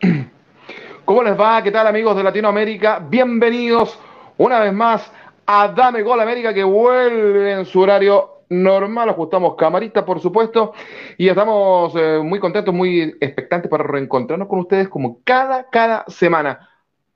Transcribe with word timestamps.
¿Cómo 1.04 1.22
les 1.22 1.38
va? 1.38 1.62
¿Qué 1.62 1.70
tal 1.70 1.86
amigos 1.86 2.16
de 2.16 2.22
Latinoamérica? 2.22 3.00
Bienvenidos 3.00 3.98
una 4.38 4.60
vez 4.60 4.72
más 4.72 5.12
a 5.46 5.68
Dame 5.68 6.02
Gol 6.02 6.20
América 6.20 6.54
que 6.54 6.64
vuelve 6.64 7.52
en 7.52 7.66
su 7.66 7.80
horario 7.80 8.44
normal. 8.48 9.10
Ajustamos 9.10 9.56
camarita, 9.56 10.04
por 10.04 10.20
supuesto. 10.20 10.72
Y 11.18 11.28
estamos 11.28 11.92
eh, 11.96 12.20
muy 12.22 12.40
contentos, 12.40 12.72
muy 12.72 13.16
expectantes 13.20 13.70
para 13.70 13.84
reencontrarnos 13.84 14.48
con 14.48 14.60
ustedes 14.60 14.88
como 14.88 15.20
cada, 15.22 15.68
cada 15.68 16.04
semana. 16.08 16.68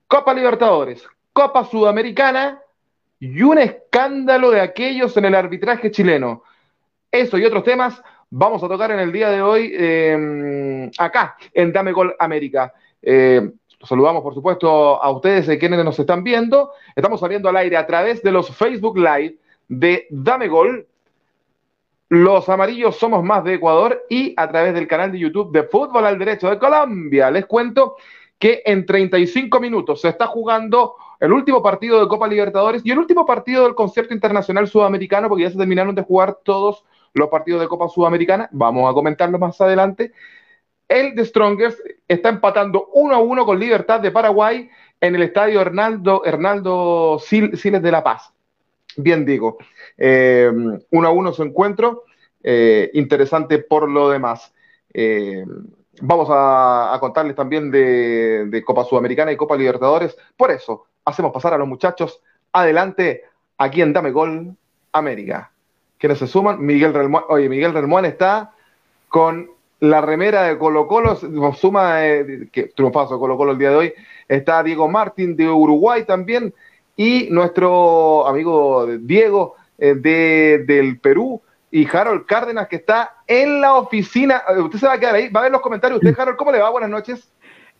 Copa 0.07 0.33
Libertadores, 0.33 1.07
Copa 1.33 1.63
Sudamericana 1.65 2.61
y 3.19 3.41
un 3.41 3.57
escándalo 3.57 4.51
de 4.51 4.61
aquellos 4.61 5.17
en 5.17 5.25
el 5.25 5.35
arbitraje 5.35 5.89
chileno. 5.89 6.43
Eso 7.11 7.37
y 7.37 7.45
otros 7.45 7.63
temas 7.63 8.01
vamos 8.29 8.63
a 8.63 8.67
tocar 8.67 8.91
en 8.91 8.99
el 8.99 9.11
día 9.11 9.29
de 9.29 9.41
hoy 9.41 9.71
eh, 9.73 10.91
acá 10.97 11.37
en 11.53 11.71
Dame 11.71 11.91
Gol 11.91 12.15
América. 12.19 12.73
Eh, 13.01 13.51
saludamos, 13.83 14.23
por 14.23 14.33
supuesto, 14.33 15.01
a 15.01 15.09
ustedes, 15.11 15.47
eh, 15.49 15.57
quienes 15.57 15.83
nos 15.83 15.97
están 15.99 16.23
viendo. 16.23 16.71
Estamos 16.95 17.19
saliendo 17.19 17.49
al 17.49 17.57
aire 17.57 17.77
a 17.77 17.85
través 17.85 18.21
de 18.21 18.31
los 18.31 18.49
Facebook 18.55 18.97
Live 18.97 19.37
de 19.67 20.07
Dame 20.09 20.47
Gol. 20.47 20.87
Los 22.09 22.47
amarillos 22.49 22.97
somos 22.97 23.23
más 23.23 23.43
de 23.43 23.55
Ecuador 23.55 24.03
y 24.09 24.33
a 24.37 24.47
través 24.49 24.73
del 24.73 24.87
canal 24.87 25.11
de 25.11 25.19
YouTube 25.19 25.51
de 25.51 25.63
Fútbol 25.63 26.05
al 26.05 26.19
Derecho 26.19 26.49
de 26.49 26.59
Colombia. 26.59 27.31
Les 27.31 27.45
cuento 27.45 27.95
que 28.37 28.61
en 28.65 28.85
35 28.85 29.59
minutos 29.59 30.01
se 30.01 30.09
está 30.09 30.27
jugando 30.27 30.95
el 31.19 31.31
último 31.31 31.63
partido 31.63 31.99
de 31.99 32.07
Copa 32.07 32.27
Libertadores 32.27 32.85
y 32.85 32.91
el 32.91 32.99
último 32.99 33.25
partido 33.25 33.63
del 33.63 33.75
concierto 33.75 34.13
internacional 34.13 34.67
sudamericano, 34.67 35.29
porque 35.29 35.43
ya 35.43 35.51
se 35.51 35.57
terminaron 35.57 35.95
de 35.95 36.03
jugar 36.03 36.39
todos 36.43 36.85
los 37.15 37.29
partidos 37.29 37.61
de 37.61 37.67
Copa 37.67 37.87
Sudamericana. 37.87 38.47
Vamos 38.51 38.89
a 38.89 38.93
comentarlo 38.93 39.39
más 39.39 39.59
adelante. 39.61 40.11
El 40.87 41.15
de 41.15 41.25
Strongers 41.25 41.81
está 42.07 42.29
empatando 42.29 42.89
1 42.93 43.15
a 43.15 43.19
1 43.19 43.45
con 43.45 43.59
Libertad 43.59 44.01
de 44.01 44.11
Paraguay 44.11 44.69
en 45.01 45.15
el 45.15 45.23
estadio 45.23 45.61
Hernaldo, 45.61 46.23
Hernaldo 46.25 47.17
Siles 47.19 47.81
de 47.81 47.91
La 47.91 48.03
Paz. 48.03 48.31
Bien 48.97 49.25
digo, 49.25 49.57
1 49.57 49.65
eh, 49.97 50.51
a 50.91 51.09
1 51.09 51.33
su 51.33 51.43
encuentro, 51.43 52.03
eh, 52.43 52.91
interesante 52.93 53.59
por 53.59 53.89
lo 53.89 54.09
demás. 54.09 54.53
Eh, 54.93 55.43
vamos 56.01 56.27
a, 56.31 56.95
contarles 56.99 57.35
también 57.35 57.71
de, 57.71 58.45
de, 58.47 58.63
Copa 58.63 58.83
Sudamericana 58.83 59.31
y 59.31 59.37
Copa 59.37 59.57
Libertadores. 59.57 60.15
Por 60.37 60.51
eso, 60.51 60.85
hacemos 61.03 61.31
pasar 61.31 61.53
a 61.53 61.57
los 61.57 61.67
muchachos 61.67 62.21
adelante 62.51 63.23
aquí 63.57 63.81
en 63.81 63.93
Dame 63.93 64.11
Gol 64.11 64.55
América. 64.91 65.51
Quienes 65.97 66.19
se 66.19 66.27
suman, 66.27 66.63
Miguel 66.65 66.93
Relmuán. 66.93 67.23
Oye, 67.29 67.49
Miguel 67.49 67.73
Relmuán 67.73 68.05
está 68.05 68.51
con 69.07 69.49
la 69.79 70.01
remera 70.01 70.43
de 70.43 70.57
Colo 70.57 70.87
Colo, 70.87 71.15
suma 71.53 72.05
eh, 72.05 72.47
que 72.51 72.63
triunfazo 72.75 73.19
Colo 73.19 73.37
Colo 73.37 73.51
el 73.51 73.57
día 73.57 73.71
de 73.71 73.75
hoy, 73.75 73.93
está 74.27 74.63
Diego 74.63 74.87
Martín 74.87 75.35
de 75.35 75.49
Uruguay 75.49 76.03
también 76.05 76.53
y 76.95 77.27
nuestro 77.29 78.25
amigo 78.27 78.87
Diego 78.99 79.55
eh, 79.77 79.95
de, 79.95 80.63
del 80.65 80.99
Perú 80.99 81.41
y 81.71 81.85
Harold 81.87 82.25
Cárdenas 82.25 82.67
que 82.67 82.77
está 82.77 83.17
en 83.27 83.59
la 83.59 83.75
oficina. 83.75 84.43
Eh, 84.49 84.61
usted 84.61 84.79
se 84.79 84.87
va 84.87 84.93
a 84.93 84.99
quedar 84.99 85.15
ahí, 85.15 85.29
va 85.29 85.41
a 85.41 85.43
ver 85.43 85.51
los 85.51 85.61
comentarios. 85.61 86.01
Usted, 86.01 86.17
Harold, 86.17 86.37
¿cómo 86.37 86.51
le 86.51 86.59
va? 86.59 86.69
Buenas 86.69 86.89
noches. 86.89 87.31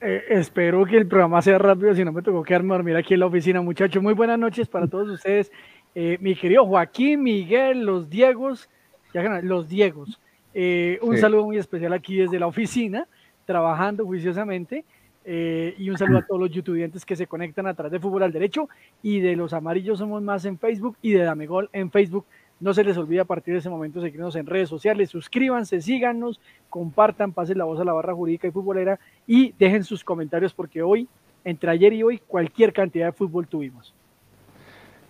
espero 0.02 0.86
que 0.86 0.98
el 0.98 1.08
programa 1.08 1.42
sea 1.42 1.58
rápido, 1.58 1.94
si 1.96 2.04
no 2.04 2.12
me 2.12 2.22
tocó 2.22 2.44
quedarme 2.44 2.74
a 2.74 2.78
dormir 2.78 2.98
aquí 2.98 3.14
en 3.14 3.22
la 3.22 3.28
oficina, 3.28 3.62
muchachos. 3.62 4.04
Muy 4.04 4.14
buenas 4.14 4.38
noches 4.38 4.68
para 4.68 4.88
todos 4.88 5.10
ustedes. 5.10 5.50
Mi 5.96 6.36
querido 6.36 6.66
Joaquín, 6.66 7.24
Miguel, 7.24 7.86
los 7.86 8.10
Diegos, 8.10 8.70
ya, 9.14 9.42
los 9.42 9.70
Diegos. 9.70 10.20
Eh, 10.58 11.00
un 11.02 11.18
saludo 11.18 11.44
muy 11.44 11.58
especial 11.58 11.92
aquí 11.92 12.16
desde 12.16 12.40
la 12.40 12.48
oficina, 12.48 13.08
trabajando 13.46 14.06
juiciosamente. 14.06 14.86
Eh, 15.26 15.76
y 15.78 15.90
un 15.90 15.98
saludo 15.98 16.20
a 16.20 16.26
todos 16.26 16.40
los 16.40 16.52
youtubers 16.52 17.04
que 17.04 17.16
se 17.16 17.28
conectan 17.28 17.68
a 17.68 17.74
través 17.74 17.92
de 17.92 18.00
Fútbol 18.00 18.24
al 18.24 18.32
Derecho 18.32 18.70
y 19.02 19.20
de 19.20 19.36
los 19.36 19.54
amarillos 19.54 19.98
somos 19.98 20.22
más 20.22 20.46
en 20.46 20.60
Facebook 20.60 20.98
y 21.02 21.12
de 21.14 21.24
Dame 21.24 21.46
Gol 21.46 21.70
en 21.74 21.92
Facebook. 21.92 22.26
No 22.60 22.74
se 22.74 22.84
les 22.84 22.96
olvide 22.96 23.22
a 23.22 23.26
partir 23.26 23.54
de 23.54 23.60
ese 23.60 23.70
momento 23.70 24.00
seguirnos 24.00 24.36
en 24.36 24.46
redes 24.46 24.70
sociales, 24.70 25.10
suscríbanse, 25.10 25.82
síganos, 25.82 26.40
compartan, 26.70 27.34
pasen 27.34 27.58
la 27.58 27.66
voz 27.66 27.80
a 27.82 27.84
la 27.84 27.92
barra 27.92 28.14
jurídica 28.14 28.48
y 28.48 28.52
futbolera 28.52 29.00
y 29.28 29.52
dejen 29.58 29.84
sus 29.84 30.04
comentarios 30.04 30.54
porque 30.54 30.82
hoy, 30.82 31.10
entre 31.44 31.72
ayer 31.72 31.92
y 31.92 32.04
hoy, 32.04 32.20
cualquier 32.20 32.72
cantidad 32.72 33.08
de 33.08 33.12
fútbol 33.12 33.48
tuvimos 33.48 33.94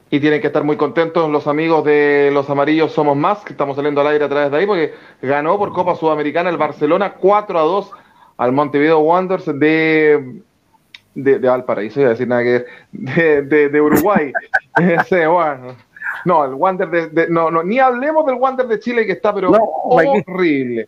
y 0.09 0.19
tienen 0.19 0.39
que 0.41 0.47
estar 0.47 0.63
muy 0.63 0.77
contentos 0.77 1.29
los 1.29 1.47
amigos 1.47 1.83
de 1.83 2.29
los 2.31 2.49
amarillos 2.49 2.91
Somos 2.91 3.17
Más, 3.17 3.43
que 3.43 3.53
estamos 3.53 3.75
saliendo 3.75 4.01
al 4.01 4.07
aire 4.07 4.25
a 4.25 4.29
través 4.29 4.51
de 4.51 4.57
ahí, 4.57 4.65
porque 4.65 4.93
ganó 5.21 5.57
por 5.57 5.73
Copa 5.73 5.95
Sudamericana 5.95 6.49
el 6.49 6.57
Barcelona 6.57 7.13
4 7.13 7.59
a 7.59 7.63
2 7.63 7.91
al 8.37 8.51
Montevideo 8.51 8.99
Wanderers 8.99 9.45
de, 9.45 10.41
de, 11.15 11.39
de 11.39 11.47
Valparaíso, 11.47 12.01
iba 12.01 12.09
a 12.09 12.11
decir 12.11 12.27
nada 12.27 12.43
que 12.43 12.65
de, 12.91 13.41
de, 13.41 13.69
de 13.69 13.81
Uruguay. 13.81 14.31
Ese, 14.79 15.25
bueno. 15.27 15.75
No, 16.25 16.43
el 16.43 16.53
Wander 16.55 16.89
de, 17.11 17.27
no, 17.29 17.51
no, 17.51 17.63
ni 17.63 17.79
hablemos 17.79 18.25
del 18.25 18.35
Wander 18.35 18.67
de 18.67 18.79
Chile 18.79 19.05
que 19.05 19.13
está, 19.13 19.33
pero 19.33 19.51
horrible. 19.51 20.87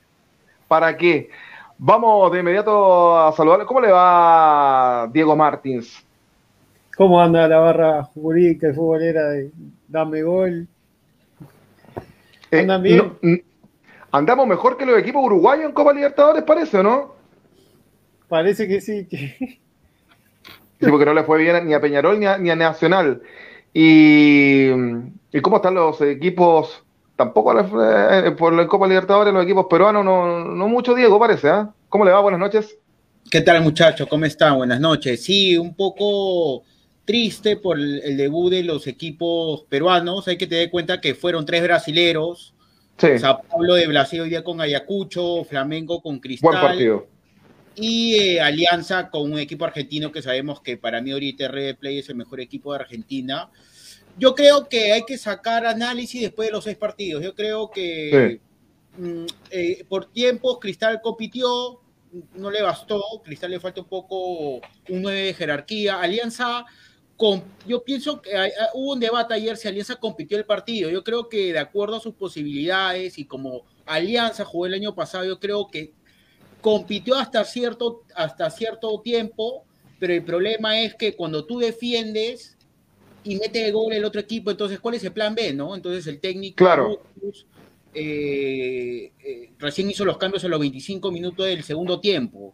¿Para 0.67 0.97
qué? 0.97 1.29
Vamos 1.77 2.31
de 2.31 2.39
inmediato 2.39 3.17
a 3.17 3.31
saludar. 3.33 3.65
¿Cómo 3.65 3.79
le 3.79 3.91
va 3.91 5.07
Diego 5.13 5.35
Martins? 5.35 6.06
¿Cómo 6.97 7.21
anda 7.21 7.47
la 7.47 7.59
barra 7.59 8.03
jurídica 8.03 8.69
y 8.69 8.73
futbolera 8.73 9.29
de 9.29 9.51
Dame 9.87 10.23
Gol? 10.23 10.67
Eh, 12.49 12.59
¿Andan 12.61 12.81
bien? 12.81 13.43
andamos 14.11 14.47
mejor 14.47 14.77
que 14.77 14.85
los 14.85 14.97
equipos 14.97 15.23
uruguayos 15.23 15.65
en 15.65 15.73
Copa 15.73 15.93
Libertadores, 15.93 16.41
parece, 16.41 16.79
¿o 16.79 16.83
no? 16.83 17.15
Parece 18.27 18.67
que 18.67 18.81
sí. 18.81 19.07
Sí, 20.79 20.87
porque 20.89 21.05
no 21.05 21.13
le 21.13 21.23
fue 21.23 21.37
bien 21.37 21.67
ni 21.67 21.73
a 21.75 21.81
Peñarol 21.81 22.19
ni 22.19 22.25
a, 22.25 22.55
Nacional. 22.55 23.21
Y, 23.73 24.69
cómo 25.41 25.57
están 25.57 25.75
los 25.75 26.01
equipos? 26.01 26.83
Tampoco 27.15 27.53
eh, 27.59 28.31
por 28.31 28.53
la 28.53 28.67
Copa 28.67 28.87
Libertadores, 28.87 29.33
los 29.33 29.43
equipos 29.43 29.67
peruanos, 29.69 30.03
no, 30.03 30.45
no 30.45 30.67
mucho, 30.67 30.95
Diego, 30.95 31.19
parece, 31.19 31.49
¿ah? 31.49 31.71
¿Cómo 31.89 32.05
le 32.05 32.11
va? 32.11 32.21
Buenas 32.21 32.39
noches. 32.39 32.77
¿Qué 33.29 33.41
tal, 33.41 33.61
muchachos? 33.61 34.07
¿Cómo 34.07 34.25
están? 34.25 34.57
Buenas 34.57 34.79
noches. 34.79 35.23
Sí, 35.23 35.57
un 35.57 35.75
poco 35.75 36.63
triste 37.07 37.55
por 37.55 37.79
el, 37.79 38.17
debut 38.17 38.51
de 38.51 38.63
los 38.63 38.85
equipos 38.85 39.63
peruanos. 39.69 40.27
Hay 40.27 40.37
que 40.37 40.45
tener 40.45 40.65
en 40.65 40.69
cuenta 40.69 41.01
que 41.01 41.15
fueron 41.15 41.45
tres 41.45 41.63
brasileros. 41.63 42.53
Sí. 42.97 43.17
Sao 43.17 43.41
Paulo 43.49 43.75
de 43.75 43.87
Brasil 43.87 44.19
hoy 44.19 44.29
día 44.29 44.43
con 44.43 44.59
Ayacucho, 44.59 45.45
Flamengo 45.45 46.01
con 46.01 46.19
Cristal. 46.19 46.51
Buen 46.51 46.61
partido. 46.61 47.07
Y 47.75 48.15
eh, 48.15 48.41
Alianza 48.41 49.09
con 49.09 49.31
un 49.31 49.39
equipo 49.39 49.63
argentino 49.63 50.11
que 50.11 50.21
sabemos 50.21 50.61
que 50.61 50.77
para 50.77 50.99
mí 50.99 51.11
ahorita 51.11 51.47
Red 51.47 51.77
Play 51.77 51.99
es 51.99 52.09
el 52.09 52.15
mejor 52.15 52.41
equipo 52.41 52.73
de 52.73 52.79
Argentina. 52.79 53.49
Yo 54.17 54.35
creo 54.35 54.67
que 54.67 54.91
hay 54.91 55.03
que 55.05 55.17
sacar 55.17 55.65
análisis 55.65 56.21
después 56.21 56.49
de 56.49 56.51
los 56.51 56.65
seis 56.65 56.75
partidos. 56.75 57.23
Yo 57.23 57.33
creo 57.35 57.71
que 57.71 58.41
mm, 58.97 59.25
eh, 59.51 59.85
por 59.87 60.11
tiempos 60.11 60.57
Cristal 60.59 60.99
compitió, 61.01 61.79
no 62.35 62.51
le 62.51 62.61
bastó, 62.63 63.01
Cristal 63.23 63.51
le 63.51 63.61
falta 63.61 63.79
un 63.79 63.87
poco 63.87 64.55
un 64.89 65.01
9 65.01 65.21
de 65.21 65.33
jerarquía. 65.35 66.01
Alianza 66.01 66.65
yo 67.65 67.83
pienso 67.83 68.21
que 68.21 68.31
hubo 68.73 68.93
un 68.93 68.99
debate 68.99 69.33
ayer 69.33 69.57
si 69.57 69.67
Alianza 69.67 69.95
compitió 69.95 70.37
el 70.37 70.45
partido. 70.45 70.89
Yo 70.89 71.03
creo 71.03 71.29
que 71.29 71.53
de 71.53 71.59
acuerdo 71.59 71.95
a 71.95 71.99
sus 71.99 72.13
posibilidades 72.13 73.17
y 73.17 73.25
como 73.25 73.63
Alianza 73.85 74.45
jugó 74.45 74.67
el 74.67 74.75
año 74.75 74.93
pasado, 74.93 75.25
yo 75.25 75.39
creo 75.39 75.67
que 75.67 75.93
compitió 76.61 77.15
hasta 77.15 77.43
cierto, 77.43 78.03
hasta 78.15 78.49
cierto 78.49 79.01
tiempo, 79.01 79.65
pero 79.99 80.13
el 80.13 80.23
problema 80.23 80.79
es 80.79 80.95
que 80.95 81.15
cuando 81.15 81.45
tú 81.45 81.59
defiendes 81.59 82.57
y 83.23 83.35
mete 83.35 83.65
el 83.65 83.73
gol 83.73 83.93
el 83.93 84.05
otro 84.05 84.21
equipo, 84.21 84.51
entonces 84.51 84.79
¿cuál 84.79 84.95
es 84.95 85.03
el 85.03 85.11
plan 85.11 85.33
B? 85.33 85.53
¿no? 85.53 85.75
Entonces 85.75 86.05
el 86.07 86.19
técnico 86.19 86.57
claro. 86.57 87.01
Eh, 87.93 89.11
eh, 89.23 89.51
recién 89.57 89.89
hizo 89.89 90.05
los 90.05 90.17
cambios 90.17 90.43
en 90.43 90.51
los 90.51 90.59
25 90.59 91.11
minutos 91.11 91.47
del 91.47 91.63
segundo 91.63 91.99
tiempo 91.99 92.53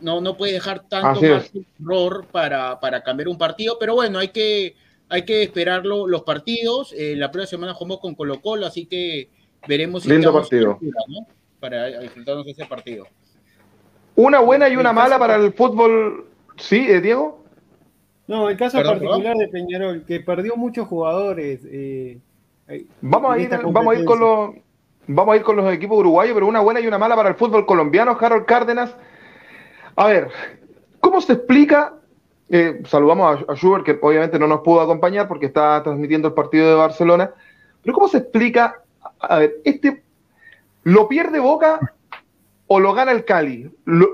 no, 0.00 0.20
no 0.20 0.36
puede 0.36 0.52
dejar 0.52 0.88
tanto 0.88 1.20
más 1.22 1.50
error 1.80 2.26
para, 2.30 2.78
para, 2.80 3.02
cambiar 3.02 3.28
un 3.28 3.38
partido, 3.38 3.76
pero 3.78 3.94
bueno, 3.94 4.18
hay 4.18 4.28
que, 4.28 4.74
hay 5.08 5.24
que 5.24 5.42
esperar 5.42 5.84
los 5.84 6.22
partidos. 6.22 6.94
Eh, 6.96 7.14
la 7.16 7.30
próxima 7.30 7.58
semana 7.58 7.74
jugamos 7.74 8.00
con 8.00 8.14
Colo 8.14 8.40
Colo, 8.40 8.66
así 8.66 8.86
que 8.86 9.28
veremos 9.66 10.02
si 10.02 10.10
Lindo 10.10 10.32
partido. 10.32 10.78
para 11.58 12.00
disfrutarnos 12.00 12.46
ese 12.46 12.64
partido. 12.66 13.06
Una 14.16 14.40
buena 14.40 14.68
y 14.68 14.76
una 14.76 14.92
mala 14.92 15.18
para 15.18 15.36
el 15.36 15.52
fútbol, 15.52 16.26
¿sí, 16.56 16.86
eh, 16.88 17.00
Diego? 17.00 17.44
No, 18.26 18.48
el 18.48 18.56
caso 18.56 18.82
particular 18.82 19.36
de 19.36 19.48
Peñarol, 19.48 20.04
que 20.04 20.20
perdió 20.20 20.56
muchos 20.56 20.86
jugadores. 20.86 21.60
Eh, 21.64 22.18
vamos, 23.00 23.34
a 23.34 23.38
ir, 23.38 23.50
vamos 23.50 23.96
a 23.96 23.98
ir 23.98 24.04
con 24.04 24.20
los 24.20 24.50
vamos 25.06 25.34
a 25.34 25.36
ir 25.36 25.42
con 25.42 25.56
los 25.56 25.72
equipos 25.72 25.98
uruguayos, 25.98 26.34
pero 26.34 26.46
una 26.46 26.60
buena 26.60 26.80
y 26.80 26.86
una 26.86 26.98
mala 26.98 27.16
para 27.16 27.30
el 27.30 27.34
fútbol 27.34 27.66
colombiano. 27.66 28.16
Harold 28.20 28.46
Cárdenas 28.46 28.94
a 30.00 30.06
ver, 30.06 30.28
¿cómo 30.98 31.20
se 31.20 31.34
explica? 31.34 31.92
Eh, 32.48 32.80
saludamos 32.86 33.44
a, 33.46 33.54
Schubert, 33.54 33.84
que 33.84 33.98
obviamente 34.00 34.38
no 34.38 34.46
nos 34.46 34.62
pudo 34.62 34.80
acompañar 34.80 35.28
porque 35.28 35.44
está 35.44 35.82
transmitiendo 35.82 36.28
el 36.28 36.34
partido 36.34 36.70
de 36.70 36.74
Barcelona. 36.74 37.34
Pero 37.82 37.94
¿cómo 37.94 38.08
se 38.08 38.16
explica? 38.16 38.82
A 39.18 39.40
ver, 39.40 39.56
este 39.62 40.02
lo 40.84 41.06
pierde 41.06 41.38
Boca 41.38 41.78
o 42.66 42.80
lo 42.80 42.94
gana 42.94 43.12
el 43.12 43.26
Cali? 43.26 43.70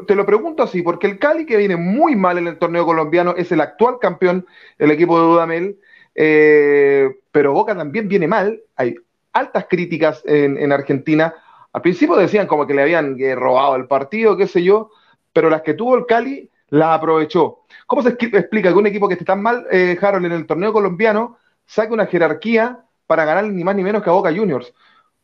te 0.08 0.16
lo 0.16 0.26
pregunto 0.26 0.64
así, 0.64 0.82
porque 0.82 1.06
el 1.06 1.20
Cali 1.20 1.46
que 1.46 1.56
viene 1.56 1.76
muy 1.76 2.16
mal 2.16 2.36
en 2.38 2.48
el 2.48 2.58
torneo 2.58 2.84
colombiano 2.84 3.36
es 3.36 3.52
el 3.52 3.60
actual 3.60 4.00
campeón 4.00 4.44
del 4.80 4.90
equipo 4.90 5.20
de 5.20 5.24
Dudamel, 5.24 5.78
eh, 6.16 7.10
pero 7.30 7.52
Boca 7.52 7.76
también 7.76 8.08
viene 8.08 8.26
mal, 8.26 8.60
hay 8.74 8.96
altas 9.32 9.66
críticas 9.70 10.20
en, 10.26 10.72
Argentina. 10.72 11.32
Al 11.72 11.82
principio 11.82 12.16
decían 12.16 12.48
como 12.48 12.66
que 12.66 12.74
le 12.74 12.82
habían 12.82 13.20
eh, 13.20 13.36
robado 13.36 13.76
el 13.76 13.86
partido, 13.86 14.36
qué 14.36 14.48
sé 14.48 14.64
yo, 14.64 14.90
pero 15.36 15.50
las 15.50 15.60
que 15.60 15.74
tuvo 15.74 15.96
el 15.96 16.06
Cali 16.06 16.48
las 16.70 16.96
aprovechó. 16.96 17.58
¿Cómo 17.86 18.00
se 18.00 18.08
explica 18.08 18.70
que 18.70 18.78
un 18.78 18.86
equipo 18.86 19.06
que 19.06 19.12
esté 19.12 19.26
tan 19.26 19.42
mal, 19.42 19.66
eh, 19.70 19.94
Harold, 20.00 20.24
en 20.24 20.32
el 20.32 20.46
torneo 20.46 20.72
colombiano, 20.72 21.36
saque 21.66 21.92
una 21.92 22.06
jerarquía 22.06 22.80
para 23.06 23.26
ganar 23.26 23.44
ni 23.44 23.62
más 23.62 23.76
ni 23.76 23.82
menos 23.82 24.02
que 24.02 24.08
a 24.08 24.14
Boca 24.14 24.34
Juniors? 24.34 24.72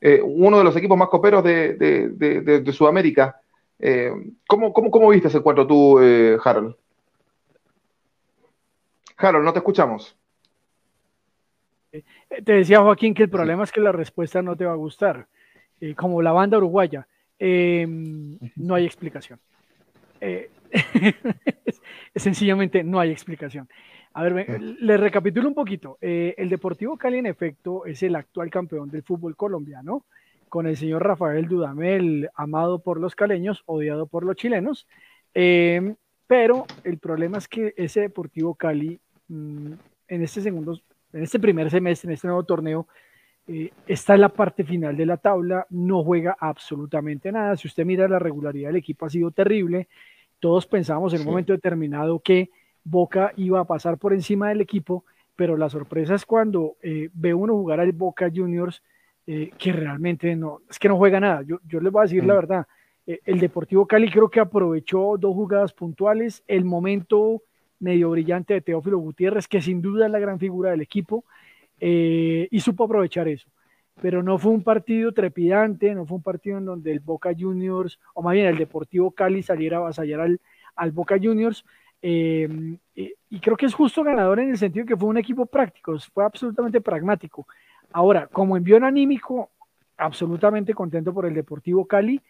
Eh, 0.03 0.21
uno 0.23 0.59
de 0.59 0.65
los 0.65 0.77
equipos 0.77 0.99
más 0.99 1.09
coperos 1.09 1.43
de, 1.43 2.63
Sudamérica. 2.75 3.41
Eh, 3.79 4.13
¿cómo, 4.47 5.09
viste 5.09 5.29
ese 5.29 5.39
encuentro 5.39 5.67
tú, 5.67 5.99
eh, 5.99 6.37
Harold? 6.45 6.77
Harold, 9.17 9.47
no 9.47 9.53
te 9.55 9.61
escuchamos. 9.61 10.15
Te 11.91 12.53
decía 12.53 12.83
Joaquín 12.83 13.15
que 13.15 13.23
el 13.23 13.31
problema 13.31 13.65
es 13.65 13.73
que 13.73 13.81
la 13.81 13.93
respuesta 13.93 14.43
no 14.43 14.57
te 14.57 14.67
va 14.67 14.73
a 14.73 14.77
gustar. 14.77 15.27
como 15.97 16.21
la 16.21 16.33
banda 16.33 16.59
uruguaya, 16.59 17.09
no 17.39 18.75
hay 18.75 18.85
explicación. 18.85 19.41
sencillamente 22.17 22.85
no 22.85 23.01
hay 23.01 23.11
explicación. 23.11 23.69
A 24.15 24.25
ver, 24.25 24.61
le 24.61 24.97
recapitulo 24.97 25.49
un 25.49 25.55
poquito. 25.55 25.99
Eh, 26.01 26.35
el 26.37 26.51
Deportivo 26.51 26.97
Cali, 26.99 27.19
en 27.19 27.27
efecto, 27.27 27.87
es 27.87 28.03
el 28.03 28.15
actual 28.15 28.51
campeón 28.51 28.91
del 28.91 29.03
fútbol 29.03 29.37
colombiano, 29.37 30.05
con 30.49 30.67
el 30.67 30.77
señor 30.77 31.07
Rafael 31.07 31.49
Dudamel, 31.49 32.29
amado 32.35 32.81
por 32.81 33.01
los 33.01 33.15
caleños, 33.15 33.63
odiado 33.65 34.07
por 34.07 34.25
los 34.25 34.37
chilenos. 34.37 34.87
Em, 35.33 35.97
pero 36.27 36.67
el 36.85 36.99
problema 36.99 37.39
es 37.39 37.49
que 37.49 37.73
ese 37.77 38.01
Deportivo 38.01 38.55
Cali, 38.55 39.01
mm, 39.29 39.73
en 40.09 40.23
este 40.23 40.43
segundo, 40.43 40.79
en 41.15 41.23
este 41.23 41.39
primer 41.39 41.71
semestre, 41.71 42.09
en 42.09 42.15
este 42.15 42.27
nuevo 42.27 42.45
torneo, 42.45 42.87
eh, 43.49 43.71
está 43.87 44.15
en 44.15 44.21
la 44.23 44.29
parte 44.29 44.65
final 44.65 44.97
de 44.97 45.07
la 45.07 45.17
tabla, 45.17 45.67
no 45.71 46.03
juega 46.05 46.37
absolutamente 46.39 47.33
nada. 47.33 47.57
Si 47.57 47.69
usted 47.69 47.85
mira 47.85 48.09
la 48.09 48.19
regularidad 48.19 48.69
del 48.69 48.77
equipo, 48.77 49.07
ha 49.07 49.11
sido 49.11 49.31
terrible. 49.31 49.89
Todos 50.41 50.67
pensábamos 50.67 51.15
en 51.15 51.21
un 51.21 51.27
momento 51.27 51.53
determinado 51.53 52.19
que 52.21 52.51
Boca 52.85 53.33
iba 53.37 53.61
a 53.61 53.65
pasar 53.65 53.99
por 53.99 54.13
encima 54.13 54.49
del 54.49 54.61
equipo, 54.61 55.05
pero 55.37 55.57
la 55.57 55.69
sorpresa 55.69 56.15
es 56.15 56.27
cuando 56.27 56.77
eh, 56.83 57.11
ve 57.13 57.33
uno 57.35 57.55
jugar 57.55 57.81
al 57.81 57.93
Boca 57.93 58.31
Juniors, 58.35 58.83
eh, 59.27 59.51
que 59.57 59.73
realmente 59.73 60.35
no, 60.35 60.63
es 60.69 60.79
que 60.79 60.89
no 60.89 60.97
juega 60.97 61.21
nada. 61.21 61.43
Yo, 61.43 61.61
yo 61.67 61.81
les 61.81 61.93
voy 61.93 62.01
a 62.01 62.03
decir 62.05 62.25
la 62.25 62.35
mm. 62.35 62.37
verdad. 62.37 62.67
Eh, 63.07 63.21
el 63.25 63.41
Deportivo 63.41 63.87
Cali 63.87 64.11
creo 64.11 64.29
que 64.29 64.41
aprovechó 64.41 65.17
dos 65.19 65.35
jugadas 65.35 65.73
puntuales, 65.73 66.43
el 66.47 66.65
momento 66.65 67.43
medio 67.79 68.11
brillante 68.11 68.55
de 68.55 68.61
Teófilo 68.61 68.99
Gutiérrez, 68.99 69.49
que 69.49 69.61
sin 69.61 69.83
duda 69.83 70.07
es 70.07 70.13
la 70.13 70.21
gran 70.21 70.39
figura 70.39 70.71
del 70.71 70.81
equipo, 70.81 71.25
y 71.85 72.61
supo 72.61 72.85
aprovechar 72.85 73.29
eso. 73.29 73.49
Pero 74.01 74.23
no 74.23 74.39
fue 74.39 74.53
un 74.53 74.63
partido 74.63 75.13
trepidante, 75.13 75.95
no 75.95 76.07
fue 76.07 76.17
un 76.17 76.23
partido 76.23 76.59
en 76.59 76.65
donde 76.65 76.93
el 76.93 77.01
Boca 77.01 77.33
Juniors, 77.39 77.99
o 78.15 78.23
más 78.23 78.35
bien 78.35 78.47
el 78.47 78.57
Deportivo 78.57 79.11
Cali 79.11 79.43
saliera 79.43 79.77
a 79.77 79.81
avasallar 79.81 80.21
al, 80.21 80.41
al 80.77 80.93
Boca 80.93 81.17
Juniors, 81.21 81.65
Em, 82.03 82.77
y, 82.97 83.41
creo 83.41 83.57
que 83.57 83.67
es 83.67 83.75
justo 83.75 84.03
ganador 84.03 84.41
en 84.41 84.51
el 84.51 84.59
sentido 84.59 84.85
que 84.85 84.97
fue 84.97 85.09
un 85.09 85.19
equipo 85.19 85.47
práctico, 85.47 85.97
fue 86.13 86.25
absolutamente 86.25 86.81
pragmático. 86.81 87.47
Ahora, 87.93 88.27
como 88.27 88.57
envío 88.57 88.85
anímico, 88.85 89.51
absolutamente 89.97 90.75
contento 90.75 91.15
por 91.15 91.27
el 91.27 91.35
Deportivo 91.35 91.87
Cali. 91.87 92.21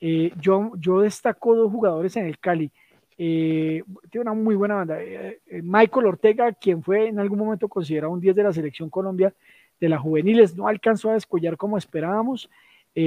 Eh, 0.00 0.32
yo, 0.38 0.72
yo 0.76 1.00
destaco 1.00 1.54
dos 1.54 1.72
jugadores 1.72 2.16
en 2.16 2.26
el 2.26 2.38
Cali. 2.38 2.70
Eh, 3.18 3.82
tiene 4.10 4.22
una 4.22 4.34
muy 4.34 4.54
buena 4.54 4.76
banda. 4.76 5.02
Eh, 5.02 5.40
Michael 5.62 6.06
Ortega, 6.06 6.52
quien 6.52 6.82
fue 6.82 7.08
en 7.08 7.18
algún 7.18 7.38
momento 7.38 7.68
considerado 7.68 8.12
un 8.12 8.20
10 8.20 8.34
de 8.34 8.42
la 8.42 8.52
selección 8.52 8.90
Colombia 8.90 9.34
de 9.80 9.88
las 9.88 10.00
juveniles, 10.00 10.56
no 10.56 10.68
alcanzó 10.68 11.10
a 11.10 11.14
descollar 11.14 11.56
como 11.56 11.78
esperábamos. 11.78 12.50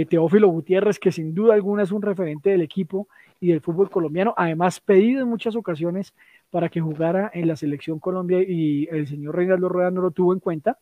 Teófilo 0.09 0.47
Gutiérrez, 0.47 0.97
que 0.97 1.11
sin 1.11 1.35
duda 1.35 1.53
alguna 1.53 1.83
es 1.83 1.91
un 1.91 2.01
referente 2.01 2.49
del 2.49 2.61
equipo 2.61 3.07
y 3.39 3.49
del 3.49 3.61
fútbol 3.61 3.91
colombiano, 3.91 4.33
además 4.35 4.79
pedido 4.79 5.21
en 5.21 5.29
muchas 5.29 5.55
ocasiones 5.55 6.15
para 6.49 6.69
que 6.69 6.81
jugara 6.81 7.29
en 7.33 7.47
la 7.47 7.55
selección 7.55 7.99
Colombia 7.99 8.41
y 8.41 8.87
el 8.89 9.05
señor 9.05 9.35
Reinaldo 9.35 9.69
Rueda 9.69 9.91
no 9.91 10.01
lo 10.01 10.09
tuvo 10.09 10.33
en 10.33 10.39
cuenta. 10.39 10.79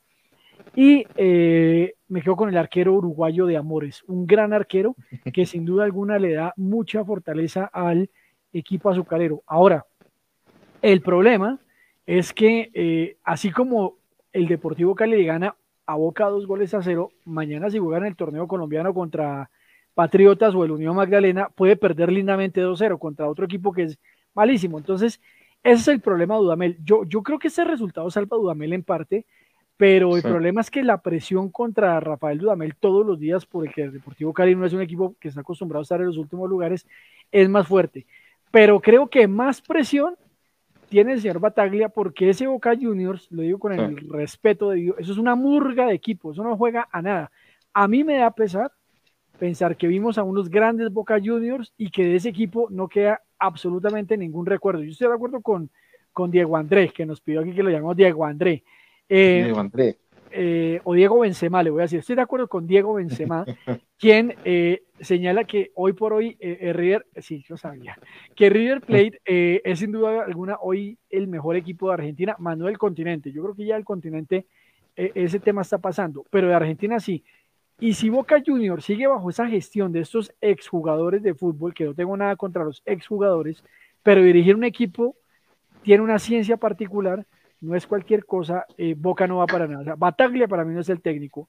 Y 0.76 1.06
eh, 1.16 1.96
me 2.08 2.22
quedo 2.22 2.36
con 2.36 2.50
el 2.50 2.58
arquero 2.58 2.94
uruguayo 2.94 3.46
de 3.46 3.58
Amores, 3.58 4.04
un 4.08 4.26
gran 4.26 4.54
arquero 4.54 4.96
que 5.34 5.46
sin 5.46 5.66
duda 5.66 5.84
alguna 5.84 6.20
le 6.20 6.34
da 6.34 6.54
mucha 6.58 7.04
fortaleza 7.04 7.66
al 7.66 8.10
equipo 8.54 8.90
azucarero. 8.90 9.44
Ahora, 9.48 9.86
el 10.82 11.02
problema 11.02 11.60
es 12.06 12.34
que 12.34 12.70
eh, 12.74 13.18
así 13.24 13.52
como 13.52 13.98
el 14.32 14.48
Deportivo 14.48 14.96
Cali 14.96 15.18
le 15.18 15.26
gana 15.26 15.56
a 15.86 15.96
Boca 15.96 16.26
dos 16.26 16.48
goles 16.48 16.74
a 16.74 16.82
cero, 16.82 17.12
mañana 17.26 17.70
si 17.70 17.80
juegan 17.80 18.06
el 18.06 18.16
torneo 18.16 18.48
colombiano 18.48 18.94
contra 18.94 19.50
Patriotas 19.94 20.56
o 20.56 20.66
el 20.66 20.72
Unión 20.72 20.96
Magdalena 20.96 21.50
puede 21.50 21.76
perder 21.76 22.12
lindamente 22.12 22.62
2-0 22.62 22.98
contra 22.98 23.30
otro 23.30 23.46
equipo 23.46 23.72
que 23.74 23.84
es 23.84 24.00
malísimo. 24.34 24.78
Entonces, 24.78 25.22
ese 25.64 25.82
es 25.82 25.88
el 25.88 26.02
problema 26.02 26.36
de 26.36 26.42
Dudamel. 26.42 26.78
Yo, 26.84 27.04
yo 27.06 27.22
creo 27.22 27.40
que 27.40 27.48
ese 27.50 27.64
resultado 27.64 28.10
salva 28.10 28.38
a 28.38 28.40
Dudamel 28.40 28.74
en 28.74 28.84
parte, 28.84 29.26
pero 29.78 30.16
el 30.16 30.24
problema 30.24 30.62
es 30.62 30.72
que 30.72 30.84
la 30.84 31.02
presión 31.02 31.50
contra 31.50 32.00
Rafael 32.00 32.40
Dudamel 32.40 32.76
todos 32.76 33.06
los 33.06 33.20
días, 33.20 33.46
por 33.46 33.68
el 33.68 33.74
que 33.74 33.84
el 33.84 33.94
Deportivo 33.94 34.34
Cali 34.34 34.56
no 34.56 34.66
es 34.66 34.74
un 34.74 34.82
equipo 34.82 35.16
que 35.20 35.28
está 35.28 35.42
acostumbrado 35.42 35.82
a 35.82 35.84
estar 35.84 36.00
en 36.00 36.08
los 36.08 36.18
últimos 36.18 36.50
lugares, 36.50 36.88
es 37.32 37.50
más 37.50 37.68
fuerte. 37.68 38.06
Pero 38.54 38.80
creo 38.80 39.08
que 39.08 39.28
más 39.28 39.64
presión 39.64 40.14
tiene 40.88 41.14
el 41.14 41.22
señor 41.22 41.40
Bataglia 41.40 41.90
porque 41.90 42.30
ese 42.30 42.46
Boca 42.46 42.76
Juniors, 42.80 43.26
lo 43.32 43.42
digo 43.42 43.58
con 43.58 43.74
el 43.74 44.08
respeto 44.12 44.70
de 44.70 44.76
Dios, 44.76 44.96
eso 45.00 45.12
es 45.12 45.18
una 45.18 45.34
murga 45.34 45.88
de 45.88 45.96
equipo, 45.96 46.32
eso 46.32 46.44
no 46.44 46.56
juega 46.56 46.88
a 46.92 47.02
nada. 47.02 47.32
A 47.74 47.88
mí 47.88 48.04
me 48.04 48.18
da 48.18 48.30
pesar 48.30 48.72
pensar 49.40 49.76
que 49.76 49.88
vimos 49.88 50.20
a 50.20 50.24
unos 50.24 50.52
grandes 50.52 50.94
Boca 50.94 51.18
Juniors 51.20 51.74
y 51.80 51.90
que 51.90 52.04
de 52.04 52.18
ese 52.18 52.30
equipo 52.30 52.68
no 52.70 52.88
queda 52.88 53.24
absolutamente 53.40 54.16
ningún 54.18 54.46
recuerdo. 54.46 54.84
Yo 54.84 54.92
estoy 54.92 55.08
de 55.08 55.16
acuerdo 55.16 55.42
con, 55.42 55.72
con 56.12 56.30
Diego 56.30 56.56
Andrés, 56.56 56.94
que 56.94 57.08
nos 57.08 57.22
pidió 57.22 57.42
aquí 57.42 57.54
que 57.54 57.64
lo 57.64 57.72
llamemos 57.72 57.98
Diego 57.98 58.24
Andrés. 58.24 58.62
Eh, 59.10 59.42
Diego 59.46 59.62
Andrés. 59.62 59.98
Eh, 60.36 60.82
o 60.84 60.94
Diego 60.94 61.20
Benzema, 61.20 61.62
le 61.62 61.70
voy 61.70 61.82
a 61.82 61.84
decir. 61.84 62.00
Estoy 62.00 62.16
de 62.16 62.24
acuerdo 62.24 62.48
con 62.48 62.66
Diego 62.66 62.96
Benzema, 62.96 63.46
quien 64.00 64.36
eh, 64.44 64.84
señala 65.00 65.44
que 65.44 65.72
hoy 65.76 65.94
por 65.94 66.14
hoy 66.14 66.38
River, 66.40 67.06
sí, 67.18 67.44
yo 67.48 67.56
sabía, 67.56 67.98
que 68.36 68.50
River 68.50 68.82
Plate 68.82 69.22
es 69.64 69.80
sin 69.80 69.92
duda 69.92 70.24
alguna 70.24 70.58
hoy 70.62 70.98
el 71.10 71.28
mejor 71.28 71.56
equipo 71.56 71.88
de 71.88 71.94
Argentina, 71.94 72.36
más 72.40 72.58
no 72.58 72.66
del 72.66 72.78
continente. 72.78 73.32
Yo 73.32 73.44
creo 73.44 73.56
que 73.56 73.66
ya 73.66 73.76
el 73.76 73.86
continente 73.86 74.46
ese 74.96 75.40
tema 75.40 75.62
está 75.62 75.78
pasando, 75.80 76.26
pero 76.30 76.48
de 76.48 76.54
Argentina 76.54 77.00
sí. 77.00 77.24
Y 77.80 77.94
si 77.94 78.10
Boca 78.10 78.42
Juniors 78.46 78.86
sigue 78.86 79.08
bajo 79.08 79.30
esa 79.30 79.48
gestión 79.48 79.92
de 79.92 80.02
estos 80.02 80.34
exjugadores 80.42 81.22
de 81.24 81.34
fútbol, 81.34 81.74
que 81.74 81.86
no 81.86 81.94
tengo 81.94 82.16
nada 82.16 82.36
contra 82.36 82.64
los 82.64 82.82
exjugadores, 82.86 83.64
pero 84.04 84.22
dirigir 84.22 84.56
un 84.56 84.64
equipo 84.64 85.16
tiene 85.82 86.04
una 86.04 86.20
ciencia 86.20 86.58
particular, 86.58 87.26
no 87.64 87.76
es 87.76 87.88
cualquier 87.88 88.26
cosa, 88.26 88.66
eh, 88.78 88.94
Boca 88.98 89.26
no 89.26 89.38
va 89.38 89.48
para 89.48 89.68
nada. 89.68 89.96
Bataglia 89.98 90.48
para 90.50 90.66
mí 90.66 90.74
no 90.74 90.82
es 90.82 90.90
el 90.90 91.02
técnico. 91.02 91.48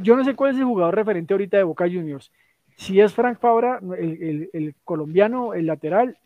Yo 0.00 0.16
no 0.16 0.24
sé 0.24 0.34
cuál 0.34 0.52
es 0.52 0.58
el 0.58 0.64
jugador 0.64 0.94
referente 0.94 1.34
ahorita 1.34 1.56
de 1.56 1.64
Boca 1.64 1.84
Juniors. 1.84 2.30
Si 2.76 3.00
es 3.00 3.12
Frank 3.12 3.38
Fabra, 3.40 3.80
el, 3.98 4.74
colombiano, 4.84 5.52
el 5.52 5.66
lateral, 5.66 6.16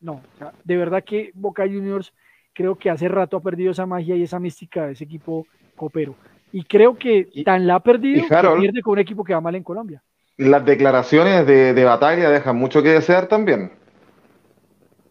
no. 0.00 0.20
de 0.64 0.76
verdad 0.76 1.04
que 1.04 1.30
Boca 1.34 1.62
Juniors 1.62 2.12
creo 2.52 2.74
que 2.74 2.90
hace 2.90 3.08
rato 3.08 3.36
ha 3.36 3.42
perdido 3.42 3.70
esa 3.70 3.86
magia 3.86 4.16
y 4.16 4.24
esa 4.24 4.40
mística 4.40 4.86
de 4.86 4.92
ese 4.92 5.04
equipo 5.04 5.46
copero. 5.76 6.16
Y 6.52 6.64
creo 6.64 6.96
que 6.96 7.28
tan 7.44 7.66
la 7.66 7.76
ha 7.76 7.80
perdido 7.80 8.22
que 8.28 8.58
pierde 8.58 8.82
con 8.82 8.92
un 8.94 8.98
equipo 8.98 9.24
que 9.24 9.34
va 9.34 9.40
mal 9.40 9.54
en 9.54 9.62
Colombia. 9.62 10.02
Las 10.36 10.64
declaraciones 10.64 11.46
de, 11.46 11.74
de 11.74 11.84
batalla 11.84 12.28
dejan 12.28 12.56
mucho 12.56 12.82
que 12.82 12.90
desear 12.90 13.28
también. 13.28 13.72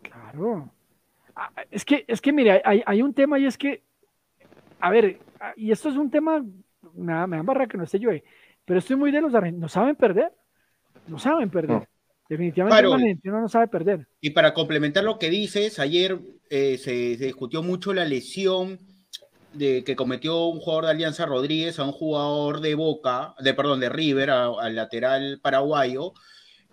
Claro. 0.02 0.73
Es 1.72 1.86
que, 1.86 2.06
es 2.08 2.22
que 2.22 2.32
mire, 2.32 2.62
hay, 2.64 3.02
un 3.02 3.14
tema 3.14 3.40
y 3.40 3.46
es 3.46 3.58
que, 3.58 3.82
a 4.80 4.90
ver, 4.92 5.20
y 5.56 5.72
esto 5.72 5.90
es 5.90 5.96
un 5.96 6.12
tema, 6.12 6.44
me, 6.94 7.28
me 7.28 7.42
barra 7.42 7.68
que 7.68 7.78
no 7.78 7.84
esté 7.84 8.00
yo, 8.00 8.12
pero 8.66 8.80
estoy 8.80 8.96
muy 8.96 9.12
de 9.12 9.22
los 9.22 9.34
argentinos, 9.34 9.62
no 9.62 9.70
saben 9.70 9.96
perder, 9.96 10.32
no 11.08 11.20
saben 11.20 11.50
perder. 11.50 11.88
Definitivamente 12.30 12.86
el 12.86 12.94
argentino 12.94 13.42
no 13.42 13.50
sabe 13.50 13.68
perder. 13.68 14.08
Y 14.22 14.30
para 14.30 14.54
complementar 14.54 15.04
lo 15.04 15.20
que 15.20 15.30
dices, 15.30 15.80
ayer 15.80 16.20
eh, 16.50 16.78
se, 16.78 17.18
se, 17.18 17.26
discutió 17.26 17.62
mucho 17.62 17.94
la 17.94 18.06
lesión 18.06 18.80
de 19.54 19.84
que 19.84 19.96
cometió 19.96 20.46
un 20.48 20.60
jugador 20.60 20.86
de 20.86 20.92
Alianza 20.92 21.26
Rodríguez 21.26 21.80
a 21.80 21.84
un 21.84 21.92
jugador 21.92 22.62
de 22.62 22.76
Boca, 22.76 23.36
de 23.40 23.54
perdón, 23.54 23.80
de 23.80 23.90
River, 23.90 24.30
al 24.32 24.76
lateral 24.76 25.40
paraguayo. 25.42 26.14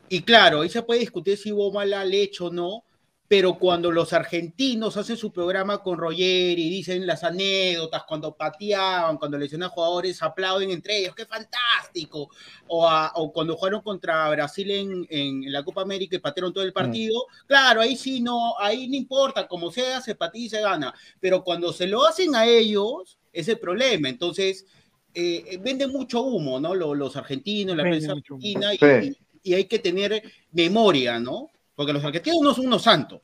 Y 0.08 0.22
claro, 0.22 0.62
ahí 0.62 0.68
se 0.68 0.82
puede 0.82 1.00
discutir 1.00 1.36
si 1.36 1.52
hubo 1.52 1.72
mala 1.72 2.04
leche 2.04 2.44
o 2.44 2.50
no, 2.50 2.84
pero 3.30 3.54
cuando 3.54 3.92
los 3.92 4.12
argentinos 4.12 4.96
hacen 4.96 5.16
su 5.16 5.30
programa 5.30 5.84
con 5.84 5.96
Roger 5.96 6.58
y 6.58 6.68
dicen 6.68 7.06
las 7.06 7.22
anécdotas, 7.22 8.02
cuando 8.02 8.34
pateaban, 8.34 9.18
cuando 9.18 9.38
lesionan 9.38 9.70
jugadores, 9.70 10.20
aplauden 10.20 10.72
entre 10.72 10.98
ellos, 10.98 11.14
¡qué 11.14 11.26
fantástico! 11.26 12.28
O, 12.66 13.32
cuando 13.32 13.54
jugaron 13.54 13.82
contra 13.82 14.28
Brasil 14.30 15.06
en, 15.08 15.52
la 15.52 15.62
Copa 15.62 15.82
América 15.82 16.16
y 16.16 16.18
patearon 16.18 16.52
todo 16.52 16.64
el 16.64 16.70
mm. 16.70 16.74
partido, 16.74 17.24
claro, 17.46 17.80
ahí 17.80 17.94
sí 17.94 18.20
no, 18.20 18.58
ahí 18.58 18.88
no 18.88 18.96
importa, 18.96 19.46
como 19.46 19.70
sea, 19.70 20.00
se 20.00 20.16
patea 20.16 20.42
y 20.42 20.48
se 20.48 20.60
gana, 20.60 20.92
pero 21.20 21.44
cuando 21.44 21.72
se 21.72 21.86
lo 21.86 22.04
hacen 22.04 22.34
a 22.34 22.46
ellos, 22.46 23.20
es 23.32 23.46
el 23.46 23.60
problema, 23.60 24.08
entonces... 24.08 24.66
Eh, 25.12 25.58
venden 25.60 25.90
mucho 25.90 26.22
humo, 26.22 26.60
¿no? 26.60 26.72
Los, 26.72 27.16
argentinos, 27.16 27.76
la 27.76 27.82
prensa 27.82 28.12
argentina, 28.12 28.70
y 29.42 29.54
hay 29.54 29.64
que 29.64 29.80
tener 29.80 30.22
memoria, 30.52 31.18
¿no? 31.18 31.50
Porque 31.74 31.92
los 31.92 32.04
argentinos 32.04 32.40
no 32.42 32.54
son 32.54 32.66
unos 32.66 32.82
santos. 32.82 33.20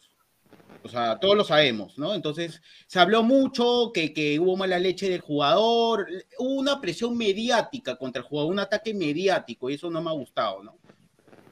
O 0.82 0.88
sea, 0.88 1.18
todos 1.18 1.36
lo 1.36 1.42
sabemos, 1.42 1.98
¿no? 1.98 2.14
Entonces, 2.14 2.62
se 2.86 3.00
habló 3.00 3.24
mucho 3.24 3.90
que, 3.92 4.12
que, 4.12 4.38
hubo 4.38 4.56
mala 4.56 4.78
leche 4.78 5.10
del 5.10 5.20
jugador, 5.20 6.06
hubo 6.38 6.60
una 6.60 6.80
presión 6.80 7.16
mediática 7.16 7.96
contra 7.96 8.22
el 8.22 8.28
jugador, 8.28 8.52
un 8.52 8.60
ataque 8.60 8.94
mediático, 8.94 9.68
y 9.68 9.74
eso 9.74 9.90
no 9.90 10.00
me 10.00 10.10
ha 10.10 10.12
gustado, 10.12 10.62
¿no? 10.62 10.76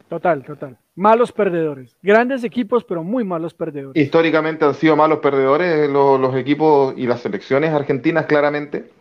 Total, 0.09 0.45
total. 0.45 0.79
Malos 0.95 1.33
perdedores. 1.33 1.97
Grandes 2.01 2.45
equipos, 2.45 2.85
pero 2.85 3.03
muy 3.03 3.25
malos 3.25 3.55
perdedores. 3.55 4.01
Históricamente 4.01 4.65
han 4.65 4.75
sido 4.75 4.95
malos 4.95 5.19
perdedores 5.19 5.91
los, 5.91 6.21
los 6.21 6.37
equipos 6.37 6.95
y 6.97 7.09
las 7.09 7.21
selecciones 7.21 7.73
argentinas, 7.73 8.27
claramente. 8.27 8.93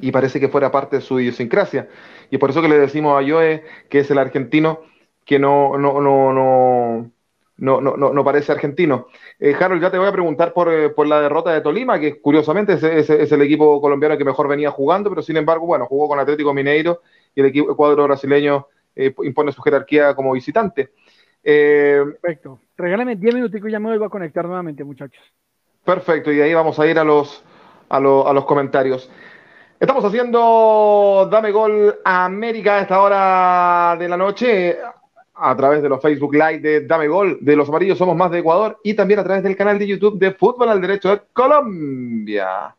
Y 0.00 0.12
parece 0.12 0.38
que 0.38 0.48
fuera 0.48 0.70
parte 0.70 0.96
de 0.96 1.02
su 1.02 1.18
idiosincrasia. 1.18 1.88
Y 2.30 2.36
por 2.36 2.50
eso 2.50 2.60
que 2.60 2.68
le 2.68 2.78
decimos 2.78 3.18
a 3.18 3.26
Joe 3.26 3.64
que 3.88 4.00
es 4.00 4.10
el 4.10 4.18
argentino 4.18 4.80
que 5.28 5.38
no, 5.38 5.76
no, 5.76 6.00
no, 6.00 6.32
no, 6.32 7.10
no, 7.58 7.80
no, 7.82 8.12
no 8.14 8.24
parece 8.24 8.50
argentino. 8.50 9.08
Eh, 9.38 9.54
Harold, 9.54 9.82
ya 9.82 9.90
te 9.90 9.98
voy 9.98 10.08
a 10.08 10.12
preguntar 10.12 10.54
por, 10.54 10.72
eh, 10.72 10.88
por, 10.88 11.06
la 11.06 11.20
derrota 11.20 11.52
de 11.52 11.60
Tolima, 11.60 12.00
que 12.00 12.18
curiosamente 12.18 12.72
es, 12.72 13.10
es, 13.10 13.30
el 13.30 13.42
equipo 13.42 13.78
colombiano 13.78 14.16
que 14.16 14.24
mejor 14.24 14.48
venía 14.48 14.70
jugando, 14.70 15.10
pero 15.10 15.20
sin 15.20 15.36
embargo, 15.36 15.66
bueno, 15.66 15.84
jugó 15.84 16.08
con 16.08 16.18
Atlético 16.18 16.54
Mineiro 16.54 17.02
y 17.34 17.40
el 17.40 17.46
equipo 17.48 17.76
cuadro 17.76 18.04
brasileño 18.04 18.68
eh, 18.96 19.14
impone 19.22 19.52
su 19.52 19.60
jerarquía 19.60 20.14
como 20.14 20.32
visitante. 20.32 20.92
perfecto. 21.42 22.60
Regálame 22.78 23.16
10 23.16 23.34
minuticos 23.34 23.68
y 23.68 23.72
ya 23.72 23.80
me 23.80 23.88
vuelvo 23.88 24.06
a 24.06 24.10
conectar 24.10 24.46
nuevamente, 24.46 24.82
muchachos. 24.82 25.22
Perfecto, 25.84 26.32
y 26.32 26.40
ahí 26.40 26.54
vamos 26.54 26.80
a 26.80 26.86
ir 26.86 26.98
a 26.98 27.04
los, 27.04 27.44
a, 27.90 27.98
a 27.98 28.32
los 28.32 28.44
comentarios. 28.46 29.10
Estamos 29.78 30.02
haciendo 30.06 31.28
Dame 31.30 31.50
Gol 31.50 31.98
América 32.02 32.76
a 32.76 32.80
esta 32.80 33.02
hora 33.02 33.96
de 33.98 34.08
la 34.08 34.16
noche 34.16 34.78
a 35.40 35.56
través 35.56 35.82
de 35.82 35.88
los 35.88 36.02
Facebook 36.02 36.34
Live 36.34 36.58
de 36.58 36.86
Dame 36.86 37.08
Gol, 37.08 37.38
de 37.40 37.56
Los 37.56 37.68
Amarillos 37.68 37.98
Somos 37.98 38.16
Más 38.16 38.30
de 38.30 38.40
Ecuador 38.40 38.78
y 38.82 38.94
también 38.94 39.20
a 39.20 39.24
través 39.24 39.42
del 39.42 39.56
canal 39.56 39.78
de 39.78 39.86
YouTube 39.86 40.18
de 40.18 40.32
Fútbol 40.32 40.68
al 40.68 40.80
Derecho 40.80 41.10
de 41.10 41.22
Colombia. 41.32 42.74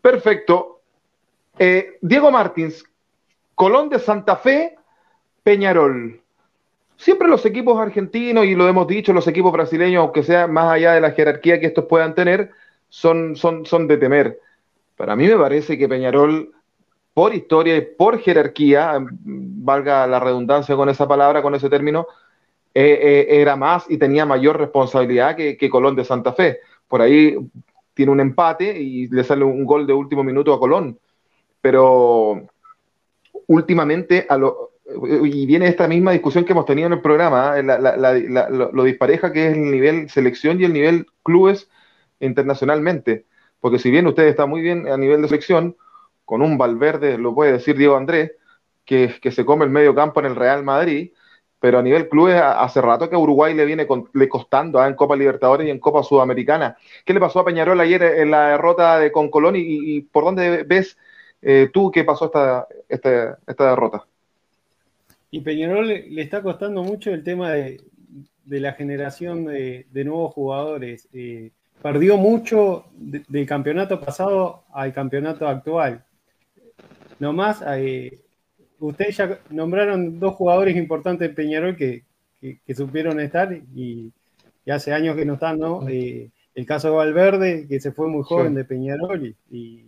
Perfecto. 0.00 0.80
Eh, 1.58 1.98
Diego 2.00 2.30
Martins, 2.30 2.84
Colón 3.54 3.88
de 3.88 3.98
Santa 3.98 4.36
Fe, 4.36 4.76
Peñarol. 5.42 6.20
Siempre 6.96 7.28
los 7.28 7.44
equipos 7.46 7.78
argentinos, 7.78 8.44
y 8.44 8.54
lo 8.54 8.68
hemos 8.68 8.86
dicho, 8.86 9.12
los 9.12 9.26
equipos 9.28 9.52
brasileños, 9.52 10.00
aunque 10.00 10.22
sea 10.22 10.46
más 10.46 10.72
allá 10.72 10.92
de 10.92 11.00
la 11.00 11.12
jerarquía 11.12 11.60
que 11.60 11.66
estos 11.66 11.86
puedan 11.86 12.14
tener, 12.14 12.50
son, 12.88 13.36
son, 13.36 13.66
son 13.66 13.86
de 13.86 13.96
temer. 13.96 14.40
Para 14.96 15.14
mí 15.14 15.26
me 15.26 15.36
parece 15.36 15.78
que 15.78 15.88
Peñarol 15.88 16.52
por 17.18 17.34
historia 17.34 17.76
y 17.76 17.80
por 17.80 18.20
jerarquía, 18.20 19.04
valga 19.24 20.06
la 20.06 20.20
redundancia 20.20 20.76
con 20.76 20.88
esa 20.88 21.08
palabra, 21.08 21.42
con 21.42 21.52
ese 21.52 21.68
término, 21.68 22.06
eh, 22.72 22.96
eh, 23.02 23.40
era 23.40 23.56
más 23.56 23.86
y 23.90 23.98
tenía 23.98 24.24
mayor 24.24 24.56
responsabilidad 24.56 25.34
que, 25.34 25.68
Colón 25.68 25.96
de 25.96 26.04
Santa 26.04 26.32
Fe. 26.32 26.60
Por 26.86 27.02
ahí 27.02 27.36
tiene 27.92 28.12
un 28.12 28.20
empate 28.20 28.80
y 28.80 29.08
le 29.08 29.24
sale 29.24 29.42
un 29.42 29.64
gol 29.64 29.84
de 29.84 29.94
último 29.94 30.22
minuto 30.22 30.54
a 30.54 30.60
Colón. 30.60 30.96
Pero 31.60 32.46
últimamente, 33.48 34.24
lo, 34.38 34.74
y 35.04 35.44
viene 35.44 35.66
esta 35.66 35.88
misma 35.88 36.12
discusión 36.12 36.44
que 36.44 36.52
hemos 36.52 36.66
tenido 36.66 36.86
en 36.86 36.92
el 36.92 37.00
programa, 37.00 37.58
¿eh? 37.58 37.64
lo, 37.64 38.84
dispareja 38.84 39.32
que 39.32 39.48
es 39.48 39.54
el 39.54 39.72
nivel 39.72 40.08
selección 40.08 40.60
y 40.60 40.66
el 40.66 40.72
nivel 40.72 41.06
clubes 41.24 41.68
internacionalmente. 42.20 43.24
Porque 43.58 43.80
si 43.80 43.90
bien 43.90 44.06
usted 44.06 44.28
está 44.28 44.46
muy 44.46 44.60
bien 44.60 44.86
a 44.86 44.96
nivel 44.96 45.20
de 45.20 45.26
selección, 45.26 45.74
con 46.28 46.42
un 46.42 46.58
Valverde, 46.58 47.16
lo 47.16 47.34
puede 47.34 47.52
decir 47.52 47.74
Diego 47.74 47.96
Andrés, 47.96 48.32
que, 48.84 49.18
se 49.30 49.46
come 49.46 49.64
el 49.64 49.70
medio 49.70 49.94
campo 49.94 50.20
en 50.20 50.26
el 50.26 50.36
Real 50.36 50.62
Madrid, 50.62 51.12
pero 51.58 51.78
a 51.78 51.82
nivel 51.82 52.10
clubes 52.10 52.38
hace 52.38 52.82
rato 52.82 53.08
que 53.08 53.16
a 53.16 53.18
Uruguay 53.18 53.54
le 53.54 53.64
viene 53.64 53.86
le 54.12 54.28
costando 54.28 54.78
¿ah? 54.78 54.86
en 54.86 54.94
Copa 54.94 55.16
Libertadores 55.16 55.66
y 55.66 55.70
en 55.70 55.78
Copa 55.78 56.02
Sudamericana. 56.02 56.76
¿Qué 57.06 57.14
le 57.14 57.20
pasó 57.20 57.40
a 57.40 57.46
Peñarol 57.46 57.80
ayer 57.80 58.02
en 58.02 58.30
la 58.30 58.50
derrota 58.50 58.98
de 58.98 59.10
con 59.10 59.30
Colón 59.30 59.54
y, 59.56 60.02
por 60.02 60.24
dónde 60.24 60.64
ves 60.64 60.98
eh, 61.40 61.70
tú 61.72 61.90
qué 61.90 62.04
pasó 62.04 62.26
esta, 62.26 62.68
esta, 62.90 63.38
esta 63.46 63.70
derrota? 63.70 64.04
Y 65.30 65.40
Peñarol 65.40 65.88
le, 65.88 66.20
está 66.20 66.42
costando 66.42 66.82
mucho 66.82 67.10
el 67.10 67.24
tema 67.24 67.52
de, 67.52 67.80
la 68.44 68.74
generación 68.74 69.46
de, 69.46 69.86
nuevos 70.04 70.34
jugadores. 70.34 71.08
Eh, 71.14 71.52
perdió 71.80 72.18
mucho 72.18 72.84
del 72.92 73.46
campeonato 73.46 73.98
pasado 73.98 74.64
al 74.74 74.92
campeonato 74.92 75.48
actual. 75.48 76.04
Nomás, 77.18 77.64
eh, 77.66 78.20
ustedes 78.78 79.16
ya 79.16 79.40
nombraron 79.50 80.20
dos 80.20 80.34
jugadores 80.34 80.76
importantes 80.76 81.28
de 81.28 81.34
Peñarol 81.34 81.76
que, 81.76 82.04
supieron 82.74 83.18
estar 83.18 83.52
y, 83.52 84.12
hace 84.70 84.92
años 84.92 85.16
que 85.16 85.24
no 85.24 85.34
están, 85.34 85.58
¿no? 85.58 85.88
Eh, 85.88 86.30
el 86.54 86.66
caso 86.66 86.88
de 86.88 86.96
Valverde, 86.96 87.66
que 87.66 87.80
se 87.80 87.90
fue 87.90 88.08
muy 88.08 88.22
joven 88.22 88.54
de 88.54 88.64
Peñarol 88.64 89.34
y, 89.50 89.84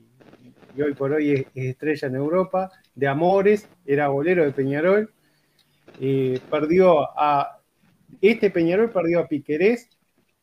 hoy 0.82 0.94
por 0.94 1.12
hoy 1.12 1.32
es, 1.32 1.46
estrella 1.54 2.08
en 2.08 2.14
Europa. 2.16 2.70
De 2.94 3.06
Amores, 3.06 3.68
era 3.84 4.08
bolero 4.08 4.44
de 4.44 4.52
Peñarol. 4.52 5.12
Eh, 6.00 6.40
perdió 6.50 7.02
a. 7.18 7.58
Este 8.20 8.50
Peñarol 8.50 8.90
perdió 8.90 9.20
a 9.20 9.28
Piquerés, 9.28 9.88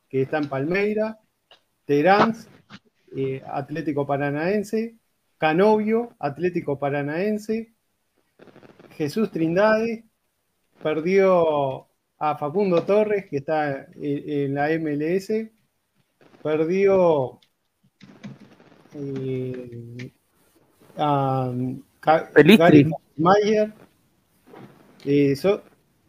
que 0.07 0.21
está 0.21 0.37
en 0.37 0.49
Palmeira. 0.49 1.19
Terán, 1.85 2.35
Atlético 3.51 4.05
Paranaense. 4.05 4.96
Canovio, 5.37 6.15
Atlético 6.19 6.79
Paranaense, 6.79 7.73
Jesús 8.95 9.31
Trindade, 9.31 10.05
perdió 10.81 11.87
a 12.19 12.37
Facundo 12.37 12.83
Torres, 12.83 13.25
que 13.29 13.37
está 13.37 13.87
en, 13.95 14.53
la 14.55 14.69
MLS, 14.79 15.31
perdió 16.41 17.39
eh, 18.95 20.11
a 20.97 21.53
Gary 22.01 22.89
Mayer. 23.17 23.73
Eh, 25.05 25.35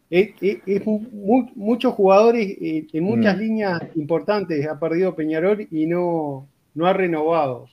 es, 0.09 0.85
muchos 0.85 1.93
jugadores 1.93 2.57
eh, 2.59 2.87
en 2.91 3.03
muchas 3.03 3.37
mm. 3.37 3.39
líneas 3.39 3.81
importantes 3.95 4.67
ha 4.67 4.79
perdido 4.79 5.15
Peñarol 5.15 5.67
y 5.69 5.85
no, 5.85 6.49
no 6.73 6.87
ha 6.87 6.93
renovado 6.93 7.67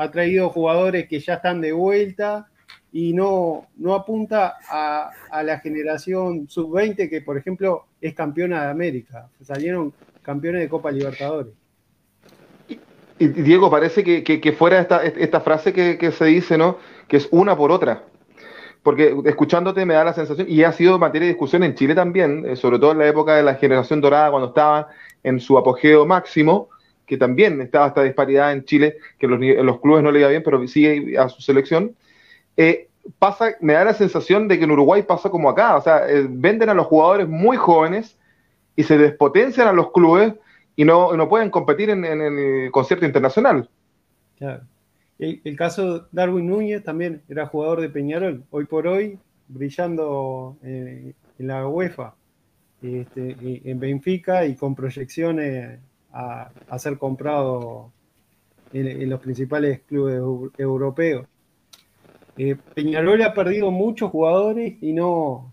ha 0.00 0.10
traído 0.10 0.48
jugadores 0.48 1.06
que 1.08 1.20
ya 1.20 1.34
están 1.34 1.60
de 1.60 1.72
vuelta 1.72 2.46
y 2.90 3.12
no, 3.12 3.66
no 3.76 3.94
apunta 3.94 4.56
a, 4.66 5.42
la 5.42 5.58
generación 5.58 6.48
sub-20 6.48 7.10
que, 7.10 7.20
por 7.20 7.36
ejemplo, 7.36 7.84
es 8.00 8.14
campeona 8.14 8.64
de 8.64 8.70
América. 8.70 9.28
Salieron 9.42 9.92
campeones 10.22 10.62
de 10.62 10.70
Copa 10.70 10.90
Libertadores. 10.90 11.52
Y, 13.18 13.26
Diego, 13.26 13.70
parece 13.70 14.02
que, 14.02 14.52
fuera 14.52 14.80
esta, 14.80 15.04
esta 15.04 15.42
frase 15.42 15.74
que, 15.74 16.12
se 16.12 16.24
dice, 16.24 16.56
¿no? 16.56 16.78
Que 17.06 17.18
es 17.18 17.28
una 17.30 17.54
por 17.54 17.70
otra. 17.70 18.04
Porque 18.82 19.14
escuchándote 19.26 19.84
me 19.84 19.92
da 19.92 20.04
la 20.04 20.14
sensación, 20.14 20.46
y 20.48 20.62
ha 20.62 20.72
sido 20.72 20.98
materia 20.98 21.26
de 21.26 21.34
discusión 21.34 21.62
en 21.62 21.74
Chile 21.74 21.94
también, 21.94 22.46
eh, 22.46 22.56
sobre 22.56 22.78
todo 22.78 22.92
en 22.92 22.98
la 22.98 23.06
época 23.06 23.36
de 23.36 23.42
la 23.42 23.56
generación 23.56 24.00
dorada, 24.00 24.30
cuando 24.30 24.48
estaba 24.48 24.88
en 25.22 25.40
su 25.40 25.58
apogeo 25.58 26.06
máximo, 26.06 26.70
que 27.10 27.16
también 27.16 27.60
estaba 27.60 27.88
esta 27.88 28.04
disparidad 28.04 28.52
en 28.52 28.64
Chile, 28.64 28.98
que 29.18 29.26
los, 29.26 29.40
los 29.40 29.80
clubes 29.80 30.04
no 30.04 30.12
le 30.12 30.20
iba 30.20 30.28
bien, 30.28 30.44
pero 30.44 30.64
sigue 30.68 31.18
a 31.18 31.28
su 31.28 31.42
selección. 31.42 31.96
Eh, 32.56 32.86
pasa, 33.18 33.56
me 33.60 33.72
da 33.72 33.84
la 33.84 33.94
sensación 33.94 34.46
de 34.46 34.56
que 34.56 34.64
en 34.64 34.70
Uruguay 34.70 35.02
pasa 35.02 35.28
como 35.28 35.50
acá, 35.50 35.76
o 35.76 35.82
sea, 35.82 36.08
eh, 36.08 36.24
venden 36.30 36.68
a 36.68 36.74
los 36.74 36.86
jugadores 36.86 37.28
muy 37.28 37.56
jóvenes 37.56 38.16
y 38.76 38.84
se 38.84 38.96
despotencian 38.96 39.66
a 39.66 39.72
los 39.72 39.90
clubes 39.90 40.34
y 40.76 40.84
no, 40.84 41.16
no 41.16 41.28
pueden 41.28 41.50
competir 41.50 41.90
en, 41.90 42.04
el 42.04 42.70
concierto 42.70 43.04
internacional. 43.04 43.68
Claro. 44.38 44.62
El, 45.18 45.56
caso 45.56 45.94
de 45.94 46.04
Darwin 46.12 46.46
Núñez 46.46 46.84
también 46.84 47.22
era 47.28 47.46
jugador 47.46 47.80
de 47.80 47.88
Peñarol, 47.88 48.44
hoy 48.50 48.66
por 48.66 48.86
hoy 48.86 49.18
brillando 49.48 50.56
en, 50.62 51.12
la 51.38 51.66
UEFA, 51.66 52.14
este, 52.80 53.34
en 53.64 53.80
Benfica 53.80 54.46
y 54.46 54.54
con 54.54 54.76
proyecciones 54.76 55.80
a, 56.12 56.78
ser 56.78 56.98
comprado 56.98 57.92
en, 58.72 59.08
los 59.08 59.20
principales 59.20 59.80
clubes 59.80 60.20
europeos. 60.58 61.26
Eh, 62.36 62.56
Peñarol 62.74 63.22
ha 63.22 63.34
perdido 63.34 63.70
muchos 63.70 64.10
jugadores 64.10 64.74
y 64.80 64.92
no, 64.92 65.52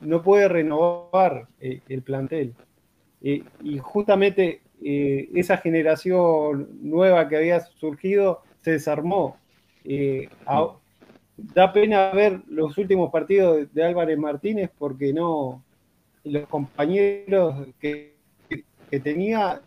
no 0.00 0.22
puede 0.22 0.48
renovar 0.48 1.48
eh, 1.60 1.80
el 1.88 2.02
plantel. 2.02 2.54
y 3.20 3.78
justamente 3.78 4.60
esa 4.82 5.56
generación 5.56 6.68
nueva 6.82 7.26
que 7.26 7.36
había 7.36 7.60
surgido 7.60 8.42
se 8.60 8.72
desarmó. 8.72 9.38
da 11.36 11.72
pena 11.72 12.10
ver 12.10 12.42
los 12.48 12.76
últimos 12.76 13.10
partidos 13.10 13.72
de 13.72 13.82
Álvarez 13.82 14.18
Martínez 14.18 14.70
porque 14.78 15.12
no 15.12 15.64
los 16.24 16.46
compañeros 16.48 17.66
que, 17.78 18.14
que 18.90 19.00
tenía 19.00 19.60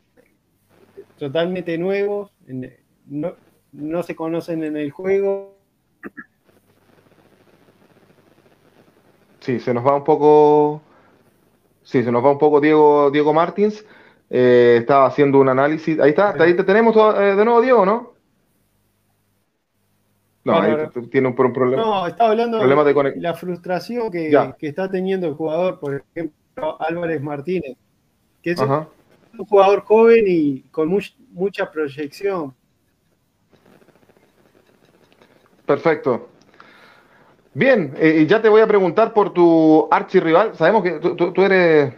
totalmente 1.18 1.78
nuevos, 1.78 2.32
no, 3.08 3.34
no 3.72 4.04
se 4.04 4.16
conocen 4.16 4.64
en 4.64 4.78
el 4.78 4.92
juego. 4.92 5.58
Sí, 9.40 9.60
se 9.60 9.74
nos 9.74 9.86
va 9.86 9.96
un 9.96 10.04
poco. 10.04 10.82
Sí, 11.84 12.04
se 12.04 12.12
nos 12.12 12.24
va 12.24 12.32
un 12.32 12.38
poco 12.38 12.60
Diego, 12.60 13.10
Diego 13.12 13.34
Martins. 13.34 13.86
Eh, 14.30 14.78
estaba 14.82 15.06
haciendo 15.06 15.40
un 15.40 15.48
análisis. 15.48 16.00
Ahí 16.00 16.10
está, 16.10 16.36
ahí 16.38 16.54
te 16.54 16.64
tenemos 16.64 16.96
eh, 17.18 17.36
de 17.36 17.46
nuevo, 17.46 17.62
Diego, 17.62 17.86
¿no? 17.86 18.14
No, 20.44 20.62
ahí 20.62 20.76
tiene 21.12 21.28
un, 21.28 21.36
problema. 21.36 21.82
No, 21.82 22.08
estaba 22.08 22.32
hablando 22.32 22.60
de, 22.60 23.14
la 23.18 23.34
frustración 23.34 24.10
que, 24.10 24.32
está 24.62 24.90
teniendo 24.90 25.28
el 25.28 25.34
jugador, 25.34 25.80
por 25.80 26.04
ejemplo, 26.16 26.82
Álvarez 26.82 27.22
Martínez, 27.22 27.78
que 28.42 28.52
es 28.52 28.62
un 29.40 29.46
jugador 29.46 29.82
joven 29.82 30.26
y 30.28 30.62
con 30.72 30.90
mucha 31.32 31.72
proyección. 31.72 32.54
Perfecto. 35.66 36.30
Bien, 37.54 37.94
eh, 37.98 38.26
ya 38.30 38.42
te 38.42 38.50
voy 38.50 38.62
a 38.62 38.68
preguntar 38.68 39.14
por 39.14 39.34
tu 39.34 39.88
archirrival. 39.90 40.56
Sabemos 40.56 40.84
que 40.84 41.00
tú, 41.00 41.42
eres 41.42 41.94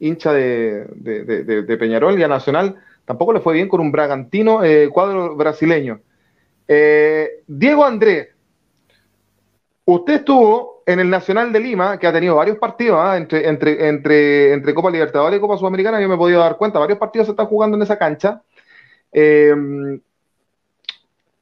hincha 0.00 0.32
de, 0.32 1.76
Peñarol 1.78 2.20
y 2.20 2.28
Nacional. 2.28 2.76
Tampoco 3.04 3.32
le 3.32 3.40
fue 3.40 3.54
bien 3.54 3.68
con 3.68 3.80
un 3.80 3.92
Bragantino 3.92 4.64
eh, 4.64 4.88
cuadro 4.88 5.36
brasileño. 5.36 6.00
Eh, 6.66 7.42
Diego 7.46 7.84
Andrés, 7.84 8.28
usted 9.84 10.14
estuvo 10.14 10.73
en 10.86 11.00
el 11.00 11.10
Nacional 11.10 11.52
de 11.52 11.60
Lima, 11.60 11.98
que 11.98 12.06
ha 12.06 12.12
tenido 12.12 12.36
varios 12.36 12.58
partidos 12.58 12.98
¿ah? 13.00 13.16
entre, 13.16 13.48
entre, 13.48 13.88
entre, 13.88 14.52
entre 14.52 14.74
Copa 14.74 14.90
Libertadores 14.90 15.38
y 15.38 15.40
Copa 15.40 15.56
Sudamericana. 15.56 16.00
Yo 16.00 16.08
me 16.08 16.14
he 16.14 16.18
podido 16.18 16.40
dar 16.40 16.56
cuenta, 16.56 16.78
varios 16.78 16.98
partidos 16.98 17.26
se 17.26 17.32
están 17.32 17.46
jugando 17.46 17.76
en 17.76 17.82
esa 17.82 17.98
cancha. 17.98 18.42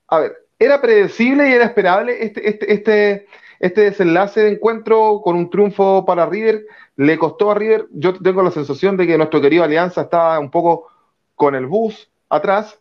a 0.09 0.19
ver, 0.19 0.37
era 0.59 0.81
predecible 0.81 1.49
y 1.49 1.53
era 1.53 1.65
esperable 1.65 2.25
este, 2.25 2.49
este, 2.49 2.73
este, 2.73 3.27
este 3.59 3.81
desenlace 3.81 4.43
de 4.43 4.51
encuentro 4.53 5.21
con 5.23 5.37
un 5.37 5.51
triunfo 5.51 6.05
para 6.05 6.27
River. 6.27 6.65
Le 6.97 7.19
costó 7.19 7.51
a 7.51 7.55
River, 7.55 7.87
yo 7.91 8.15
tengo 8.15 8.43
la 8.43 8.51
sensación 8.51 8.97
de 8.97 9.07
que 9.07 9.17
nuestro 9.17 9.41
querido 9.41 9.65
Alianza 9.65 10.03
estaba 10.03 10.39
un 10.39 10.51
poco 10.51 10.89
con 11.35 11.55
el 11.55 11.67
bus 11.67 12.11
atrás. 12.29 12.79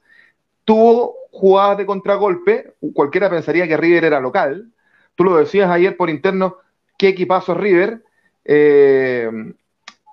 Tuvo 0.66 1.16
jugadas 1.32 1.78
de 1.78 1.86
contragolpe, 1.86 2.76
cualquiera 2.94 3.30
pensaría 3.30 3.68
que 3.68 3.78
River 3.78 4.06
era 4.06 4.20
local. 4.20 4.72
Tú 5.22 5.26
lo 5.26 5.38
decías 5.38 5.70
ayer 5.70 5.96
por 5.98 6.10
interno, 6.10 6.58
qué 6.98 7.10
equipazo 7.10 7.54
River. 7.54 8.04
Eh, 8.44 9.30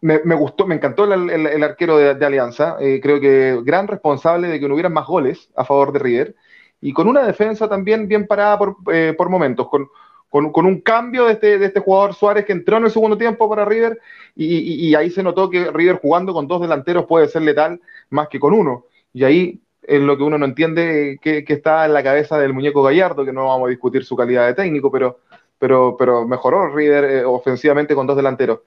me, 0.03 0.35
gustó, 0.35 0.67
me 0.67 0.75
encantó 0.75 1.11
el, 1.11 1.63
arquero 1.63 1.97
de, 1.97 2.27
Alianza. 2.27 2.77
Eh, 2.79 3.01
creo 3.03 3.19
que 3.19 3.59
gran 3.65 3.89
responsable 3.89 4.49
de 4.49 4.61
que 4.61 4.69
no 4.69 4.75
hubieran 4.75 4.93
más 4.93 5.07
goles 5.07 5.49
a 5.57 5.65
favor 5.65 5.93
de 5.93 5.99
River 5.99 6.37
y 6.83 6.93
con 6.93 7.09
una 7.09 7.23
defensa 7.23 7.71
también 7.71 8.07
bien 8.07 8.27
parada 8.27 8.59
por, 8.59 8.77
eh, 8.93 9.17
momentos, 9.31 9.71
con, 9.71 9.89
con, 10.29 10.67
un 10.67 10.83
cambio 10.83 11.25
de 11.25 11.33
este, 11.33 11.59
de 11.59 11.65
este 11.65 11.81
jugador 11.81 12.13
Suárez 12.13 12.45
que 12.45 12.53
entró 12.53 12.77
en 12.77 12.85
el 12.85 12.91
segundo 12.91 13.17
tiempo 13.17 13.49
para 13.49 13.65
River 13.65 13.99
y, 14.37 14.95
ahí 14.95 15.09
se 15.09 15.23
notó 15.23 15.49
que 15.49 15.71
River 15.71 16.01
jugando 16.03 16.35
con 16.35 16.47
dos 16.47 16.61
delanteros 16.61 17.07
puede 17.07 17.29
ser 17.29 17.41
letal 17.41 17.81
más 18.11 18.29
que 18.29 18.39
con 18.39 18.53
uno. 18.53 18.85
Y 19.15 19.25
ahí 19.25 19.63
es 19.89 20.03
lo 20.03 20.19
que 20.19 20.23
uno 20.23 20.37
no 20.37 20.45
entiende 20.45 21.19
que, 21.23 21.43
que 21.45 21.55
está 21.55 21.87
en 21.87 21.95
la 21.95 22.03
cabeza 22.03 22.39
del 22.39 22.53
muñeco 22.53 22.83
Gallardo, 22.83 23.25
que 23.25 23.33
no 23.33 23.47
vamos 23.47 23.69
a 23.69 23.71
discutir 23.71 24.05
su 24.05 24.17
calidad 24.17 24.47
de 24.47 24.53
técnico, 24.53 24.93
pero, 24.93 25.21
pero, 25.59 25.97
pero 25.99 26.29
mejoró 26.29 26.69
River 26.75 27.05
eh, 27.05 27.25
ofensivamente 27.25 27.95
con 27.95 28.07
dos 28.07 28.17
delanteros. 28.17 28.61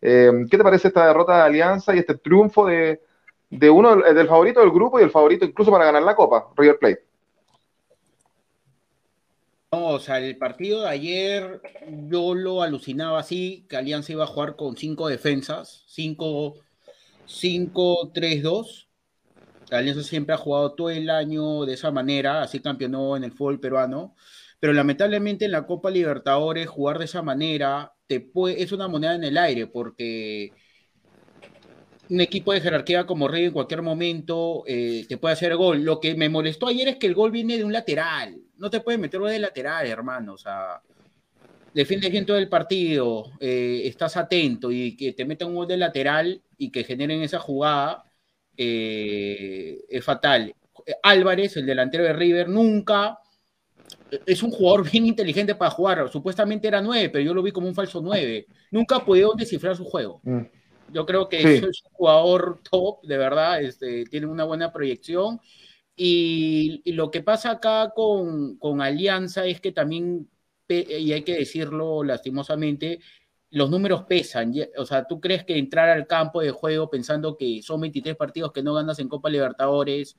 Eh, 0.00 0.30
¿Qué 0.48 0.56
te 0.56 0.62
parece 0.62 0.86
esta 0.88 1.08
derrota 1.08 1.36
de 1.36 1.42
Alianza 1.42 1.96
y 1.96 1.98
este 1.98 2.14
triunfo 2.14 2.66
de, 2.66 3.00
de 3.50 3.70
uno 3.70 3.96
del 3.96 4.28
favorito 4.28 4.60
del 4.60 4.70
grupo 4.70 5.00
y 5.00 5.02
el 5.02 5.10
favorito 5.10 5.44
incluso 5.44 5.72
para 5.72 5.86
ganar 5.86 6.04
la 6.04 6.14
Copa, 6.14 6.46
River 6.56 6.78
Plate? 6.78 7.02
No, 9.72 9.88
o 9.88 9.98
sea, 9.98 10.18
el 10.18 10.38
partido 10.38 10.82
de 10.82 10.90
ayer 10.90 11.60
yo 12.08 12.36
lo 12.36 12.62
alucinaba 12.62 13.18
así, 13.18 13.66
que 13.68 13.76
Alianza 13.76 14.12
iba 14.12 14.22
a 14.24 14.28
jugar 14.28 14.54
con 14.54 14.76
cinco 14.76 15.08
defensas, 15.08 15.84
5-3-2. 15.88 18.87
Alianza 19.70 20.02
siempre 20.02 20.34
ha 20.34 20.38
jugado 20.38 20.72
todo 20.74 20.90
el 20.90 21.10
año 21.10 21.64
de 21.64 21.74
esa 21.74 21.90
manera, 21.90 22.42
así 22.42 22.60
campeonó 22.60 23.16
en 23.16 23.24
el 23.24 23.32
fútbol 23.32 23.60
peruano. 23.60 24.14
Pero 24.60 24.72
lamentablemente 24.72 25.44
en 25.44 25.52
la 25.52 25.66
Copa 25.66 25.90
Libertadores 25.90 26.68
jugar 26.68 26.98
de 26.98 27.04
esa 27.04 27.22
manera 27.22 27.92
te 28.06 28.20
puede, 28.20 28.62
es 28.62 28.72
una 28.72 28.88
moneda 28.88 29.14
en 29.14 29.24
el 29.24 29.38
aire, 29.38 29.66
porque 29.66 30.52
un 32.10 32.20
equipo 32.20 32.52
de 32.52 32.60
jerarquía 32.60 33.06
como 33.06 33.28
Rey 33.28 33.44
en 33.44 33.52
cualquier 33.52 33.82
momento 33.82 34.64
eh, 34.66 35.04
te 35.08 35.18
puede 35.18 35.34
hacer 35.34 35.54
gol. 35.56 35.82
Lo 35.84 36.00
que 36.00 36.14
me 36.14 36.28
molestó 36.28 36.66
ayer 36.66 36.88
es 36.88 36.96
que 36.96 37.06
el 37.06 37.14
gol 37.14 37.30
viene 37.30 37.58
de 37.58 37.64
un 37.64 37.72
lateral. 37.72 38.40
No 38.56 38.70
te 38.70 38.80
puedes 38.80 39.00
meter 39.00 39.20
de 39.20 39.38
lateral, 39.38 39.86
hermano. 39.86 40.34
O 40.34 40.38
sea, 40.38 40.82
defiendes 41.74 42.10
bien 42.10 42.26
todo 42.26 42.38
el 42.38 42.48
partido, 42.48 43.30
eh, 43.40 43.82
estás 43.84 44.16
atento 44.16 44.72
y 44.72 44.96
que 44.96 45.12
te 45.12 45.24
metan 45.24 45.48
un 45.48 45.56
gol 45.56 45.68
de 45.68 45.76
lateral 45.76 46.42
y 46.56 46.70
que 46.70 46.84
generen 46.84 47.22
esa 47.22 47.38
jugada 47.38 48.07
eh, 48.58 49.78
es 49.88 50.04
fatal. 50.04 50.54
Álvarez, 51.02 51.56
el 51.56 51.66
delantero 51.66 52.04
de 52.04 52.12
River, 52.12 52.48
nunca 52.48 53.18
es 54.26 54.42
un 54.42 54.50
jugador 54.50 54.90
bien 54.90 55.06
inteligente 55.06 55.54
para 55.54 55.70
jugar. 55.70 56.08
Supuestamente 56.10 56.68
era 56.68 56.82
nueve, 56.82 57.08
pero 57.10 57.24
yo 57.24 57.34
lo 57.34 57.42
vi 57.42 57.52
como 57.52 57.68
un 57.68 57.74
falso 57.74 58.00
nueve. 58.02 58.46
Nunca 58.70 58.96
ha 58.96 59.04
podido 59.04 59.34
descifrar 59.34 59.76
su 59.76 59.84
juego. 59.84 60.20
Mm. 60.24 60.40
Yo 60.92 61.04
creo 61.06 61.28
que 61.28 61.56
es 61.56 61.62
un 61.62 61.72
jugador 61.92 62.60
top, 62.68 63.02
de 63.02 63.18
verdad, 63.18 63.62
este, 63.62 64.04
tiene 64.04 64.26
una 64.26 64.44
buena 64.44 64.72
proyección. 64.72 65.40
Y, 65.94 66.82
lo 66.92 67.10
que 67.10 67.22
pasa 67.22 67.52
acá 67.52 67.92
con, 67.94 68.56
con, 68.56 68.80
Alianza 68.80 69.44
es 69.44 69.60
que 69.60 69.72
también, 69.72 70.28
y 70.68 71.12
hay 71.12 71.22
que 71.22 71.36
decirlo 71.36 72.04
lastimosamente, 72.04 73.00
los 73.50 73.70
números 73.70 74.04
pesan. 74.04 74.52
O 74.76 74.84
sea, 74.84 75.06
¿tú 75.06 75.20
crees 75.20 75.44
que 75.44 75.56
entrar 75.56 75.88
al 75.88 76.06
campo 76.06 76.40
de 76.40 76.50
juego 76.50 76.90
pensando 76.90 77.36
que 77.36 77.62
son 77.62 77.80
23 77.80 78.16
partidos 78.16 78.52
que 78.52 78.62
no 78.62 78.74
ganas 78.74 78.98
en 78.98 79.08
Copa 79.08 79.30
Libertadores 79.30 80.16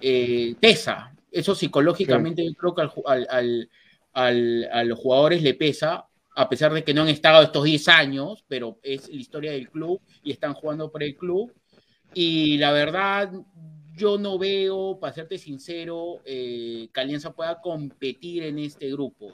eh, 0.00 0.54
pesa? 0.60 1.14
Eso 1.30 1.54
psicológicamente 1.54 2.44
yo 2.44 2.54
creo 2.54 2.74
que 2.74 2.82
al, 2.82 3.26
al, 3.28 3.70
al, 4.12 4.68
a 4.72 4.84
los 4.84 4.98
jugadores 4.98 5.42
le 5.42 5.54
pesa 5.54 6.06
a 6.36 6.48
pesar 6.48 6.72
de 6.72 6.82
que 6.82 6.92
no 6.92 7.02
han 7.02 7.08
estado 7.08 7.42
estos 7.42 7.64
10 7.64 7.88
años, 7.88 8.44
pero 8.48 8.78
es 8.82 9.08
la 9.08 9.20
historia 9.20 9.52
del 9.52 9.70
club 9.70 10.00
y 10.22 10.32
están 10.32 10.54
jugando 10.54 10.90
por 10.90 11.02
el 11.02 11.16
club. 11.16 11.52
Y 12.12 12.58
la 12.58 12.72
verdad, 12.72 13.30
yo 13.94 14.18
no 14.18 14.38
veo, 14.38 14.98
para 15.00 15.14
serte 15.14 15.38
sincero, 15.38 16.20
eh, 16.24 16.88
que 16.92 17.00
Alianza 17.00 17.32
pueda 17.32 17.60
competir 17.60 18.44
en 18.44 18.58
este 18.58 18.90
grupo. 18.90 19.32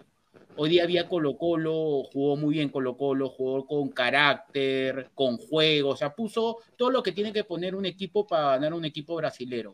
Hoy 0.56 0.70
día 0.70 0.82
había 0.82 1.08
Colo 1.08 1.36
Colo, 1.36 2.02
jugó 2.12 2.36
muy 2.36 2.54
bien 2.54 2.68
Colo 2.68 2.96
Colo, 2.96 3.28
jugó 3.28 3.66
con 3.66 3.88
carácter, 3.88 5.10
con 5.14 5.36
juego, 5.38 5.90
o 5.90 5.96
sea, 5.96 6.14
puso 6.14 6.58
todo 6.76 6.90
lo 6.90 7.02
que 7.02 7.12
tiene 7.12 7.32
que 7.32 7.44
poner 7.44 7.74
un 7.74 7.86
equipo 7.86 8.26
para 8.26 8.50
ganar 8.50 8.74
un 8.74 8.84
equipo 8.84 9.16
brasilero. 9.16 9.72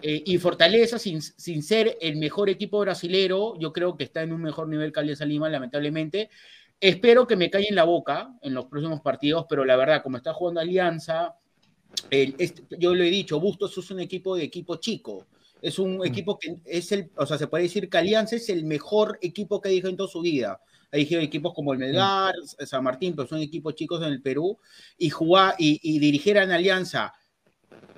Eh, 0.00 0.22
y 0.26 0.38
Fortaleza, 0.38 0.98
sin, 0.98 1.22
sin, 1.22 1.62
ser 1.62 1.96
el 2.00 2.16
mejor 2.16 2.48
equipo 2.50 2.80
brasilero, 2.80 3.54
yo 3.58 3.72
creo 3.72 3.96
que 3.96 4.04
está 4.04 4.22
en 4.22 4.32
un 4.32 4.42
mejor 4.42 4.66
nivel 4.68 4.92
que 4.92 5.00
Alianza 5.00 5.24
Lima, 5.24 5.48
lamentablemente. 5.48 6.28
Espero 6.80 7.26
que 7.28 7.36
me 7.36 7.50
calle 7.50 7.68
en 7.68 7.76
la 7.76 7.84
boca 7.84 8.34
en 8.42 8.54
los 8.54 8.64
próximos 8.66 9.00
partidos, 9.00 9.46
pero 9.48 9.64
la 9.64 9.76
verdad, 9.76 10.02
como 10.02 10.16
está 10.16 10.32
jugando 10.32 10.60
Alianza, 10.60 11.36
este, 12.10 12.64
yo 12.78 12.94
lo 12.94 13.04
he 13.04 13.10
dicho, 13.10 13.38
Bustos 13.38 13.78
es 13.78 13.90
un 13.92 14.00
equipo 14.00 14.34
de 14.34 14.44
equipo 14.44 14.76
chico. 14.76 15.26
Es 15.62 15.78
un 15.78 15.98
mm. 15.98 16.04
equipo 16.04 16.38
que 16.38 16.56
es 16.66 16.92
el, 16.92 17.10
o 17.16 17.24
sea, 17.24 17.38
se 17.38 17.46
puede 17.46 17.64
decir 17.64 17.88
que 17.88 17.96
Alianza 17.96 18.36
es 18.36 18.50
el 18.50 18.64
mejor 18.64 19.18
equipo 19.22 19.60
que 19.60 19.68
ha 19.68 19.70
dirigido 19.70 19.90
en 19.90 19.96
toda 19.96 20.10
su 20.10 20.20
vida. 20.20 20.60
Ha 20.90 20.96
dirigido 20.96 21.22
equipos 21.22 21.54
como 21.54 21.72
el 21.72 21.78
mm. 21.78 21.82
Melgar, 21.82 22.34
San 22.66 22.84
Martín, 22.84 23.14
pero 23.16 23.26
son 23.26 23.40
equipos 23.40 23.74
chicos 23.74 24.02
en 24.02 24.08
el 24.08 24.20
Perú. 24.20 24.58
Y 24.98 25.08
jugar 25.08 25.54
y, 25.58 25.80
y 25.82 25.98
dirigir 25.98 26.36
en 26.36 26.50
Alianza 26.50 27.14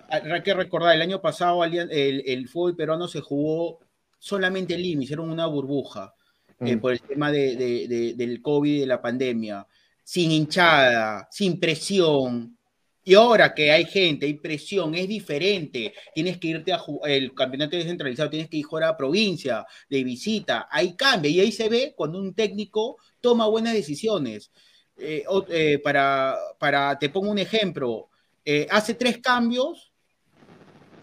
hay 0.09 0.43
que 0.43 0.55
recordar, 0.55 0.95
el 0.95 1.03
año 1.03 1.21
pasado 1.21 1.65
el, 1.65 2.23
el, 2.27 2.49
fútbol 2.49 2.77
peruano 2.77 3.09
se 3.09 3.21
jugó 3.21 3.81
solamente 4.19 4.75
en 4.75 4.83
Lima, 4.83 5.03
hicieron 5.03 5.31
una 5.31 5.47
burbuja 5.47 6.15
eh, 6.61 6.77
mm. 6.77 6.81
por 6.81 6.93
el 6.93 7.01
tema 7.01 7.31
de, 7.31 8.15
del 8.17 8.43
COVID 8.43 8.75
y 8.75 8.81
de 8.81 8.87
la 8.87 9.01
pandemia, 9.03 9.67
sin 10.03 10.31
hinchada, 10.31 11.29
sin 11.31 11.59
presión. 11.59 12.57
Y 13.05 13.15
ahora 13.15 13.55
que 13.55 13.71
hay 13.71 13.85
gente, 13.85 14.25
hay 14.25 14.35
presión, 14.35 14.95
es 14.95 15.07
diferente. 15.07 15.93
Tienes 16.15 16.39
que 16.39 16.49
irte 16.49 16.73
a 16.73 16.83
el 17.05 17.35
campeonato 17.35 17.77
descentralizado, 17.77 18.31
tienes 18.31 18.49
que 18.49 18.57
ir 18.57 18.67
a 18.73 18.81
la 18.81 18.97
provincia 18.97 19.67
de 19.91 20.03
visita. 20.03 20.69
Ahí 20.71 20.97
cambia 20.97 21.31
y 21.31 21.41
ahí 21.41 21.53
se 21.53 21.69
ve 21.69 21.93
cuando 21.95 22.19
un 22.19 22.35
técnico 22.35 22.97
toma 23.21 23.47
buenas 23.47 23.75
decisiones. 23.75 24.51
Eh, 24.97 25.25
eh, 25.49 25.79
para, 25.83 26.37
para, 26.59 26.99
te 26.99 27.11
pongo 27.11 27.31
un 27.31 27.39
ejemplo, 27.39 28.09
eh, 28.45 28.67
hace 28.71 28.95
tres 28.95 29.19
cambios 29.19 29.93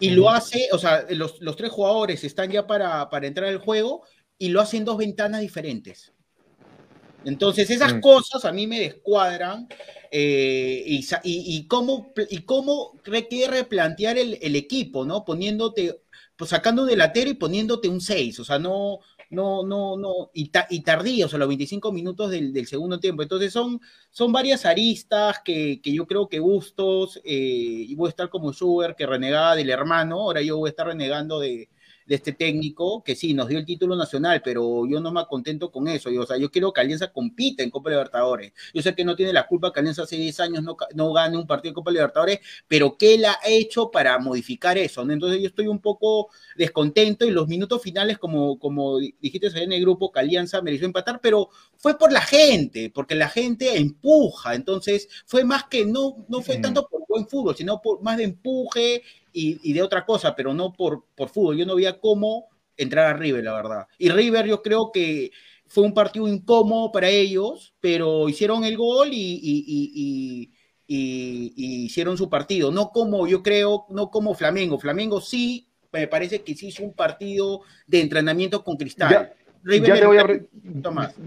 y 0.00 0.10
lo 0.10 0.30
hace, 0.30 0.68
o 0.72 0.78
sea, 0.78 1.06
los, 1.10 1.38
tres 1.56 1.70
jugadores 1.70 2.24
están 2.24 2.50
ya 2.50 2.66
para, 2.66 3.08
para 3.10 3.26
entrar 3.26 3.48
al 3.48 3.58
juego 3.58 4.02
y 4.38 4.48
lo 4.48 4.60
hacen 4.60 4.84
dos 4.84 4.96
ventanas 4.96 5.42
diferentes. 5.42 6.12
Entonces, 7.24 7.70
esas 7.70 7.94
mm. 7.94 8.00
cosas 8.00 8.44
a 8.44 8.52
mí 8.52 8.66
me 8.66 8.80
descuadran 8.80 9.68
eh, 10.10 10.82
y, 10.86 11.04
y, 11.24 11.66
cómo, 11.66 12.12
y 12.30 12.38
cómo 12.42 12.92
quiere 13.28 13.58
replantear 13.58 14.18
el, 14.18 14.38
el, 14.42 14.56
equipo, 14.56 15.04
¿no? 15.04 15.24
Poniéndote, 15.24 16.02
pues 16.36 16.50
sacando 16.50 16.82
un 16.82 16.88
delatero 16.88 17.30
y 17.30 17.34
poniéndote 17.34 17.88
un 17.88 18.00
6, 18.00 18.40
o 18.40 18.44
sea, 18.44 18.58
no, 18.58 19.00
no, 19.30 19.64
no, 19.64 19.96
no, 19.96 20.30
y, 20.34 20.50
y 20.70 20.82
tardíos, 20.82 21.32
a 21.32 21.38
los 21.38 21.48
25 21.48 21.90
minutos 21.90 22.30
del, 22.30 22.52
del, 22.52 22.66
segundo 22.66 23.00
tiempo. 23.00 23.22
Entonces 23.22 23.52
son, 23.52 23.80
son 24.10 24.30
varias 24.30 24.66
aristas 24.66 25.40
que, 25.42 25.80
que 25.82 25.92
yo 25.92 26.06
creo 26.06 26.28
que 26.28 26.38
gustos, 26.38 27.18
eh, 27.24 27.86
y 27.88 27.94
voy 27.94 28.08
a 28.08 28.10
estar 28.10 28.28
como 28.28 28.52
Schubert, 28.52 28.96
que 28.96 29.06
renegaba 29.06 29.56
del 29.56 29.70
hermano, 29.70 30.20
ahora 30.20 30.42
yo 30.42 30.58
voy 30.58 30.68
a 30.68 30.70
estar 30.70 30.86
renegando 30.86 31.40
de, 31.40 31.70
de 32.12 32.16
este 32.16 32.34
técnico, 32.34 33.02
que 33.02 33.16
sí, 33.16 33.32
nos 33.32 33.48
dio 33.48 33.58
el 33.58 33.64
título 33.64 33.96
nacional, 33.96 34.42
pero 34.44 34.84
yo 34.86 35.00
no 35.00 35.10
me 35.10 35.24
contento 35.24 35.70
con 35.70 35.88
eso. 35.88 36.10
Yo, 36.10 36.24
o 36.24 36.26
sea, 36.26 36.36
yo 36.36 36.50
quiero 36.50 36.70
que 36.70 36.82
Alianza 36.82 37.10
compita 37.10 37.62
en 37.62 37.70
Copa 37.70 37.88
Libertadores. 37.88 38.52
Yo 38.74 38.82
sé 38.82 38.94
que 38.94 39.02
no 39.02 39.16
tiene 39.16 39.32
la 39.32 39.46
culpa 39.46 39.72
que 39.72 39.80
Alianza 39.80 40.02
hace 40.02 40.16
10 40.16 40.40
años 40.40 40.62
no, 40.62 40.76
no 40.94 41.12
gane 41.14 41.38
un 41.38 41.46
partido 41.46 41.70
de 41.70 41.76
Copa 41.76 41.90
Libertadores, 41.90 42.40
pero 42.68 42.98
¿qué 42.98 43.14
él 43.14 43.24
ha 43.24 43.38
hecho 43.46 43.90
para 43.90 44.18
modificar 44.18 44.76
eso? 44.76 45.00
Entonces 45.10 45.40
yo 45.40 45.46
estoy 45.46 45.68
un 45.68 45.78
poco 45.78 46.28
descontento 46.54 47.24
y 47.24 47.30
los 47.30 47.48
minutos 47.48 47.80
finales, 47.80 48.18
como, 48.18 48.58
como 48.58 48.98
dijiste 48.98 49.46
en 49.46 49.72
el 49.72 49.80
grupo, 49.80 50.12
que 50.12 50.20
Alianza 50.20 50.60
mereció 50.60 50.86
empatar, 50.86 51.18
pero 51.22 51.48
fue 51.78 51.96
por 51.96 52.12
la 52.12 52.20
gente, 52.20 52.92
porque 52.94 53.14
la 53.14 53.30
gente 53.30 53.78
empuja. 53.78 54.54
Entonces 54.54 55.08
fue 55.24 55.44
más 55.44 55.64
que, 55.64 55.86
no, 55.86 56.26
no 56.28 56.42
fue 56.42 56.58
tanto 56.58 56.86
por 56.86 57.06
buen 57.08 57.26
fútbol, 57.26 57.56
sino 57.56 57.80
por 57.80 58.02
más 58.02 58.18
de 58.18 58.24
empuje 58.24 59.02
y, 59.32 59.72
de 59.72 59.82
otra 59.82 60.04
cosa, 60.04 60.34
pero 60.34 60.54
no 60.54 60.72
por, 60.72 61.04
por 61.14 61.28
fútbol. 61.28 61.56
Yo 61.56 61.66
no 61.66 61.76
veía 61.76 61.98
cómo 61.98 62.48
entrar 62.76 63.06
a 63.06 63.18
River, 63.18 63.44
la 63.44 63.54
verdad. 63.54 63.86
Y 63.98 64.10
River 64.10 64.46
yo 64.46 64.62
creo 64.62 64.90
que 64.92 65.30
fue 65.66 65.84
un 65.84 65.94
partido 65.94 66.28
incómodo 66.28 66.92
para 66.92 67.08
ellos, 67.08 67.74
pero 67.80 68.28
hicieron 68.28 68.64
el 68.64 68.76
gol 68.76 69.08
y, 69.12 69.40
y, 69.42 70.52
hicieron 70.86 72.18
su 72.18 72.28
partido. 72.28 72.70
No 72.70 72.90
como, 72.90 73.26
yo 73.26 73.42
creo, 73.42 73.86
no 73.88 74.10
como 74.10 74.34
Flamengo. 74.34 74.78
Flamengo 74.78 75.20
sí, 75.20 75.68
me 75.90 76.06
parece 76.06 76.42
que 76.42 76.54
sí 76.54 76.68
hizo 76.68 76.82
un 76.82 76.92
partido 76.92 77.62
de 77.86 78.02
entrenamiento 78.02 78.62
con 78.62 78.76
Cristal. 78.76 79.32
Ya, 79.64 79.94
te, 79.94 80.06
voy 80.06 80.18
a 80.18 80.26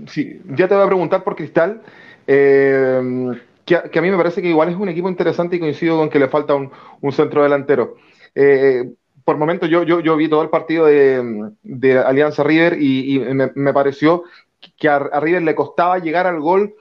sí, 0.08 0.42
ya 0.56 0.68
te 0.68 0.76
voy 0.76 0.84
a 0.84 0.88
preguntar 0.88 1.24
por 1.24 1.36
Cristal. 1.36 1.82
Eh, 2.28 3.32
que, 3.66 3.76
a 3.76 4.02
mí 4.02 4.12
me 4.12 4.18
parece 4.18 4.42
que 4.42 4.50
igual 4.50 4.70
es 4.70 4.76
un 4.76 4.90
equipo 4.90 5.10
interesante 5.10 5.56
y 5.56 5.60
coincido 5.60 5.98
con 5.98 6.10
que 6.10 6.20
le 6.20 6.28
falta 6.28 6.54
un, 6.54 6.72
centro 7.12 7.44
delantero. 7.44 7.96
Eh, 8.36 8.92
por 9.24 9.38
momentos 9.38 9.70
yo, 9.70 9.84
yo, 9.84 10.16
vi 10.16 10.30
todo 10.30 10.44
el 10.44 10.50
partido 10.50 10.86
de, 10.86 12.04
Alianza 12.06 12.44
River 12.44 12.78
y, 12.80 13.20
me, 13.20 13.74
pareció 13.74 14.24
que 14.78 14.88
a, 14.88 15.00
River 15.20 15.42
le 15.42 15.56
costaba 15.56 15.98
llegar 15.98 16.28
al 16.28 16.40
gol, 16.40 16.76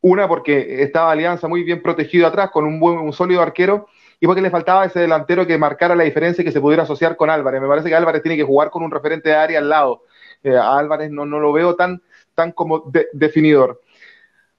una 0.00 0.26
porque 0.26 0.82
estaba 0.82 1.12
Alianza 1.12 1.46
muy 1.46 1.62
bien 1.62 1.80
protegido 1.80 2.26
atrás 2.26 2.50
con 2.50 2.64
un 2.64 2.80
buen, 2.80 2.98
un 2.98 3.12
sólido 3.12 3.40
arquero 3.40 3.86
y 4.18 4.26
porque 4.26 4.42
le 4.42 4.50
faltaba 4.50 4.84
ese 4.84 5.00
delantero 5.00 5.46
que 5.46 5.58
marcara 5.58 5.94
la 5.94 6.04
diferencia 6.04 6.42
y 6.42 6.44
que 6.44 6.52
se 6.52 6.60
pudiera 6.60 6.82
asociar 6.82 7.16
con 7.16 7.30
Álvarez. 7.30 7.60
Me 7.60 7.68
parece 7.68 7.88
que 7.88 7.94
Álvarez 7.94 8.22
tiene 8.22 8.36
que 8.36 8.44
jugar 8.44 8.70
con 8.70 8.82
un 8.82 8.90
referente 8.90 9.28
de 9.28 9.36
área 9.36 9.58
al 9.58 9.68
lado. 9.68 10.02
Eh, 10.42 10.56
a 10.56 10.78
Álvarez 10.78 11.10
no, 11.10 11.24
no 11.24 11.38
lo 11.38 11.52
veo 11.52 11.76
tan, 11.76 12.02
tan 12.34 12.52
como 12.52 12.90
definidor. 13.12 13.80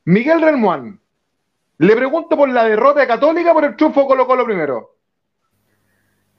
Miguel 0.06 0.42
Renmuán, 0.42 1.02
le 1.80 1.96
pregunto 1.96 2.36
por 2.36 2.50
la 2.50 2.66
derrota 2.66 3.02
de 3.02 3.08
Católica 3.08 3.54
por 3.54 3.66
el 3.66 3.76
triunfo 3.76 4.08
Colo 4.08 4.26
Colo 4.26 4.46
primero. 4.46 4.96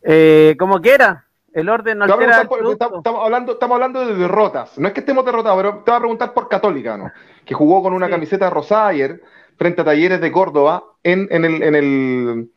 Eh, 0.02 0.56
como 0.58 0.80
quiera, 0.80 1.26
el 1.52 1.68
orden 1.68 1.98
no 1.98 2.04
altera 2.04 2.42
estamos, 2.42 3.04
hablando, 3.04 3.52
estamos 3.52 3.74
hablando 3.74 4.06
de 4.06 4.14
derrotas. 4.14 4.78
No 4.78 4.88
es 4.88 4.94
que 4.94 5.00
estemos 5.00 5.24
derrotados, 5.24 5.58
pero 5.58 5.82
te 5.82 5.90
voy 5.90 5.96
a 5.96 6.00
preguntar 6.00 6.34
por 6.34 6.48
Católica, 6.48 6.96
¿no? 6.96 7.10
Que 7.44 7.54
jugó 7.54 7.82
con 7.82 7.94
una 7.94 8.10
camiseta 8.10 8.50
rosada 8.50 8.88
ayer 8.88 9.22
frente 9.56 9.82
a 9.82 9.84
Talleres 9.84 10.20
de 10.20 10.32
Córdoba 10.32 10.84
en, 11.02 11.28
el, 11.32 12.50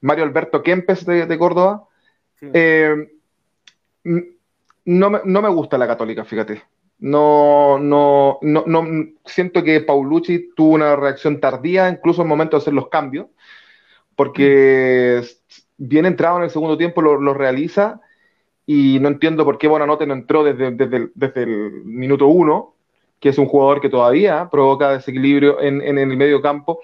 Mario 0.00 0.24
Alberto 0.24 0.62
Kempes 0.62 1.04
de, 1.04 1.38
Córdoba. 1.38 1.84
Eh, 2.40 3.12
no, 4.04 5.10
no 5.24 5.42
me 5.42 5.48
gusta 5.48 5.78
la 5.78 5.86
Católica, 5.86 6.24
fíjate. 6.24 6.62
No, 7.00 7.78
no, 7.78 8.38
no, 8.42 8.64
no, 8.66 8.86
siento 9.24 9.62
que 9.62 9.80
Paulucci 9.80 10.50
tuvo 10.56 10.74
una 10.74 10.96
reacción 10.96 11.40
tardía, 11.40 11.88
incluso 11.88 12.22
el 12.22 12.28
momento 12.28 12.56
de 12.56 12.62
hacer 12.62 12.74
los 12.74 12.88
cambios, 12.88 13.28
porque 14.16 15.22
bien 15.76 16.06
entrado 16.06 16.38
en 16.38 16.44
el 16.44 16.50
segundo 16.50 16.76
tiempo 16.76 17.00
lo, 17.00 17.34
realiza 17.34 18.00
y 18.66 18.98
no 19.00 19.08
entiendo 19.08 19.44
por 19.44 19.58
qué 19.58 19.68
Bonanote 19.68 20.06
no 20.06 20.14
entró 20.14 20.42
desde, 20.42 20.72
desde, 20.72 21.42
el, 21.42 21.84
minuto 21.84 22.26
uno, 22.26 22.74
que 23.20 23.28
es 23.28 23.38
un 23.38 23.46
jugador 23.46 23.80
que 23.80 23.88
todavía 23.88 24.48
provoca 24.50 24.90
desequilibrio 24.90 25.60
en, 25.60 25.80
en, 25.80 25.98
el 25.98 26.16
medio 26.16 26.42
campo 26.42 26.80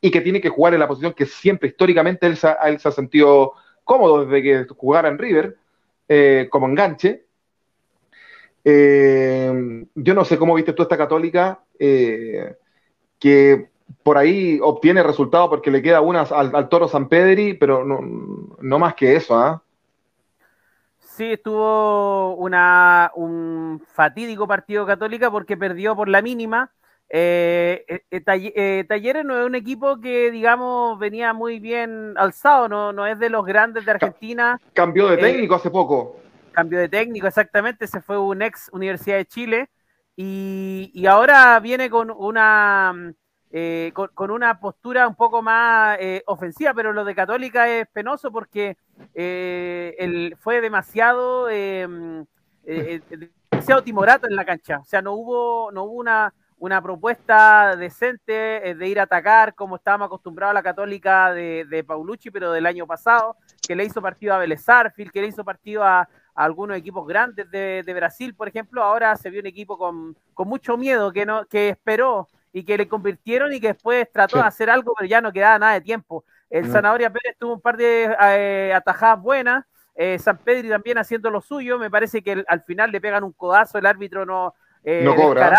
y 0.00 0.12
que 0.12 0.20
tiene 0.20 0.40
que 0.40 0.48
jugar 0.48 0.74
en 0.74 0.80
la 0.80 0.88
posición 0.88 1.12
que 1.12 1.26
siempre 1.26 1.70
históricamente 1.70 2.26
él 2.26 2.38
él 2.64 2.78
se 2.78 2.88
ha 2.88 2.92
sentido 2.92 3.54
cómodo 3.82 4.24
desde 4.24 4.42
que 4.42 4.74
jugara 4.74 5.08
en 5.08 5.18
River, 5.18 5.56
eh, 6.08 6.46
como 6.50 6.68
enganche 6.68 7.25
eh, 8.68 9.86
yo 9.94 10.14
no 10.14 10.24
sé 10.24 10.36
cómo 10.36 10.56
viste 10.56 10.72
tú 10.72 10.82
esta 10.82 10.96
católica 10.96 11.60
eh, 11.78 12.56
que 13.20 13.70
por 14.02 14.18
ahí 14.18 14.58
obtiene 14.60 15.04
resultados 15.04 15.48
porque 15.48 15.70
le 15.70 15.80
queda 15.80 16.00
unas 16.00 16.32
al, 16.32 16.68
toro 16.68 16.88
San 16.88 17.08
Pedri, 17.08 17.54
pero 17.54 17.84
no, 17.84 18.78
más 18.80 18.96
que 18.96 19.14
eso, 19.14 19.38
¿ah? 19.38 19.62
Sí, 20.98 21.34
estuvo 21.34 22.34
una, 22.34 23.12
un 23.14 23.80
fatídico 23.86 24.48
partido 24.48 24.84
católica 24.84 25.30
porque 25.30 25.56
perdió 25.56 25.94
por 25.94 26.08
la 26.08 26.20
mínima. 26.20 26.72
Eh, 27.08 28.02
Talleres 28.88 29.24
no 29.24 29.38
es 29.38 29.46
un 29.46 29.54
equipo 29.54 30.00
que, 30.00 30.32
digamos, 30.32 30.98
venía 30.98 31.32
muy 31.32 31.60
bien 31.60 32.14
alzado, 32.16 32.68
no, 32.68 32.92
no 32.92 33.06
es 33.06 33.16
de 33.20 33.30
los 33.30 33.46
grandes 33.46 33.84
de 33.84 33.92
Argentina. 33.92 34.60
Cambió 34.72 35.06
de 35.06 35.18
técnico 35.18 35.54
hace 35.54 35.70
poco 35.70 36.16
cambio 36.56 36.78
de 36.78 36.88
técnico, 36.88 37.26
exactamente, 37.26 37.86
se 37.86 38.00
fue 38.00 38.18
un 38.18 38.40
ex 38.40 38.70
Universidad 38.72 39.18
de 39.18 39.26
Chile 39.26 39.68
y, 40.16 41.04
ahora 41.06 41.60
viene 41.60 41.90
con 41.90 42.10
una, 42.10 43.12
eh, 43.50 43.92
con, 43.92 44.30
una 44.30 44.58
postura 44.58 45.06
un 45.06 45.16
poco 45.16 45.42
más 45.42 45.98
eh, 46.00 46.22
ofensiva, 46.26 46.72
pero 46.72 46.94
lo 46.94 47.04
de 47.04 47.14
Católica 47.14 47.68
es 47.68 47.86
penoso 47.88 48.32
porque 48.32 48.78
eh, 49.12 50.32
fue 50.38 50.62
demasiado, 50.62 51.48
demasiado 51.48 52.26
timorato 53.84 54.26
en 54.26 54.34
la 54.34 54.46
cancha, 54.46 54.78
o 54.78 54.84
sea, 54.86 55.02
no 55.02 55.12
hubo, 55.12 55.70
no 55.72 55.84
hubo 55.84 55.92
una, 55.92 56.32
una 56.56 56.80
propuesta 56.80 57.76
decente 57.76 58.74
de 58.74 58.88
ir 58.88 58.98
a 58.98 59.02
atacar 59.02 59.54
como 59.54 59.76
estábamos 59.76 60.06
acostumbrados 60.06 60.52
a 60.52 60.54
la 60.54 60.62
Católica 60.62 61.34
de, 61.34 61.84
Paulucci, 61.86 62.30
pero 62.30 62.50
del 62.50 62.64
año 62.64 62.86
pasado, 62.86 63.36
que 63.68 63.76
le 63.76 63.84
hizo 63.84 64.00
partido 64.00 64.32
a 64.32 64.38
Vélez 64.38 64.64
que 65.12 65.20
le 65.20 65.26
hizo 65.26 65.44
partido 65.44 65.84
a, 65.84 66.08
algunos 66.36 66.76
equipos 66.76 67.06
grandes 67.06 67.50
de, 67.50 67.94
Brasil, 67.94 68.34
por 68.34 68.46
ejemplo, 68.46 68.82
ahora 68.82 69.16
se 69.16 69.30
vio 69.30 69.40
un 69.40 69.46
equipo 69.46 69.78
con, 69.78 70.14
mucho 70.46 70.76
miedo 70.76 71.10
que 71.10 71.24
no 71.24 71.46
que 71.46 71.70
esperó 71.70 72.28
y 72.52 72.62
que 72.62 72.76
le 72.76 72.86
convirtieron 72.86 73.52
y 73.54 73.60
que 73.60 73.68
después 73.68 74.06
trató 74.12 74.36
de 74.36 74.44
hacer 74.44 74.68
algo, 74.68 74.92
pero 74.96 75.08
ya 75.08 75.20
no 75.20 75.32
quedaba 75.32 75.58
nada 75.58 75.72
de 75.72 75.80
tiempo. 75.80 76.24
El 76.50 76.70
Zanahoria 76.70 77.10
Pérez 77.10 77.36
tuvo 77.38 77.54
un 77.54 77.60
par 77.60 77.76
de 77.76 78.14
eh, 78.34 78.72
atajadas 78.74 79.20
buenas, 79.20 79.64
eh, 79.94 80.18
San 80.18 80.36
Pedro 80.38 80.68
también 80.68 80.98
haciendo 80.98 81.30
lo 81.30 81.40
suyo, 81.40 81.78
me 81.78 81.90
parece 81.90 82.22
que 82.22 82.44
al 82.46 82.62
final 82.62 82.92
le 82.92 83.00
pegan 83.00 83.24
un 83.24 83.32
codazo, 83.32 83.78
el 83.78 83.86
árbitro 83.86 84.26
no, 84.26 84.54
eh, 84.84 85.02
no 85.04 85.16
cobra. 85.16 85.58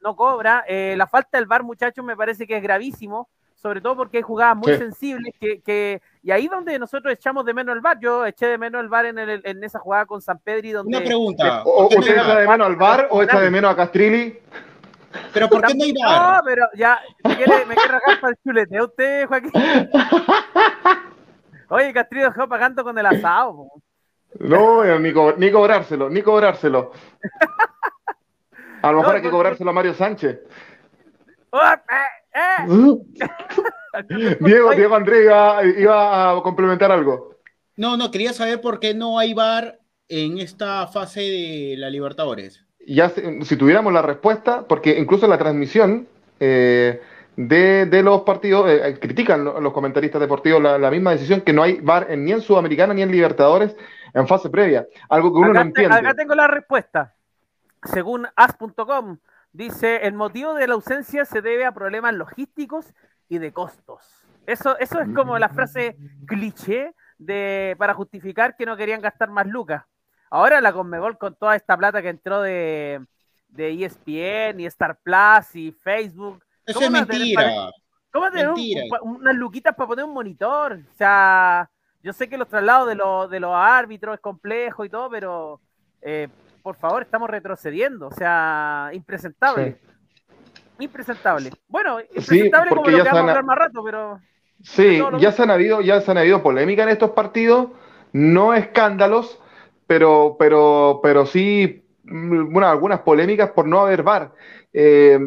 no 0.00 0.16
cobra. 0.16 0.64
la 0.66 1.06
falta 1.06 1.36
del 1.36 1.46
bar, 1.46 1.62
muchachos, 1.62 2.04
me 2.04 2.16
parece 2.16 2.46
que 2.46 2.56
es 2.56 2.62
gravísimo 2.62 3.28
sobre 3.64 3.80
todo 3.80 3.96
porque 3.96 4.18
hay 4.18 4.22
jugadas 4.22 4.58
muy 4.58 4.76
sensibles 4.76 5.32
que, 5.40 6.02
y 6.22 6.30
ahí 6.30 6.48
donde 6.48 6.78
nosotros 6.78 7.14
echamos 7.14 7.46
de 7.46 7.54
menos 7.54 7.74
el 7.74 7.80
bar, 7.80 7.98
yo 7.98 8.26
eché 8.26 8.46
de 8.46 8.58
menos 8.58 8.82
el 8.82 8.90
bar 8.90 9.06
en, 9.06 9.18
en 9.18 9.64
esa 9.64 9.78
jugada 9.78 10.04
con 10.04 10.20
San 10.20 10.38
Pedri 10.38 10.72
donde... 10.72 10.98
Una 10.98 11.06
pregunta. 11.06 11.62
¿O, 11.64 11.86
¿Usted 11.86 12.12
echa 12.12 12.40
de 12.40 12.46
menos 12.46 12.66
al 12.66 12.76
bar 12.76 13.08
o 13.10 13.22
echa 13.22 13.40
de 13.40 13.50
menos 13.50 13.72
a 13.72 13.76
Castrilli? 13.76 14.38
¿Pero 15.32 15.48
por 15.48 15.62
qué 15.64 15.74
no 15.74 15.82
hay 15.82 15.94
bar? 15.94 16.36
No, 16.36 16.42
pero 16.44 16.66
ya, 16.74 17.00
me 17.24 17.36
quiere, 17.36 17.64
me 17.64 17.74
quiere 17.74 17.90
rajar 17.90 18.20
para 18.20 18.32
el 18.32 18.38
chulete. 18.44 18.76
¿A 18.76 18.84
usted, 18.84 19.28
Joaquín? 19.28 19.50
Oye, 21.70 21.94
Castrilli 21.94 22.24
dejó 22.26 22.46
pagando 22.46 22.84
con 22.84 22.98
el 22.98 23.06
asado. 23.06 23.68
No, 24.40 24.84
ni, 24.98 25.10
ni 25.38 25.50
cobrárselo, 25.50 26.10
ni 26.10 26.20
cobrárselo. 26.20 26.92
A 28.82 28.92
lo 28.92 28.98
mejor 28.98 29.14
hay 29.14 29.22
que 29.22 29.30
cobrárselo 29.30 29.70
a 29.70 29.72
Mario 29.72 29.94
Sánchez. 29.94 30.38
Oh, 31.48 31.62
eh. 31.62 32.23
Diego, 34.40 34.72
Diego 34.72 34.94
Andrés 34.94 35.24
iba, 35.24 36.30
a 36.30 36.42
complementar 36.42 36.90
algo. 36.90 37.36
No, 37.76 37.96
no, 37.96 38.10
quería 38.10 38.32
saber 38.32 38.60
por 38.60 38.80
qué 38.80 38.94
no 38.94 39.18
hay 39.18 39.34
VAR 39.34 39.78
en 40.08 40.38
esta 40.38 40.86
fase 40.86 41.20
de 41.20 41.74
la 41.78 41.90
Libertadores. 41.90 42.64
Ya 42.86 43.08
si, 43.08 43.56
tuviéramos 43.56 43.92
la 43.92 44.02
respuesta, 44.02 44.66
porque 44.68 44.98
incluso 44.98 45.26
en 45.26 45.30
la 45.30 45.38
transmisión, 45.38 46.06
eh, 46.40 47.00
de, 47.36 48.02
los 48.02 48.22
partidos, 48.22 48.68
eh, 48.68 48.88
eh, 48.88 48.98
critican 49.00 49.44
los 49.44 49.72
comentaristas 49.72 50.20
deportivos 50.20 50.62
la, 50.62 50.90
misma 50.90 51.12
decisión 51.12 51.40
que 51.40 51.52
no 51.52 51.62
hay 51.62 51.80
VAR 51.80 52.16
ni 52.16 52.32
en 52.32 52.40
Sudamericana 52.40 52.94
ni 52.94 53.02
en 53.02 53.10
Libertadores 53.10 53.76
en 54.12 54.28
fase 54.28 54.48
previa, 54.48 54.86
algo 55.08 55.32
que 55.32 55.38
uno 55.38 55.52
no 55.52 55.60
entiende. 55.60 55.96
Acá 55.96 56.14
tengo 56.14 56.34
la 56.34 56.46
respuesta. 56.46 57.14
Según 57.82 58.26
as.com, 58.36 59.18
dice, 59.54 60.06
el 60.06 60.12
motivo 60.12 60.52
de 60.52 60.66
la 60.66 60.74
ausencia 60.74 61.24
se 61.24 61.40
debe 61.40 61.64
a 61.64 61.72
problemas 61.72 62.12
logísticos 62.12 62.92
y 63.28 63.38
de 63.38 63.52
costos. 63.52 64.26
Eso, 64.46 64.76
eso 64.78 65.00
es 65.00 65.08
como 65.14 65.38
la 65.38 65.48
frase 65.48 65.96
cliché 66.26 66.94
de, 67.16 67.74
para 67.78 67.94
justificar 67.94 68.56
que 68.56 68.66
no 68.66 68.76
querían 68.76 69.00
gastar 69.00 69.30
más 69.30 69.46
lucas. 69.46 69.84
Ahora 70.28 70.60
la 70.60 70.72
Conmebol 70.72 71.16
con 71.16 71.34
toda 71.36 71.56
esta 71.56 71.76
plata 71.76 72.02
que 72.02 72.10
entró 72.10 72.42
de, 72.42 73.00
de 73.48 73.84
ESPN 73.84 74.60
y 74.60 74.66
Star 74.66 74.98
Plus 75.02 75.54
y 75.54 75.72
Facebook. 75.72 76.44
Eso 76.66 76.80
es 76.80 76.90
mentira. 76.90 77.70
¿Cómo 78.12 78.30
tener 78.30 78.50
unas 79.02 79.34
luquitas 79.34 79.74
para 79.74 79.88
poner 79.88 80.04
un 80.04 80.12
monitor? 80.12 80.80
O 80.92 80.96
sea, 80.96 81.70
yo 82.02 82.12
sé 82.12 82.28
que 82.28 82.36
los 82.36 82.48
traslados 82.48 82.88
de, 82.88 82.96
los, 82.96 83.30
de 83.30 83.40
los 83.40 83.52
árbitros 83.54 84.14
es 84.14 84.20
complejo 84.20 84.84
y 84.84 84.90
todo, 84.90 85.08
pero 85.08 85.60
eh, 86.02 86.28
por 86.64 86.76
favor, 86.76 87.02
estamos 87.02 87.28
retrocediendo. 87.28 88.06
O 88.06 88.10
sea, 88.10 88.88
impresentable. 88.94 89.76
Impresentable. 90.78 91.50
Bueno, 91.68 92.00
impresentable 92.00 92.70
como 92.70 92.90
lo 92.90 92.96
que 92.96 93.02
vamos 93.02 93.16
a 93.16 93.20
hablar 93.20 93.44
más 93.44 93.58
rato, 93.58 93.84
pero. 93.84 94.18
Sí, 94.62 94.98
ya 95.18 95.30
se, 95.30 95.42
han 95.42 95.50
habido, 95.50 95.82
ya 95.82 96.00
se 96.00 96.10
han 96.10 96.16
habido 96.16 96.42
polémica 96.42 96.84
en 96.84 96.88
estos 96.88 97.10
partidos, 97.10 97.68
no 98.14 98.54
escándalos, 98.54 99.38
pero, 99.86 100.36
pero, 100.38 101.00
pero 101.02 101.26
sí, 101.26 101.84
bueno, 102.02 102.66
algunas 102.66 103.00
polémicas 103.00 103.50
por 103.50 103.66
no 103.66 103.80
haber 103.80 104.02
VAR. 104.02 104.32
Eh, 104.72 105.18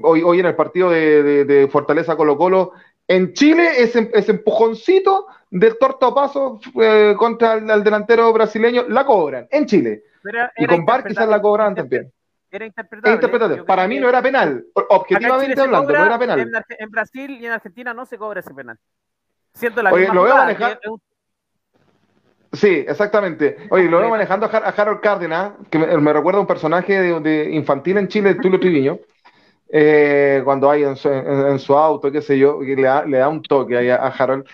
hoy, 0.00 0.22
hoy 0.22 0.38
en 0.38 0.46
el 0.46 0.54
partido 0.54 0.90
de, 0.90 1.68
Fortaleza 1.72 2.16
Colo 2.16 2.38
Colo, 2.38 2.72
en 3.08 3.32
Chile 3.32 3.68
ese, 3.78 4.10
ese 4.14 4.30
empujoncito 4.30 5.26
del 5.50 5.76
torto 5.78 6.14
paso 6.14 6.60
eh, 6.80 7.14
contra 7.18 7.54
el, 7.54 7.82
delantero 7.82 8.32
brasileño 8.32 8.84
la 8.88 9.04
cobran, 9.04 9.48
en 9.50 9.66
Chile. 9.66 10.04
Y 10.56 10.66
con 10.66 10.84
VAR 10.84 11.04
quizás 11.04 11.28
la 11.28 11.40
cobran 11.40 11.74
también. 11.74 12.12
Era 12.50 12.66
interpretable. 12.66 13.64
Para 13.64 13.86
mí 13.88 13.98
no 13.98 14.08
era 14.08 14.22
penal. 14.22 14.64
Objetivamente 14.88 15.60
hablando, 15.60 15.92
no 15.92 16.04
era 16.06 16.18
penal. 16.18 16.50
En, 16.78 16.90
Brasil 16.90 17.30
y 17.30 17.46
en 17.46 17.52
Argentina 17.52 17.92
no 17.92 18.06
se 18.06 18.16
cobra 18.16 18.40
ese 18.40 18.54
penal. 18.54 18.78
Siento 19.52 19.82
la 19.82 19.92
Oye, 19.92 20.08
lo 20.12 20.22
veo 20.22 20.36
manejar. 20.36 20.78
Sí, 22.52 22.84
exactamente. 22.88 23.56
Oye, 23.70 23.88
lo 23.90 23.98
veo 23.98 24.08
manejando 24.08 24.46
a, 24.46 24.48
Harold 24.48 25.00
Cárdenas, 25.00 25.52
que 25.70 25.78
me, 25.78 26.12
recuerda 26.12 26.38
a 26.38 26.40
un 26.42 26.46
personaje 26.46 26.98
de, 27.20 27.50
infantil 27.50 27.98
en 27.98 28.08
Chile, 28.08 28.34
Tulio 28.36 28.58
Triviño, 28.58 28.98
eh, 29.68 30.40
cuando 30.44 30.70
hay 30.70 30.84
en 30.84 30.96
su, 31.58 31.76
auto, 31.76 32.10
qué 32.10 32.22
sé 32.22 32.38
yo, 32.38 32.62
y 32.62 32.76
le 32.76 32.82
da, 32.84 33.28
un 33.28 33.42
toque 33.42 33.92
a, 33.92 34.06
Harold. 34.06 34.46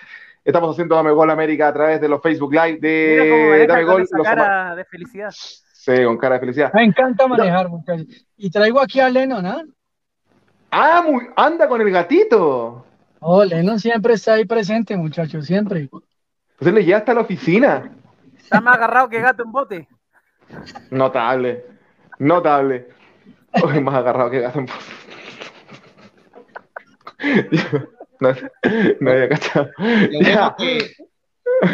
Estamos 0.45 0.73
haciendo 0.73 0.97
Dame 0.97 1.13
Gol 1.13 1.31
América 1.31 1.69
a 1.69 1.73
través 1.73 2.01
de 2.01 2.09
los 2.09 2.21
Facebook 2.21 2.53
Live 2.53 2.79
de 2.81 3.67
Dame 3.69 3.85
Gol. 3.85 4.09
cara 4.25 4.75
de 4.75 4.85
felicidad. 4.85 5.31
Sí, 5.31 6.05
con 6.05 6.19
cara 6.19 6.35
de 6.35 6.41
felicidad. 6.41 6.73
Me 6.75 6.85
encanta 6.85 7.27
manejar, 7.29 7.69
muchachos. 7.69 8.07
Y 8.37 8.51
traigo 8.51 8.81
aquí 8.81 9.01
a 9.01 9.09
Lennon, 9.09 9.47
¿ah? 9.47 9.63
Ah, 10.71 11.05
muy, 11.07 11.29
anda 11.37 11.69
con 11.69 11.81
el 11.81 11.91
gatito. 11.91 12.85
Oh, 13.21 13.45
Lennon 13.45 13.79
siempre 13.79 14.15
está 14.15 14.35
ahí 14.35 14.45
presente, 14.45 14.97
muchachos, 14.97 15.47
siempre. 15.47 15.89
Pues 16.59 16.75
él 16.75 16.85
ya 16.85 16.99
está 16.99 17.13
a 17.13 17.17
la 17.17 17.21
oficina. 17.21 17.93
Está 18.37 18.61
más 18.61 18.77
agarrado 18.77 19.09
que 19.09 19.21
gato 19.21 19.45
en 19.45 19.53
bote. 19.53 19.89
Notable. 20.91 21.65
Notable. 22.19 22.89
más 23.83 23.95
agarrado 23.95 24.31
que 24.31 24.41
gato 24.41 24.59
en 24.59 24.67
bote. 24.67 24.85
No, 28.23 28.35
no 29.01 29.11
había 29.11 29.29
cachado. 29.29 29.71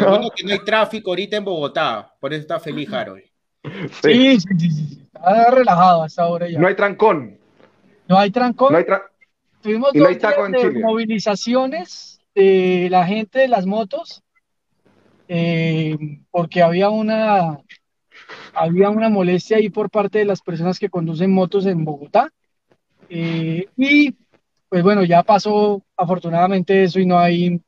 Lo 0.01 0.09
bueno 0.09 0.29
que 0.35 0.43
no 0.43 0.53
hay 0.53 0.59
tráfico 0.59 1.11
ahorita 1.11 1.37
en 1.37 1.45
Bogotá, 1.45 2.13
por 2.19 2.33
eso 2.33 2.41
está 2.41 2.59
feliz 2.59 2.91
Harold. 2.91 3.23
Sí, 4.01 4.39
sí, 4.39 4.47
sí, 4.57 4.71
sí, 4.71 5.07
Está 5.13 5.51
relajado 5.51 6.03
hasta 6.03 6.23
ahora 6.23 6.47
ya. 6.47 6.59
No 6.59 6.67
hay 6.67 6.75
trancón. 6.75 7.37
No 8.07 8.17
hay 8.17 8.31
trancón. 8.31 8.71
No 8.71 8.77
hay 8.77 8.85
Tuvimos 9.61 9.91
dos 9.93 10.17
de 10.17 10.79
movilizaciones 10.79 12.21
de 12.33 12.87
la 12.89 13.05
gente 13.05 13.39
de 13.39 13.49
las 13.49 13.65
motos 13.65 14.23
eh, 15.27 15.97
porque 16.31 16.61
había 16.61 16.89
una 16.89 17.59
había 18.53 18.89
una 18.89 19.09
molestia 19.09 19.57
ahí 19.57 19.69
por 19.69 19.89
parte 19.89 20.19
de 20.19 20.25
las 20.25 20.41
personas 20.41 20.79
que 20.79 20.89
conducen 20.89 21.31
motos 21.31 21.65
en 21.65 21.85
Bogotá. 21.85 22.31
Eh, 23.09 23.67
y 23.77 24.15
pues 24.69 24.83
bueno, 24.83 25.03
ya 25.03 25.23
pasó 25.23 25.81
afortunadamente 25.97 26.83
eso 26.83 26.99
y 26.99 27.05
no 27.05 27.17
hay, 27.19 27.59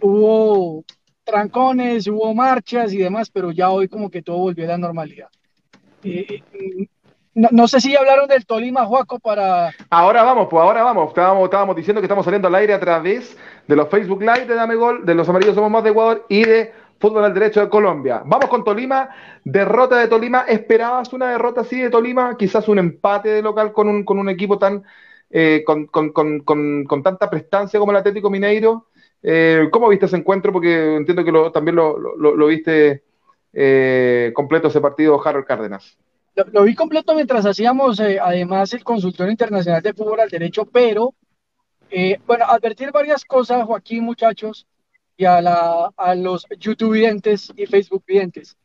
hubo 0.00 0.84
trancones, 1.24 2.06
hubo 2.06 2.34
marchas 2.34 2.92
y 2.92 2.98
demás, 2.98 3.30
pero 3.30 3.50
ya 3.50 3.70
hoy 3.70 3.88
como 3.88 4.10
que 4.10 4.22
todo 4.22 4.38
volvió 4.38 4.64
a 4.64 4.68
la 4.68 4.78
normalidad. 4.78 5.28
Eh, 6.04 6.42
no, 7.34 7.68
sé 7.68 7.80
si 7.80 7.94
hablaron 7.96 8.28
del 8.28 8.46
Tolima, 8.46 8.84
Juaco, 8.84 9.20
para... 9.20 9.70
Ahora 9.90 10.22
vamos, 10.22 10.48
pues 10.50 10.60
ahora 10.60 10.82
vamos. 10.82 11.08
Estábamos, 11.08 11.44
estábamos 11.44 11.76
diciendo 11.76 12.00
que 12.00 12.06
estamos 12.06 12.24
saliendo 12.24 12.48
al 12.48 12.54
aire 12.56 12.74
a 12.74 12.80
través 12.80 13.36
de 13.66 13.76
los 13.76 13.88
Facebook 13.88 14.20
Live 14.20 14.46
de 14.46 14.54
Dame 14.54 14.74
Gol, 14.74 15.06
de 15.06 15.14
los 15.14 15.28
Amarillos 15.28 15.54
Somos 15.54 15.70
Más 15.70 15.84
de 15.84 15.90
Ecuador 15.90 16.26
y 16.28 16.42
de 16.44 16.72
Fútbol 16.98 17.24
al 17.24 17.34
Derecho 17.34 17.60
de 17.60 17.68
Colombia. 17.68 18.22
Vamos 18.24 18.48
con 18.48 18.64
Tolima, 18.64 19.10
derrota 19.44 19.96
de 19.98 20.08
Tolima. 20.08 20.46
¿Esperabas 20.48 21.12
una 21.12 21.30
derrota 21.30 21.60
así 21.60 21.80
de 21.80 21.90
Tolima? 21.90 22.36
Quizás 22.36 22.68
un 22.68 22.80
empate 22.80 23.28
de 23.28 23.42
local 23.42 23.72
con 23.72 23.88
un, 23.88 24.04
con 24.04 24.18
un 24.18 24.28
equipo 24.28 24.58
tan... 24.58 24.82
Eh, 25.30 25.62
con, 25.64 27.02
tanta 27.02 27.28
prestancia 27.28 27.78
como 27.78 27.92
el 27.92 27.98
Atlético 27.98 28.30
Mineiro. 28.30 28.86
Eh, 29.22 29.68
¿Cómo 29.70 29.88
viste 29.88 30.06
ese 30.06 30.16
encuentro? 30.16 30.52
Porque 30.52 30.96
entiendo 30.96 31.24
que 31.24 31.50
también 31.52 31.76
lo, 31.76 32.46
viste 32.46 33.04
eh, 33.52 34.32
completo 34.34 34.68
ese 34.68 34.80
partido, 34.80 35.20
Harold 35.22 35.46
Cárdenas. 35.46 35.98
Lo, 36.52 36.62
vi 36.62 36.74
completo 36.74 37.14
mientras 37.14 37.44
hacíamos 37.44 37.98
eh, 38.00 38.18
además 38.22 38.72
el 38.72 38.84
consultorio 38.84 39.32
internacional 39.32 39.82
de 39.82 39.92
fútbol 39.92 40.20
al 40.20 40.28
derecho, 40.28 40.64
pero 40.64 41.14
bueno, 42.26 42.44
advertir 42.46 42.92
varias 42.92 43.24
cosas, 43.24 43.64
Joaquín, 43.64 44.04
muchachos, 44.04 44.66
y 45.16 45.24
a, 45.24 45.40
la, 45.40 45.90
a 45.96 46.14
los 46.14 46.46
YouTube 46.58 46.92
videntes 46.92 47.52
y 47.56 47.66
Facebook 47.66 48.04
videntes. 48.06 48.56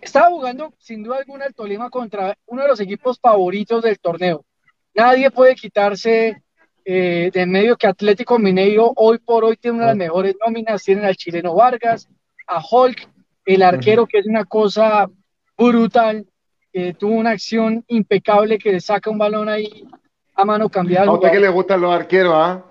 Estaba 0.00 0.28
jugando 0.28 0.74
sin 0.78 1.02
duda 1.02 1.18
alguna 1.18 1.46
el 1.46 1.54
Tolima 1.54 1.88
contra 1.88 2.36
uno 2.46 2.62
de 2.62 2.68
los 2.68 2.80
equipos 2.80 3.18
favoritos 3.18 3.82
del 3.82 3.98
torneo. 3.98 4.44
Nadie 4.94 5.30
puede 5.30 5.54
quitarse 5.54 6.42
eh, 6.84 7.30
de 7.32 7.46
medio 7.46 7.76
que 7.76 7.86
Atlético 7.86 8.38
Mineiro 8.38 8.92
hoy 8.96 9.18
por 9.18 9.44
hoy 9.44 9.56
tiene 9.56 9.78
una 9.78 9.86
de 9.86 9.90
las 9.92 9.96
mejores 9.96 10.36
nóminas, 10.44 10.82
tienen 10.82 11.04
al 11.04 11.16
chileno 11.16 11.54
Vargas, 11.54 12.08
a 12.46 12.62
Hulk, 12.62 13.08
el 13.46 13.62
arquero 13.62 14.06
que 14.06 14.18
es 14.18 14.26
una 14.26 14.44
cosa 14.44 15.08
brutal, 15.56 16.26
que 16.72 16.94
tuvo 16.94 17.14
una 17.14 17.30
acción 17.30 17.84
impecable 17.88 18.58
que 18.58 18.72
le 18.72 18.80
saca 18.80 19.10
un 19.10 19.18
balón 19.18 19.48
ahí 19.48 19.86
a 20.34 20.44
mano 20.44 20.68
cambiada. 20.68 21.06
¿A 21.06 21.12
usted 21.12 21.32
que 21.32 21.40
le 21.40 21.48
gustan 21.48 21.80
los 21.80 21.92
arqueros, 21.92 22.34
ah? 22.36 22.64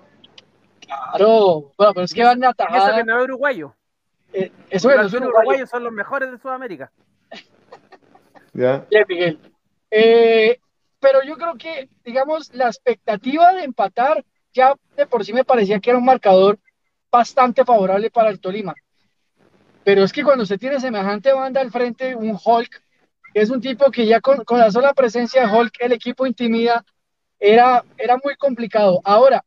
Claro, 0.80 1.72
bueno, 1.76 1.94
pero 1.94 2.04
es 2.04 2.14
que 2.14 2.22
van 2.22 2.44
a 2.44 2.50
atajar. 2.50 2.76
Eso 2.76 2.96
que 2.96 3.04
no 3.04 3.18
es 3.18 3.24
uruguayo. 3.24 3.74
Eh, 4.32 4.50
eso 4.70 4.90
los 4.90 5.12
uruguayos 5.12 5.70
son 5.70 5.84
los 5.84 5.92
mejores 5.92 6.30
de 6.30 6.38
Sudamérica. 6.38 6.90
Ya. 8.52 8.84
Bien, 8.90 9.04
Miguel. 9.08 9.38
Pero 11.04 11.22
yo 11.22 11.36
creo 11.36 11.54
que, 11.58 11.90
digamos, 12.02 12.54
la 12.54 12.68
expectativa 12.68 13.52
de 13.52 13.64
empatar 13.64 14.24
ya 14.54 14.74
de 14.96 15.06
por 15.06 15.22
sí 15.22 15.34
me 15.34 15.44
parecía 15.44 15.78
que 15.78 15.90
era 15.90 15.98
un 15.98 16.06
marcador 16.06 16.58
bastante 17.12 17.62
favorable 17.62 18.10
para 18.10 18.30
el 18.30 18.40
Tolima. 18.40 18.74
Pero 19.84 20.02
es 20.02 20.14
que 20.14 20.24
cuando 20.24 20.46
se 20.46 20.56
tiene 20.56 20.80
semejante 20.80 21.30
banda 21.34 21.60
al 21.60 21.70
frente, 21.70 22.16
un 22.16 22.38
Hulk, 22.42 22.82
que 23.34 23.40
es 23.42 23.50
un 23.50 23.60
tipo 23.60 23.90
que 23.90 24.06
ya 24.06 24.22
con, 24.22 24.46
la 24.58 24.70
sola 24.70 24.94
presencia 24.94 25.46
de 25.46 25.54
Hulk 25.54 25.74
el 25.80 25.92
equipo 25.92 26.26
intimida, 26.26 26.82
era, 27.38 27.84
era 27.98 28.18
muy 28.24 28.34
complicado. 28.36 29.02
Ahora, 29.04 29.44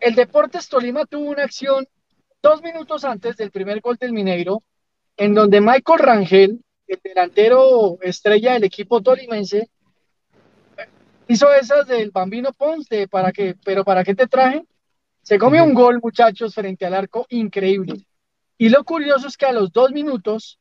el 0.00 0.14
Deportes 0.14 0.68
Tolima 0.68 1.06
tuvo 1.06 1.30
una 1.30 1.44
acción 1.44 1.88
dos 2.42 2.60
minutos 2.60 3.06
antes 3.06 3.38
del 3.38 3.50
primer 3.50 3.80
gol 3.80 3.96
del 3.96 4.12
Mineiro, 4.12 4.62
en 5.16 5.32
donde 5.32 5.62
Michael 5.62 5.98
Rangel, 5.98 6.60
el 6.88 7.00
delantero 7.02 7.96
estrella 8.02 8.52
del 8.52 8.64
equipo 8.64 9.00
tolimense, 9.00 9.70
hizo 11.28 11.52
esas 11.52 11.86
del 11.86 12.10
Bambino 12.10 12.52
Pons, 12.52 12.88
de 12.88 13.08
para 13.08 13.32
qué, 13.32 13.54
pero 13.64 13.84
para 13.84 14.04
qué 14.04 14.14
te 14.14 14.26
traje. 14.26 14.64
Se 15.22 15.38
comió 15.38 15.64
un 15.64 15.74
gol, 15.74 16.00
muchachos, 16.02 16.54
frente 16.54 16.86
al 16.86 16.94
arco, 16.94 17.26
increíble. 17.30 18.06
Y 18.58 18.68
lo 18.68 18.84
curioso 18.84 19.26
es 19.26 19.36
que 19.36 19.46
a 19.46 19.52
los 19.52 19.72
dos 19.72 19.90
minutos, 19.90 20.58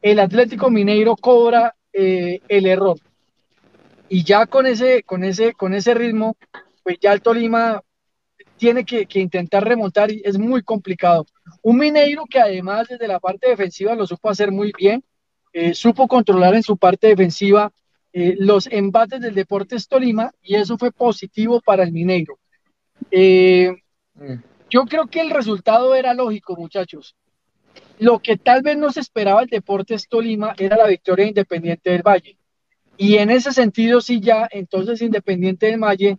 el 0.00 0.18
Atlético 0.18 0.70
Mineiro 0.70 1.16
cobra 1.16 1.74
eh, 1.92 2.40
el 2.48 2.66
error. 2.66 2.98
Y 4.08 4.24
ya 4.24 4.46
con 4.46 4.66
ese, 4.66 5.02
con 5.02 5.24
ese, 5.24 5.52
con 5.52 5.74
ese 5.74 5.94
ritmo, 5.94 6.36
pues 6.82 6.98
ya 7.00 7.12
el 7.12 7.22
Tolima 7.22 7.82
tiene 8.56 8.84
que, 8.84 9.06
intentar 9.14 9.64
remontar 9.64 10.10
y 10.10 10.22
es 10.24 10.38
muy 10.38 10.62
complicado. 10.62 11.26
Un 11.62 11.78
Mineiro 11.78 12.24
que 12.24 12.40
además 12.40 12.88
desde 12.88 13.08
la 13.08 13.20
parte 13.20 13.48
defensiva 13.48 13.94
lo 13.94 14.06
supo 14.06 14.30
hacer 14.30 14.50
muy 14.50 14.72
bien, 14.76 15.04
eh, 15.52 15.74
supo 15.74 16.08
controlar 16.08 16.54
en 16.54 16.62
su 16.62 16.76
parte 16.76 17.08
defensiva 17.08 17.72
eh, 18.18 18.34
los 18.38 18.66
embates 18.72 19.20
del 19.20 19.34
Deportes 19.34 19.88
Tolima 19.88 20.32
y 20.42 20.54
eso 20.54 20.78
fue 20.78 20.90
positivo 20.90 21.60
para 21.60 21.82
el 21.82 21.92
Mineiro. 21.92 22.38
Eh, 23.10 23.76
mm. 24.14 24.36
yo 24.70 24.86
creo 24.86 25.06
que 25.08 25.20
el 25.20 25.28
resultado 25.28 25.94
era 25.94 26.14
lógico, 26.14 26.56
muchachos. 26.56 27.14
Lo 27.98 28.20
que 28.20 28.38
tal 28.38 28.62
vez 28.62 28.78
no 28.78 28.90
se 28.90 29.00
esperaba 29.00 29.42
el 29.42 29.50
Deportes 29.50 30.08
Tolima 30.08 30.54
era 30.56 30.78
la 30.78 30.86
victoria 30.86 31.26
Independiente 31.26 31.90
del 31.90 32.00
Valle. 32.00 32.38
Y 32.96 33.16
en 33.16 33.28
ese 33.28 33.52
sentido, 33.52 34.00
sí 34.00 34.20
ya, 34.20 34.48
entonces 34.50 35.02
Independiente 35.02 35.66
del 35.66 35.78
Valle, 35.78 36.16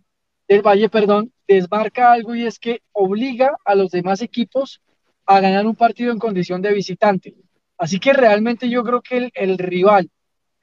del 0.47 0.62
Valle, 0.62 0.89
perdón, 0.89 1.33
desmarca 1.47 2.12
algo 2.12 2.36
y 2.36 2.45
es 2.45 2.60
que 2.60 2.83
obliga 2.91 3.57
a 3.65 3.73
los 3.73 3.89
demás 3.89 4.21
equipos 4.21 4.83
a 5.25 5.39
ganar 5.39 5.65
un 5.65 5.75
partido 5.75 6.12
en 6.12 6.19
condición 6.19 6.62
de 6.62 6.73
visitante. 6.73 7.33
Así 7.75 7.99
que 7.99 8.13
realmente 8.13 8.69
yo 8.69 8.83
creo 8.83 9.01
que 9.01 9.31
el, 9.33 9.57
rival 9.57 10.12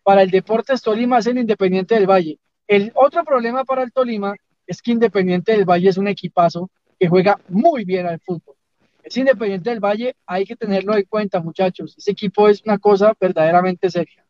para 0.05 0.23
el 0.23 0.31
Deportes 0.31 0.83
Tolima 0.83 1.19
es 1.19 1.27
el 1.27 1.38
Independiente 1.38 1.95
del 1.97 2.09
Valle. 2.09 2.38
El 2.69 2.93
otro 2.95 3.25
problema 3.25 3.64
para 3.64 3.83
el 3.83 3.93
Tolima 3.93 4.37
es 4.67 4.81
que 4.81 4.93
Independiente 4.93 5.53
del 5.53 5.64
Valle 5.64 5.88
es 5.88 5.97
un 5.97 6.07
equipazo 6.07 6.71
que 6.99 7.09
juega 7.09 7.40
muy 7.49 7.85
bien 7.85 8.07
al 8.07 8.21
fútbol. 8.21 8.55
Es 9.03 9.17
Independiente 9.17 9.71
del 9.71 9.81
Valle, 9.81 10.14
hay 10.27 10.45
que 10.45 10.57
tenerlo 10.57 10.97
en 10.97 11.05
cuenta, 11.05 11.40
muchachos. 11.40 11.95
Ese 11.99 12.12
equipo 12.12 12.49
es 12.49 12.62
una 12.64 12.79
cosa 12.79 13.14
verdaderamente 13.19 13.90
seria. 13.90 14.25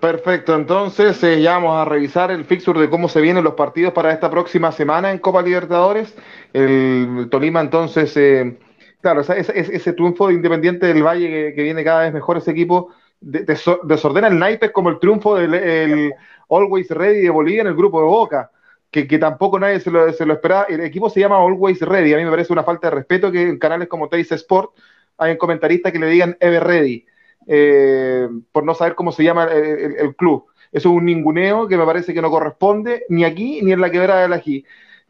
Perfecto, 0.00 0.54
entonces 0.54 1.22
eh, 1.24 1.40
ya 1.40 1.52
vamos 1.52 1.76
a 1.76 1.86
revisar 1.86 2.30
el 2.30 2.44
fixture 2.44 2.78
de 2.78 2.90
cómo 2.90 3.08
se 3.08 3.22
vienen 3.22 3.42
los 3.42 3.54
partidos 3.54 3.94
para 3.94 4.12
esta 4.12 4.30
próxima 4.30 4.70
semana 4.70 5.10
en 5.10 5.18
Copa 5.18 5.40
Libertadores. 5.40 6.14
El 6.52 7.28
Tolima 7.30 7.62
entonces, 7.62 8.14
eh, 8.18 8.58
claro, 9.00 9.22
ese, 9.22 9.92
triunfo 9.94 10.28
de 10.28 10.34
Independiente 10.34 10.86
del 10.86 11.02
Valle 11.02 11.54
que, 11.54 11.62
viene 11.62 11.84
cada 11.84 12.02
vez 12.02 12.12
mejor 12.12 12.36
ese 12.36 12.50
equipo, 12.50 12.90
desordena 13.24 14.28
el 14.28 14.38
naipe 14.38 14.70
como 14.70 14.90
el 14.90 14.98
triunfo 14.98 15.36
del 15.36 16.12
Always 16.50 16.90
Ready 16.90 17.22
de 17.22 17.30
Bolivia 17.30 17.62
en 17.62 17.68
el 17.68 17.74
grupo 17.74 18.00
de 18.00 18.06
Boca, 18.06 18.50
que, 18.90 19.18
tampoco 19.18 19.58
nadie 19.58 19.80
se 19.80 19.90
lo, 19.90 20.12
se 20.12 20.24
lo, 20.24 20.34
esperaba. 20.34 20.66
El 20.68 20.80
equipo 20.80 21.10
se 21.10 21.20
llama 21.20 21.36
Always 21.36 21.80
Ready, 21.80 22.14
a 22.14 22.18
mí 22.18 22.24
me 22.24 22.30
parece 22.30 22.52
una 22.52 22.62
falta 22.62 22.88
de 22.88 22.96
respeto 22.96 23.32
que 23.32 23.42
en 23.42 23.58
canales 23.58 23.88
como 23.88 24.08
Teis 24.08 24.30
Sport 24.30 24.70
hay 25.18 25.36
comentaristas 25.38 25.92
que 25.92 25.98
le 25.98 26.08
digan 26.08 26.36
Ever 26.40 26.64
Ready 26.64 27.06
eh, 27.46 28.28
por 28.52 28.64
no 28.64 28.74
saber 28.74 28.94
cómo 28.94 29.12
se 29.12 29.24
llama 29.24 29.44
el, 29.44 30.14
club. 30.16 30.46
Eso 30.72 30.88
es 30.88 30.94
un 30.94 31.04
ninguneo 31.04 31.68
que 31.68 31.76
me 31.76 31.84
parece 31.84 32.12
que 32.14 32.22
no 32.22 32.30
corresponde 32.30 33.04
ni 33.08 33.24
aquí 33.24 33.60
ni 33.62 33.72
en 33.72 33.80
la 33.80 33.90
quebrada 33.90 34.22
de 34.22 34.28
la 34.28 34.42
G. 34.42 34.64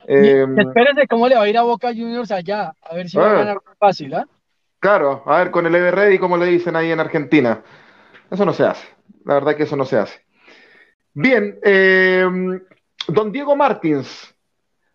Eh, 0.07 0.47
espérese 0.59 1.07
cómo 1.09 1.29
le 1.29 1.37
va 1.37 1.43
a 1.43 1.49
ir 1.49 1.57
a 1.57 1.63
Boca 1.63 1.89
Juniors 1.89 2.31
allá, 2.31 2.75
a 2.83 2.95
ver 2.95 3.09
si 3.09 3.17
va 3.17 3.31
a 3.31 3.35
ganar 3.35 3.59
fácil, 3.79 4.15
¿ah? 4.15 4.27
Claro, 4.79 5.23
a 5.25 5.39
ver 5.39 5.51
con 5.51 5.65
el 5.65 5.75
Everready, 5.75 6.19
como 6.19 6.37
le 6.37 6.45
dicen 6.45 6.77
ahí 6.77 6.91
en 6.91 7.01
Argentina. 7.01 7.63
Eso 8.35 8.45
no 8.45 8.53
se 8.53 8.65
hace, 8.65 8.87
la 9.25 9.35
verdad 9.35 9.57
que 9.57 9.63
eso 9.63 9.77
no 9.77 9.85
se 9.85 9.97
hace. 9.97 10.21
Bien, 11.13 11.57
eh, 11.63 12.29
don 13.07 13.31
Diego 13.31 13.55
Martins, 13.55 14.35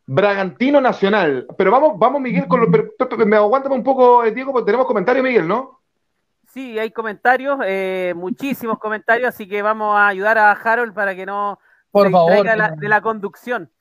Bragantino 0.06 0.82
Nacional. 0.82 1.48
Pero 1.58 1.72
vamos, 1.72 1.98
vamos 1.98 2.20
Miguel, 2.22 2.48
con 2.48 2.60
lo, 2.60 2.68
me 3.26 3.36
aguántame 3.38 3.76
un 3.76 3.84
poco, 3.84 4.24
Diego, 4.30 4.52
porque 4.52 4.66
tenemos 4.66 4.86
comentario, 4.86 5.24
Miguel, 5.24 5.48
¿no? 5.48 5.80
Sí, 6.48 6.78
hay 6.78 6.92
comentarios, 6.92 7.60
eh, 7.66 8.14
muchísimos 8.14 8.78
comentarios, 8.78 9.30
así 9.30 9.48
que 9.48 9.62
vamos 9.62 9.96
a 9.96 10.08
ayudar 10.08 10.38
a 10.38 10.52
Harold 10.52 10.94
para 10.94 11.16
que 11.16 11.26
no 11.26 11.60
por 11.92 12.08
se 12.08 12.12
favor, 12.12 12.78
de 12.78 12.90
la 12.90 13.02
conducción. 13.02 13.72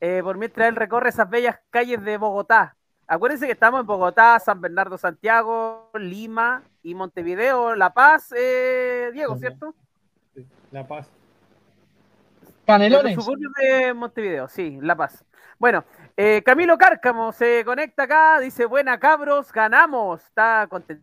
Eh, 0.00 0.20
por 0.22 0.38
mientras 0.38 0.68
él 0.68 0.76
recorre 0.76 1.08
esas 1.08 1.28
bellas 1.28 1.58
calles 1.70 2.04
de 2.04 2.18
Bogotá. 2.18 2.76
Acuérdense 3.08 3.46
que 3.46 3.52
estamos 3.52 3.80
en 3.80 3.86
Bogotá, 3.86 4.38
San 4.38 4.60
Bernardo, 4.60 4.98
Santiago, 4.98 5.90
Lima 5.94 6.62
y 6.82 6.94
Montevideo, 6.94 7.74
La 7.74 7.92
Paz, 7.92 8.32
eh, 8.36 9.10
Diego, 9.12 9.36
¿cierto? 9.36 9.74
Sí, 10.34 10.46
La 10.70 10.86
Paz. 10.86 11.10
Canelones. 12.66 13.16
Los 13.16 13.26
de 13.26 13.94
Montevideo, 13.94 14.46
sí, 14.48 14.78
La 14.82 14.94
Paz. 14.94 15.24
Bueno, 15.58 15.84
Camilo 16.44 16.78
Cárcamo 16.78 17.32
se 17.32 17.64
conecta 17.64 18.04
acá, 18.04 18.38
dice, 18.38 18.66
buena 18.66 19.00
cabros, 19.00 19.50
ganamos. 19.52 20.22
Está 20.22 20.66
contento 20.68 21.02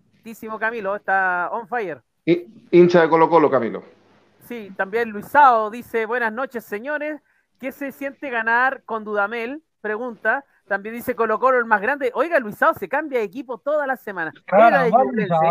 Camilo, 0.59 0.95
está 0.95 1.49
on 1.51 1.67
fire. 1.67 2.01
Y, 2.25 2.47
hincha 2.71 3.01
de 3.01 3.09
Colo 3.09 3.29
Colo, 3.29 3.49
Camilo. 3.49 3.83
Sí, 4.47 4.71
también 4.75 5.09
Luisao 5.09 5.69
dice, 5.69 6.05
buenas 6.05 6.33
noches, 6.33 6.65
señores. 6.65 7.21
¿Qué 7.59 7.71
se 7.71 7.91
siente 7.91 8.29
ganar 8.29 8.83
con 8.85 9.03
Dudamel? 9.03 9.61
Pregunta. 9.81 10.43
También 10.67 10.95
dice 10.95 11.15
Colo 11.15 11.39
Colo 11.39 11.59
el 11.59 11.65
más 11.65 11.79
grande. 11.79 12.11
Oiga, 12.15 12.39
Luisao 12.39 12.73
se 12.73 12.89
cambia 12.89 13.19
de 13.19 13.25
equipo 13.25 13.59
todas 13.59 13.87
las 13.87 14.01
semanas. 14.01 14.33
Era 14.47 14.83
de 14.83 14.91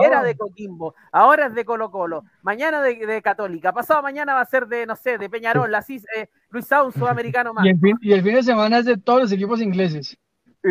era 0.04 0.22
de 0.22 0.36
Coquimbo, 0.36 0.94
ahora 1.12 1.46
es 1.46 1.54
de 1.54 1.64
Colo 1.64 1.90
Colo, 1.90 2.24
mañana 2.42 2.82
de, 2.82 3.22
Católica, 3.22 3.72
pasado 3.72 4.02
mañana 4.02 4.34
va 4.34 4.40
a 4.40 4.46
ser 4.46 4.66
de, 4.66 4.86
no 4.86 4.96
sé, 4.96 5.18
de 5.18 5.30
Peñarol, 5.30 5.72
así, 5.74 6.02
eh, 6.16 6.28
Luisao, 6.50 6.86
un 6.86 6.92
sudamericano 6.92 7.54
más. 7.54 7.64
Y 7.64 7.70
el, 7.70 7.78
fin, 7.78 7.96
y 8.00 8.12
el 8.12 8.22
fin 8.22 8.34
de 8.34 8.42
semana 8.42 8.78
es 8.78 8.86
de 8.86 8.96
todos 8.96 9.22
los 9.22 9.32
equipos 9.32 9.60
ingleses. 9.60 10.18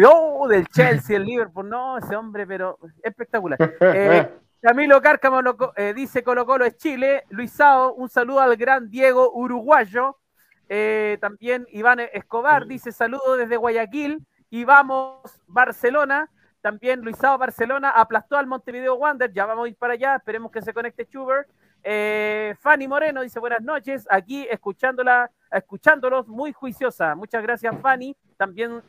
¡Oh! 0.06 0.48
Del 0.48 0.68
Chelsea, 0.68 1.18
el 1.18 1.24
Liverpool. 1.24 1.70
No, 1.70 1.98
ese 1.98 2.16
hombre, 2.16 2.46
pero 2.48 2.80
espectacular. 3.02 3.58
Eh, 3.96 4.30
Camilo 4.62 5.02
Cárcamo 5.02 5.42
eh, 5.76 5.94
dice 5.94 6.24
Colo 6.24 6.46
Colo 6.46 6.66
es 6.66 6.78
Chile. 6.78 7.24
Luisao, 7.30 7.94
un 7.96 8.10
saludo 8.10 8.40
al 8.40 8.56
gran 8.56 8.90
Diego 8.90 9.32
Uruguayo. 9.34 10.18
Eh, 10.70 11.18
también 11.20 11.68
Iván 11.72 12.00
Escobar 12.00 12.66
dice 12.66 12.92
saludo 12.92 13.36
desde 13.36 13.58
Guayaquil. 13.58 14.26
Y 14.54 14.66
vamos, 14.66 15.18
Barcelona. 15.48 16.30
También 16.62 17.02
Luisao 17.02 17.40
Barcelona 17.40 17.90
aplastó 17.90 18.38
al 18.38 18.46
Montevideo 18.46 18.94
Wander. 18.94 19.34
Ya 19.34 19.48
vamos 19.48 19.66
a 19.66 19.70
ir 19.70 19.76
para 19.76 19.94
allá. 19.94 20.16
Esperemos 20.16 20.52
que 20.52 20.62
se 20.62 20.76
conecte 20.76 21.06
Schubert. 21.06 21.50
Fanny 22.60 22.88
Moreno 22.88 23.24
dice 23.24 23.40
buenas 23.40 23.64
noches. 23.64 24.06
Aquí 24.12 24.48
escuchándola, 24.48 25.32
escuchándolos, 25.52 26.28
muy 26.28 26.54
juiciosa. 26.54 27.16
Muchas 27.16 27.42
gracias, 27.42 27.76
Fanny. 27.82 28.16
También 28.38 28.84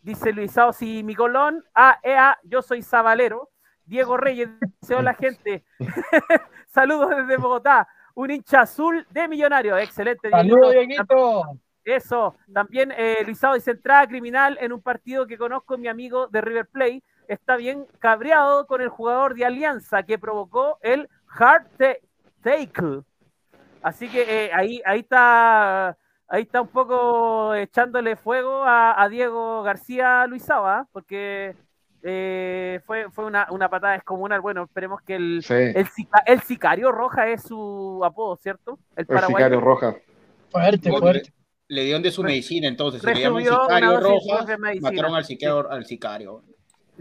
Dice 0.00 0.32
Luisao 0.32 0.72
si 0.72 1.02
mi 1.02 1.16
colón. 1.16 1.64
Ah, 1.74 2.38
yo 2.44 2.62
soy 2.62 2.82
Zabalero. 2.82 3.50
Diego 3.84 4.16
Reyes 4.16 4.48
dice: 4.80 4.94
Hola, 4.94 5.14
gente. 5.14 5.64
Saludos 6.68 7.10
desde 7.10 7.36
Bogotá. 7.36 7.88
Un 8.14 8.30
hincha 8.30 8.60
azul 8.60 9.04
de 9.10 9.26
millonario. 9.26 9.76
Excelente. 9.76 10.30
Saludos, 10.30 10.70
Dieguito. 10.70 11.58
Eso. 11.84 12.36
También 12.52 12.92
eh, 12.96 13.22
Luisao 13.24 13.54
dice: 13.54 13.72
entrada 13.72 14.06
criminal 14.06 14.56
en 14.60 14.72
un 14.72 14.80
partido 14.80 15.26
que 15.26 15.38
conozco, 15.38 15.78
mi 15.78 15.88
amigo 15.88 16.28
de 16.28 16.40
River 16.40 16.66
Plate. 16.66 17.02
Está 17.28 17.56
bien 17.56 17.86
cabreado 17.98 18.66
con 18.66 18.80
el 18.80 18.88
jugador 18.88 19.34
de 19.34 19.44
Alianza 19.44 20.02
que 20.02 20.18
provocó 20.18 20.78
el 20.82 21.08
hard 21.28 21.66
take. 22.42 23.02
Así 23.82 24.08
que 24.08 24.46
eh, 24.46 24.50
ahí, 24.52 24.80
ahí 24.84 25.00
está 25.00 25.96
ahí 26.28 26.42
está 26.42 26.62
un 26.62 26.68
poco 26.68 27.54
echándole 27.54 28.16
fuego 28.16 28.62
a, 28.64 29.06
Diego 29.10 29.62
García 29.62 30.26
Luisaba, 30.26 30.78
¿ah? 30.78 30.88
porque 30.90 31.54
eh, 32.02 32.80
fue, 32.86 33.10
fue 33.10 33.26
una, 33.26 33.46
patada 33.68 33.92
descomunal. 33.92 34.40
Bueno, 34.40 34.64
esperemos 34.64 35.02
que 35.02 35.16
el, 35.16 35.44
el, 36.26 36.40
sicario 36.40 36.90
roja 36.90 37.28
es 37.28 37.42
su 37.42 38.00
apodo, 38.04 38.36
¿cierto? 38.36 38.78
El, 38.96 39.06
sicario 39.06 39.60
roja. 39.60 39.94
Fuerte, 40.50 40.90
fuerte. 40.90 41.32
Le, 41.68 41.84
dieron 41.84 42.02
de 42.02 42.10
su 42.10 42.22
medicina, 42.22 42.68
entonces. 42.68 43.00
Se 43.00 43.14
le 43.14 43.20
llama 43.20 43.40
sicario 43.40 44.00
roja, 44.00 44.58
mataron 44.80 45.14
al 45.14 45.24
sicario, 45.24 45.70
al 45.70 45.86
sicario. 45.86 46.42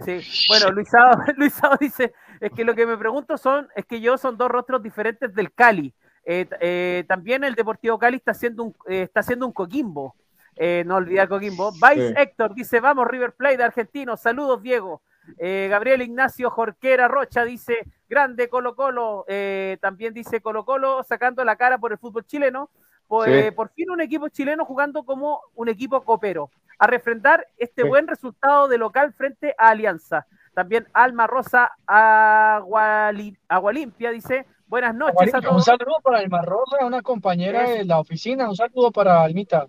Sí, 0.06 0.22
bueno, 0.48 0.72
Luisado, 0.72 1.12
Luisado 1.38 1.78
dice, 1.80 2.14
es 2.40 2.52
que 2.52 2.64
lo 2.64 2.74
que 2.74 2.86
me 2.86 2.98
pregunto 2.98 3.38
son, 3.38 3.68
es 3.76 3.86
que 3.86 4.02
yo 4.02 4.18
son 4.18 4.38
dos 4.38 4.50
rostros 4.50 4.82
diferentes 4.82 5.34
del 5.34 5.52
Cali. 5.54 5.94
Eh, 6.24 6.48
eh, 6.60 7.04
también 7.08 7.44
el 7.44 7.56
Deportivo 7.56 7.98
Cali 7.98 8.18
está 8.18 8.32
haciendo 8.32 8.64
un, 8.64 8.76
eh, 8.88 9.04
está 9.04 9.22
haciendo 9.22 9.46
un 9.46 9.54
Coquimbo. 9.54 10.16
no 10.86 10.96
olvidar 10.96 11.28
Coquimbo. 11.28 11.72
Vice 11.74 12.14
Héctor 12.18 12.54
dice: 12.54 12.80
Vamos, 12.80 13.08
River 13.08 13.34
Plate 13.34 13.58
de 13.58 13.64
Argentino. 13.64 14.18
Saludos, 14.18 14.62
Diego. 14.62 15.02
Gabriel 15.38 16.02
Ignacio 16.02 16.50
Jorquera 16.50 17.08
Rocha 17.08 17.44
dice: 17.44 17.80
Grande 18.10 18.50
Colo 18.50 18.76
Colo. 18.76 19.26
también 19.80 20.14
dice 20.14 20.42
Colo 20.42 20.66
Colo 20.66 21.04
sacando 21.04 21.44
la 21.44 21.56
cara 21.56 21.78
por 21.78 21.92
el 21.92 21.98
fútbol 21.98 22.26
chileno. 22.26 22.70
Pues, 23.12 23.52
por 23.52 23.70
fin 23.74 23.90
un 23.90 24.00
equipo 24.00 24.30
chileno 24.30 24.64
jugando 24.64 25.04
como 25.04 25.42
un 25.56 25.68
equipo 25.68 26.02
copero. 26.06 26.50
A 26.80 26.88
refrendar 26.88 27.46
este 27.58 27.84
buen 27.84 28.08
resultado 28.08 28.70
de 28.70 28.78
local 28.78 29.12
frente 29.12 29.54
a 29.58 29.72
Alianza. 29.72 30.26
También 30.54 30.88
Alma 30.94 31.28
Rosa 31.28 31.74
Agualimpia 33.50 34.12
dice: 34.12 34.46
Buenas 34.66 34.96
noches 34.96 35.36
a 35.36 35.42
todos. 35.42 35.58
Un 35.58 35.62
saludo 35.62 35.98
para 36.02 36.20
Alma 36.20 36.42
Rosa, 36.42 36.86
una 36.86 37.02
compañera 37.02 37.70
de 37.70 37.84
la 37.84 38.00
oficina. 38.00 38.48
Un 38.48 38.56
saludo 38.56 38.94
para 38.94 39.22
Almita. 39.22 39.68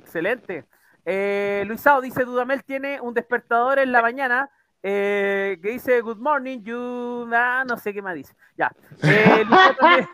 Excelente. 0.00 0.64
Eh, 1.04 1.62
Luisao 1.68 2.00
dice: 2.00 2.24
Dudamel 2.24 2.64
tiene 2.64 3.00
un 3.00 3.14
despertador 3.14 3.78
en 3.78 3.92
la 3.92 4.02
mañana 4.02 4.50
eh, 4.82 5.60
que 5.62 5.70
dice 5.70 6.00
Good 6.00 6.18
morning, 6.18 6.58
you. 6.64 7.30
Ah, 7.32 7.62
no 7.64 7.76
sé 7.76 7.94
qué 7.94 8.02
más 8.02 8.16
dice. 8.16 8.34
Ya. 8.56 8.72
Eh, 9.04 9.44
Luisao, 9.44 10.08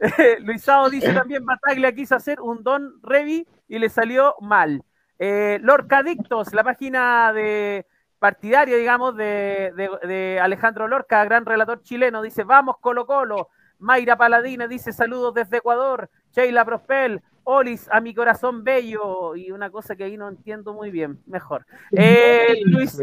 dice 0.90 1.12
también: 1.12 1.44
Bataglia 1.44 1.92
quiso 1.92 2.16
hacer 2.16 2.40
un 2.40 2.62
Don 2.62 3.00
Revi 3.02 3.46
y 3.68 3.78
le 3.78 3.88
salió 3.88 4.34
mal. 4.40 4.82
Eh, 5.18 5.58
Lorca 5.62 6.02
Dictos, 6.02 6.52
la 6.52 6.62
página 6.64 7.32
de 7.32 7.86
partidario, 8.18 8.76
digamos, 8.76 9.16
de, 9.16 10.38
Alejandro 10.42 10.88
Lorca, 10.88 11.24
gran 11.24 11.46
relator 11.46 11.82
chileno, 11.82 12.22
dice, 12.22 12.44
vamos 12.44 12.76
Colo 12.80 13.06
Colo, 13.06 13.50
Mayra 13.78 14.16
Paladina 14.16 14.66
dice 14.66 14.92
saludos 14.92 15.34
desde 15.34 15.58
Ecuador. 15.58 16.10
Sheila 16.32 16.64
Prospel, 16.64 17.22
Olis, 17.44 17.88
a 17.90 18.00
mi 18.00 18.14
corazón 18.14 18.64
bello. 18.64 19.36
Y 19.36 19.50
una 19.50 19.70
cosa 19.70 19.96
que 19.96 20.04
ahí 20.04 20.16
no 20.16 20.28
entiendo 20.28 20.74
muy 20.74 20.90
bien, 20.90 21.20
mejor. 21.26 21.66
Eh, 21.92 22.60
Luis, 22.64 23.00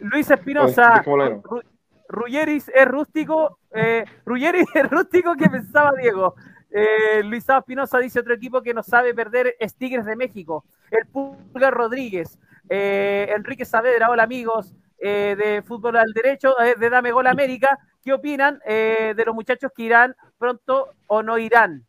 Luis 0.00 0.30
Espinosa, 0.30 1.02
Ruggeris 2.08 2.70
es 2.72 2.86
rústico, 2.86 3.58
eh, 3.76 4.04
es 4.74 4.90
rústico 4.90 5.34
que 5.36 5.48
pensaba 5.48 5.92
Diego. 6.00 6.34
Eh, 6.70 7.22
Luis 7.22 7.48
Espinosa 7.48 7.98
dice 7.98 8.20
otro 8.20 8.34
equipo 8.34 8.60
que 8.60 8.74
no 8.74 8.82
sabe 8.82 9.14
perder 9.14 9.56
es 9.58 9.74
Tigres 9.74 10.04
de 10.04 10.16
México. 10.16 10.64
El 10.90 11.06
Pulgar 11.06 11.72
Rodríguez. 11.72 12.38
Eh, 12.68 13.32
Enrique 13.34 13.64
Saavedra, 13.64 14.10
hola 14.10 14.24
amigos 14.24 14.74
eh, 14.98 15.36
de 15.38 15.62
Fútbol 15.62 15.96
al 15.96 16.12
Derecho, 16.12 16.54
de 16.78 16.90
Dame 16.90 17.12
Gol 17.12 17.28
América. 17.28 17.78
¿Qué 18.02 18.12
opinan 18.12 18.60
de 18.64 19.22
los 19.26 19.34
muchachos 19.34 19.72
que 19.74 19.82
irán 19.82 20.14
pronto 20.38 20.90
o 21.08 21.22
no 21.24 21.38
irán? 21.38 21.84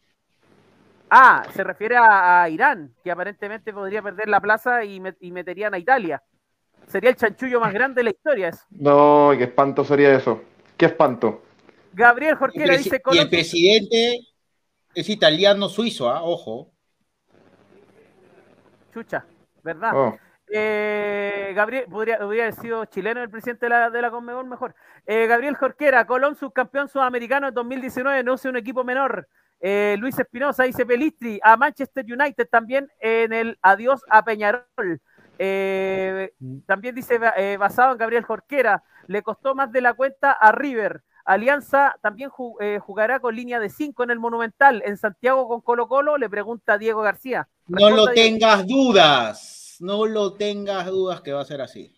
Ah, 1.10 1.46
se 1.54 1.64
refiere 1.64 1.96
a, 1.98 2.48
Irán, 2.50 2.94
que 3.04 3.12
aparentemente 3.12 3.72
podría 3.72 4.02
perder 4.02 4.28
la 4.28 4.42
plaza 4.42 4.84
y, 4.84 5.00
meterían 5.00 5.74
a 5.74 5.78
Italia. 5.78 6.22
Sería 6.88 7.10
el 7.10 7.16
chanchullo 7.16 7.60
más 7.60 7.74
grande 7.74 8.00
de 8.00 8.04
la 8.06 8.10
historia. 8.10 8.52
No, 8.72 9.32
qué 9.38 9.46
espanto 9.46 9.84
sería 9.84 10.16
eso. 10.16 10.42
Qué 10.76 10.88
espanto. 10.88 11.44
Gabriel 11.98 12.36
Jorquera 12.36 12.78
dice... 12.78 13.02
Y 13.12 13.18
el 13.18 13.28
presidente 13.28 14.20
es 14.94 15.10
italiano 15.10 15.68
suizo, 15.68 16.08
¿ah? 16.08 16.22
ojo. 16.22 16.72
Chucha, 18.94 19.26
¿verdad? 19.64 19.92
Oh. 19.96 20.18
Eh, 20.54 21.54
Gabriel, 21.56 21.86
podría, 21.90 22.18
haber 22.18 22.54
sido 22.54 22.86
chileno 22.86 23.24
el 23.24 23.32
presidente 23.32 23.66
de 23.66 23.70
la, 23.72 23.90
de 23.90 24.00
la 24.00 24.12
Conmebol 24.12 24.46
mejor. 24.46 24.76
Eh, 25.08 25.26
Gabriel 25.26 25.56
Jorquera, 25.56 26.06
Colón, 26.06 26.36
subcampeón 26.36 26.88
sudamericano 26.88 27.48
en 27.48 27.56
2019, 27.56 28.24
no 28.24 28.38
sé 28.38 28.50
un 28.50 28.58
equipo 28.58 28.84
menor. 28.84 29.28
Eh, 29.60 29.96
Luis 29.98 30.20
Espinosa 30.20 30.66
dice 30.66 30.86
Pelistri, 30.86 31.40
a 31.42 31.58
Manchester 31.58 32.06
United 32.06 32.48
también 32.48 32.88
en 33.00 33.34
el 33.34 33.58
adiós 33.64 34.04
a 34.08 34.24
Peñarol. 34.24 35.02
también 36.68 36.94
dice, 36.94 37.18
basado 37.58 37.94
en 37.94 37.98
Gabriel 37.98 38.24
Jorquera, 38.24 38.84
le 39.08 39.24
costó 39.24 39.56
más 39.56 39.72
de 39.72 39.82
la 39.82 39.96
cuenta 39.96 40.32
a 40.34 40.52
River. 40.52 41.02
Alianza 41.28 41.96
también 42.02 42.30
jugará 42.30 43.20
con 43.20 43.36
línea 43.36 43.60
de 43.60 43.70
5 43.70 44.04
en 44.04 44.12
el 44.12 44.20
Monumental. 44.20 44.82
En 44.86 44.98
Santiago 44.98 45.48
con 45.48 45.62
Colo 45.62 45.88
Colo, 45.88 46.18
le 46.18 46.30
pregunta 46.30 46.78
Diego 46.78 47.02
García. 47.02 47.48
no 47.68 47.90
lo 47.90 48.08
tengas 48.08 48.66
dudas 48.66 49.58
no 49.80 50.06
lo 50.06 50.34
tengas 50.34 50.86
dudas 50.88 51.22
que 51.22 51.34
va 51.34 51.42
a 51.42 51.46
ser 51.46 51.62
así. 51.62 51.94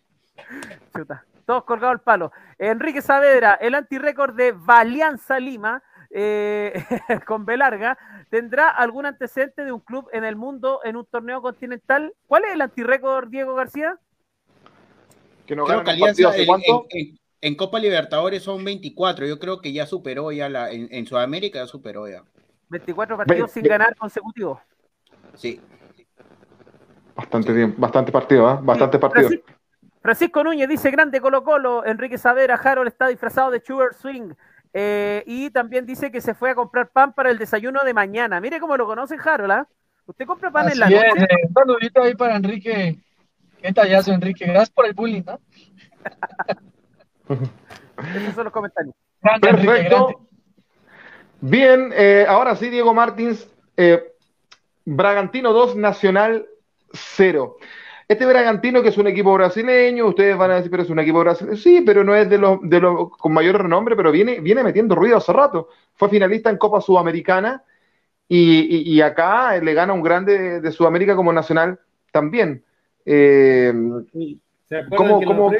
Chuta, 0.96 1.24
todos 1.46 1.64
colgados 1.64 1.94
el 1.94 2.00
palo. 2.00 2.32
Enrique 2.58 3.02
Saavedra, 3.02 3.54
el 3.54 3.74
antirécord 3.74 4.34
de 4.34 4.52
Valianza 4.52 5.38
Lima, 5.38 5.82
eh, 6.10 6.72
con 7.26 7.44
B 7.44 7.56
larga, 7.56 7.98
¿tendrá 8.30 8.68
algún 8.70 9.06
antecedente 9.06 9.64
de 9.64 9.72
un 9.72 9.80
club 9.80 10.08
en 10.12 10.24
el 10.24 10.36
mundo 10.36 10.80
en 10.84 10.96
un 10.96 11.06
torneo 11.06 11.42
continental? 11.42 12.12
¿Cuál 12.26 12.44
es 12.44 12.52
el 12.52 12.62
antirécord, 12.62 13.28
Diego 13.28 13.54
García? 13.54 13.98
Que 15.46 15.56
no 15.56 15.64
creo 15.64 15.82
que 15.82 15.90
Alianza 15.90 16.30
en, 17.40 17.54
Copa 17.54 17.78
Libertadores 17.78 18.42
son 18.42 18.64
24, 18.64 19.26
yo 19.26 19.38
creo 19.38 19.60
que 19.60 19.72
ya 19.72 19.86
superó 19.86 20.32
ya 20.32 20.48
la, 20.48 20.70
en, 20.70 21.06
Sudamérica 21.06 21.60
ya 21.60 21.66
superó 21.66 22.08
ya. 22.08 22.22
24 22.68 23.16
partidos 23.16 23.50
sin 23.50 23.64
ganar 23.64 23.96
consecutivos. 23.96 24.58
Sí. 25.34 25.60
Bastante 27.16 27.52
bien, 27.52 27.74
bastante 27.76 28.12
partido, 28.12 28.50
¿eh? 28.50 28.58
Bastante 28.62 28.98
partido. 28.98 29.30
Francisco, 30.00 30.42
Núñez 30.42 30.68
dice 30.68 30.90
grande 30.90 31.20
Colo 31.20 31.44
Colo, 31.44 31.84
Enrique 31.84 32.16
Savera, 32.16 32.54
Harold 32.54 32.88
está 32.88 33.08
disfrazado 33.08 33.50
de 33.50 33.60
Sugar 33.60 33.94
Swing. 33.94 34.32
Eh, 34.72 35.24
y 35.26 35.50
también 35.50 35.84
dice 35.84 36.10
que 36.12 36.20
se 36.20 36.32
fue 36.32 36.50
a 36.50 36.54
comprar 36.54 36.90
pan 36.90 37.12
para 37.12 37.30
el 37.30 37.38
desayuno 37.38 37.80
de 37.84 37.92
mañana. 37.92 38.40
Mire 38.40 38.60
cómo 38.60 38.76
lo 38.76 38.86
conocen, 38.86 39.18
Harold, 39.22 39.52
¿ah? 39.52 39.68
¿Usted 40.06 40.26
compra 40.26 40.50
pan 40.50 40.70
en 40.70 40.78
la 40.78 40.88
noche? 40.88 41.06
Eh, 41.06 41.46
un 41.46 41.54
saludito 41.54 42.02
ahí 42.02 42.14
para 42.14 42.36
Enrique. 42.36 42.98
Qué 43.60 43.72
tallazo, 43.72 44.12
Enrique. 44.12 44.46
Gracias 44.46 44.70
por 44.70 44.86
el 44.86 44.94
bullying, 44.94 45.22
¿no? 45.26 45.38
Esos 47.30 48.34
son 48.34 48.44
los 48.44 48.52
comentarios. 48.52 48.94
Perfecto. 49.40 50.20
Bien, 51.40 51.92
eh, 51.94 52.26
ahora 52.28 52.56
sí, 52.56 52.68
Diego 52.68 52.92
Martins. 52.92 53.48
Bragantino 54.84 55.52
2, 55.52 55.76
Nacional 55.76 56.46
cero. 56.92 57.56
Este 58.08 58.26
Bragantino, 58.26 58.82
que 58.82 58.88
es 58.88 58.98
un 58.98 59.06
equipo 59.06 59.32
brasileño, 59.34 60.06
ustedes 60.06 60.36
van 60.36 60.50
a 60.50 60.56
decir, 60.56 60.70
pero 60.70 60.82
es 60.82 60.90
un 60.90 60.98
equipo 60.98 61.20
brasileño. 61.20 61.56
Sí, 61.56 61.82
pero 61.86 62.02
no 62.02 62.14
es 62.16 62.28
de 62.28 62.38
los, 62.38 62.58
de 62.62 62.80
los 62.80 63.10
con 63.16 63.32
mayor 63.32 63.62
renombre, 63.62 63.94
pero 63.94 64.10
viene, 64.10 64.40
viene 64.40 64.64
metiendo 64.64 64.96
ruido 64.96 65.16
hace 65.16 65.32
rato. 65.32 65.68
Fue 65.94 66.08
finalista 66.08 66.50
en 66.50 66.56
Copa 66.56 66.80
Sudamericana 66.80 67.62
y, 68.26 69.00
acá 69.00 69.56
le 69.58 69.74
gana 69.74 69.92
un 69.92 70.02
grande 70.02 70.60
de, 70.60 70.72
Sudamérica 70.72 71.14
como 71.14 71.32
nacional 71.32 71.78
también. 72.10 72.64
Eh, 73.04 73.72
¿cómo, 74.96 75.52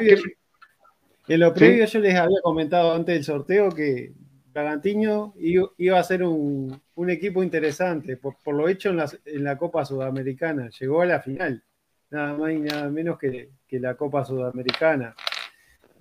en 1.27 1.39
lo 1.39 1.53
previo, 1.53 1.85
yo 1.85 1.99
les 1.99 2.15
había 2.15 2.41
comentado 2.41 2.93
antes 2.93 3.15
del 3.15 3.23
sorteo 3.23 3.69
que 3.69 4.13
Bragantino 4.53 5.33
iba 5.37 5.99
a 5.99 6.03
ser 6.03 6.23
un, 6.23 6.81
equipo 7.09 7.41
interesante, 7.41 8.17
por, 8.17 8.35
lo 8.53 8.67
hecho 8.67 8.89
en 8.89 9.43
la, 9.43 9.57
Copa 9.57 9.85
Sudamericana. 9.85 10.69
Llegó 10.79 11.01
a 11.01 11.05
la 11.05 11.21
final, 11.21 11.63
nada 12.09 12.33
más 12.33 12.51
y 12.51 12.59
nada 12.59 12.89
menos 12.89 13.17
que, 13.17 13.49
la 13.69 13.95
Copa 13.95 14.25
Sudamericana. 14.25 15.15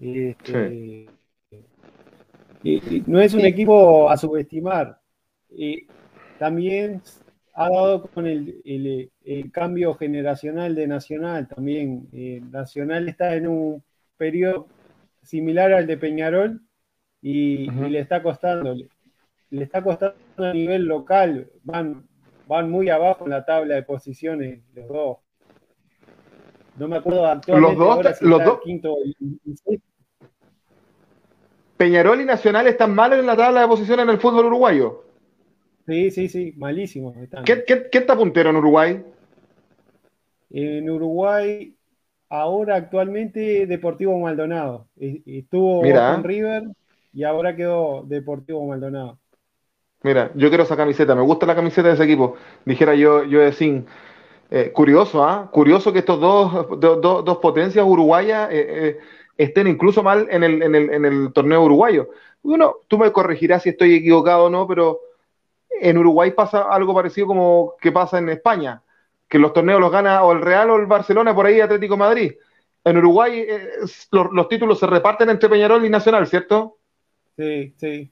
Este, 0.01 1.07
y, 2.63 3.03
no 3.07 3.21
es 3.21 3.35
un 3.35 3.43
equipo 3.43 4.11
a 4.11 4.17
subestimar. 4.17 5.01
Y 5.49 5.87
también 6.39 7.03
ha 7.55 7.69
dado 7.69 8.07
con 8.07 8.27
el, 8.27 9.11
cambio 9.53 9.95
generacional 9.95 10.75
de 10.75 10.87
Nacional. 10.89 11.47
También 11.47 12.09
eh, 12.13 12.41
Nacional 12.51 13.09
está 13.09 13.35
en 13.37 13.47
un 13.47 13.83
periodo 14.17 14.67
similar 15.31 15.73
al 15.73 15.87
de 15.87 15.97
Peñarol 15.97 16.61
y, 17.23 17.71
le 17.71 18.01
está 18.01 18.21
costando, 18.21 18.75
le, 18.75 19.63
está 19.63 19.83
costando 19.83 20.17
a 20.39 20.53
nivel 20.53 20.87
local, 20.87 21.49
van, 21.63 22.09
van 22.49 22.69
muy 22.69 22.89
abajo 22.89 23.25
en 23.25 23.31
la 23.31 23.45
tabla 23.45 23.77
de 23.77 23.85
posiciones 23.85 24.61
los 24.75 24.89
dos. 24.89 25.19
No 26.77 26.89
me 26.89 26.97
acuerdo 26.97 27.27
actualmente 27.27 27.79
los 27.79 28.03
dos, 28.03 28.23
los 28.23 28.45
dos. 28.45 28.61
Quinto 28.63 28.97
Peñarol 31.77 32.21
y 32.21 32.25
Nacional 32.25 32.67
están 32.67 32.93
mal 32.93 33.13
en 33.13 33.25
la 33.25 33.37
tabla 33.37 33.63
de 33.63 33.69
posiciones 33.69 34.03
en 34.03 34.11
el 34.11 34.19
fútbol 34.19 34.47
uruguayo. 34.47 35.05
Sí, 35.87 36.11
sí, 36.11 36.29
sí, 36.29 36.55
malísimos 36.57 37.17
están. 37.17 37.45
¿Qué, 37.45 37.65
está 37.93 38.17
puntero 38.17 38.51
en 38.51 38.57
Uruguay? 38.57 39.05
En 40.51 40.91
Uruguay, 40.91 41.77
ahora 42.31 42.77
actualmente 42.77 43.67
Deportivo 43.67 44.19
Maldonado. 44.19 44.87
Estuvo 44.99 45.83
con 45.83 46.25
River 46.25 46.63
y 47.13 47.25
ahora 47.25 47.55
quedó 47.55 48.05
Deportivo 48.07 48.65
Maldonado. 48.67 49.19
Mira, 50.03 50.31
yo 50.35 50.49
quiero 50.49 50.63
esa 50.63 50.77
camiseta, 50.77 51.15
me 51.15 51.21
gusta 51.21 51.45
la 51.45 51.55
camiseta 51.55 51.89
de 51.89 51.95
ese 51.95 52.05
equipo, 52.05 52.37
dijera 52.65 52.95
yo, 52.95 53.25
yo 53.25 53.41
de 53.41 53.53
Sin. 53.53 53.87
Eh, 54.53 54.73
curioso, 54.73 55.23
¿ah? 55.23 55.49
Curioso 55.53 55.93
que 55.93 56.01
estos 56.01 56.19
dos, 56.19 56.81
dos 56.81 57.39
potencias 57.39 57.85
uruguayas 57.87 58.51
eh, 58.51 58.67
eh, 58.69 58.99
estén 59.37 59.69
incluso 59.69 60.03
mal 60.03 60.27
en 60.29 60.43
el, 60.43 60.63
en, 60.63 60.75
el, 60.75 60.91
en 60.91 61.05
el 61.05 61.33
torneo 61.33 61.63
uruguayo. 61.63 62.09
Bueno, 62.43 62.77
tú 62.89 62.99
me 62.99 63.13
corregirás 63.13 63.63
si 63.63 63.69
estoy 63.69 63.95
equivocado 63.95 64.47
o 64.47 64.51
no, 64.51 64.67
pero 64.67 65.01
en 65.81 65.99
Uruguay 65.99 66.33
pasa 66.33 66.63
algo 66.63 66.95
parecido 66.95 67.29
como 67.29 67.75
que 67.81 67.93
pasa 67.93 68.19
en 68.19 68.29
España, 68.31 68.83
que 69.31 69.39
los 69.39 69.55
torneos 69.55 69.81
los 69.81 69.93
gana 69.93 70.23
o 70.25 70.33
el 70.33 70.43
Real 70.43 70.69
o 70.71 70.77
el 70.77 70.87
Barcelona, 70.87 71.35
por 71.35 71.47
ahí 71.47 71.61
Atlético 71.61 71.97
Madrid. 71.97 72.33
En 72.85 72.97
Uruguay 72.97 73.47
los, 74.11 74.33
los, 74.33 74.49
títulos 74.49 74.79
se 74.81 74.87
reparten 74.87 75.31
entre 75.31 75.49
Peñarol 75.49 75.85
y 75.85 75.89
Nacional, 75.89 76.27
¿cierto? 76.27 76.79
Sí, 77.37 77.73
sí, 77.79 78.11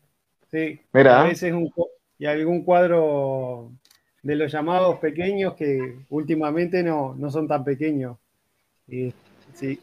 sí. 0.51 0.81
Mira. 0.93 1.23
A 1.23 1.25
veces 1.25 1.53
un, 1.53 1.71
y 2.19 2.27
algún 2.27 2.63
cuadro 2.65 3.73
de 4.23 4.37
los 4.37 4.51
llamados 4.51 4.99
pequeños 4.99 5.55
que 5.55 5.99
últimamente 6.11 6.83
no, 6.83 7.17
son 7.31 7.49
tan 7.49 7.65
pequeños. 7.65 8.17
sí. 8.87 9.81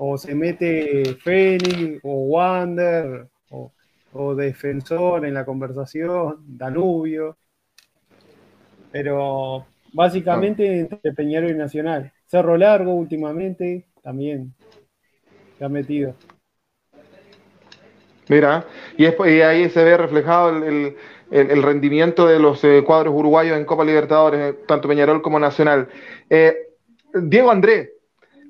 O 0.00 0.16
se 0.16 0.32
mete 0.34 1.16
Fénix 1.16 2.00
o 2.04 2.26
Wander 2.26 3.26
o, 3.50 4.34
Defensor 4.34 5.26
en 5.26 5.34
la 5.34 5.44
conversación, 5.44 6.36
Danubio. 6.46 7.36
Pero 8.90 9.66
básicamente 9.92 10.80
entre 10.80 11.12
Peñarol 11.12 11.50
y 11.50 11.54
Nacional. 11.54 12.12
Cerro 12.26 12.56
Largo 12.56 12.94
últimamente 12.94 13.86
también 14.02 14.54
se 15.58 15.64
ha 15.64 15.68
metido. 15.68 16.14
Mira, 18.28 18.66
y, 18.96 19.06
ahí 19.06 19.70
se 19.70 19.82
ve 19.82 19.96
reflejado 19.96 20.50
el, 20.64 21.62
rendimiento 21.62 22.26
de 22.26 22.38
los 22.38 22.62
eh, 22.62 22.82
cuadros 22.84 23.14
uruguayos 23.14 23.56
en 23.56 23.64
Copa 23.64 23.84
Libertadores, 23.84 24.54
eh, 24.54 24.58
tanto 24.66 24.88
Peñarol 24.88 25.22
como 25.22 25.38
Nacional. 25.38 25.88
Eh, 26.28 26.54
Diego 27.14 27.50
Andrés, 27.50 27.90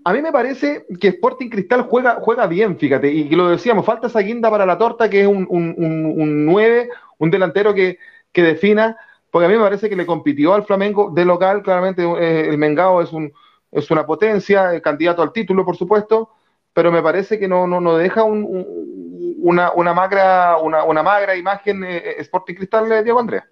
a 0.05 0.12
mí 0.12 0.20
me 0.20 0.32
parece 0.32 0.86
que 1.01 1.09
Sporting 1.09 1.49
Cristal 1.49 1.82
juega, 1.82 2.18
juega 2.20 2.47
bien, 2.47 2.76
fíjate, 2.76 3.11
y 3.11 3.28
lo 3.30 3.49
decíamos, 3.49 3.84
falta 3.84 4.09
esa 4.09 4.20
guinda 4.20 4.51
para 4.51 4.66
la 4.66 4.78
torta, 4.78 5.09
que 5.09 5.22
es 5.22 5.26
un, 5.26 5.47
un, 5.49 5.74
un 5.76 6.47
9, 6.47 6.89
un 7.18 7.30
delantero 7.30 7.72
que, 7.74 7.99
que 8.32 8.43
defina, 8.43 8.97
porque 9.39 9.47
a 9.47 9.51
mí 9.51 9.55
me 9.57 9.62
parece 9.62 9.89
que 9.89 9.95
le 9.95 10.05
compitió 10.05 10.53
al 10.53 10.64
Flamengo 10.64 11.12
de 11.14 11.24
local, 11.24 11.62
claramente 11.62 12.03
eh, 12.03 12.49
el 12.49 12.59
Mengao 12.59 13.01
es, 13.01 13.12
un, 13.12 13.32
es 13.70 13.89
una 13.89 14.05
potencia, 14.05 14.74
el 14.74 14.82
candidato 14.82 15.22
al 15.22 15.32
título, 15.32 15.64
por 15.64 15.76
supuesto, 15.76 16.30
pero 16.72 16.91
me 16.91 17.01
parece 17.01 17.39
que 17.39 17.47
no, 17.47 17.68
no, 17.68 17.97
deja 17.97 18.24
una, 18.24 19.95
magra, 19.95 21.36
imagen 21.36 21.84
eh, 21.84 22.16
Sporting 22.18 22.57
Cristal, 22.57 22.89
de 22.89 23.05
Diego 23.05 23.20
Andrés. 23.20 23.45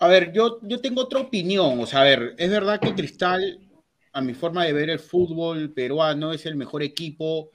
A 0.00 0.06
ver, 0.06 0.34
yo, 0.34 0.58
yo 0.60 0.82
tengo 0.82 1.00
otra 1.00 1.20
opinión. 1.20 1.80
O 1.80 1.86
sea, 1.86 2.02
a 2.02 2.04
ver, 2.04 2.34
es 2.36 2.50
verdad 2.50 2.78
que 2.78 2.94
Cristal, 2.94 3.58
a 4.12 4.20
mi 4.20 4.34
forma 4.34 4.64
de 4.64 4.74
ver 4.74 4.90
el 4.90 4.98
fútbol 4.98 5.72
peruano, 5.72 6.34
es 6.34 6.44
el 6.44 6.56
mejor 6.56 6.82
equipo 6.82 7.48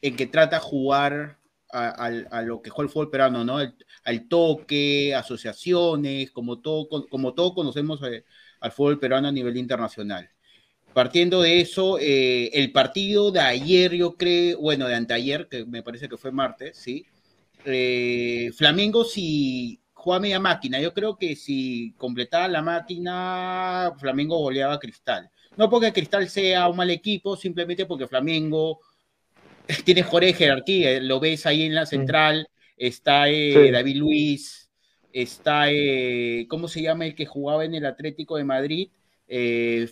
en 0.00 0.14
que 0.14 0.26
trata 0.26 0.60
jugar 0.60 1.37
a, 1.70 2.42
lo 2.42 2.62
que 2.62 2.70
juega 2.70 2.86
el 2.88 2.92
fútbol 2.92 3.10
peruano, 3.10 3.44
¿no? 3.44 3.58
al 3.58 4.28
toque, 4.28 5.14
asociaciones, 5.14 6.30
como 6.30 6.60
todo, 6.60 6.88
como 7.08 7.34
todo 7.34 7.54
conocemos 7.54 8.02
eh, 8.04 8.24
al 8.60 8.72
fútbol 8.72 8.98
peruano 8.98 9.28
a 9.28 9.32
nivel 9.32 9.56
internacional. 9.56 10.30
Partiendo 10.94 11.42
de 11.42 11.60
eso, 11.60 11.98
eh, 12.00 12.50
el 12.54 12.72
partido 12.72 13.30
de 13.30 13.40
ayer, 13.40 13.92
yo 13.94 14.16
creo, 14.16 14.58
bueno, 14.58 14.88
de 14.88 14.94
anteayer, 14.94 15.48
que 15.48 15.64
me 15.66 15.82
parece 15.82 16.08
que 16.08 16.16
fue 16.16 16.32
martes, 16.32 16.76
¿sí? 16.78 17.06
Eh, 17.64 18.50
Flamengo, 18.56 19.04
si 19.04 19.80
juega 19.92 20.20
media 20.20 20.40
máquina. 20.40 20.80
Yo 20.80 20.94
creo 20.94 21.16
que 21.16 21.36
si 21.36 21.92
completaba 21.96 22.48
la 22.48 22.62
máquina, 22.62 23.92
Flamengo 23.98 24.38
goleaba 24.38 24.74
a 24.74 24.78
Cristal. 24.78 25.30
No 25.56 25.68
porque 25.68 25.92
Cristal 25.92 26.28
sea 26.28 26.68
un 26.68 26.76
mal 26.76 26.90
equipo, 26.90 27.36
simplemente 27.36 27.84
porque 27.84 28.06
Flamengo 28.06 28.80
tiene 29.84 30.02
mejor 30.02 30.24
jerarquía. 30.24 31.00
Lo 31.00 31.20
ves 31.20 31.46
ahí 31.46 31.62
en 31.62 31.74
la 31.74 31.86
central, 31.86 32.48
está 32.76 33.28
eh, 33.28 33.70
David 33.70 33.96
Luis, 33.96 34.70
está, 35.12 35.70
eh, 35.70 36.46
¿cómo 36.48 36.68
se 36.68 36.82
llama 36.82 37.06
el 37.06 37.14
que 37.14 37.26
jugaba 37.26 37.64
en 37.64 37.74
el 37.74 37.86
Atlético 37.86 38.36
de 38.36 38.44
Madrid? 38.44 38.88
Eh, 39.26 39.86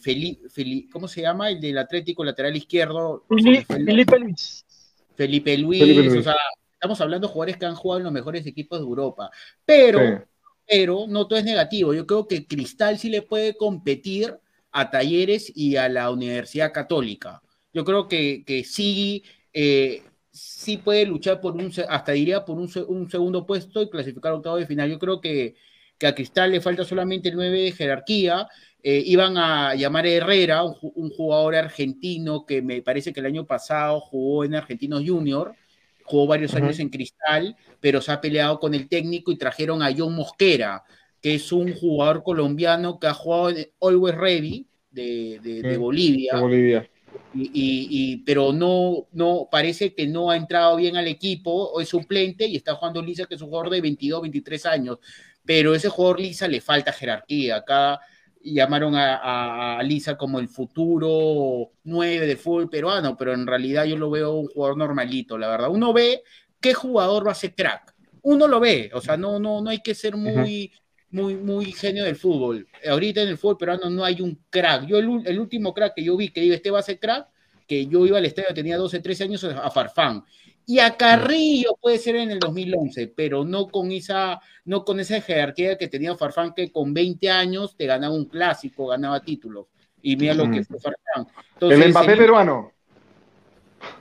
¿Cómo 0.91 1.09
se 1.09 1.21
llama? 1.21 1.51
El 1.51 1.61
del 1.61 1.79
Atlético 1.79 2.25
lateral 2.25 2.57
izquierdo. 2.57 3.25
Felipe, 3.29 4.19
Luis. 4.19 4.65
Felipe 5.15 5.59
Luis, 5.59 6.17
o 6.17 6.23
sea, 6.23 6.37
estamos 6.73 7.01
hablando 7.01 7.27
de 7.27 7.33
jugadores 7.33 7.57
que 7.59 7.67
han 7.67 7.75
jugado 7.75 7.99
en 7.99 8.05
los 8.05 8.13
mejores 8.13 8.47
equipos 8.47 8.79
de 8.79 8.85
Europa. 8.85 9.31
Pero, 9.65 10.25
pero 10.67 11.07
no 11.07 11.27
todo 11.27 11.39
es 11.39 11.45
negativo. 11.45 11.93
Yo 11.93 12.07
creo 12.07 12.27
que 12.27 12.47
Cristal 12.47 12.99
sí 12.99 13.11
le 13.11 13.23
puede 13.23 13.57
competir 13.57 14.35
a 14.73 14.91
Talleres 14.91 15.53
y 15.55 15.77
a 15.77 15.89
la 15.89 16.11
Universidad 16.11 16.73
Católica. 16.73 17.43
Yo 17.73 17.85
creo 17.85 18.09
que, 18.09 18.43
que 18.47 18.65
sí, 18.65 19.23
eh, 19.59 20.03
sí 20.31 20.77
puede 20.77 21.07
luchar 21.07 21.41
por 21.41 21.55
un, 21.55 21.73
hasta 21.89 22.13
diría 22.13 22.45
por 22.45 22.59
un, 22.59 22.69
segundo 22.69 23.47
puesto 23.47 23.81
y 23.81 23.89
clasificar 23.89 24.33
octavo 24.33 24.57
de 24.57 24.67
final. 24.67 24.91
Yo 24.91 24.99
creo 24.99 25.21
que, 25.21 25.55
que 25.97 26.07
a 26.07 26.15
Cristal 26.15 26.51
le 26.51 26.61
falta 26.61 26.85
solamente 26.85 27.31
el 27.31 27.37
9 27.37 27.63
de 27.63 27.73
jerarquía. 27.73 28.49
Eh, 28.83 29.03
iban 29.07 29.39
a 29.39 29.75
llamar 29.75 30.05
a 30.05 30.11
Herrera, 30.11 30.63
un, 30.63 30.77
un, 30.95 31.11
jugador 31.11 31.57
argentino 31.57 32.45
que 32.45 32.61
me 32.61 32.83
parece 32.83 33.13
que 33.13 33.21
el 33.21 33.27
año 33.27 33.47
pasado 33.47 34.01
jugó 34.01 34.45
en 34.45 34.55
Argentinos 34.55 35.03
Junior 35.05 35.55
jugó 36.07 36.27
varios 36.27 36.55
años 36.55 36.79
en 36.79 36.89
Cristal, 36.89 37.57
pero 37.81 38.01
se 38.01 38.13
ha 38.13 38.21
peleado 38.21 38.59
con 38.59 38.75
el 38.75 38.89
técnico 38.89 39.33
y 39.33 39.37
trajeron 39.37 39.83
a 39.83 39.93
John 39.97 40.15
Mosquera, 40.15 40.85
que 41.21 41.35
es 41.35 41.53
un 41.53 41.75
jugador 41.75 42.23
colombiano 42.23 42.99
que 42.99 43.09
ha 43.09 43.15
jugado 43.15 43.51
en 43.51 43.69
Always 43.81 44.15
Ready 44.15 44.67
de, 44.91 45.77
Bolivia. 45.79 46.39
Bolivia. 46.39 46.89
Y, 47.35 48.19
pero 48.25 48.53
no, 48.53 49.07
no, 49.13 49.49
parece 49.51 49.95
que 49.95 50.07
no 50.07 50.31
ha 50.31 50.37
entrado 50.37 50.77
bien 50.77 50.97
al 50.97 51.09
equipo, 51.09 51.51
o 51.51 51.81
es 51.81 51.89
suplente 51.89 52.47
y 52.47 52.57
está 52.57 52.75
jugando 52.75 53.03
Lisa, 53.03 53.27
que 53.27 53.35
es 53.35 53.43
un 53.43 53.49
jugador 53.49 53.71
de 53.71 53.81
22, 53.81 54.23
23 54.23 54.67
años. 54.67 54.99
Pero 55.45 55.75
ese 55.75 55.89
jugador 55.89 56.21
Lisa 56.21 56.49
le 56.49 56.61
falta 56.61 56.93
jerarquía. 56.93 57.57
Acá 57.57 58.01
llamaron 58.43 58.95
a, 58.97 59.81
Lisa 59.83 60.17
como 60.17 60.39
el 60.39 60.49
futuro 60.49 61.73
9 61.85 62.27
de 62.27 62.37
fútbol 62.37 62.71
peruano, 62.71 63.17
pero 63.17 63.35
en 63.35 63.47
realidad 63.47 63.85
yo 63.85 63.97
lo 63.97 64.11
veo 64.11 64.33
un 64.35 64.47
jugador 64.49 64.77
normalito, 64.77 65.39
la 65.39 65.49
verdad. 65.49 65.71
Uno 65.71 65.93
ve 65.93 66.23
qué 66.61 66.75
jugador 66.75 67.27
va 67.27 67.33
a 67.33 67.35
ser 67.35 67.55
crack. 67.55 67.95
Uno 68.23 68.49
lo 68.49 68.59
ve, 68.59 68.91
o 68.93 69.01
sea, 69.01 69.17
no, 69.17 69.39
no, 69.39 69.61
no 69.61 69.71
hay 69.71 69.81
que 69.81 69.95
ser 69.95 70.17
muy, 70.17 70.73
muy, 71.11 71.35
muy 71.35 71.73
genio 71.73 72.05
del 72.05 72.17
fútbol. 72.17 72.67
Ahorita 72.89 73.23
en 73.23 73.29
el 73.29 73.39
fútbol 73.39 73.59
peruano 73.59 73.91
no 73.91 74.05
hay 74.05 74.21
un 74.21 74.39
crack. 74.51 74.87
Yo 74.87 74.99
el, 74.99 75.23
el 75.27 75.39
último 75.39 75.73
crack 75.73 75.95
que 75.95 76.05
yo 76.05 76.17
vi 76.17 76.31
que 76.31 76.41
digo, 76.41 76.55
este 76.55 76.71
va 76.71 76.81
a 76.81 76.83
ser 76.83 76.99
crack, 76.99 77.29
que 77.67 77.87
yo 77.87 78.07
iba 78.07 78.19
al 78.19 78.27
estadio, 78.27 78.55
tenía 78.55 78.77
12, 78.77 79.01
13 79.01 79.25
años, 79.25 79.45
a 79.45 79.71
Farfán. 79.71 80.25
Y 80.69 80.81
a 80.81 80.97
Carrillo 80.97 81.77
puede 81.81 81.99
ser 81.99 82.17
en 82.17 82.31
el 82.33 82.41
2011, 82.41 83.09
pero 83.09 83.45
no 83.45 83.69
con 83.69 83.93
esa, 83.93 84.41
no 84.65 84.85
con 84.85 84.99
esa 84.99 85.21
jerarquía 85.21 85.79
que 85.79 85.87
tenía 85.87 86.17
Farfán, 86.17 86.55
que 86.55 86.73
con 86.73 86.93
20 86.93 87.31
años 87.31 87.77
te 87.77 87.87
ganaba 87.87 88.15
un 88.15 88.25
clásico, 88.25 88.89
ganaba 88.89 89.21
títulos. 89.21 89.67
Y 90.03 90.17
mira 90.17 90.35
lo 90.35 90.51
que 90.51 90.65
fue 90.65 90.79
Farfán. 90.81 91.33
el 91.61 91.91
Mbappé 91.91 92.17
peruano. 92.17 92.73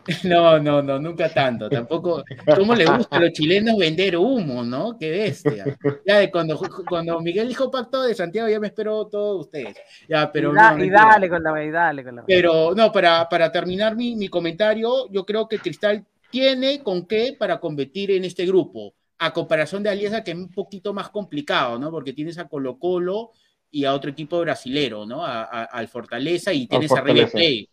No, 0.23 0.59
no, 0.59 0.81
no, 0.81 0.99
nunca 0.99 1.29
tanto. 1.29 1.69
Tampoco. 1.69 2.23
¿Cómo 2.55 2.75
le 2.75 2.86
gusta 2.86 3.17
a 3.17 3.19
los 3.19 3.31
chilenos 3.31 3.77
vender 3.77 4.17
humo, 4.17 4.63
no? 4.63 4.97
Qué 4.99 5.09
bestia. 5.09 5.65
Ya 6.05 6.19
de 6.19 6.31
cuando, 6.31 6.59
cuando 6.88 7.19
Miguel 7.21 7.47
dijo 7.47 7.71
pacto 7.71 8.03
de 8.03 8.13
Santiago, 8.13 8.47
ya 8.47 8.59
me 8.59 8.67
espero 8.67 9.07
todos 9.07 9.45
ustedes. 9.45 9.75
Ya, 10.07 10.31
pero. 10.31 10.51
Y, 10.51 10.89
dale 10.89 11.29
con 11.29 11.43
la 11.43 11.63
y 11.63 11.71
dale 11.71 12.03
con 12.03 12.15
la 12.15 12.25
Pero 12.25 12.73
no, 12.75 12.91
para, 12.91 13.27
para 13.27 13.51
terminar 13.51 13.95
mi, 13.95 14.15
mi 14.15 14.27
comentario, 14.27 15.09
yo 15.11 15.25
creo 15.25 15.47
que 15.47 15.59
Cristal 15.59 16.05
tiene 16.29 16.83
con 16.83 17.05
qué 17.07 17.36
para 17.38 17.59
competir 17.59 18.11
en 18.11 18.25
este 18.25 18.45
grupo, 18.45 18.93
a 19.17 19.33
comparación 19.33 19.83
de 19.83 19.89
Alianza 19.89 20.23
que 20.23 20.31
es 20.31 20.38
un 20.38 20.51
poquito 20.51 20.93
más 20.93 21.09
complicado, 21.09 21.79
¿no? 21.79 21.89
Porque 21.91 22.13
tienes 22.13 22.38
a 22.38 22.47
Colo 22.47 22.77
Colo 22.77 23.31
y 23.76 23.84
a 23.84 23.93
otro 23.93 24.09
equipo 24.09 24.39
brasilero, 24.39 25.05
¿no? 25.05 25.26
al 25.26 25.88
Fortaleza 25.89 26.53
y 26.53 26.65
tienes 26.65 26.89
a 26.93 27.01
River 27.01 27.30
Plate. 27.30 27.67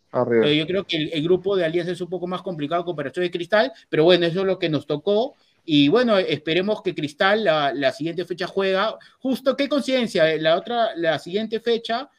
Yo 0.53 0.67
creo 0.67 0.83
que 0.83 0.97
el, 0.97 1.23
grupo 1.23 1.55
de 1.55 1.63
Alianza 1.63 1.93
es 1.93 2.01
un 2.01 2.09
poco 2.09 2.27
más 2.27 2.41
complicado 2.41 2.81
a 2.81 2.85
comparación 2.85 3.23
de 3.23 3.31
Cristal, 3.31 3.71
pero 3.87 4.03
bueno, 4.03 4.25
eso 4.25 4.41
es 4.41 4.45
lo 4.45 4.59
que 4.59 4.67
nos 4.67 4.85
tocó. 4.85 5.33
Y 5.63 5.87
bueno, 5.87 6.17
esperemos 6.17 6.81
que 6.81 6.93
Cristal 6.93 7.45
la, 7.45 7.91
siguiente 7.93 8.25
fecha 8.25 8.47
juega. 8.47 8.97
Justo, 9.19 9.55
qué 9.55 9.69
conciencia, 9.69 10.35
la 10.41 10.57
otra, 10.57 10.93
la 10.97 11.19
siguiente 11.19 11.61
fecha 11.61 12.09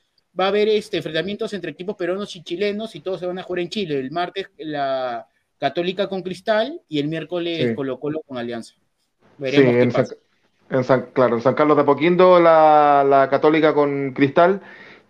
va 0.40 0.46
a 0.46 0.48
haber 0.48 0.70
este, 0.70 0.96
enfrentamientos 0.96 1.52
entre 1.52 1.72
equipos 1.72 1.94
peruanos 1.94 2.34
y 2.36 2.42
chilenos 2.42 2.94
y 2.94 3.00
todos 3.00 3.20
se 3.20 3.26
van 3.26 3.38
a 3.38 3.42
jugar 3.42 3.60
en 3.60 3.68
Chile. 3.68 3.98
El 3.98 4.10
martes 4.12 4.46
la, 4.56 5.28
Católica 5.58 6.08
con 6.08 6.22
Cristal 6.22 6.80
y 6.88 7.00
el 7.00 7.08
miércoles 7.08 7.76
Colo 7.76 8.00
Colo 8.00 8.22
con 8.26 8.38
Alianza. 8.38 8.76
Veremos 9.36 10.08
sí, 10.08 10.14
en 10.70 10.84
San, 10.84 11.06
claro, 11.12 11.36
en 11.36 11.42
San 11.42 11.54
Carlos 11.54 11.76
de 11.76 11.82
Apoquindo 11.82 12.40
la, 12.40 13.28
Católica 13.30 13.74
con 13.74 14.12
Cristal 14.12 14.60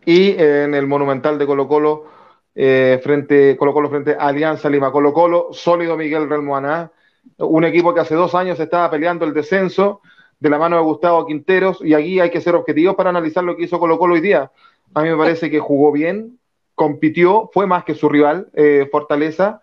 y 0.05 0.31
en 0.31 0.75
el 0.75 0.87
Monumental 0.87 1.39
de 1.39 1.47
Colo 1.47 1.69
Colo 1.69 2.07
eh, 2.55 3.01
frente 3.03 3.57
Colo 3.57 3.73
Colo 3.73 3.91
frente 3.91 4.15
a 4.15 4.29
Alianza 4.29 4.69
Lima 4.69 4.93
Colo 4.93 5.13
Colo, 5.13 5.49
sólido 5.53 5.97
Miguel 5.97 6.29
Relmoaná, 6.29 6.93
un 7.39 7.65
equipo 7.65 7.95
que 7.95 8.01
hace 8.01 8.15
dos 8.15 8.35
años 8.35 8.61
estaba 8.61 8.91
peleando 8.91 9.25
el 9.25 9.35
descenso 9.35 10.01
de 10.39 10.51
la 10.51 10.59
mano 10.59 10.77
de 10.77 10.83
Gustavo 10.83 11.27
Quinteros 11.27 11.79
y 11.83 11.95
aquí 11.95 12.21
hay 12.21 12.31
que 12.31 12.41
ser 12.41 12.55
objetivos 12.55 12.95
para 12.95 13.11
analizar 13.11 13.43
lo 13.43 13.57
que 13.57 13.65
hizo 13.65 13.79
Colo 13.79 13.99
Colo 13.99 14.15
hoy 14.15 14.21
día. 14.21 14.51
A 14.95 15.03
mí 15.03 15.09
me 15.09 15.17
parece 15.17 15.51
que 15.51 15.59
jugó 15.59 15.91
bien, 15.91 16.39
compitió, 16.75 17.51
fue 17.53 17.67
más 17.67 17.85
que 17.85 17.95
su 17.95 18.09
rival, 18.09 18.49
eh, 18.55 18.89
Fortaleza, 18.91 19.61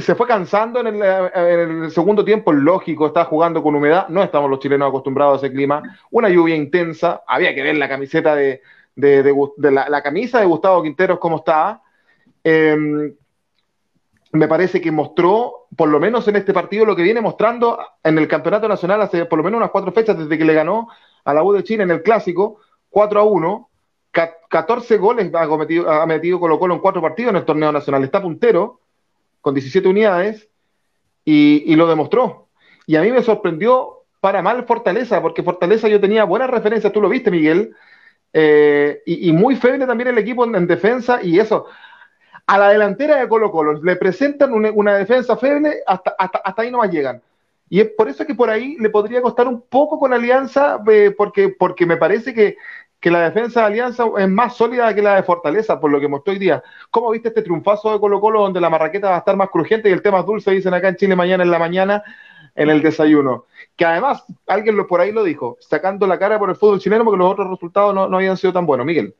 se 0.00 0.14
fue 0.14 0.26
cansando 0.26 0.80
en 0.80 1.02
el, 1.02 1.90
segundo 1.90 2.24
tiempo, 2.24 2.52
lógico, 2.52 3.06
estaba 3.06 3.26
jugando 3.26 3.62
con 3.62 3.74
humedad, 3.74 4.08
no 4.08 4.22
estamos 4.22 4.50
los 4.50 4.58
chilenos 4.58 4.88
acostumbrados 4.88 5.42
a 5.42 5.46
ese 5.46 5.54
clima, 5.54 5.82
una 6.10 6.28
lluvia 6.28 6.56
intensa, 6.56 7.22
había 7.26 7.54
que 7.54 7.62
ver 7.62 7.76
la 7.76 7.88
camiseta 7.88 8.34
de, 8.34 8.60
la, 8.96 10.02
camisa 10.02 10.40
de 10.40 10.46
Gustavo 10.46 10.82
Quinteros 10.82 11.18
cómo 11.18 11.36
estaba. 11.36 11.82
Em, 12.44 13.14
me 14.32 14.48
parece 14.48 14.80
que 14.80 14.90
mostró, 14.90 15.66
por 15.76 15.88
lo 15.88 15.98
menos 15.98 16.28
en 16.28 16.36
este 16.36 16.52
partido, 16.52 16.84
lo 16.84 16.94
que 16.94 17.02
viene 17.02 17.20
mostrando 17.20 17.78
en 18.02 18.18
el 18.18 18.28
Campeonato 18.28 18.68
Nacional 18.68 19.00
hace 19.00 19.24
por 19.24 19.38
lo 19.38 19.44
menos 19.44 19.58
unas 19.58 19.70
cuatro 19.70 19.92
fechas 19.92 20.18
desde 20.18 20.36
que 20.36 20.44
le 20.44 20.54
ganó 20.54 20.88
a 21.24 21.34
la 21.34 21.42
U 21.42 21.52
de 21.52 21.64
Chile 21.64 21.82
en 21.82 21.90
el 21.90 22.02
Clásico, 22.02 22.58
4 22.90 23.20
a 23.20 23.24
1, 23.24 23.68
14 24.48 24.96
goles 24.98 25.30
ha, 25.34 25.46
cometido, 25.46 25.90
ha 25.90 26.06
metido 26.06 26.40
Colo 26.40 26.58
Colo 26.58 26.74
en 26.74 26.80
cuatro 26.80 27.00
partidos 27.00 27.30
en 27.30 27.36
el 27.36 27.44
torneo 27.44 27.70
nacional, 27.72 28.04
está 28.04 28.20
puntero, 28.20 28.80
con 29.48 29.54
17 29.54 29.88
unidades 29.88 30.46
y, 31.24 31.74
lo 31.74 31.86
demostró. 31.86 32.48
Y 32.86 32.96
a 32.96 33.00
mí 33.00 33.10
me 33.10 33.22
sorprendió 33.22 34.04
para 34.20 34.42
mal 34.42 34.66
Fortaleza, 34.66 35.22
porque 35.22 35.42
Fortaleza 35.42 35.88
yo 35.88 35.98
tenía 35.98 36.24
buenas 36.24 36.50
referencias, 36.50 36.92
tú 36.92 37.00
lo 37.00 37.08
viste, 37.08 37.30
Miguel, 37.30 37.74
eh, 38.34 39.00
y, 39.06 39.32
muy 39.32 39.56
feble 39.56 39.86
también 39.86 40.08
el 40.08 40.18
equipo 40.18 40.44
en, 40.44 40.66
defensa 40.66 41.20
y 41.22 41.38
eso. 41.38 41.64
A 42.46 42.58
la 42.58 42.68
delantera 42.68 43.16
de 43.16 43.26
Colo 43.26 43.50
Colo 43.50 43.82
le 43.82 43.96
presentan 43.96 44.52
una, 44.52 44.96
defensa 44.98 45.38
feble, 45.38 45.78
hasta, 45.86 46.14
hasta, 46.18 46.42
ahí 46.58 46.70
no 46.70 46.78
más 46.78 46.90
llegan. 46.90 47.22
Y 47.70 47.80
es 47.80 47.88
por 47.96 48.10
eso 48.10 48.26
que 48.26 48.34
por 48.34 48.50
ahí 48.50 48.76
le 48.78 48.90
podría 48.90 49.22
costar 49.22 49.48
un 49.48 49.62
poco 49.62 49.98
con 49.98 50.12
Alianza, 50.12 50.78
eh, 50.90 51.14
porque, 51.16 51.48
porque 51.48 51.86
me 51.86 51.96
parece 51.96 52.34
que, 52.34 52.58
que 53.00 53.10
la 53.10 53.20
defensa 53.20 53.60
de 53.60 53.66
Alianza 53.66 54.04
es 54.18 54.28
más 54.28 54.56
sólida 54.56 54.94
que 54.94 55.02
la 55.02 55.16
de 55.16 55.22
Fortaleza, 55.22 55.78
por 55.78 55.90
lo 55.90 56.00
que 56.00 56.08
mostró 56.08 56.32
hoy 56.32 56.38
día. 56.38 56.62
¿Cómo 56.90 57.10
viste 57.10 57.28
este 57.28 57.42
triunfazo 57.42 57.92
de 57.92 58.00
Colo 58.00 58.20
Colo 58.20 58.42
donde 58.42 58.60
la 58.60 58.70
marraqueta 58.70 59.10
va 59.10 59.16
a 59.16 59.18
estar 59.18 59.36
más 59.36 59.50
crujiente 59.50 59.88
y 59.88 59.92
el 59.92 60.02
tema 60.02 60.20
es 60.20 60.26
dulce, 60.26 60.50
dicen 60.50 60.74
acá 60.74 60.88
en 60.88 60.96
Chile 60.96 61.14
mañana 61.14 61.44
en 61.44 61.50
la 61.50 61.58
mañana? 61.58 62.02
en 62.58 62.70
el 62.70 62.82
desayuno. 62.82 63.46
Que 63.76 63.84
además, 63.84 64.24
alguien 64.46 64.76
lo, 64.76 64.86
por 64.86 65.00
ahí 65.00 65.12
lo 65.12 65.22
dijo, 65.22 65.56
sacando 65.60 66.06
la 66.06 66.18
cara 66.18 66.38
por 66.38 66.50
el 66.50 66.56
fútbol 66.56 66.80
chileno 66.80 67.04
porque 67.04 67.18
los 67.18 67.30
otros 67.30 67.48
resultados 67.48 67.94
no, 67.94 68.16
habían 68.16 68.36
sido 68.36 68.52
tan 68.52 68.66
buenos. 68.66 68.84
Miguel. 68.84 69.14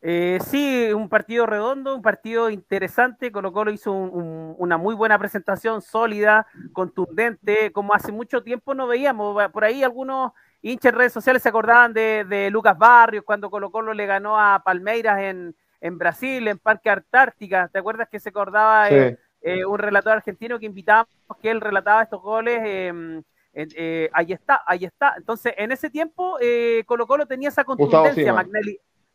Eh, 0.00 0.38
sí, 0.46 0.92
un 0.94 1.08
partido 1.08 1.44
redondo, 1.46 1.94
un 1.94 2.02
partido 2.02 2.48
interesante. 2.48 3.30
Colo 3.30 3.52
Colo 3.52 3.70
hizo 3.70 3.92
una 3.92 4.78
muy 4.78 4.94
buena 4.94 5.18
presentación, 5.18 5.82
sólida, 5.82 6.46
contundente, 6.72 7.70
como 7.72 7.92
hace 7.92 8.12
mucho 8.12 8.42
tiempo 8.42 8.74
no 8.74 8.86
veíamos. 8.86 9.50
Por 9.52 9.64
ahí 9.64 9.82
algunos 9.82 10.32
hinchas 10.62 10.92
en 10.92 10.98
redes 10.98 11.12
sociales 11.12 11.42
se 11.42 11.48
acordaban 11.48 11.92
de, 11.92 12.48
Lucas 12.50 12.76
Barrios 12.76 13.24
cuando 13.24 13.50
Colo 13.50 13.70
Colo 13.70 13.94
le 13.94 14.06
ganó 14.06 14.38
a 14.38 14.62
Palmeiras 14.64 15.20
en, 15.20 15.54
Brasil, 15.98 16.48
en 16.48 16.58
Parque 16.58 16.90
Antártica. 16.90 17.68
¿Te 17.68 17.78
acuerdas 17.78 18.08
que 18.08 18.18
se 18.18 18.30
acordaba 18.30 18.90
eh, 18.90 19.18
eh, 19.42 19.64
un 19.64 19.78
relator 19.78 20.14
argentino 20.14 20.58
que 20.58 20.66
invitábamos 20.66 21.08
que 21.40 21.50
él 21.50 21.60
relataba 21.60 22.02
estos 22.02 22.20
goles? 22.20 22.60
Em, 22.64 23.22
eh, 23.54 24.10
ahí 24.12 24.32
está, 24.32 24.62
ahí 24.66 24.84
está. 24.84 25.14
Entonces, 25.16 25.54
en 25.56 25.72
ese 25.72 25.90
tiempo, 25.90 26.38
Colo 26.86 27.06
Colo 27.06 27.26
tenía 27.26 27.48
esa 27.48 27.64
contundencia, 27.64 28.34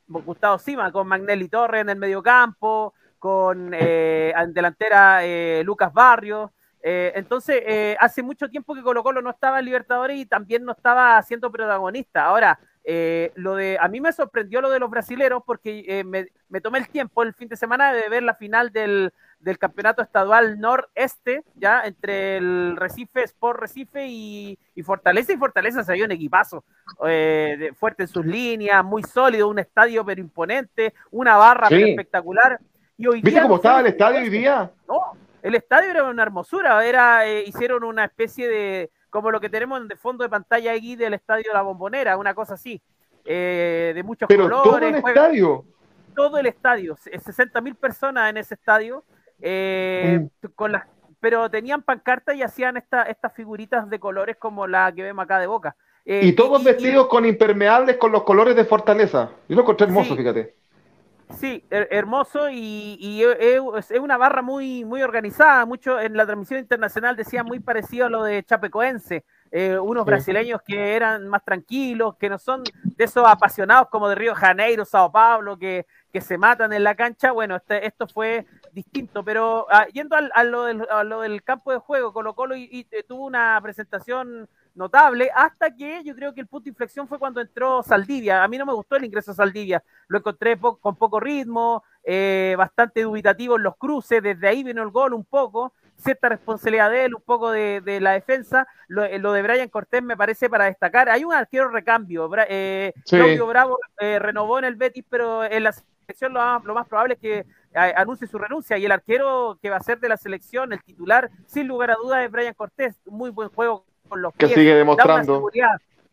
Gustavo 0.07 0.57
Sima, 0.57 0.91
con 0.91 1.07
Magnelli 1.07 1.47
Torres 1.47 1.81
en 1.81 1.89
el 1.89 1.97
mediocampo, 1.97 2.93
con 3.17 3.73
en 3.73 4.53
delantera 4.53 5.21
Lucas 5.63 5.93
Barrios. 5.93 6.49
Eh, 6.83 7.11
entonces, 7.15 7.61
eh, 7.65 7.95
hace 7.99 8.23
mucho 8.23 8.49
tiempo 8.49 8.73
que 8.73 8.81
Colo 8.81 9.03
Colo 9.03 9.21
no 9.21 9.29
estaba 9.29 9.59
en 9.59 9.65
Libertadores 9.65 10.17
y 10.17 10.25
también 10.25 10.65
no 10.65 10.71
estaba 10.71 11.21
siendo 11.21 11.51
protagonista. 11.51 12.25
Ahora, 12.25 12.59
eh, 12.83 13.31
lo 13.35 13.55
de, 13.55 13.77
a 13.79 13.87
mí 13.87 14.01
me 14.01 14.11
sorprendió 14.11 14.61
lo 14.61 14.69
de 14.69 14.79
los 14.79 14.89
brasileros 14.89 15.43
porque 15.45 16.03
me, 16.03 16.61
tomé 16.61 16.79
el 16.79 16.87
tiempo 16.87 17.21
el 17.21 17.33
fin 17.33 17.47
de 17.47 17.55
semana 17.55 17.93
de 17.93 18.09
ver 18.09 18.23
la 18.23 18.33
final 18.33 18.71
del, 18.71 19.13
campeonato 19.59 20.01
estadual 20.01 20.59
noreste, 20.59 21.43
ya 21.55 21.83
entre 21.83 22.37
el 22.37 22.75
Recife, 22.75 23.23
Sport 23.23 23.59
Recife 23.59 24.07
y, 24.07 24.57
Fortaleza. 24.83 25.33
Y 25.33 25.37
Fortaleza 25.37 25.83
se 25.83 25.93
vio 25.93 26.05
un 26.05 26.11
equipazo, 26.11 26.63
fuerte 27.75 28.03
en 28.03 28.07
sus 28.07 28.25
líneas, 28.25 28.83
muy 28.83 29.03
sólido, 29.03 29.47
un 29.47 29.59
estadio 29.59 30.03
pero 30.03 30.19
imponente, 30.19 30.95
una 31.11 31.37
barra 31.37 31.67
espectacular. 31.67 32.59
Y 32.97 33.07
hoy 33.07 33.21
¿Viste 33.21 33.41
cómo 33.41 33.55
estaba 33.55 33.79
el 33.79 33.87
estadio 33.87 34.19
hoy 34.19 34.29
día? 34.29 34.71
No, 34.87 35.15
el 35.43 35.55
estadio 35.55 35.89
era 35.89 36.03
una 36.03 36.23
hermosura, 36.23 36.85
era, 36.85 37.27
eh, 37.27 37.43
hicieron 37.45 37.83
una 37.83 38.05
especie 38.05 38.47
de, 38.47 38.91
como 39.09 39.31
lo 39.31 39.39
que 39.39 39.49
tenemos 39.49 39.87
de 39.87 39.95
fondo 39.95 40.23
de 40.23 40.29
pantalla 40.29 40.73
aquí 40.73 40.95
del 40.95 41.13
estadio 41.13 41.51
La 41.53 41.61
Bombonera, 41.61 42.17
una 42.17 42.33
cosa 42.33 42.53
así, 42.53 42.81
eh, 43.25 43.91
de 43.95 44.03
muchos 44.03 44.27
Pero 44.27 44.43
colores. 44.43 44.63
todo 44.63 44.77
el 44.77 44.95
estadio. 44.95 45.65
Todo 46.15 46.37
el 46.37 46.45
estadio, 46.45 46.95
60 46.97 47.61
mil 47.61 47.75
personas 47.75 48.29
en 48.29 48.37
ese 48.37 48.55
estadio, 48.55 49.03
eh, 49.39 50.27
mm. 50.41 50.47
con 50.55 50.73
las, 50.73 50.85
pero 51.19 51.49
tenían 51.49 51.83
pancarta 51.83 52.33
y 52.33 52.43
hacían 52.43 52.77
esta, 52.77 53.03
estas 53.03 53.33
figuritas 53.33 53.89
de 53.89 53.99
colores 53.99 54.35
como 54.37 54.67
la 54.67 54.91
que 54.91 55.03
vemos 55.03 55.23
acá 55.23 55.39
de 55.39 55.47
Boca. 55.47 55.75
y 56.03 56.33
todos 56.33 56.63
vestidos 56.63 57.07
con 57.07 57.25
impermeables 57.25 57.97
con 57.97 58.11
los 58.11 58.23
colores 58.23 58.55
de 58.55 58.65
Fortaleza. 58.65 59.29
Yo 59.47 59.55
lo 59.55 59.61
encontré 59.61 59.87
hermoso, 59.87 60.15
fíjate. 60.15 60.60
Sí, 61.39 61.63
hermoso 61.69 62.49
y, 62.49 63.23
es 63.39 63.91
una 63.99 64.17
barra 64.17 64.41
muy, 64.41 64.85
muy 64.85 65.01
organizada. 65.01 65.65
Mucho 65.65 65.99
en 65.99 66.15
la 66.15 66.25
transmisión 66.25 66.59
internacional 66.59 67.15
decía 67.15 67.43
muy 67.43 67.59
parecido 67.59 68.05
a 68.05 68.09
lo 68.09 68.23
de 68.23 68.43
Chapecoense. 68.43 69.25
Eh, 69.53 69.77
unos 69.77 70.05
brasileños 70.05 70.61
que 70.61 70.95
eran 70.95 71.27
más 71.27 71.43
tranquilos, 71.43 72.15
que 72.15 72.29
no 72.29 72.39
son 72.39 72.63
de 72.83 73.03
esos 73.03 73.27
apasionados 73.27 73.89
como 73.89 74.07
de 74.07 74.15
Río 74.15 74.33
Janeiro, 74.33 74.85
Sao 74.85 75.11
Paulo, 75.11 75.57
que, 75.57 75.85
que 76.13 76.21
se 76.21 76.37
matan 76.37 76.71
en 76.71 76.83
la 76.83 76.95
cancha. 76.95 77.31
Bueno, 77.31 77.57
este, 77.57 77.85
esto 77.85 78.07
fue 78.07 78.45
distinto, 78.73 79.23
pero 79.23 79.67
ah, 79.69 79.87
yendo 79.87 80.15
a, 80.15 80.43
lo 80.43 81.21
del, 81.21 81.43
campo 81.43 81.71
de 81.71 81.79
juego, 81.79 82.13
Colo 82.13 82.33
Colo 82.33 82.55
y, 82.55 82.87
tuvo 83.07 83.25
una 83.25 83.59
presentación 83.61 84.47
notable, 84.73 85.29
hasta 85.35 85.75
que 85.75 86.01
yo 86.03 86.15
creo 86.15 86.33
que 86.33 86.41
el 86.41 86.47
punto 86.47 86.65
de 86.65 86.69
inflexión 86.69 87.07
fue 87.07 87.19
cuando 87.19 87.41
entró 87.41 87.83
Saldivia. 87.83 88.43
A 88.43 88.47
mí 88.47 88.57
no 88.57 88.65
me 88.65 88.73
gustó 88.73 88.95
el 88.95 89.03
ingreso 89.03 89.31
a 89.31 89.35
Saldivia, 89.35 89.83
lo 90.07 90.19
encontré 90.19 90.57
con 90.57 90.95
poco 90.95 91.19
ritmo, 91.19 91.83
eh, 92.03 92.55
bastante 92.57 93.01
dubitativo 93.01 93.57
en 93.57 93.63
los 93.63 93.75
cruces, 93.77 94.23
desde 94.23 94.47
ahí 94.47 94.63
vino 94.63 94.81
el 94.81 94.89
gol 94.89 95.13
un 95.13 95.25
poco, 95.25 95.73
cierta 96.01 96.29
responsabilidad 96.29 96.89
de 96.89 97.05
él, 97.05 97.15
un 97.15 97.21
poco 97.21 97.51
de, 97.51 97.99
la 98.01 98.11
defensa. 98.11 98.67
Lo, 98.87 99.03
eh, 99.05 99.19
de 99.19 99.41
Brian 99.41 99.69
Cortés 99.69 100.03
me 100.03 100.17
parece 100.17 100.49
para 100.49 100.65
destacar. 100.65 101.09
Hay 101.09 101.23
un 101.23 101.33
arquero 101.33 101.69
recambio. 101.69 102.29
Eh, 102.49 102.93
Claudio 103.07 103.47
Bravo 103.47 103.79
eh, 103.99 104.19
renovó 104.19 104.59
en 104.59 104.65
el 104.65 104.75
Betis, 104.75 105.05
pero 105.09 105.43
en 105.43 105.63
la 105.63 105.71
selección 105.71 106.33
lo, 106.33 106.59
lo 106.59 106.73
más 106.73 106.87
probable 106.87 107.13
es 107.15 107.19
que 107.19 107.45
anuncie 107.73 108.27
su 108.27 108.37
renuncia 108.37 108.77
y 108.77 108.85
el 108.85 108.91
arquero 108.91 109.57
que 109.61 109.69
va 109.69 109.77
a 109.77 109.83
ser 109.83 109.99
de 109.99 110.09
la 110.09 110.17
selección, 110.17 110.73
el 110.73 110.83
titular, 110.83 111.29
sin 111.45 111.67
lugar 111.67 111.91
a 111.91 111.95
dudas, 111.95 112.23
es 112.23 112.31
Brian 112.31 112.53
Cortés. 112.53 112.99
Muy 113.05 113.29
buen 113.29 113.49
juego 113.49 113.85
los 114.15 114.33
que 114.33 114.47
sigue 114.47 114.75
demostrando. 114.75 115.49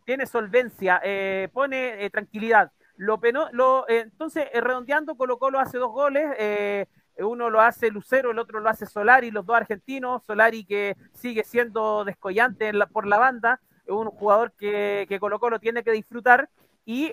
tiene 0.05 0.27
solvencia, 0.27 1.01
eh, 1.05 1.49
pone 1.53 2.05
eh, 2.05 2.11
tranquilidad. 2.11 2.73
Lo 2.97 3.21
lo, 3.53 3.89
eh, 3.89 4.01
entonces, 4.01 4.47
redondeando, 4.53 5.17
Colo 5.17 5.39
Colo 5.39 5.61
hace 5.61 5.79
dos 5.79 5.93
goles. 5.93 6.87
uno 7.19 7.51
lo 7.51 7.61
hace 7.61 7.91
Lucero, 7.91 8.31
el 8.31 8.39
otro 8.39 8.61
lo 8.61 8.69
hace 8.69 8.87
Solari, 8.87 9.31
los 9.31 9.47
dos 9.47 9.57
argentinos. 9.57 10.25
Solari 10.25 10.65
que 10.65 10.97
sigue 11.13 11.45
siendo 11.45 12.05
descollante 12.05 12.73
por 12.93 13.07
la 13.07 13.19
banda, 13.19 13.61
un 13.87 14.07
jugador 14.07 14.53
que, 14.53 15.07
que 15.09 15.21
Colo 15.21 15.39
Colo 15.39 15.61
tiene 15.61 15.83
que 15.83 15.93
disfrutar. 15.93 16.49
Y 16.85 17.13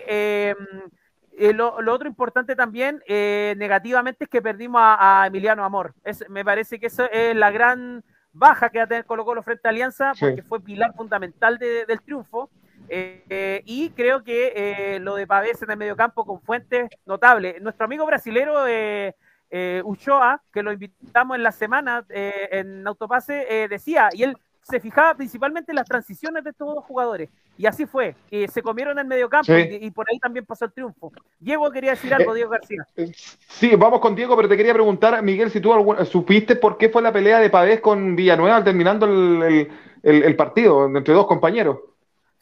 lo, 1.54 1.76
otro 1.92 2.08
importante 2.08 2.56
también, 2.56 3.02
negativamente, 3.08 4.24
es 4.24 4.30
que 4.30 4.42
perdimos 4.42 4.80
a, 4.82 5.24
Emiliano 5.26 5.64
Amor. 5.64 5.94
Es, 6.04 6.28
me 6.28 6.44
parece 6.44 6.78
que 6.78 6.86
eso 6.86 7.10
es 7.10 7.34
la 7.36 7.50
gran 7.50 8.02
baja 8.32 8.70
que 8.70 8.78
va 8.78 8.84
a 8.84 8.88
tener 8.88 9.04
Colo 9.04 9.24
Colo 9.24 9.42
frente 9.42 9.66
a 9.66 9.70
Alianza, 9.70 10.12
porque 10.18 10.42
fue 10.42 10.60
pilar 10.60 10.94
fundamental 10.94 11.58
del 11.58 12.00
triunfo. 12.02 12.50
Eh, 12.88 13.62
y 13.64 13.90
creo 13.90 14.22
que 14.22 14.52
eh, 14.54 15.00
lo 15.00 15.16
de 15.16 15.26
Pavés 15.26 15.60
en 15.62 15.70
el 15.70 15.76
mediocampo 15.76 16.24
con 16.24 16.40
fuentes 16.40 16.88
notables. 17.04 17.60
Nuestro 17.60 17.84
amigo 17.84 18.06
brasilero 18.06 18.66
eh, 18.66 19.14
eh 19.50 19.82
Uchoa, 19.84 20.42
que 20.52 20.62
lo 20.62 20.72
invitamos 20.72 21.36
en 21.36 21.42
la 21.42 21.52
semana 21.52 22.04
en 22.08 22.86
Autopase, 22.86 23.66
decía, 23.68 24.08
y 24.12 24.22
él 24.22 24.36
se 24.68 24.80
fijaba 24.80 25.14
principalmente 25.14 25.70
en 25.70 25.76
las 25.76 25.86
transiciones 25.86 26.42
de 26.42 26.50
estos 26.50 26.74
dos 26.74 26.84
jugadores. 26.84 27.30
Y 27.56 27.66
así 27.66 27.86
fue. 27.86 28.16
se 28.30 28.62
comieron 28.62 28.92
en 28.94 28.98
el 28.98 29.06
mediocampo 29.06 29.52
y, 29.52 29.90
por 29.92 30.06
ahí 30.10 30.18
también 30.18 30.44
pasó 30.44 30.64
el 30.64 30.72
triunfo. 30.72 31.12
Diego 31.38 31.70
quería 31.70 31.92
decir 31.92 32.12
algo, 32.12 32.32
eh, 32.32 32.36
Diego 32.36 32.50
García. 32.50 32.86
Eh, 32.96 33.12
sí, 33.48 33.76
vamos 33.76 34.00
con 34.00 34.16
Diego, 34.16 34.34
pero 34.36 34.48
te 34.48 34.56
quería 34.56 34.74
preguntar, 34.74 35.22
Miguel, 35.22 35.50
si 35.50 35.60
tú 35.60 35.72
supiste 36.04 36.56
por 36.56 36.78
qué 36.78 36.88
fue 36.88 37.00
la 37.00 37.12
pelea 37.12 37.38
de 37.38 37.48
Pavés 37.48 37.80
con 37.80 38.16
Villanueva 38.16 38.64
terminando 38.64 39.06
el, 39.06 40.36
partido 40.36 40.86
entre 40.86 41.14
dos 41.14 41.26
compañeros. 41.26 41.78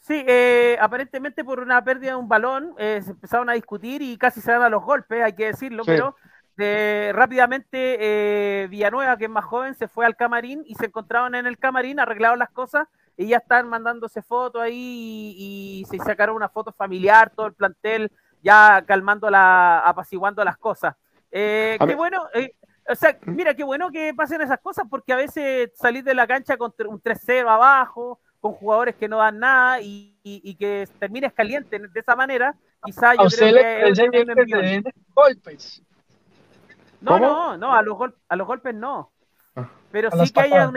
Sí, 0.00 0.24
eh, 0.26 0.76
aparentemente 0.80 1.44
por 1.44 1.60
una 1.60 1.82
pérdida 1.84 2.12
de 2.12 2.16
un 2.16 2.28
balón 2.28 2.74
se 2.78 3.10
empezaron 3.10 3.50
a 3.50 3.54
discutir 3.54 4.02
y 4.02 4.16
casi 4.16 4.40
se 4.40 4.50
dan 4.50 4.62
a 4.62 4.68
los 4.68 4.82
golpes, 4.82 5.22
hay 5.22 5.34
que 5.34 5.46
decirlo, 5.46 5.82
pero 5.84 6.16
rápidamente 6.56 7.96
eh, 8.00 8.66
Villanueva, 8.68 9.16
que 9.16 9.24
es 9.24 9.30
más 9.30 9.44
joven, 9.44 9.74
se 9.74 9.88
fue 9.88 10.06
al 10.06 10.16
camarín 10.16 10.62
y 10.66 10.74
se 10.74 10.86
encontraron 10.86 11.34
en 11.34 11.46
el 11.46 11.58
camarín, 11.58 12.00
arreglaron 12.00 12.38
las 12.38 12.50
cosas 12.50 12.86
y 13.16 13.28
ya 13.28 13.38
están 13.38 13.68
mandándose 13.68 14.22
fotos 14.22 14.62
ahí 14.62 15.34
y, 15.36 15.84
se 15.90 15.98
sacaron 15.98 16.36
una 16.36 16.48
foto 16.48 16.72
familiar, 16.72 17.30
todo 17.34 17.46
el 17.46 17.54
plantel 17.54 18.10
ya 18.42 18.82
calmando 18.86 19.30
la, 19.30 19.80
apaciguando 19.80 20.44
las 20.44 20.58
cosas. 20.58 20.94
Eh, 21.30 21.78
qué 21.84 21.94
bueno, 21.94 22.28
eh, 22.34 22.54
o 22.88 22.94
sea, 22.94 23.18
mira, 23.26 23.54
qué 23.54 23.64
bueno 23.64 23.90
que 23.90 24.12
pasen 24.14 24.40
esas 24.40 24.60
cosas 24.60 24.86
porque 24.88 25.12
a 25.12 25.16
veces 25.16 25.70
salir 25.74 26.04
de 26.04 26.14
la 26.14 26.26
cancha 26.26 26.56
con 26.56 26.72
un 26.86 27.00
3-0 27.00 27.48
abajo, 27.48 28.20
con 28.40 28.52
jugadores 28.52 28.94
que 28.96 29.08
no 29.08 29.18
dan 29.18 29.38
nada 29.38 29.80
y, 29.80 30.56
que 30.58 30.86
termines 30.98 31.32
caliente 31.32 31.78
de 31.78 32.00
esa 32.00 32.14
manera, 32.14 32.54
quizá 32.84 33.14
yo 33.14 33.28
creo 33.28 34.46
que... 34.46 34.82
golpes. 35.14 35.82
No, 37.04 37.18
no, 37.18 37.56
no, 37.56 37.74
a 37.74 37.82
los, 37.82 37.98
a 38.28 38.36
los 38.36 38.46
golpes 38.46 38.74
no. 38.74 39.12
Ah. 39.54 39.68
Pero 39.90 40.10
sí 40.10 40.32
que 40.32 40.40
haya 40.40 40.72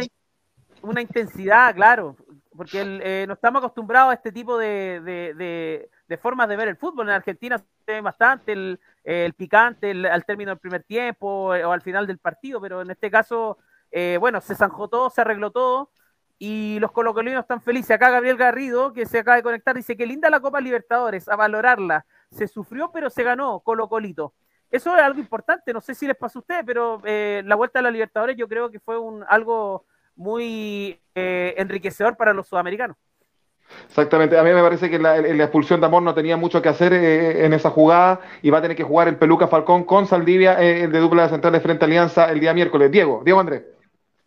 una, 0.82 1.02
intensidad, 1.02 1.74
claro, 1.74 2.16
porque 2.56 2.82
eh, 2.82 3.26
no 3.28 3.34
estamos 3.34 3.60
acostumbrados 3.60 4.12
a 4.12 4.16
este 4.16 4.32
tipo 4.32 4.58
de, 4.58 5.90
formas 6.22 6.50
de 6.50 6.58
ver 6.58 6.68
el 6.68 6.76
fútbol. 6.76 7.08
En 7.08 7.16
Argentina 7.16 7.58
se 7.58 7.66
ve 7.88 8.02
bastante 8.02 8.54
el, 8.54 9.34
picante 9.36 9.92
al 10.08 10.26
término 10.26 10.52
del 10.52 10.60
primer 10.60 10.84
tiempo 10.84 11.48
o 11.50 11.72
al 11.72 11.82
final 11.82 12.06
del 12.06 12.20
partido, 12.20 12.60
pero 12.60 12.82
en 12.82 12.92
este 12.92 13.10
caso, 13.10 13.58
eh, 13.92 14.18
bueno, 14.20 14.42
se 14.42 14.56
zanjó 14.56 14.88
todo, 14.88 15.10
se 15.10 15.22
arregló 15.22 15.52
todo 15.52 15.92
y 16.40 16.78
los 16.80 16.92
colocolinos 16.92 17.42
están 17.42 17.62
felices. 17.62 17.92
Acá 17.92 18.10
Gabriel 18.10 18.38
Garrido, 18.38 18.94
que 18.94 19.06
se 19.06 19.20
acaba 19.20 19.38
de 19.38 19.44
conectar, 19.44 19.76
dice 19.76 19.98
que 19.98 20.06
linda 20.06 20.30
la 20.30 20.40
Copa 20.40 20.62
Libertadores, 20.62 21.28
a 21.28 21.36
valorarla. 21.36 22.06
Se 22.32 22.48
sufrió, 22.48 22.92
pero 22.92 23.10
se 23.10 23.24
ganó, 23.24 23.62
Colocolito. 23.62 24.34
Eso 24.70 24.96
es 24.96 25.02
algo 25.02 25.20
importante, 25.20 25.74
no 25.74 25.82
sé 25.82 25.96
si 25.96 26.06
les 26.06 26.18
pasó 26.18 26.40
a 26.40 26.42
ustedes, 26.42 26.64
pero 26.66 27.02
eh, 27.06 27.42
la 27.46 27.56
vuelta 27.56 27.80
a 27.80 27.82
la 27.82 27.92
Libertadores 27.92 28.36
yo 28.36 28.48
creo 28.48 28.70
que 28.70 28.80
fue 28.80 28.98
un 28.98 29.24
algo 29.28 29.86
muy 30.16 31.00
eh, 31.16 31.56
enriquecedor 31.58 32.18
para 32.18 32.34
los 32.34 32.48
sudamericanos. 32.48 32.98
Exactamente, 33.86 34.38
a 34.38 34.44
mí 34.44 34.52
me 34.52 34.62
parece 34.62 34.90
que 34.90 34.98
la, 34.98 35.18
expulsión 35.18 35.80
de 35.80 35.88
Amor 35.88 36.02
no 36.02 36.14
tenía 36.14 36.38
mucho 36.38 36.62
que 36.62 36.70
hacer 36.70 36.94
eh, 36.94 37.46
en 37.46 37.54
esa 37.54 37.70
jugada 37.70 38.22
y 38.42 38.50
va 38.50 38.60
a 38.60 38.62
tener 38.62 38.78
que 38.78 38.84
jugar 38.84 39.08
el 39.08 39.18
Peluca 39.18 39.48
Falcón 39.48 39.84
con 39.84 40.08
Saldivia 40.08 40.56
de 40.56 41.00
dupla 41.00 41.24
de 41.24 41.30
centrales 41.30 41.62
frente 41.62 41.84
a 41.84 41.88
Alianza 41.88 42.32
el 42.32 42.40
día 42.40 42.54
miércoles. 42.54 42.92
Diego, 42.92 43.22
Diego 43.26 43.40
Andrés. 43.40 43.64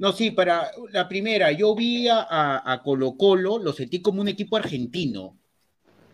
No, 0.00 0.12
sí, 0.12 0.30
para 0.30 0.70
la 0.92 1.06
primera, 1.06 1.52
yo 1.52 1.74
vi 1.74 2.08
a, 2.08 2.80
Colo 2.82 3.18
Colo, 3.18 3.58
lo 3.58 3.70
sentí 3.74 4.00
como 4.00 4.22
un 4.22 4.28
equipo 4.28 4.56
argentino. 4.56 5.36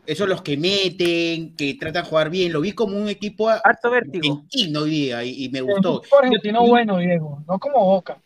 Esos 0.06 0.28
los 0.28 0.42
que 0.42 0.56
meten, 0.56 1.56
que 1.56 1.74
tratan 1.74 2.04
de 2.04 2.08
jugar 2.08 2.30
bien, 2.30 2.52
lo 2.52 2.60
vi 2.60 2.72
como 2.72 2.96
un 2.96 3.08
equipo 3.08 3.48
argentino 3.48 4.80
hoy 4.82 4.90
día 4.90 5.24
y, 5.24 5.48
me 5.48 5.60
gustó. 5.60 6.00
Un 6.00 6.24
argentino 6.24 6.66
bueno, 6.66 6.98
Diego, 6.98 7.42
no 7.46 7.58
como 7.58 7.84
Boca. 7.84 8.18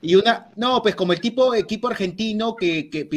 Y 0.00 0.14
una, 0.14 0.50
no, 0.56 0.82
pues 0.82 0.94
como 0.94 1.12
el 1.12 1.20
tipo 1.20 1.54
equipo 1.54 1.88
argentino 1.88 2.54
que, 2.54 2.88
que, 2.88 3.08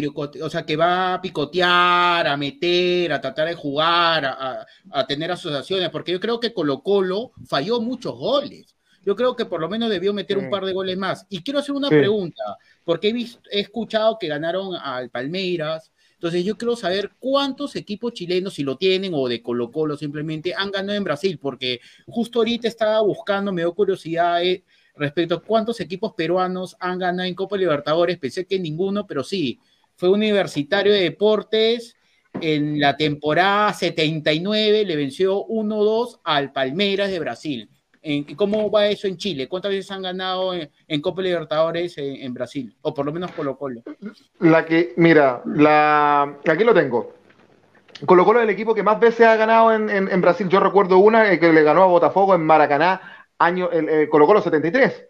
o 0.41 0.49
sea, 0.49 0.65
que 0.65 0.75
va 0.75 1.13
a 1.13 1.21
picotear, 1.21 2.27
a 2.27 2.37
meter, 2.37 3.13
a 3.13 3.21
tratar 3.21 3.47
de 3.49 3.53
jugar, 3.53 4.25
a, 4.25 5.05
tener 5.07 5.31
asociaciones, 5.31 5.89
porque 5.89 6.13
yo 6.13 6.19
creo 6.19 6.39
que 6.39 6.53
Colo 6.53 6.81
Colo 6.81 7.31
falló 7.45 7.79
muchos 7.81 8.17
goles. 8.17 8.75
Yo 9.05 9.15
creo 9.15 9.35
que 9.35 9.45
por 9.45 9.61
lo 9.61 9.69
menos 9.69 9.89
debió 9.89 10.13
meter 10.13 10.37
un 10.37 10.49
par 10.49 10.65
de 10.65 10.73
goles 10.73 10.97
más. 10.97 11.25
Y 11.29 11.43
quiero 11.43 11.59
hacer 11.59 11.75
una 11.75 11.89
pregunta, 11.89 12.57
porque 12.83 13.09
he, 13.09 13.13
visto, 13.13 13.39
he 13.51 13.59
escuchado 13.59 14.17
que 14.19 14.27
ganaron 14.27 14.75
al 14.75 15.09
Palmeiras, 15.09 15.91
entonces 16.19 16.43
yo 16.43 16.57
quiero 16.57 16.75
saber 16.75 17.11
cuántos 17.17 17.77
equipos 17.77 18.11
chilenos, 18.11 18.55
si 18.55 18.63
lo 18.63 18.75
tienen, 18.75 19.13
o 19.15 19.29
de 19.29 19.41
Colo 19.41 19.71
Colo 19.71 19.95
simplemente, 19.95 20.53
han 20.53 20.69
ganado 20.69 20.97
en 20.97 21.05
Brasil, 21.05 21.39
porque 21.41 21.79
justo 22.07 22.39
ahorita 22.39 22.67
estaba 22.67 22.99
buscando, 23.01 23.53
me 23.53 23.61
dio 23.61 23.73
curiosidad, 23.73 24.43
eh, 24.43 24.65
respecto 24.95 25.35
a 25.35 25.41
cuántos 25.41 25.79
equipos 25.79 26.11
peruanos 26.17 26.75
han 26.81 26.99
ganado 26.99 27.25
en 27.25 27.35
Copa 27.35 27.55
Libertadores. 27.55 28.17
Pensé 28.17 28.45
que 28.45 28.59
ninguno, 28.59 29.07
pero 29.07 29.23
sí, 29.23 29.61
fue 29.95 30.09
Universitario 30.09 30.91
de 30.91 31.03
Deportes. 31.03 31.95
En 32.41 32.81
la 32.81 32.97
temporada 32.97 33.73
79 33.73 34.83
le 34.83 34.95
venció 34.97 35.45
1-2 35.47 36.19
al 36.25 36.51
Palmeiras 36.51 37.09
de 37.11 37.19
Brasil. 37.19 37.69
¿Cómo 38.35 38.71
va 38.71 38.87
eso 38.87 39.07
en 39.07 39.17
Chile? 39.17 39.47
¿Cuántas 39.47 39.71
veces 39.71 39.91
han 39.91 40.01
ganado 40.01 40.53
en, 40.53 41.01
Copa 41.01 41.21
Libertadores 41.21 41.97
en, 41.97 42.33
Brasil? 42.33 42.75
O 42.81 42.93
por 42.93 43.05
lo 43.05 43.11
menos 43.11 43.31
Colo 43.31 43.57
Colo. 43.57 43.81
La 44.39 44.65
que, 44.65 44.93
mira, 44.97 45.41
la, 45.45 46.37
aquí 46.47 46.63
lo 46.63 46.73
tengo. 46.73 47.13
Colo 48.05 48.25
Colo 48.25 48.39
es 48.39 48.45
el 48.45 48.49
equipo 48.49 48.73
que 48.73 48.83
más 48.83 48.99
veces 48.99 49.25
ha 49.25 49.35
ganado 49.35 49.73
en, 49.73 50.21
Brasil. 50.21 50.47
Yo 50.49 50.59
recuerdo 50.59 50.97
una 50.97 51.37
que 51.39 51.53
le 51.53 51.63
ganó 51.63 51.83
a 51.83 51.87
Botafogo 51.87 52.35
en 52.35 52.41
Maracaná 52.41 53.01
año, 53.39 53.69
el, 53.71 53.89
el 53.89 54.09
Colo 54.09 54.27
Colo 54.27 54.41
73, 54.41 55.07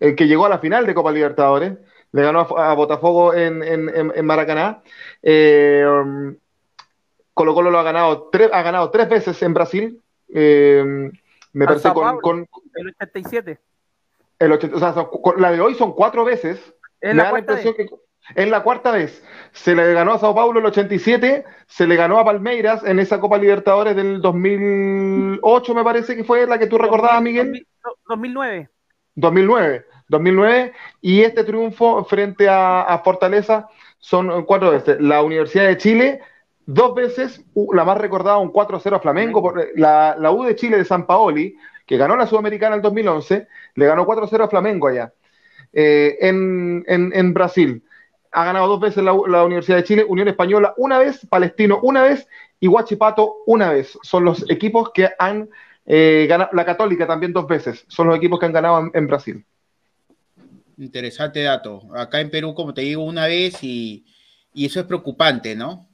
el 0.00 0.14
que 0.14 0.26
llegó 0.26 0.46
a 0.46 0.50
la 0.50 0.58
final 0.58 0.86
de 0.86 0.94
Copa 0.94 1.12
Libertadores, 1.12 1.78
le 2.12 2.22
ganó 2.22 2.40
a, 2.40 2.74
Botafogo 2.74 3.34
en, 3.34 4.24
Maracaná. 4.24 4.82
Eh, 5.22 5.84
um, 5.86 6.36
Colo 7.34 7.54
Colo 7.54 7.70
lo 7.70 7.78
ha 7.78 7.82
ganado, 7.82 8.28
tres, 8.30 8.50
ha 8.52 8.62
ganado 8.62 8.90
tres 8.90 9.08
veces 9.08 9.42
en 9.42 9.54
Brasil. 9.54 10.02
Eh, 10.32 11.10
me 11.52 11.66
parece 11.66 11.90
con, 11.92 12.46
El 12.74 12.88
87. 12.88 13.58
El 14.38 14.52
80, 14.52 14.76
o 14.76 14.78
sea, 14.78 14.94
la 15.36 15.52
de 15.52 15.60
hoy 15.60 15.74
son 15.74 15.92
cuatro 15.92 16.24
veces. 16.24 16.74
me 17.02 17.14
da 17.14 17.32
la 17.32 17.38
impresión 17.38 17.74
que 17.74 17.88
es 18.34 18.48
la 18.48 18.62
cuarta 18.62 18.92
vez. 18.92 19.22
Se 19.52 19.74
le 19.74 19.92
ganó 19.92 20.12
a 20.12 20.18
Sao 20.18 20.34
Paulo 20.34 20.60
el 20.60 20.66
87, 20.66 21.44
se 21.66 21.86
le 21.86 21.96
ganó 21.96 22.18
a 22.18 22.24
Palmeiras 22.24 22.84
en 22.84 22.98
esa 22.98 23.20
Copa 23.20 23.38
Libertadores 23.38 23.96
del 23.96 24.20
2008, 24.20 25.74
me 25.74 25.84
parece 25.84 26.16
que 26.16 26.24
fue 26.24 26.46
la 26.46 26.58
que 26.58 26.66
tú 26.66 26.78
recordabas, 26.78 27.22
Miguel. 27.22 27.66
2009. 28.08 28.68
2009. 29.14 29.86
2009. 30.08 30.72
Y 31.00 31.22
este 31.22 31.44
triunfo 31.44 32.04
frente 32.04 32.48
a, 32.48 33.00
Fortaleza 33.04 33.68
son 33.98 34.44
cuatro 34.44 34.70
veces. 34.70 35.00
La 35.00 35.22
Universidad 35.22 35.66
de 35.66 35.76
Chile, 35.76 36.20
dos 36.74 36.94
veces, 36.94 37.44
la 37.72 37.84
más 37.84 37.98
recordada, 37.98 38.38
un 38.38 38.52
4-0 38.52 38.96
a 38.96 39.00
Flamengo. 39.00 39.52
La, 39.76 40.16
la 40.18 40.32
U 40.32 40.44
de 40.44 40.56
Chile 40.56 40.76
de 40.76 40.84
San 40.84 41.06
Paoli, 41.06 41.56
que 41.86 41.96
ganó 41.96 42.16
la 42.16 42.26
Sudamericana 42.26 42.76
en 42.76 42.82
2011, 42.82 43.48
le 43.74 43.86
ganó 43.86 44.06
4-0 44.06 44.44
a 44.44 44.48
Flamengo 44.48 44.88
allá. 44.88 45.12
Eh, 45.72 46.18
en, 46.20 46.84
en 46.86 47.34
Brasil 47.34 47.82
ha 48.32 48.44
ganado 48.44 48.68
dos 48.68 48.80
veces 48.80 49.02
la, 49.02 49.12
Universidad 49.12 49.78
de 49.78 49.84
Chile, 49.84 50.04
Unión 50.08 50.28
Española 50.28 50.74
una 50.76 50.98
vez, 50.98 51.26
Palestino 51.28 51.80
una 51.82 52.02
vez 52.02 52.28
y 52.60 52.68
Huachipato 52.68 53.38
una 53.46 53.70
vez. 53.72 53.98
Son 54.02 54.24
los 54.24 54.48
equipos 54.50 54.90
que 54.92 55.10
han 55.18 55.48
eh, 55.86 56.26
ganado, 56.28 56.50
la 56.52 56.64
Católica 56.64 57.06
también 57.06 57.32
dos 57.32 57.46
veces, 57.46 57.84
son 57.88 58.06
los 58.06 58.16
equipos 58.16 58.38
que 58.38 58.46
han 58.46 58.52
ganado 58.52 58.90
en, 58.92 59.06
Brasil. 59.06 59.44
Interesante 60.78 61.42
dato. 61.42 61.82
Acá 61.94 62.20
en 62.20 62.30
Perú, 62.30 62.54
como 62.54 62.72
te 62.72 62.82
digo, 62.82 63.04
una 63.04 63.26
vez 63.26 63.62
y, 63.62 64.04
eso 64.54 64.80
es 64.80 64.86
preocupante, 64.86 65.54
¿no? 65.54 65.88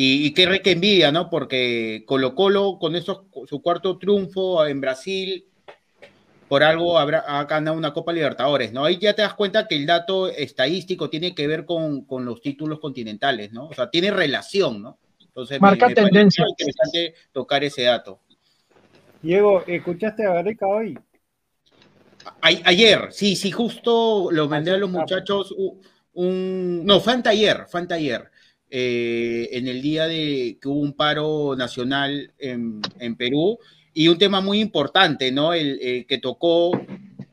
Y, 0.00 0.32
qué 0.32 0.46
re 0.46 0.62
que 0.62 0.70
envidia, 0.70 1.10
¿no? 1.10 1.28
Porque 1.28 2.04
Colo 2.06 2.36
Colo, 2.36 2.78
con 2.78 2.94
esos, 2.94 3.22
su 3.48 3.60
cuarto 3.60 3.98
triunfo 3.98 4.64
en 4.64 4.80
Brasil, 4.80 5.44
por 6.46 6.62
algo 6.62 7.00
habrá, 7.00 7.24
ha 7.26 7.44
ganado 7.46 7.76
una 7.76 7.92
Copa 7.92 8.12
Libertadores, 8.12 8.72
¿no? 8.72 8.84
Ahí 8.84 8.98
ya 8.98 9.14
te 9.14 9.22
das 9.22 9.34
cuenta 9.34 9.66
que 9.66 9.74
el 9.74 9.86
dato 9.86 10.28
estadístico 10.28 11.10
tiene 11.10 11.34
que 11.34 11.48
ver 11.48 11.64
con, 11.64 12.06
los 12.08 12.40
títulos 12.40 12.78
continentales, 12.78 13.50
¿no? 13.50 13.66
O 13.66 13.74
sea, 13.74 13.90
tiene 13.90 14.12
relación, 14.12 14.82
¿no? 14.82 14.98
Entonces, 15.20 15.60
Marca 15.60 15.88
tendencia. 15.88 16.44
Es 16.44 16.50
interesante 16.50 17.14
tocar 17.32 17.64
ese 17.64 17.82
dato. 17.82 18.20
Diego, 19.20 19.64
¿escuchaste 19.66 20.24
a 20.24 20.34
Gareca 20.34 20.68
hoy? 20.68 20.96
ayer, 22.42 23.08
sí, 23.10 23.34
sí, 23.34 23.50
justo 23.50 24.28
lo 24.30 24.48
mandé 24.48 24.70
a 24.70 24.76
los 24.76 24.90
muchachos 24.90 25.52
un, 26.12 26.84
no, 26.86 27.00
fue 27.00 27.14
anteayer, 27.14 27.66
fue 27.68 27.80
anteayer, 27.80 28.30
eh, 28.70 29.48
en 29.52 29.66
el 29.68 29.80
día 29.80 30.06
de 30.06 30.58
que 30.60 30.68
hubo 30.68 30.80
un 30.80 30.92
paro 30.92 31.56
nacional 31.56 32.32
en, 32.38 32.82
Perú, 33.16 33.58
y 33.94 34.08
un 34.08 34.18
tema 34.18 34.40
muy 34.40 34.60
importante, 34.60 35.32
¿no? 35.32 35.52
El, 35.54 36.06
que 36.06 36.18
tocó, 36.18 36.72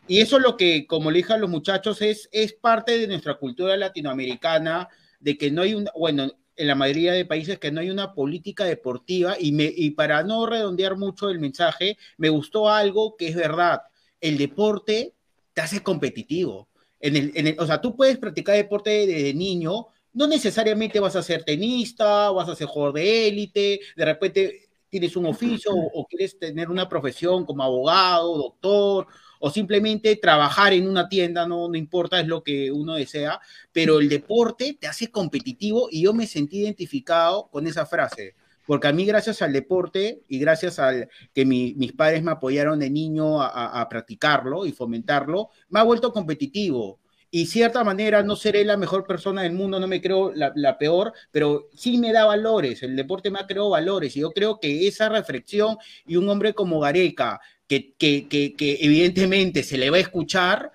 y 0.08 0.20
eso 0.20 0.38
es 0.38 0.44
lo 0.44 0.56
que, 0.58 0.88
como 0.88 1.12
le 1.12 1.18
dije 1.18 1.38
los 1.38 1.50
muchachos, 1.50 2.02
es, 2.02 2.30
es 2.32 2.54
parte 2.54 2.98
de 2.98 3.08
nuestra 3.08 3.36
cultura 3.36 3.76
latinoamericana, 3.76 4.88
de 5.20 5.38
que 5.38 5.52
no 5.52 5.64
hay 5.64 5.74
un, 5.74 5.88
bueno, 5.98 6.32
en 6.56 6.68
la 6.68 6.76
mayoría 6.76 7.14
de 7.14 7.26
países 7.26 7.60
que 7.60 7.72
no 7.72 7.82
hay 7.82 7.90
una 7.90 8.14
política 8.14 8.64
deportiva, 8.64 9.36
y, 9.40 9.52
me, 9.52 9.72
y 9.76 9.92
para 9.92 10.24
no 10.24 10.46
redondear 10.46 10.98
mucho 10.98 11.30
el 11.30 11.40
mensaje, 11.40 11.98
me 12.18 12.30
gustó 12.30 12.70
algo 12.70 13.16
que 13.18 13.28
es 13.28 13.36
verdad, 13.36 13.82
el 14.22 14.38
deporte 14.38 15.14
te 15.54 15.62
hace 15.62 15.82
competitivo. 15.82 16.70
En 17.00 17.16
el, 17.16 17.32
en 17.36 17.48
el, 17.48 17.60
o 17.60 17.66
sea, 17.66 17.82
tú 17.82 17.96
puedes 17.96 18.18
practicar 18.18 18.56
deporte 18.56 19.06
desde 19.06 19.34
niño, 19.34 19.88
no 20.16 20.28
necesariamente 20.28 21.00
vas 21.00 21.16
a 21.16 21.22
ser 21.22 21.44
tenista, 21.44 22.32
vas 22.32 22.50
a 22.50 22.56
ser 22.56 22.68
jugador 22.68 22.96
de 22.96 23.28
élite, 23.28 23.82
de 23.96 24.06
repente 24.06 24.70
tienes 24.90 25.16
un 25.18 25.26
oficio 25.26 25.72
o, 25.74 26.06
quieres 26.08 26.40
tener 26.40 26.70
una 26.70 26.88
profesión 26.88 27.46
como 27.46 27.64
abogado, 27.64 28.38
doctor, 28.38 29.08
o 29.42 29.50
simplemente 29.50 30.16
trabajar 30.16 30.72
en 30.72 30.88
una 30.88 31.10
tienda, 31.10 31.46
no, 31.46 31.68
no 31.68 31.76
importa, 31.76 32.22
es 32.22 32.28
lo 32.28 32.44
que 32.44 32.72
uno 32.72 32.96
desea, 32.96 33.42
pero 33.74 34.00
el 34.00 34.08
deporte 34.08 34.78
te 34.80 34.88
hace 34.88 35.12
competitivo 35.12 35.90
y 35.92 36.04
yo 36.04 36.14
me 36.14 36.28
sentí 36.28 36.60
identificado 36.60 37.50
con 37.50 37.68
esa 37.68 37.86
frase. 37.86 38.36
Porque 38.66 38.88
a 38.88 38.94
mí, 38.94 39.06
gracias 39.06 39.42
al 39.42 39.54
deporte 39.54 40.24
y 40.28 40.40
gracias 40.40 40.80
al 40.80 41.10
que 41.34 41.46
mis 41.46 41.94
padres 41.94 42.24
me 42.24 42.32
apoyaron 42.32 42.80
de 42.80 42.90
niño 42.90 43.42
a 43.42 43.88
practicarlo 43.90 44.66
y 44.66 44.72
fomentarlo, 44.72 45.50
me 45.70 45.82
ha 45.82 45.84
vuelto 45.84 46.12
competitivo 46.12 47.00
y 47.36 47.48
cierta 47.48 47.84
manera 47.84 48.24
no 48.24 48.38
seré 48.38 48.64
la 48.64 48.78
mejor 48.78 49.06
persona 49.06 49.42
del 49.42 49.52
mundo, 49.52 49.78
no 49.78 49.88
me 49.88 50.00
creo 50.00 50.32
la, 50.34 50.78
peor, 50.78 51.12
pero 51.32 51.68
sí 51.76 51.98
me 51.98 52.14
da 52.14 52.24
valores, 52.24 52.82
el 52.82 52.96
deporte 52.96 53.30
me 53.30 53.40
ha 53.40 53.46
creado 53.46 53.72
valores 53.72 54.16
y 54.16 54.22
yo 54.22 54.32
creo 54.32 54.58
que 54.58 54.88
esa 54.88 55.10
reflexión 55.10 55.76
y 56.08 56.16
un 56.16 56.30
hombre 56.30 56.54
como 56.54 56.80
Gareca, 56.80 57.42
que, 57.68 57.94
que, 57.98 58.26
que, 58.30 58.78
evidentemente 58.80 59.64
se 59.64 59.78
le 59.78 59.90
va 59.90 59.98
a 59.98 60.00
escuchar 60.00 60.72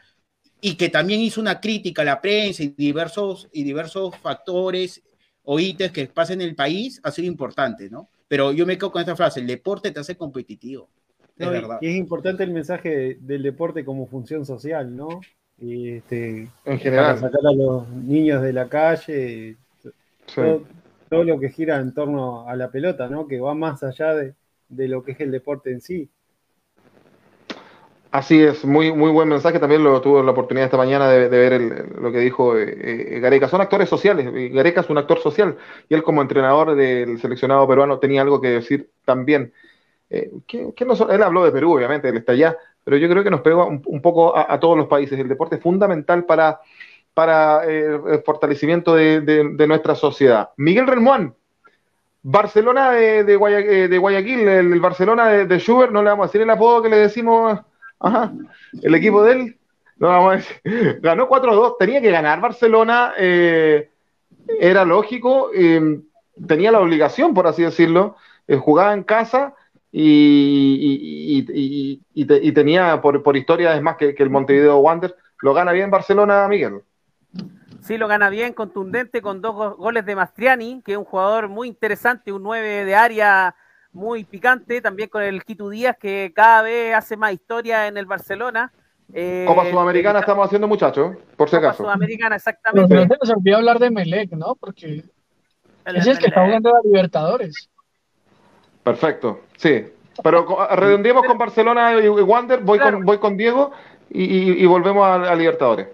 y 0.60 0.74
que 0.74 0.90
también 0.90 1.22
hizo 1.22 1.40
una 1.40 1.62
crítica 1.62 2.02
a 2.02 2.04
la 2.04 2.20
prensa 2.20 2.62
y 2.62 2.68
diversos, 2.68 3.48
y 3.54 3.62
diversos 3.62 4.14
factores 4.18 5.02
o 5.44 5.58
ítems 5.58 5.92
que 5.92 6.08
pasan 6.08 6.42
en 6.42 6.48
el 6.48 6.54
país, 6.54 7.00
ha 7.02 7.10
sido 7.10 7.26
importante, 7.26 7.88
¿no? 7.88 8.10
Pero 8.28 8.52
yo 8.52 8.66
me 8.66 8.76
quedo 8.76 8.92
con 8.92 9.00
esta 9.00 9.16
frase, 9.16 9.40
el 9.40 9.46
deporte 9.46 9.92
te 9.92 10.00
hace 10.00 10.14
competitivo. 10.14 10.90
Es, 11.38 11.48
verdad. 11.48 11.78
Y 11.80 11.86
es 11.86 11.96
importante 11.96 12.44
el 12.44 12.50
mensaje 12.50 13.16
del 13.18 13.42
deporte 13.42 13.82
como 13.82 14.06
función 14.06 14.44
social, 14.44 14.94
¿no? 14.94 15.22
Y 15.60 15.96
este, 15.96 16.48
en 16.64 16.78
general. 16.78 17.16
Para 17.16 17.28
sacar 17.28 17.46
a 17.46 17.52
los 17.52 17.88
niños 17.88 18.42
de 18.42 18.52
la 18.52 18.68
calle, 18.68 19.56
todo, 20.34 21.24
lo 21.24 21.38
que 21.38 21.50
gira 21.50 21.78
en 21.78 21.92
torno 21.92 22.48
a 22.48 22.56
la 22.56 22.70
pelota, 22.70 23.08
¿no? 23.08 23.26
que 23.26 23.40
va 23.40 23.54
más 23.54 23.82
allá 23.82 24.14
de, 24.14 24.34
lo 24.68 25.02
que 25.02 25.12
es 25.12 25.20
el 25.20 25.30
deporte 25.30 25.70
en 25.70 25.80
sí. 25.80 26.08
Así 28.12 28.42
es, 28.42 28.64
muy, 28.64 28.92
muy 28.92 29.10
buen 29.10 29.28
mensaje. 29.28 29.60
También 29.60 29.84
lo 29.84 30.00
tuve 30.00 30.24
la 30.24 30.32
oportunidad 30.32 30.64
esta 30.64 30.76
mañana 30.76 31.08
de, 31.08 31.28
ver 31.28 31.88
lo 31.96 32.10
que 32.10 32.18
dijo 32.18 32.58
eh, 32.58 33.16
eh, 33.16 33.20
Gareca. 33.20 33.48
Son 33.48 33.60
actores 33.60 33.88
sociales. 33.88 34.52
Gareca 34.52 34.80
es 34.80 34.90
un 34.90 34.98
actor 34.98 35.20
social 35.20 35.56
y 35.88 35.94
él, 35.94 36.02
como 36.02 36.20
entrenador 36.20 36.74
del 36.74 37.20
seleccionado 37.20 37.68
peruano, 37.68 38.00
tenía 38.00 38.22
algo 38.22 38.40
que 38.40 38.48
decir 38.48 38.90
también. 39.04 39.52
Eh, 40.10 40.28
él 40.52 41.22
habló 41.22 41.44
de 41.44 41.52
Perú, 41.52 41.76
obviamente, 41.76 42.08
él 42.08 42.16
está 42.16 42.32
allá, 42.32 42.56
pero 42.84 42.96
yo 42.96 43.08
creo 43.08 43.22
que 43.22 43.30
nos 43.30 43.42
pega 43.42 43.64
un, 43.64 44.02
poco 44.02 44.36
a, 44.36 44.58
todos 44.58 44.76
los 44.76 44.86
países. 44.86 45.18
El 45.18 45.28
deporte 45.28 45.56
es 45.56 45.62
fundamental 45.62 46.24
para, 46.24 46.60
para 47.14 47.64
eh, 47.66 48.00
el 48.08 48.22
fortalecimiento 48.22 48.94
de, 48.94 49.66
nuestra 49.68 49.94
sociedad. 49.94 50.50
Miguel 50.56 50.86
Relmuán, 50.86 51.34
Barcelona 52.22 52.92
de, 52.92 53.24
de, 53.24 53.34
eh, 53.34 53.98
Guayaquil, 53.98 54.48
el, 54.48 54.80
Barcelona 54.80 55.28
de, 55.28 55.58
Schubert, 55.58 55.92
no 55.92 56.02
le 56.02 56.10
vamos 56.10 56.24
a 56.24 56.28
decir 56.28 56.40
el 56.40 56.50
apodo 56.50 56.82
que 56.82 56.88
le 56.88 56.96
decimos, 56.96 57.60
ajá, 57.98 58.32
el 58.82 58.94
equipo 58.94 59.22
de 59.22 59.32
él. 59.32 59.56
No, 59.98 60.08
vamos 60.08 60.32
a 60.32 60.36
decir, 60.36 61.00
ganó 61.02 61.28
4-2, 61.28 61.76
tenía 61.78 62.00
que 62.00 62.10
ganar 62.10 62.40
Barcelona, 62.40 63.12
eh, 63.18 63.90
era 64.58 64.84
lógico, 64.86 65.50
tenía 66.46 66.72
la 66.72 66.80
obligación, 66.80 67.34
por 67.34 67.46
así 67.46 67.62
decirlo, 67.62 68.16
jugaba 68.60 68.94
en 68.94 69.04
casa 69.04 69.54
y, 69.92 71.46
y, 72.14 72.52
tenía 72.52 73.00
por, 73.00 73.22
por 73.22 73.36
historia, 73.36 73.74
es 73.74 73.82
más 73.82 73.96
que, 73.96 74.14
que 74.14 74.22
el 74.22 74.30
Montevideo 74.30 74.78
Wander, 74.78 75.16
lo 75.42 75.54
gana 75.54 75.72
bien 75.72 75.90
Barcelona, 75.90 76.46
Miguel. 76.48 76.82
Sí, 77.82 77.96
lo 77.96 78.08
gana 78.08 78.28
bien, 78.28 78.52
contundente, 78.52 79.22
con 79.22 79.40
dos 79.40 79.76
goles 79.76 80.04
de 80.04 80.14
Mastriani, 80.14 80.82
que 80.84 80.92
es 80.92 80.98
un 80.98 81.04
jugador 81.04 81.48
muy 81.48 81.66
interesante, 81.66 82.32
un 82.32 82.42
9 82.42 82.84
de 82.84 82.94
área 82.94 83.54
muy 83.92 84.24
picante, 84.24 84.80
también 84.80 85.08
con 85.08 85.22
el 85.22 85.42
Quito 85.44 85.68
Díaz, 85.68 85.96
que 85.98 86.32
cada 86.34 86.62
vez 86.62 86.94
hace 86.94 87.16
más 87.16 87.32
historia 87.32 87.88
en 87.88 87.96
el 87.96 88.06
Barcelona. 88.06 88.72
Eh, 89.12 89.44
Copa 89.48 89.68
Sudamericana 89.68 90.20
estamos 90.20 90.46
haciendo, 90.46 90.68
muchachos, 90.68 91.16
por 91.36 91.48
si 91.48 91.56
acaso. 91.56 91.78
Copa 91.78 91.94
Sudamericana, 91.94 92.36
exactamente. 92.36 92.88
Pero 92.88 93.02
se 93.02 93.18
nos 93.20 93.30
olvidó 93.30 93.56
hablar 93.56 93.78
de 93.78 93.90
Melec, 93.90 94.30
¿no? 94.32 94.54
Porque 94.54 95.04
es 95.86 96.06
el 96.06 96.18
que 96.18 96.26
está 96.26 96.44
jugando 96.44 96.76
a 96.76 96.80
Libertadores. 96.84 97.68
Perfecto, 98.84 99.40
sí. 99.60 99.84
Pero 100.22 100.46
redondeemos 100.76 101.24
con 101.24 101.38
Barcelona 101.38 101.92
y 102.00 102.08
Wander, 102.08 102.60
voy, 102.60 102.78
con, 102.78 103.04
voy 103.04 103.18
con 103.18 103.36
Diego 103.36 103.72
y, 104.10 104.64
volvemos 104.66 105.06
a, 105.06 105.34
Libertadores. 105.34 105.88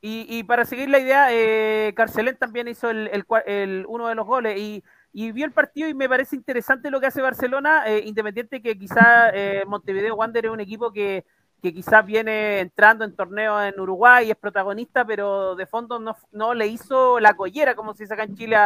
Y, 0.00 0.42
para 0.44 0.64
seguir 0.64 0.88
la 0.90 0.98
idea, 0.98 1.28
eh, 1.30 1.92
Carcelén 1.94 2.36
también 2.36 2.66
hizo 2.68 2.90
el, 2.90 3.84
uno 3.88 4.08
de 4.08 4.14
los 4.14 4.26
goles 4.26 4.58
y, 4.58 4.82
vio 5.12 5.44
el 5.44 5.52
partido 5.52 5.88
y 5.88 5.94
me 5.94 6.08
parece 6.08 6.36
interesante 6.36 6.90
lo 6.90 7.00
que 7.00 7.06
hace 7.06 7.20
Barcelona, 7.20 7.84
eh, 7.86 8.02
independiente 8.04 8.62
que 8.62 8.78
quizá 8.78 9.30
eh, 9.34 9.62
Montevideo 9.66 10.16
Wander 10.16 10.46
es 10.46 10.50
un 10.50 10.60
equipo 10.60 10.90
que, 10.90 11.24
que 11.62 11.72
quizás 11.72 12.04
viene 12.04 12.60
entrando 12.60 13.04
en 13.04 13.14
torneos 13.14 13.62
en 13.62 13.78
Uruguay 13.78 14.26
y 14.26 14.30
es 14.30 14.36
protagonista, 14.36 15.04
pero 15.04 15.54
de 15.54 15.66
fondo 15.66 16.00
no, 16.00 16.16
no 16.32 16.54
le 16.54 16.66
hizo 16.66 17.20
la 17.20 17.34
collera, 17.34 17.74
como 17.76 17.94
se 17.94 18.04
dice 18.04 18.14
acá 18.14 18.24
en 18.24 18.34
Chile, 18.34 18.56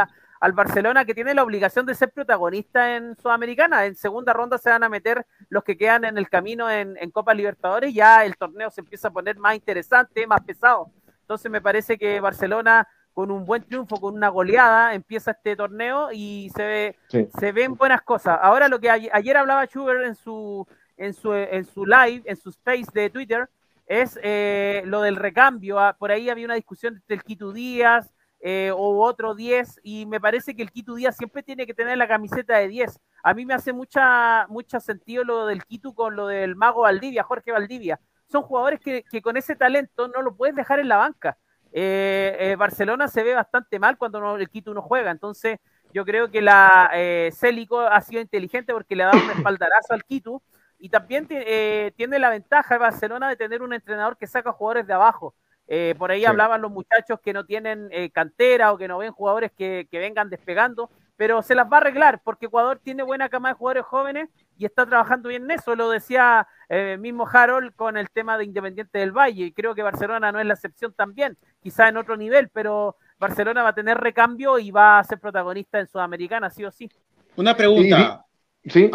al 0.41 0.53
Barcelona, 0.53 1.05
que 1.05 1.14
tiene 1.14 1.34
la 1.34 1.43
obligación 1.43 1.87
de 1.87 1.95
ser 1.95 2.11
protagonista 2.11 2.97
en 2.97 3.16
Sudamericana. 3.16 3.87
En 3.87 3.97
segunda 3.97 4.32
ronda 4.32 4.59
se 4.59 4.70
van 4.70 4.84
a 4.84 4.89
meter 4.89 5.26
los 5.49 5.64
que 5.64 5.76
quedan 5.76 6.05
en 6.05 6.18
el 6.18 6.28
camino 6.28 6.70
en, 6.70 6.97
Copa 7.11 7.34
Libertadores, 7.34 7.95
ya 7.95 8.24
el 8.24 8.37
torneo 8.37 8.70
se 8.70 8.80
empieza 8.80 9.09
a 9.09 9.12
poner 9.12 9.39
más 9.39 9.55
interesante, 9.55 10.26
más 10.26 10.43
pesado. 10.43 10.91
Entonces 11.20 11.51
me 11.51 11.61
parece 11.61 11.97
que 11.97 12.20
Barcelona 12.20 12.87
con 13.14 13.30
un 13.30 13.47
buen 13.47 13.62
triunfo, 13.62 13.97
con 13.99 14.14
una 14.14 14.28
goleada, 14.28 14.93
empieza 14.93 15.30
este 15.30 15.57
torneo 15.57 16.11
y 16.12 16.51
se, 16.55 16.66
ve, 16.66 17.28
se 17.39 17.53
ven 17.53 17.74
buenas 17.74 18.03
cosas. 18.03 18.39
Ahora 18.43 18.68
lo 18.68 18.78
que 18.78 18.91
ayer, 18.91 19.37
hablaba 19.39 19.64
Schubert 19.64 20.05
en 20.05 20.14
su, 20.14 20.66
en, 20.99 21.14
su, 21.14 21.32
en 21.32 21.64
su 21.64 21.87
live, 21.87 22.22
en 22.26 22.37
su 22.37 22.51
space 22.51 22.89
de 22.93 23.09
Twitter, 23.09 23.49
es 23.87 24.18
eh, 24.22 24.82
lo 24.84 25.01
del 25.01 25.16
recambio. 25.16 25.78
Ah, 25.80 25.97
por 25.99 26.11
ahí 26.11 26.28
había 26.28 26.45
una 26.45 26.57
discusión 26.57 26.97
entre 26.97 27.16
el 27.16 27.22
Quito 27.22 27.53
Díaz, 27.53 28.12
eh, 28.49 28.71
o 28.71 29.03
otro 29.03 29.35
10, 29.35 29.81
y 29.83 30.07
me 30.07 30.21
parece 30.21 30.55
que 30.55 30.63
el 30.63 30.71
Quito 30.71 30.95
Díaz 30.95 31.17
siempre 31.17 31.43
tiene 31.43 31.67
que 31.67 31.75
tener 31.75 31.99
la 31.99 32.07
camiseta 32.07 32.57
de 32.59 32.69
10. 32.69 33.01
A 33.25 33.35
mí 33.35 33.45
me 33.45 33.55
hace 33.55 33.73
mucha, 33.73 34.47
mucho 34.47 34.79
sentido 34.79 35.25
lo 35.25 35.47
del 35.47 35.65
Quito 35.65 35.93
con 35.93 36.15
lo 36.15 36.29
del 36.29 36.55
mago 36.55 36.83
Valdivia, 36.83 37.25
Jorge 37.25 37.51
Valdivia. 37.51 37.99
Son 38.29 38.43
jugadores 38.43 38.79
que, 38.79 39.03
con 39.21 39.37
ese 39.37 39.57
talento 39.57 40.07
no 40.07 40.23
lo 40.23 40.37
puedes 40.37 40.55
dejar 40.55 40.79
en 40.79 40.87
la 40.87 40.97
banca. 40.97 41.37
Eh, 41.73 42.37
eh, 42.39 42.55
Barcelona 42.55 43.09
se 43.09 43.25
ve 43.25 43.35
bastante 43.35 43.81
mal 43.81 43.99
cuando 43.99 44.37
el 44.37 44.49
Quito 44.49 44.73
no 44.73 44.81
juega, 44.81 45.11
entonces 45.11 45.59
yo 45.93 46.05
creo 46.05 46.31
que 46.31 46.41
la 46.41 46.93
Célico 47.33 47.81
ha 47.81 48.01
sido 48.01 48.21
inteligente 48.21 48.73
porque 48.73 48.95
le 48.95 49.03
ha 49.03 49.07
dado 49.07 49.25
un 49.25 49.31
espaldarazo 49.39 49.93
al 49.93 50.05
Quito 50.05 50.41
y 50.79 50.89
también 50.89 51.27
tiene 51.27 52.19
la 52.21 52.31
ventaja 52.31 52.77
de 52.77 52.79
Barcelona 52.79 53.29
de 53.29 53.35
tener 53.35 53.61
un 53.61 53.73
entrenador 53.73 54.17
que 54.17 54.29
saca 54.29 54.53
jugadores 54.53 54.87
de 54.87 54.95
abajo. 54.95 55.35
Eh, 55.69 55.95
por 55.99 56.11
ahí 56.12 56.25
hablaban 56.25 56.62
los 56.62 56.71
muchachos 56.71 57.19
que 57.21 57.33
no 57.33 57.45
tienen 57.45 57.89
eh, 57.91 58.11
cantera 58.11 58.73
o 58.73 58.79
que 58.79 58.87
no 58.87 58.99
ven 58.99 59.12
jugadores 59.12 59.51
que, 59.53 59.89
vengan 59.91 60.31
despegando, 60.31 60.91
pero 61.17 61.43
se 61.43 61.55
las 61.57 61.67
va 61.67 61.79
a 61.79 61.81
arreglar 61.81 62.21
porque 62.23 62.47
Ecuador 62.47 62.81
tiene 62.83 63.03
buena 63.03 63.29
cama 63.29 63.49
de 63.49 63.55
jugadores 63.55 63.85
jóvenes 63.85 64.29
y 64.59 64.64
está 64.64 64.87
trabajando 64.87 65.29
bien 65.29 65.45
en 65.45 65.51
eso. 65.53 65.75
Lo 65.75 65.91
decía 65.91 66.47
eh, 66.69 66.97
mismo 67.01 67.29
Harold 67.31 67.75
con 67.75 67.97
el 67.97 68.11
tema 68.11 68.39
de 68.39 68.45
Independiente 68.45 68.99
del 68.99 69.11
Valle 69.11 69.47
y 69.47 69.53
creo 69.53 69.75
que 69.75 69.83
Barcelona 69.83 70.31
no 70.31 70.39
es 70.39 70.47
la 70.47 70.55
excepción 70.55 70.93
también, 70.93 71.37
quizá 71.61 71.89
en 71.89 71.97
otro 71.97 72.17
nivel, 72.17 72.49
pero 72.51 72.97
Barcelona 73.19 73.64
va 73.64 73.71
a 73.71 73.75
tener 73.75 73.99
recambio 73.99 74.59
y 74.59 74.71
va 74.71 75.01
a 75.01 75.05
ser 75.05 75.19
protagonista 75.19 75.81
en 75.81 75.89
Sudamericana, 75.89 76.49
sí 76.49 76.64
o 76.64 76.71
sí. 76.71 76.89
Una 77.35 77.57
pregunta. 77.57 78.23
¿Sí? 78.64 78.91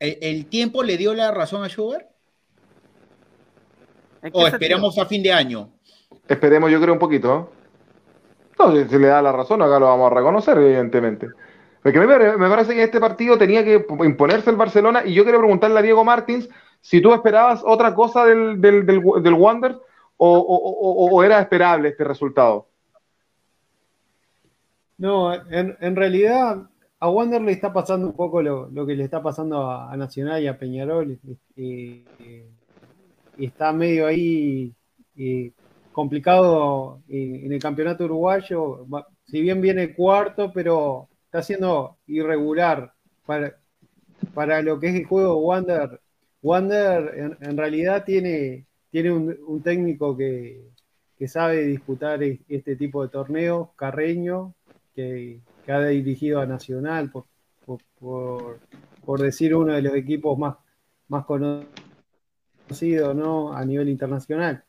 ¿El 0.00 0.46
tiempo 0.46 0.82
le 0.82 0.96
dio 0.96 1.14
la 1.14 1.30
razón 1.30 1.62
a 1.62 1.68
Schubert? 1.68 2.08
¿O 4.32 4.46
esperamos 4.46 4.98
a 4.98 5.06
fin 5.06 5.22
de 5.22 5.32
año? 5.32 5.70
Esperemos, 6.28 6.70
yo 6.70 6.80
creo, 6.80 6.94
un 6.94 6.98
poquito. 6.98 7.50
No, 8.58 8.72
si, 8.72 8.98
le 8.98 9.08
da 9.08 9.22
la 9.22 9.32
razón, 9.32 9.62
acá 9.62 9.78
lo 9.78 9.86
vamos 9.86 10.10
a 10.10 10.14
reconocer, 10.14 10.58
evidentemente. 10.58 11.28
Porque 11.82 11.98
me, 12.00 12.48
parece 12.48 12.74
que 12.74 12.82
este 12.82 13.00
partido 13.00 13.36
tenía 13.36 13.62
que 13.64 13.84
imponerse 14.04 14.48
el 14.48 14.56
Barcelona 14.56 15.02
y 15.04 15.12
yo 15.12 15.24
quiero 15.24 15.38
preguntarle 15.38 15.78
a 15.78 15.82
Diego 15.82 16.02
Martins 16.02 16.48
si 16.80 17.02
tú 17.02 17.12
esperabas 17.12 17.62
otra 17.64 17.94
cosa 17.94 18.24
del, 18.24 18.60
del, 18.60 19.34
Wander 19.34 19.78
o, 20.16 21.22
era 21.22 21.40
esperable 21.40 21.90
este 21.90 22.04
resultado. 22.04 22.68
No, 24.96 25.34
en, 25.34 25.76
en, 25.80 25.96
realidad 25.96 26.68
a 27.00 27.10
Wander 27.10 27.42
le 27.42 27.52
está 27.52 27.70
pasando 27.70 28.06
un 28.06 28.14
poco 28.14 28.40
lo, 28.40 28.86
que 28.86 28.94
le 28.94 29.04
está 29.04 29.22
pasando 29.22 29.70
a, 29.70 29.94
Nacional 29.94 30.42
y 30.42 30.46
a 30.46 30.58
Peñarol. 30.58 31.18
Y, 31.54 32.04
está 33.36 33.72
medio 33.72 34.06
ahí 34.06 34.72
complicado 35.94 37.00
en 37.08 37.52
el 37.52 37.60
campeonato 37.60 38.04
uruguayo. 38.04 38.84
Si 39.26 39.40
bien 39.40 39.60
viene 39.60 39.94
cuarto, 39.94 40.52
pero 40.52 41.08
está 41.26 41.40
siendo 41.40 41.98
irregular 42.08 42.92
para, 43.24 43.56
para 44.34 44.60
lo 44.60 44.80
que 44.80 44.88
es 44.88 44.96
el 44.96 45.06
juego 45.06 45.36
Wander. 45.36 46.00
Wander 46.42 47.36
en, 47.40 47.56
realidad 47.56 48.04
tiene, 48.04 48.66
tiene 48.90 49.12
un, 49.12 49.62
técnico 49.62 50.16
que, 50.16 50.68
sabe 51.28 51.64
disputar 51.64 52.22
este 52.22 52.76
tipo 52.76 53.02
de 53.02 53.08
torneos, 53.08 53.68
Carreño, 53.76 54.52
que, 54.94 55.40
ha 55.68 55.80
dirigido 55.86 56.40
a 56.40 56.46
Nacional, 56.46 57.10
por, 57.10 57.24
por, 59.04 59.20
decir 59.20 59.54
uno 59.54 59.72
de 59.74 59.82
los 59.82 59.94
equipos 59.94 60.36
más, 60.38 60.56
más 61.08 61.24
conocidos 61.24 63.14
¿no? 63.14 63.54
a 63.54 63.64
nivel 63.64 63.88
internacional 63.88 64.64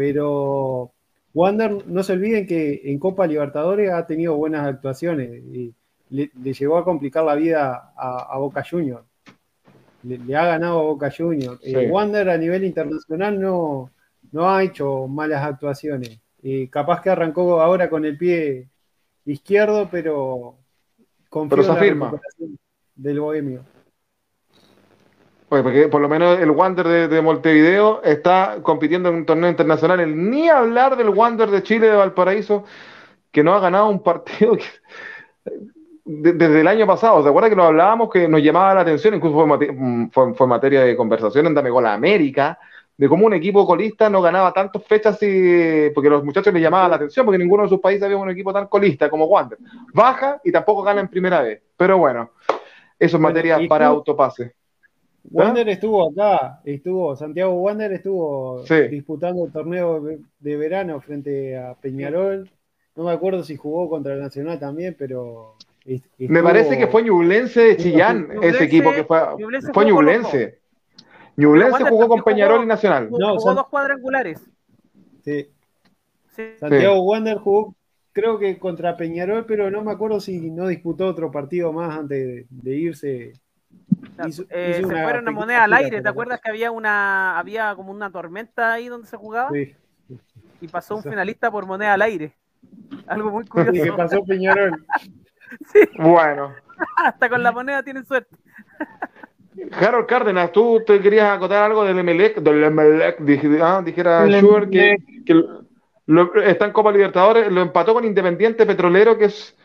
pero 0.00 0.94
Wander, 1.34 1.86
no 1.86 2.02
se 2.02 2.14
olviden 2.14 2.46
que 2.46 2.80
en 2.84 2.98
Copa 2.98 3.26
Libertadores 3.26 3.92
ha 3.92 4.06
tenido 4.06 4.34
buenas 4.34 4.66
actuaciones 4.66 5.44
y 5.44 5.74
le, 6.08 6.30
llegó 6.42 6.78
a 6.78 6.84
complicar 6.86 7.22
la 7.22 7.34
vida 7.34 7.92
a, 7.94 8.38
Boca 8.38 8.64
Juniors. 8.64 9.04
Le, 10.04 10.34
ha 10.34 10.46
ganado 10.46 10.78
a 10.78 10.84
Boca 10.84 11.12
Juniors. 11.14 11.60
Eh, 11.62 11.90
Wander 11.90 12.30
a 12.30 12.38
nivel 12.38 12.64
internacional 12.64 13.38
no, 13.38 13.90
no 14.32 14.50
ha 14.50 14.62
hecho 14.62 15.06
malas 15.06 15.44
actuaciones. 15.44 16.18
Eh, 16.42 16.70
capaz 16.70 17.02
que 17.02 17.10
arrancó 17.10 17.60
ahora 17.60 17.90
con 17.90 18.06
el 18.06 18.16
pie 18.16 18.70
izquierdo, 19.26 19.90
pero 19.90 20.56
confío 21.28 21.76
en 21.78 22.00
la 22.00 22.20
del 22.94 23.20
Bohemio 23.20 23.64
porque 25.50 25.88
por 25.88 26.00
lo 26.00 26.08
menos 26.08 26.38
el 26.38 26.52
Wander 26.52 27.08
de, 27.08 27.22
Montevideo 27.22 28.00
está 28.04 28.58
compitiendo 28.62 29.08
en 29.08 29.16
un 29.16 29.26
torneo 29.26 29.50
internacional. 29.50 30.30
Ni 30.30 30.48
hablar 30.48 30.96
del 30.96 31.08
Wander 31.08 31.50
de 31.50 31.64
Chile 31.64 31.88
de 31.88 31.96
Valparaíso, 31.96 32.64
que 33.32 33.42
no 33.42 33.52
ha 33.52 33.58
ganado 33.58 33.88
un 33.88 34.00
partido 34.00 34.56
desde 36.04 36.60
el 36.60 36.68
año 36.68 36.86
pasado. 36.86 37.20
¿Se 37.24 37.28
acuerda 37.28 37.50
que 37.50 37.56
lo 37.56 37.64
hablábamos 37.64 38.10
que 38.10 38.28
nos 38.28 38.40
llamaba 38.40 38.74
la 38.74 38.82
atención? 38.82 39.16
Incluso 39.16 39.44
fue, 40.12 40.34
fue, 40.34 40.46
materia 40.46 40.82
de 40.82 40.96
conversación 40.96 41.48
en 41.48 41.54
Dame 41.54 41.70
Gol 41.70 41.86
América, 41.86 42.56
de 42.96 43.08
cómo 43.08 43.26
un 43.26 43.34
equipo 43.34 43.66
colista 43.66 44.08
no 44.08 44.22
ganaba 44.22 44.52
tantas 44.52 44.84
fechas 44.84 45.18
y, 45.20 45.90
porque 45.92 46.10
los 46.10 46.22
muchachos 46.22 46.54
les 46.54 46.62
llamaba 46.62 46.88
la 46.88 46.94
atención, 46.94 47.26
porque 47.26 47.38
ninguno 47.38 47.64
de 47.64 47.70
sus 47.70 47.80
países 47.80 48.04
había 48.04 48.18
un 48.18 48.30
equipo 48.30 48.52
tan 48.52 48.68
colista 48.68 49.10
como 49.10 49.24
Wander. 49.24 49.58
Baja 49.92 50.40
y 50.44 50.52
tampoco 50.52 50.84
gana 50.84 51.00
en 51.00 51.08
primera 51.08 51.42
vez. 51.42 51.60
Pero 51.76 51.98
bueno, 51.98 52.30
eso 53.00 53.16
es 53.16 53.20
materia 53.20 53.58
para 53.68 53.86
autopase. 53.86 54.59
Wander 55.24 55.68
estuvo 55.68 56.10
acá, 56.10 56.60
estuvo, 56.64 57.14
Santiago 57.14 57.52
Wander 57.52 57.92
estuvo 57.92 58.62
disputando 58.90 59.44
el 59.44 59.52
torneo 59.52 60.02
de 60.38 60.56
verano 60.56 61.00
frente 61.00 61.56
a 61.56 61.74
Peñarol. 61.74 62.48
No 62.96 63.04
me 63.04 63.12
acuerdo 63.12 63.44
si 63.44 63.56
jugó 63.56 63.88
contra 63.88 64.14
el 64.14 64.20
Nacional 64.20 64.58
también, 64.58 64.96
pero. 64.98 65.56
Me 66.18 66.42
parece 66.42 66.76
que 66.76 66.86
fue 66.86 67.02
Ñublense 67.02 67.60
de 67.60 67.76
Chillán, 67.76 68.28
ese 68.42 68.64
equipo 68.64 68.92
que 68.92 69.04
fue. 69.04 69.20
fue 69.72 69.86
Ñublense. 69.86 70.58
Ñublense 71.36 71.84
jugó 71.84 72.08
con 72.08 72.22
Peñarol 72.22 72.64
y 72.64 72.66
Nacional. 72.66 73.10
No, 73.10 73.36
jugó 73.36 73.54
dos 73.54 73.68
cuadrangulares. 73.68 74.42
Sí. 75.22 75.48
Santiago 76.58 77.02
Wander 77.02 77.38
jugó, 77.38 77.74
creo 78.12 78.38
que 78.38 78.58
contra 78.58 78.96
Peñarol, 78.96 79.44
pero 79.46 79.70
no 79.70 79.82
me 79.82 79.92
acuerdo 79.92 80.20
si 80.20 80.50
no 80.50 80.66
disputó 80.66 81.06
otro 81.06 81.30
partido 81.30 81.72
más 81.72 81.98
antes 81.98 82.46
de 82.48 82.76
irse 82.76 83.32
eh, 84.50 84.74
se 84.74 84.82
fueron 84.82 85.28
a 85.28 85.30
moneda 85.30 85.64
al 85.64 85.72
aire, 85.72 86.02
¿te 86.02 86.08
acuerdas 86.08 86.40
que 86.40 86.50
había 86.50 86.70
una 86.70 87.38
había 87.38 87.74
como 87.74 87.90
una 87.90 88.10
tormenta 88.10 88.72
ahí 88.72 88.88
donde 88.88 89.06
se 89.06 89.16
jugaba? 89.16 89.50
Sí. 89.50 89.74
y 90.60 90.68
pasó 90.68 90.96
un 90.96 91.02
finalista 91.02 91.50
por 91.50 91.66
moneda 91.66 91.94
al 91.94 92.02
aire. 92.02 92.34
Algo 93.06 93.30
muy 93.30 93.46
curioso. 93.46 93.82
¿Qué 93.82 93.92
pasó, 93.92 94.24
Peñarol? 94.24 94.84
sí. 95.72 95.80
Bueno. 95.98 96.54
Hasta 96.96 97.28
con 97.28 97.42
la 97.42 97.52
moneda 97.52 97.82
tienen 97.82 98.04
suerte. 98.04 98.36
Harold 99.72 100.06
Cárdenas, 100.06 100.52
tú 100.52 100.82
te 100.86 101.00
querías 101.00 101.36
acotar 101.36 101.64
algo 101.64 101.84
del 101.84 101.98
Emelec, 101.98 102.38
del 102.38 102.64
Emelec, 102.64 103.18
ah, 103.60 103.82
dijera 103.84 104.26
Schubert 104.26 104.70
que, 104.70 104.96
está 106.44 106.66
en 106.66 106.72
Copa 106.72 106.92
Libertadores, 106.92 107.50
lo 107.52 107.60
empató 107.60 107.92
con 107.92 108.04
Independiente 108.04 108.64
Petrolero, 108.64 109.18
que 109.18 109.26
es, 109.26 109.56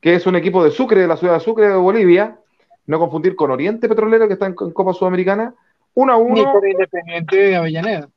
que 0.00 0.14
es 0.14 0.26
un 0.26 0.36
equipo 0.36 0.62
de 0.62 0.70
Sucre, 0.70 1.00
de 1.00 1.08
la 1.08 1.16
ciudad 1.16 1.34
de 1.34 1.40
Sucre 1.40 1.68
de 1.68 1.74
Bolivia, 1.74 2.38
no 2.86 2.98
confundir 2.98 3.36
con 3.36 3.50
Oriente 3.50 3.88
Petrolero, 3.88 4.26
que 4.26 4.34
está 4.34 4.46
en, 4.46 4.54
Copa 4.54 4.92
Sudamericana, 4.92 5.54
1 5.94 6.12
a 6.12 6.16
1. 6.16 6.34
Ni 6.34 6.44
con 6.44 6.68
Independiente 6.68 7.36
de 7.36 7.56
Avellaneda. 7.56 8.08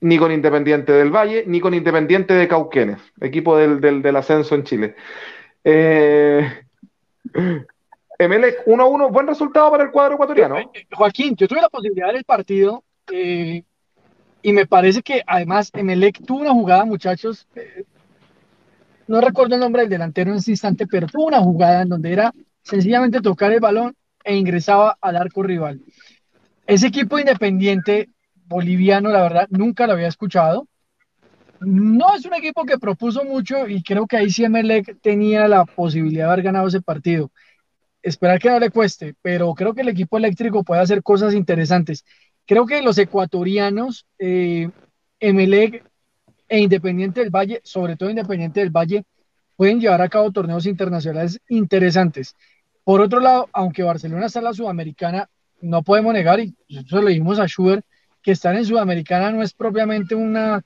Ni 0.00 0.18
con 0.18 0.32
Independiente 0.32 0.92
del 0.92 1.10
Valle, 1.10 1.44
ni 1.46 1.60
con 1.60 1.74
Independiente 1.74 2.34
de 2.34 2.48
Cauquenes, 2.48 3.00
equipo 3.20 3.56
del, 3.56 3.80
del, 3.80 4.02
del 4.02 4.16
ascenso 4.16 4.54
en 4.54 4.64
Chile. 4.64 4.96
Eh, 5.62 6.48
Emelec 8.20 8.66
1-1, 8.66 9.10
buen 9.10 9.26
resultado 9.26 9.70
para 9.70 9.84
el 9.84 9.90
cuadro 9.90 10.14
ecuatoriano. 10.14 10.58
Eh, 10.58 10.68
eh, 10.74 10.86
Joaquín, 10.92 11.34
yo 11.36 11.48
tuve 11.48 11.62
la 11.62 11.70
posibilidad 11.70 12.12
del 12.12 12.24
partido 12.24 12.84
eh, 13.10 13.62
y 14.42 14.52
me 14.52 14.66
parece 14.66 15.02
que 15.02 15.22
además 15.26 15.70
Emelec 15.72 16.24
tuvo 16.26 16.40
una 16.40 16.52
jugada, 16.52 16.84
muchachos. 16.84 17.48
no 19.06 19.22
recuerdo 19.22 19.54
el 19.54 19.60
nombre 19.60 19.82
del 19.82 19.90
delantero 19.90 20.32
en 20.32 20.36
ese 20.36 20.50
instante, 20.50 20.86
pero 20.86 21.06
tuvo 21.06 21.26
una 21.26 21.40
jugada 21.40 21.80
en 21.80 21.88
donde 21.88 22.12
era 22.12 22.32
sencillamente 22.70 23.20
tocar 23.20 23.52
el 23.52 23.60
balón 23.60 23.94
e 24.24 24.36
ingresaba 24.36 24.96
al 25.00 25.16
arco 25.16 25.42
rival. 25.42 25.80
Ese 26.66 26.86
equipo 26.86 27.18
independiente 27.18 28.08
boliviano, 28.46 29.10
la 29.10 29.22
verdad, 29.22 29.46
nunca 29.50 29.86
lo 29.86 29.94
había 29.94 30.08
escuchado. 30.08 30.68
No 31.60 32.14
es 32.14 32.24
un 32.24 32.34
equipo 32.34 32.64
que 32.64 32.78
propuso 32.78 33.24
mucho 33.24 33.66
y 33.68 33.82
creo 33.82 34.06
que 34.06 34.16
ahí 34.16 34.30
sí 34.30 34.44
Emelec 34.44 35.00
tenía 35.02 35.46
la 35.48 35.64
posibilidad 35.64 36.26
de 36.26 36.32
haber 36.32 36.44
ganado 36.44 36.68
ese 36.68 36.80
partido 36.80 37.30
esperar 38.02 38.38
que 38.38 38.50
no 38.50 38.58
le 38.58 38.70
cueste, 38.70 39.14
pero 39.20 39.54
creo 39.54 39.74
que 39.74 39.82
el 39.82 39.88
equipo 39.88 40.16
eléctrico 40.16 40.64
puede 40.64 40.80
hacer 40.80 41.02
cosas 41.02 41.34
interesantes. 41.34 42.04
Creo 42.46 42.66
que 42.66 42.82
los 42.82 42.98
ecuatorianos, 42.98 44.06
eh, 44.18 44.70
e 45.20 46.58
Independiente 46.58 47.20
del 47.20 47.30
Valle, 47.30 47.60
sobre 47.62 47.96
todo 47.96 48.10
Independiente 48.10 48.60
del 48.60 48.70
Valle, 48.70 49.04
pueden 49.54 49.80
llevar 49.80 50.00
a 50.02 50.08
cabo 50.08 50.32
torneos 50.32 50.66
internacionales 50.66 51.38
interesantes. 51.48 52.34
Por 52.90 53.02
otro 53.02 53.20
lado, 53.20 53.48
aunque 53.52 53.84
Barcelona 53.84 54.26
está 54.26 54.40
en 54.40 54.46
la 54.46 54.52
Sudamericana, 54.52 55.30
no 55.60 55.84
podemos 55.84 56.12
negar, 56.12 56.40
y 56.40 56.56
eso 56.66 57.00
le 57.00 57.10
dijimos 57.10 57.38
a 57.38 57.46
Schubert, 57.46 57.86
que 58.20 58.32
estar 58.32 58.56
en 58.56 58.64
Sudamericana 58.64 59.30
no 59.30 59.44
es 59.44 59.54
propiamente 59.54 60.16
una, 60.16 60.64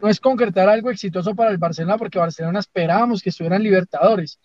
no 0.00 0.08
es 0.08 0.18
concretar 0.18 0.70
algo 0.70 0.90
exitoso 0.90 1.34
para 1.34 1.50
el 1.50 1.58
Barcelona, 1.58 1.98
porque 1.98 2.18
Barcelona 2.18 2.60
esperábamos 2.60 3.20
que 3.20 3.28
estuvieran 3.28 3.62
Libertadores. 3.62 4.40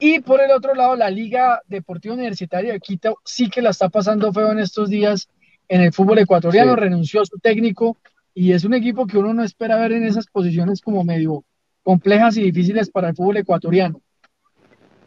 Y 0.00 0.18
por 0.18 0.40
el 0.40 0.50
otro 0.50 0.74
lado, 0.74 0.96
la 0.96 1.10
Liga 1.10 1.62
Deportiva 1.68 2.14
Universitaria 2.14 2.72
de 2.72 2.80
Quito 2.80 3.20
sí 3.24 3.48
que 3.48 3.62
la 3.62 3.70
está 3.70 3.88
pasando 3.88 4.32
feo 4.32 4.50
en 4.50 4.58
estos 4.58 4.90
días 4.90 5.28
en 5.68 5.80
el 5.80 5.92
fútbol 5.92 6.18
ecuatoriano, 6.18 6.74
renunció 6.74 7.20
a 7.20 7.26
su 7.26 7.38
técnico 7.38 7.98
y 8.34 8.50
es 8.50 8.64
un 8.64 8.74
equipo 8.74 9.06
que 9.06 9.18
uno 9.18 9.32
no 9.32 9.44
espera 9.44 9.76
ver 9.76 9.92
en 9.92 10.04
esas 10.04 10.26
posiciones 10.26 10.80
como 10.80 11.04
medio 11.04 11.44
complejas 11.84 12.36
y 12.36 12.42
difíciles 12.42 12.90
para 12.90 13.10
el 13.10 13.14
fútbol 13.14 13.36
ecuatoriano. 13.36 14.02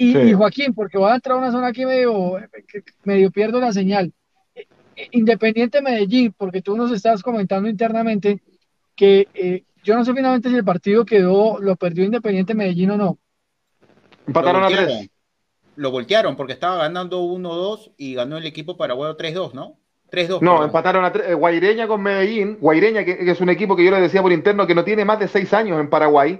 Y, 0.01 0.33
Joaquín, 0.33 0.73
porque 0.73 0.97
voy 0.97 1.11
a 1.11 1.15
entrar 1.15 1.35
a 1.35 1.39
una 1.39 1.51
zona 1.51 1.67
aquí 1.67 1.85
medio, 1.85 2.37
medio 3.03 3.31
pierdo 3.31 3.59
la 3.59 3.73
señal. 3.73 4.13
Eh, 4.55 4.65
Independiente 5.11 5.81
Medellín, 5.81 6.33
porque 6.37 6.61
tú 6.61 6.77
nos 6.77 6.91
estabas 6.91 7.21
comentando 7.21 7.69
internamente 7.69 8.41
que 8.95 9.27
eh, 9.33 9.63
yo 9.83 9.95
no 9.95 10.05
sé 10.05 10.13
finalmente 10.13 10.49
si 10.49 10.55
el 10.55 10.63
partido 10.63 11.03
quedó, 11.03 11.59
lo 11.59 11.75
perdió 11.75 12.05
Independiente 12.05 12.53
Medellín 12.53 12.91
o 12.91 12.97
no, 12.97 13.19
Empataron 14.25 14.63
a 14.63 14.67
tres. 14.67 15.09
Lo 15.75 15.91
voltearon 15.91 16.35
porque 16.35 16.53
estaba 16.53 16.77
ganando 16.77 17.21
1-2 17.23 17.93
y 17.97 18.13
ganó 18.13 18.37
el 18.37 18.45
equipo 18.45 18.77
paraguayo 18.77 19.17
3-2, 19.17 19.53
¿no? 19.53 19.79
3-2. 20.11 20.41
No, 20.41 20.63
empataron 20.63 21.03
a 21.03 21.11
tres. 21.11 21.29
Eh, 21.29 21.33
Guaireña 21.33 21.87
con 21.87 22.01
Medellín. 22.01 22.57
Guaireña, 22.59 23.03
que, 23.03 23.17
es 23.19 23.41
un 23.41 23.49
equipo 23.49 23.75
que 23.75 23.83
yo 23.83 23.91
le 23.91 24.01
decía 24.01 24.21
por 24.21 24.31
interno 24.31 24.67
que 24.67 24.75
no 24.75 24.83
tiene 24.83 25.03
más 25.03 25.19
de 25.19 25.27
seis 25.27 25.51
años 25.53 25.79
en 25.79 25.89
Paraguay. 25.89 26.39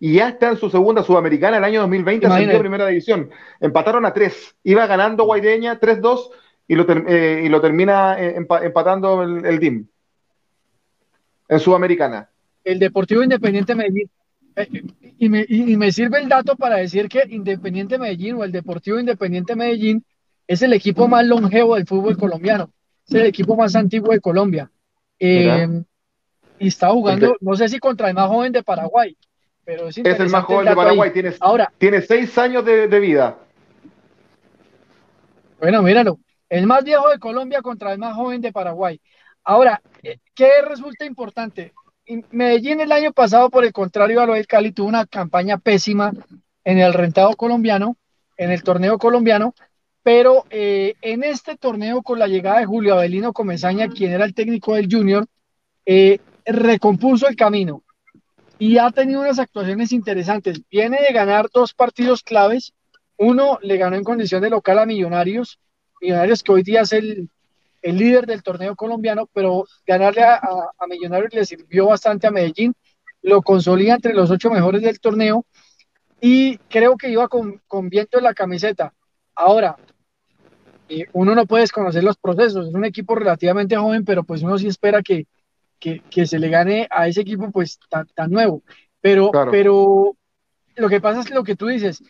Y 0.00 0.14
ya 0.14 0.30
está 0.30 0.50
en 0.50 0.56
su 0.56 0.70
segunda 0.70 1.02
sudamericana 1.02 1.58
el 1.58 1.64
año 1.64 1.80
2020, 1.80 2.26
en 2.26 2.58
primera 2.58 2.86
división. 2.86 3.30
Empataron 3.60 4.04
a 4.06 4.12
tres. 4.12 4.54
Iba 4.62 4.86
ganando 4.86 5.24
Guaireña 5.24 5.80
3-2 5.80 6.30
y, 6.68 6.74
lo 6.74 6.86
eh, 6.88 7.42
y 7.44 7.48
lo 7.48 7.60
termina 7.60 8.20
eh, 8.20 8.36
empatando 8.36 9.22
el, 9.22 9.44
el 9.44 9.58
DIM. 9.58 9.86
En 11.48 11.60
Sudamericana. 11.60 12.28
El 12.64 12.78
Deportivo 12.78 13.22
Independiente 13.22 13.74
Medellín 13.74 14.10
y 15.18 15.28
me, 15.76 15.92
sirve 15.92 16.20
el 16.20 16.28
dato 16.28 16.56
para 16.56 16.76
decir 16.76 17.08
que 17.08 17.22
Independiente 17.28 17.98
Medellín 17.98 18.36
o 18.36 18.44
el 18.44 18.52
Deportivo 18.52 18.98
Independiente 18.98 19.56
Medellín 19.56 20.04
es 20.46 20.62
el 20.62 20.72
equipo 20.72 21.08
más 21.08 21.26
longevo 21.26 21.74
del 21.74 21.86
fútbol 21.86 22.16
colombiano, 22.16 22.70
es 23.06 23.14
el 23.14 23.26
equipo 23.26 23.56
más 23.56 23.74
antiguo 23.74 24.12
de 24.12 24.20
Colombia. 24.20 24.70
Eh, 25.18 25.82
y 26.58 26.68
está 26.68 26.90
jugando, 26.90 27.36
no 27.40 27.56
sé 27.56 27.68
si 27.68 27.78
contra 27.78 28.08
el 28.08 28.14
más 28.14 28.28
joven 28.28 28.52
de 28.52 28.62
Paraguay, 28.62 29.16
pero 29.64 29.88
es, 29.88 29.98
es 29.98 30.20
el 30.20 30.28
más 30.30 30.44
joven 30.44 30.66
de 30.66 30.76
Paraguay, 30.76 31.12
tiene, 31.12 31.34
Ahora, 31.40 31.72
tiene 31.78 32.02
seis 32.02 32.36
años 32.38 32.64
de, 32.64 32.88
de, 32.88 33.00
vida. 33.00 33.38
Bueno, 35.58 35.82
míralo, 35.82 36.18
el 36.48 36.66
más 36.66 36.84
viejo 36.84 37.08
de 37.08 37.18
Colombia 37.18 37.62
contra 37.62 37.92
el 37.92 37.98
más 37.98 38.14
joven 38.14 38.40
de 38.40 38.52
Paraguay. 38.52 39.00
Ahora, 39.44 39.80
eh, 40.02 40.18
¿qué 40.34 40.62
resulta 40.66 41.04
importante? 41.04 41.72
Medellín 42.30 42.80
el 42.80 42.92
año 42.92 43.12
pasado, 43.12 43.48
por 43.48 43.64
el 43.64 43.72
contrario 43.72 44.20
a 44.20 44.26
lo 44.26 44.34
del 44.34 44.46
Cali, 44.46 44.72
tuvo 44.72 44.88
una 44.88 45.06
campaña 45.06 45.58
pésima 45.58 46.12
en 46.64 46.78
el 46.78 46.92
rentado 46.92 47.34
colombiano, 47.36 47.96
en 48.36 48.50
el 48.50 48.62
torneo 48.62 48.98
colombiano, 48.98 49.54
pero 50.02 50.44
eh, 50.50 50.94
en 51.00 51.24
este 51.24 51.56
torneo 51.56 52.02
con 52.02 52.18
la 52.18 52.26
llegada 52.26 52.60
de 52.60 52.66
Julio 52.66 52.94
Avelino 52.94 53.32
Comesaña, 53.32 53.88
quien 53.88 54.12
era 54.12 54.24
el 54.24 54.34
técnico 54.34 54.74
del 54.74 54.88
Junior, 54.90 55.26
eh, 55.86 56.18
recompuso 56.44 57.26
el 57.26 57.36
camino 57.36 57.83
y 58.58 58.78
ha 58.78 58.90
tenido 58.90 59.20
unas 59.20 59.38
actuaciones 59.38 59.92
interesantes. 59.92 60.60
Viene 60.70 60.98
de 61.00 61.12
ganar 61.12 61.48
dos 61.52 61.74
partidos 61.74 62.22
claves. 62.22 62.72
Uno 63.16 63.58
le 63.62 63.76
ganó 63.76 63.96
en 63.96 64.04
condición 64.04 64.42
de 64.42 64.50
local 64.50 64.78
a 64.78 64.86
Millonarios, 64.86 65.58
Millonarios 66.00 66.42
que 66.42 66.52
hoy 66.52 66.62
día 66.62 66.82
es 66.82 66.92
el, 66.92 67.28
el 67.82 67.98
líder 67.98 68.26
del 68.26 68.42
torneo 68.42 68.74
colombiano, 68.74 69.28
pero 69.32 69.66
ganarle 69.86 70.22
a, 70.22 70.40
Millonarios 70.88 71.34
le 71.34 71.44
sirvió 71.44 71.86
bastante 71.86 72.26
a 72.26 72.30
Medellín, 72.30 72.74
lo 73.22 73.42
consolida 73.42 73.94
entre 73.94 74.14
los 74.14 74.30
ocho 74.30 74.50
mejores 74.50 74.82
del 74.82 75.00
torneo 75.00 75.44
y 76.20 76.56
creo 76.68 76.96
que 76.96 77.10
iba 77.10 77.28
con, 77.28 77.60
viento 77.90 78.18
en 78.18 78.24
la 78.24 78.34
camiseta. 78.34 78.94
Ahora, 79.34 79.76
eh, 80.88 81.04
uno 81.12 81.34
no 81.34 81.46
puede 81.46 81.62
desconocer 81.62 82.02
los 82.02 82.16
procesos, 82.16 82.68
es 82.68 82.74
un 82.74 82.84
equipo 82.84 83.14
relativamente 83.14 83.76
joven, 83.76 84.04
pero 84.04 84.24
pues 84.24 84.42
uno 84.42 84.58
sí 84.58 84.66
espera 84.66 85.02
que, 85.02 85.26
se 86.26 86.38
le 86.38 86.48
gane 86.48 86.88
a 86.90 87.08
ese 87.08 87.22
equipo 87.22 87.50
pues 87.50 87.78
tan, 87.88 88.30
nuevo. 88.30 88.62
Pero, 89.00 89.30
pero 89.50 90.16
lo 90.76 90.88
que 90.88 91.00
pasa 91.00 91.20
es 91.20 91.26
que 91.26 91.34
lo 91.34 91.44
que 91.44 91.56
tú 91.56 91.66
dices, 91.66 92.02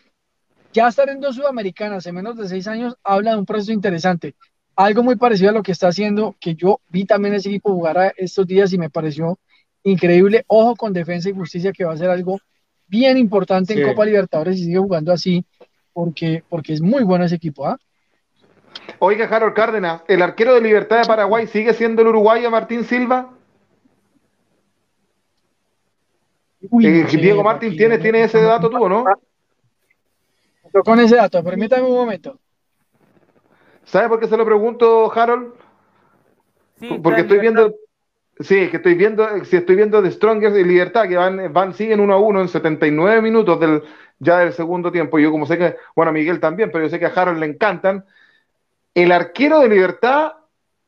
ya 0.73 0.87
estar 0.87 1.09
en 1.09 1.19
dos 1.19 1.35
sudamericanas 1.35 2.05
en 2.05 2.15
menos 2.15 2.37
de 2.37 2.47
seis 2.47 2.67
años 2.67 2.95
habla 3.03 3.31
de 3.31 3.37
un 3.37 3.45
proceso 3.45 3.71
interesante 3.71 4.35
algo 4.75 5.03
muy 5.03 5.15
parecido 5.15 5.49
a 5.49 5.53
lo 5.53 5.63
que 5.63 5.71
está 5.71 5.87
haciendo, 5.87 6.35
que 6.39 6.55
yo 6.55 6.81
vi 6.89 7.05
también 7.05 7.33
ese 7.33 7.49
equipo 7.49 7.71
jugar 7.71 8.13
estos 8.17 8.45
días 8.45 8.73
y 8.73 8.77
me 8.77 8.89
pareció 8.89 9.39
increíble. 9.83 10.43
Ojo 10.47 10.75
con 10.75 10.93
Defensa 10.93 11.29
y 11.29 11.33
Justicia, 11.33 11.71
que 11.71 11.85
va 11.85 11.93
a 11.93 11.97
ser 11.97 12.09
algo 12.09 12.39
bien 12.87 13.17
importante 13.17 13.73
en 13.73 13.87
Copa 13.87 14.05
Libertadores 14.05 14.57
y 14.57 14.65
sigue 14.65 14.77
jugando 14.77 15.11
así, 15.11 15.45
porque, 15.93 16.43
porque 16.49 16.73
es 16.73 16.81
muy 16.81 17.03
bueno 17.03 17.25
ese 17.25 17.35
equipo. 17.35 17.65
¿ah? 17.65 17.79
Oiga, 18.99 19.25
Harold 19.25 19.53
Cárdenas, 19.53 20.01
¿el 20.07 20.21
arquero 20.21 20.53
de 20.53 20.61
Libertad 20.61 21.01
de 21.01 21.07
Paraguay 21.07 21.47
sigue 21.47 21.73
siendo 21.73 22.01
el 22.01 22.09
uruguayo 22.09 22.51
Martín 22.51 22.83
Silva? 22.83 23.31
Eh, 26.81 27.05
Diego 27.11 27.43
Martín, 27.43 27.75
¿tiene, 27.75 27.97
¿tiene 27.97 28.23
ese 28.23 28.41
dato 28.41 28.69
tú 28.69 28.83
o 28.83 28.89
no? 28.89 29.05
Con 30.83 30.99
ese 30.99 31.15
dato, 31.15 31.43
permítame 31.43 31.83
un 31.83 31.95
momento. 31.95 32.39
¿Sabe 33.85 34.09
por 34.09 34.19
qué 34.19 34.27
se 34.27 34.37
lo 34.37 34.45
pregunto, 34.45 35.11
Harold? 35.13 35.53
Porque 37.01 37.21
estoy 37.21 37.39
viendo, 37.39 37.75
sí, 38.39 38.67
que 38.69 38.77
estoy 38.77 38.95
viendo, 38.95 39.45
si 39.45 39.55
estoy 39.55 39.75
viendo 39.75 40.01
de 40.01 40.11
Strongest 40.11 40.57
y 40.57 40.63
Libertad, 40.63 41.07
que 41.07 41.15
van, 41.15 41.53
van, 41.53 41.73
siguen 41.73 41.99
uno 41.99 42.13
a 42.13 42.19
uno 42.19 42.41
en 42.41 42.49
79 42.49 43.21
minutos 43.21 43.59
del, 43.59 43.83
ya 44.19 44.39
del 44.39 44.53
segundo 44.53 44.91
tiempo. 44.91 45.19
Yo 45.19 45.31
como 45.31 45.45
sé 45.45 45.57
que, 45.57 45.75
bueno, 45.95 46.09
a 46.09 46.13
Miguel 46.13 46.39
también, 46.39 46.71
pero 46.71 46.83
yo 46.83 46.89
sé 46.89 46.99
que 46.99 47.05
a 47.05 47.13
Harold 47.15 47.39
le 47.39 47.45
encantan. 47.45 48.05
El 48.93 49.11
arquero 49.11 49.59
de 49.59 49.69
Libertad 49.69 50.33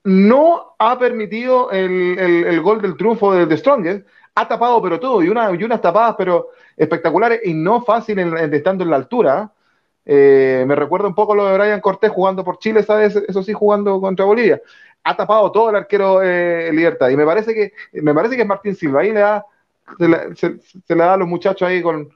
no 0.03 0.75
ha 0.79 0.97
permitido 0.97 1.69
el, 1.71 2.61
gol 2.61 2.81
del 2.81 2.97
triunfo 2.97 3.33
de, 3.33 3.45
de, 3.45 3.57
Strongest. 3.57 4.07
Ha 4.39 4.47
tapado 4.47 4.79
pero 4.83 4.99
todo, 4.99 5.23
y, 5.23 5.29
una, 5.29 5.51
y 5.51 5.63
unas 5.63 5.81
tapadas 5.81 6.13
pero 6.15 6.49
espectaculares 6.75 7.41
y 7.43 7.55
no 7.55 7.81
fácil 7.81 8.19
estando 8.19 8.83
en 8.83 8.91
la 8.91 8.97
altura. 8.97 9.51
Eh, 10.05 10.63
me 10.67 10.75
recuerda 10.75 11.07
un 11.07 11.15
poco 11.15 11.33
lo 11.33 11.47
de 11.47 11.57
Brian 11.57 11.81
Cortés 11.81 12.11
jugando 12.11 12.43
por 12.43 12.59
Chile, 12.59 12.83
¿sabes? 12.83 13.15
Eso 13.15 13.41
sí, 13.41 13.51
jugando 13.53 13.99
contra 13.99 14.25
Bolivia. 14.25 14.61
ha 15.03 15.17
tapado 15.17 15.51
todo 15.51 15.71
el 15.71 15.75
arquero 15.75 16.21
eh, 16.21 16.69
Libertad. 16.71 17.09
Y 17.09 17.17
me 17.17 17.25
parece 17.25 17.55
que 17.55 17.73
me 17.93 18.13
parece 18.13 18.35
que 18.35 18.43
es 18.43 18.47
Martín 18.47 18.75
Silva. 18.75 19.01
Ahí 19.01 19.11
le 19.11 19.21
da, 19.21 19.43
se, 20.35 20.59
le 20.87 20.95
da 20.95 21.15
a 21.15 21.17
los 21.17 21.27
muchachos 21.27 21.67
ahí 21.67 21.81
con, 21.81 22.09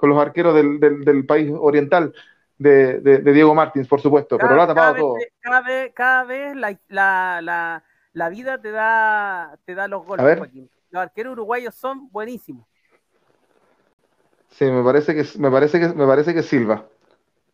los 0.00 0.20
arqueros 0.20 0.56
del, 0.56 1.26
país 1.26 1.52
oriental 1.56 2.12
de, 2.58 3.20
Diego 3.20 3.54
Martins, 3.54 3.86
por 3.86 4.00
supuesto, 4.00 4.36
pero 4.36 4.56
lo 4.56 4.62
ha 4.62 4.66
tapado 4.66 4.96
todo. 4.96 5.14
Cada 5.40 5.60
vez, 5.60 5.92
cada 5.94 6.24
vez 6.24 6.56
la, 6.56 7.82
vida 8.30 8.60
te 8.60 8.72
da, 8.72 9.56
te 9.64 9.76
da 9.76 9.86
los 9.86 10.04
goles, 10.04 10.40
Los 10.90 11.02
arqueros 11.02 11.32
uruguayos 11.32 11.74
son 11.74 12.08
buenísimos. 12.10 12.66
Sí, 14.50 14.64
me 14.64 14.82
parece 14.82 15.14
que 15.14 15.38
me 15.38 15.50
parece 15.50 15.78
que 15.78 15.88
me 15.88 16.06
parece 16.06 16.34
que 16.34 16.42
Silva. 16.42 16.88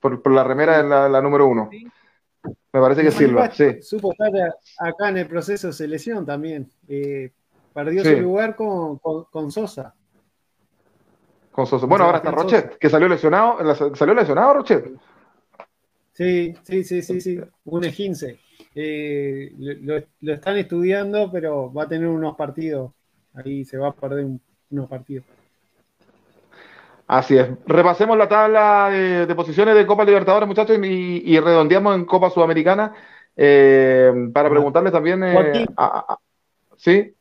Por, 0.00 0.30
la 0.30 0.44
remera 0.44 0.82
de 0.82 0.88
la, 1.10 1.20
número 1.20 1.46
uno. 1.46 1.70
Me 1.70 2.80
parece 2.80 3.02
que 3.02 3.10
Silva, 3.10 3.50
sí. 3.50 3.82
Supo 3.82 4.12
estar 4.12 4.30
acá 4.78 5.08
en 5.08 5.18
el 5.18 5.26
proceso 5.26 5.68
de 5.68 5.72
selección 5.72 6.26
también. 6.26 6.70
Eh, 6.88 7.32
perdió 7.72 8.04
su 8.04 8.20
lugar 8.20 8.54
con, 8.54 9.50
Sosa. 9.50 9.94
Con 11.50 11.66
Sosa. 11.66 11.86
Bueno, 11.86 12.04
ahora 12.04 12.18
está 12.18 12.30
Rochet, 12.30 12.78
que 12.78 12.90
salió 12.90 13.08
lesionado. 13.08 13.74
¿Salió 13.94 14.14
lesionado 14.14 14.54
Rochet? 14.54 14.92
Sí, 16.12 16.54
sí, 16.62 16.84
sí, 16.84 17.02
sí, 17.02 17.20
sí. 17.20 17.40
Un 17.64 17.84
esquince. 17.84 18.40
Eh, 18.74 19.52
lo, 19.56 20.32
están 20.32 20.58
estudiando, 20.58 21.30
pero 21.30 21.72
va 21.72 21.84
a 21.84 21.88
tener 21.88 22.08
unos 22.08 22.36
partidos. 22.36 22.92
Ahí 23.34 23.64
se 23.64 23.76
va 23.76 23.88
a 23.88 23.92
perder 23.92 24.26
unos 24.70 24.88
partidos. 24.88 25.24
Así 27.06 27.36
es. 27.36 27.48
Repasemos 27.66 28.16
la 28.16 28.28
tabla 28.28 28.88
de, 28.90 29.34
posiciones 29.34 29.74
de 29.74 29.86
Copa 29.86 30.04
Libertadores, 30.04 30.48
muchachos, 30.48 30.78
y, 30.82 31.38
redondeamos 31.38 31.96
en 31.96 32.04
Copa 32.06 32.30
Sudamericana 32.30 32.94
eh, 33.36 34.12
para 34.32 34.48
preguntarles 34.48 34.92
también. 34.92 35.22
Eh, 35.22 35.66
¿Sí? 36.76 37.14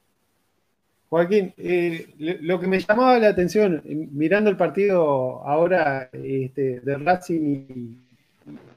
Joaquín, 1.10 1.54
eh, 1.58 2.08
lo 2.18 2.60
que 2.60 2.66
me 2.66 2.80
llamaba 2.80 3.20
la 3.20 3.28
atención, 3.28 3.84
mirando 3.86 4.50
el 4.50 4.58
partido 4.58 5.44
ahora 5.46 6.10
este, 6.12 6.80
de 6.80 6.98
Racing 6.98 8.00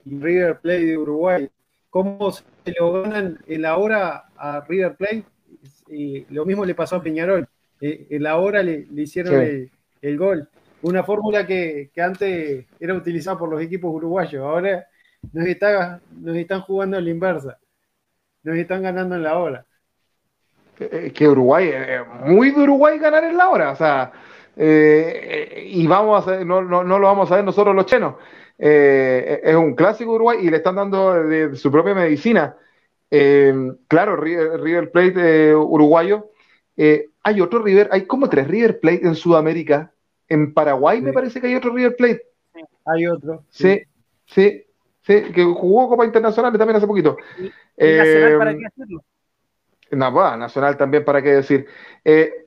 y, 0.05 0.19
River 0.19 0.59
Plate 0.61 0.85
de 0.85 0.99
Uruguay, 0.99 1.49
cómo 1.89 2.31
se 2.31 2.45
lo 2.79 3.03
ganan 3.03 3.39
en 3.47 3.63
la 3.63 3.79
hora 3.79 4.27
a 4.37 4.61
River 4.69 4.97
Plate, 4.97 5.25
y 5.89 6.27
lo 6.33 6.45
mismo 6.45 6.65
le 6.65 6.75
pasó 6.75 6.97
a 6.97 7.03
Peñarol. 7.03 7.49
en 7.81 8.23
la 8.23 8.37
hora 8.37 8.63
le, 8.63 8.87
hicieron 8.95 9.71
el 10.03 10.19
gol 10.19 10.49
una 10.83 11.03
fórmula 11.03 11.47
que, 11.47 11.91
antes 11.99 12.65
era 12.79 12.95
utilizada 12.95 13.39
por 13.39 13.49
los 13.49 13.61
equipos 13.61 13.93
uruguayos. 13.93 14.43
Ahora 14.43 14.87
nos, 15.33 15.47
nos 16.21 16.37
están 16.37 16.61
jugando 16.63 16.99
en 16.99 17.05
la 17.05 17.11
inversa. 17.11 17.59
Nos 18.43 18.57
están 18.57 18.83
ganando 18.83 19.17
en 19.17 19.23
la 19.23 19.39
hora. 19.39 19.67
Que 20.77 21.27
Uruguay, 21.27 21.71
eh, 21.73 22.05
muy 22.27 22.51
de 22.51 22.63
Uruguay 22.63 22.99
ganar 22.99 23.25
en 23.25 23.37
la 23.37 23.49
hora. 23.49 23.71
O 23.71 23.77
sea, 23.77 24.13
eh, 24.57 25.67
y 25.67 25.87
vamos 25.87 26.29
a 26.29 26.45
no, 26.45 26.63
no, 26.63 26.85
lo 26.85 27.01
vamos 27.01 27.33
a 27.33 27.37
ver 27.37 27.45
nosotros 27.45 27.75
los 27.75 27.87
chenos. 27.87 28.15
Eh, 28.59 29.41
es 29.43 29.57
un 29.57 29.75
clásico 29.75 30.13
Uruguay 30.13 30.39
y 30.43 30.51
le 30.51 30.59
están 30.59 30.77
dando 30.77 31.15
de, 31.15 31.57
su 31.57 31.73
propia 31.73 31.95
medicina. 31.95 32.57
Claro, 33.89 34.17
River, 34.17 34.91
Plate 34.91 35.55
uruguayo. 35.55 36.31
hay 36.77 37.41
otro 37.41 37.63
River, 37.63 37.89
hay 37.93 38.07
como 38.07 38.29
tres 38.29 38.49
River 38.49 38.81
Plate 38.81 39.07
en 39.07 39.15
Sudamérica 39.15 39.93
en 40.29 40.53
Paraguay 40.53 41.01
me 41.01 41.13
parece 41.13 41.41
que 41.41 41.47
hay 41.47 41.55
otro 41.55 41.73
River 41.73 41.97
Plate. 41.97 42.23
hay 42.85 43.07
otro. 43.07 43.45
Sí, 43.51 43.81
sí, 44.27 44.65
sí, 45.03 45.23
que 45.33 45.45
jugó 45.45 45.89
Copa 45.89 46.05
Internacional 46.05 46.57
también 46.57 46.77
hace 46.77 46.87
poquito. 46.87 47.17
Nacional, 47.77 48.39
¿para 48.39 48.55
qué 48.55 48.61
decirlo? 48.65 49.05
No, 49.93 50.37
Nacional 50.37 50.77
también, 50.77 51.05
¿para 51.05 51.23
qué 51.23 51.35
decir? 51.35 51.67
Eh, 52.05 52.47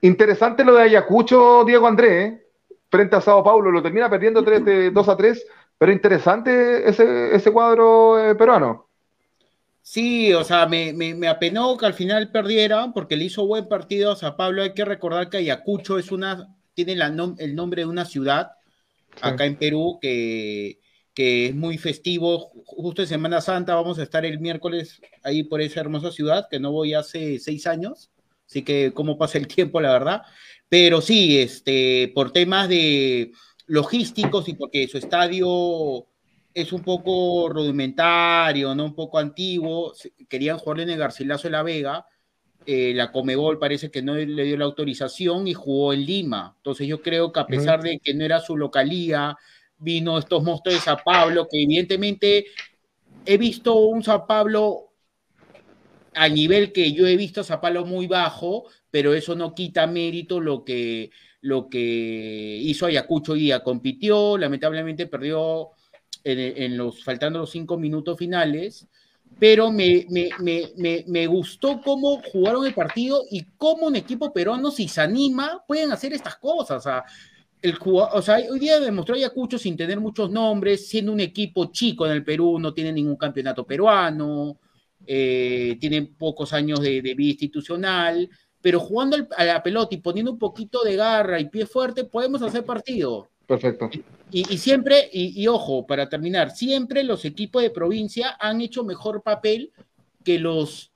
interesante 0.00 0.64
lo 0.64 0.74
de 0.74 0.82
Ayacucho, 0.82 1.64
Diego 1.64 1.86
Andrés, 1.86 2.32
¿eh? 2.32 2.46
frente 2.90 3.16
a 3.16 3.20
Sao 3.20 3.44
Paulo, 3.44 3.70
lo 3.70 3.82
termina 3.82 4.08
perdiendo 4.08 4.42
3, 4.42 4.94
2 4.94 5.08
a 5.08 5.16
3, 5.16 5.46
pero 5.76 5.92
interesante 5.92 6.88
ese, 6.88 7.34
ese 7.34 7.52
cuadro 7.52 8.18
eh, 8.18 8.34
peruano. 8.34 8.88
Sí, 9.86 10.32
o 10.32 10.42
sea, 10.44 10.66
me, 10.66 10.94
me, 10.94 11.28
apenó 11.28 11.76
que 11.76 11.84
al 11.84 11.92
final 11.92 12.30
perdiera 12.32 12.90
porque 12.94 13.18
le 13.18 13.26
hizo 13.26 13.46
buen 13.46 13.68
partido 13.68 14.12
a 14.12 14.16
Sao 14.16 14.34
Pablo. 14.34 14.62
Hay 14.62 14.72
que 14.72 14.84
recordar 14.84 15.28
que 15.28 15.36
Ayacucho 15.36 15.98
es 15.98 16.10
una 16.10 16.48
tiene 16.72 16.94
el 16.94 17.54
nombre 17.54 17.82
de 17.82 17.86
una 17.86 18.06
ciudad 18.06 18.52
acá 19.20 19.46
en 19.46 19.56
Perú 19.56 19.98
que, 20.00 20.80
es 21.16 21.54
muy 21.54 21.78
festivo. 21.78 22.50
Justo 22.64 23.02
en 23.02 23.08
Semana 23.08 23.40
Santa 23.40 23.74
vamos 23.74 23.98
a 23.98 24.02
estar 24.02 24.24
el 24.24 24.40
miércoles 24.40 25.00
ahí 25.22 25.44
por 25.44 25.60
esa 25.60 25.80
hermosa 25.80 26.10
ciudad, 26.10 26.48
que 26.50 26.58
no 26.58 26.72
voy 26.72 26.94
hace 26.94 27.38
seis 27.38 27.66
años. 27.66 28.10
Así 28.48 28.62
que 28.62 28.92
cómo 28.92 29.16
pasa 29.16 29.38
el 29.38 29.46
tiempo, 29.54 29.80
la 29.82 29.92
verdad. 29.92 30.22
Pero 30.68 31.00
sí, 31.00 31.38
este, 31.38 32.10
por 32.14 32.32
temas 32.32 32.68
de 32.68 33.32
logísticos 33.66 34.48
y 34.48 34.54
porque 34.54 34.88
su 34.88 34.98
estadio 34.98 36.06
es 36.54 36.72
un 36.72 36.82
poco 36.82 37.48
rudimentario, 37.48 38.74
¿no? 38.74 38.84
Un 38.84 38.94
poco 38.94 39.18
antiguo, 39.18 39.92
querían 40.28 40.58
jugarle 40.58 40.84
en 40.84 40.90
el 40.90 40.98
Garcilaso 40.98 41.48
de 41.48 41.52
la 41.52 41.64
Vega, 41.64 42.06
eh, 42.64 42.92
la 42.94 43.12
Comebol 43.12 43.58
parece 43.58 43.90
que 43.90 44.00
no 44.00 44.14
le 44.14 44.44
dio 44.44 44.56
la 44.56 44.64
autorización 44.64 45.48
y 45.48 45.54
jugó 45.54 45.92
en 45.92 46.06
Lima. 46.06 46.54
Entonces 46.56 46.86
yo 46.86 47.02
creo 47.02 47.32
que 47.32 47.40
a 47.40 47.46
pesar 47.46 47.82
de 47.82 47.98
que 47.98 48.14
no 48.14 48.24
era 48.24 48.40
su 48.40 48.56
localía, 48.56 49.36
vino 49.76 50.16
estos 50.16 50.42
monstruos 50.42 50.76
de 50.76 50.80
San 50.80 50.98
Pablo, 51.04 51.48
que 51.50 51.62
evidentemente 51.62 52.46
he 53.26 53.36
visto 53.36 53.74
un 53.74 54.02
San 54.02 54.26
Pablo 54.26 54.92
a 56.14 56.28
nivel 56.28 56.72
que 56.72 56.92
yo 56.92 57.06
he 57.06 57.16
visto 57.16 57.40
a 57.40 57.44
San 57.44 57.60
Pablo 57.60 57.84
muy 57.84 58.06
bajo, 58.06 58.64
pero 58.90 59.12
eso 59.12 59.34
no 59.34 59.54
quita 59.54 59.86
mérito 59.86 60.40
lo 60.40 60.64
que, 60.64 61.10
lo 61.40 61.68
que 61.68 62.58
hizo 62.62 62.86
Ayacucho 62.86 63.34
día. 63.34 63.62
Compitió, 63.62 64.38
lamentablemente 64.38 65.06
perdió 65.06 65.70
en 66.24 66.76
los, 66.76 67.04
faltando 67.04 67.40
los 67.40 67.50
cinco 67.50 67.76
minutos 67.76 68.18
finales 68.18 68.88
pero 69.38 69.72
me, 69.72 70.06
me, 71.06 71.26
gustó 71.26 71.80
cómo 71.82 72.22
jugaron 72.32 72.66
el 72.66 72.74
partido 72.74 73.24
y 73.30 73.44
cómo 73.56 73.86
un 73.86 73.96
equipo 73.96 74.32
peruano, 74.32 74.70
si 74.70 74.88
se 74.88 75.00
anima, 75.00 75.62
pueden 75.66 75.92
hacer 75.92 76.12
estas 76.12 76.36
cosas. 76.36 76.78
O 76.78 76.80
sea, 76.80 77.04
el 77.60 77.76
o 77.82 78.22
sea, 78.22 78.36
hoy 78.50 78.58
día 78.58 78.78
demostró 78.78 79.14
Ayacucho 79.14 79.58
sin 79.58 79.76
tener 79.76 79.98
muchos 80.00 80.30
nombres, 80.30 80.86
siendo 80.88 81.12
un 81.12 81.20
equipo 81.20 81.72
chico 81.72 82.06
en 82.06 82.12
el 82.12 82.24
Perú, 82.24 82.58
no 82.58 82.72
tiene 82.72 82.92
ningún 82.92 83.16
campeonato 83.16 83.66
peruano, 83.66 84.60
eh, 85.06 85.76
tienen 85.80 86.14
pocos 86.14 86.52
años 86.52 86.80
de, 86.80 87.00
vida 87.00 87.30
institucional, 87.30 88.28
pero 88.60 88.80
jugando 88.80 89.16
a 89.36 89.44
la 89.44 89.62
pelota 89.62 89.94
y 89.94 89.98
poniendo 89.98 90.32
un 90.32 90.38
poquito 90.38 90.82
de 90.84 90.96
garra 90.96 91.40
y 91.40 91.48
pie 91.48 91.66
fuerte, 91.66 92.04
podemos 92.04 92.40
hacer 92.42 92.64
partido. 92.64 93.30
Perfecto. 93.46 93.90
Y, 94.30 94.44
siempre, 94.58 95.08
y, 95.12 95.46
ojo, 95.46 95.86
para 95.86 96.08
terminar, 96.08 96.50
siempre 96.50 97.04
los 97.04 97.24
equipos 97.24 97.62
de 97.62 97.70
provincia 97.70 98.36
han 98.40 98.60
hecho 98.60 98.84
mejor 98.84 99.22
papel 99.22 99.72
que 100.24 100.38
los 100.38 100.90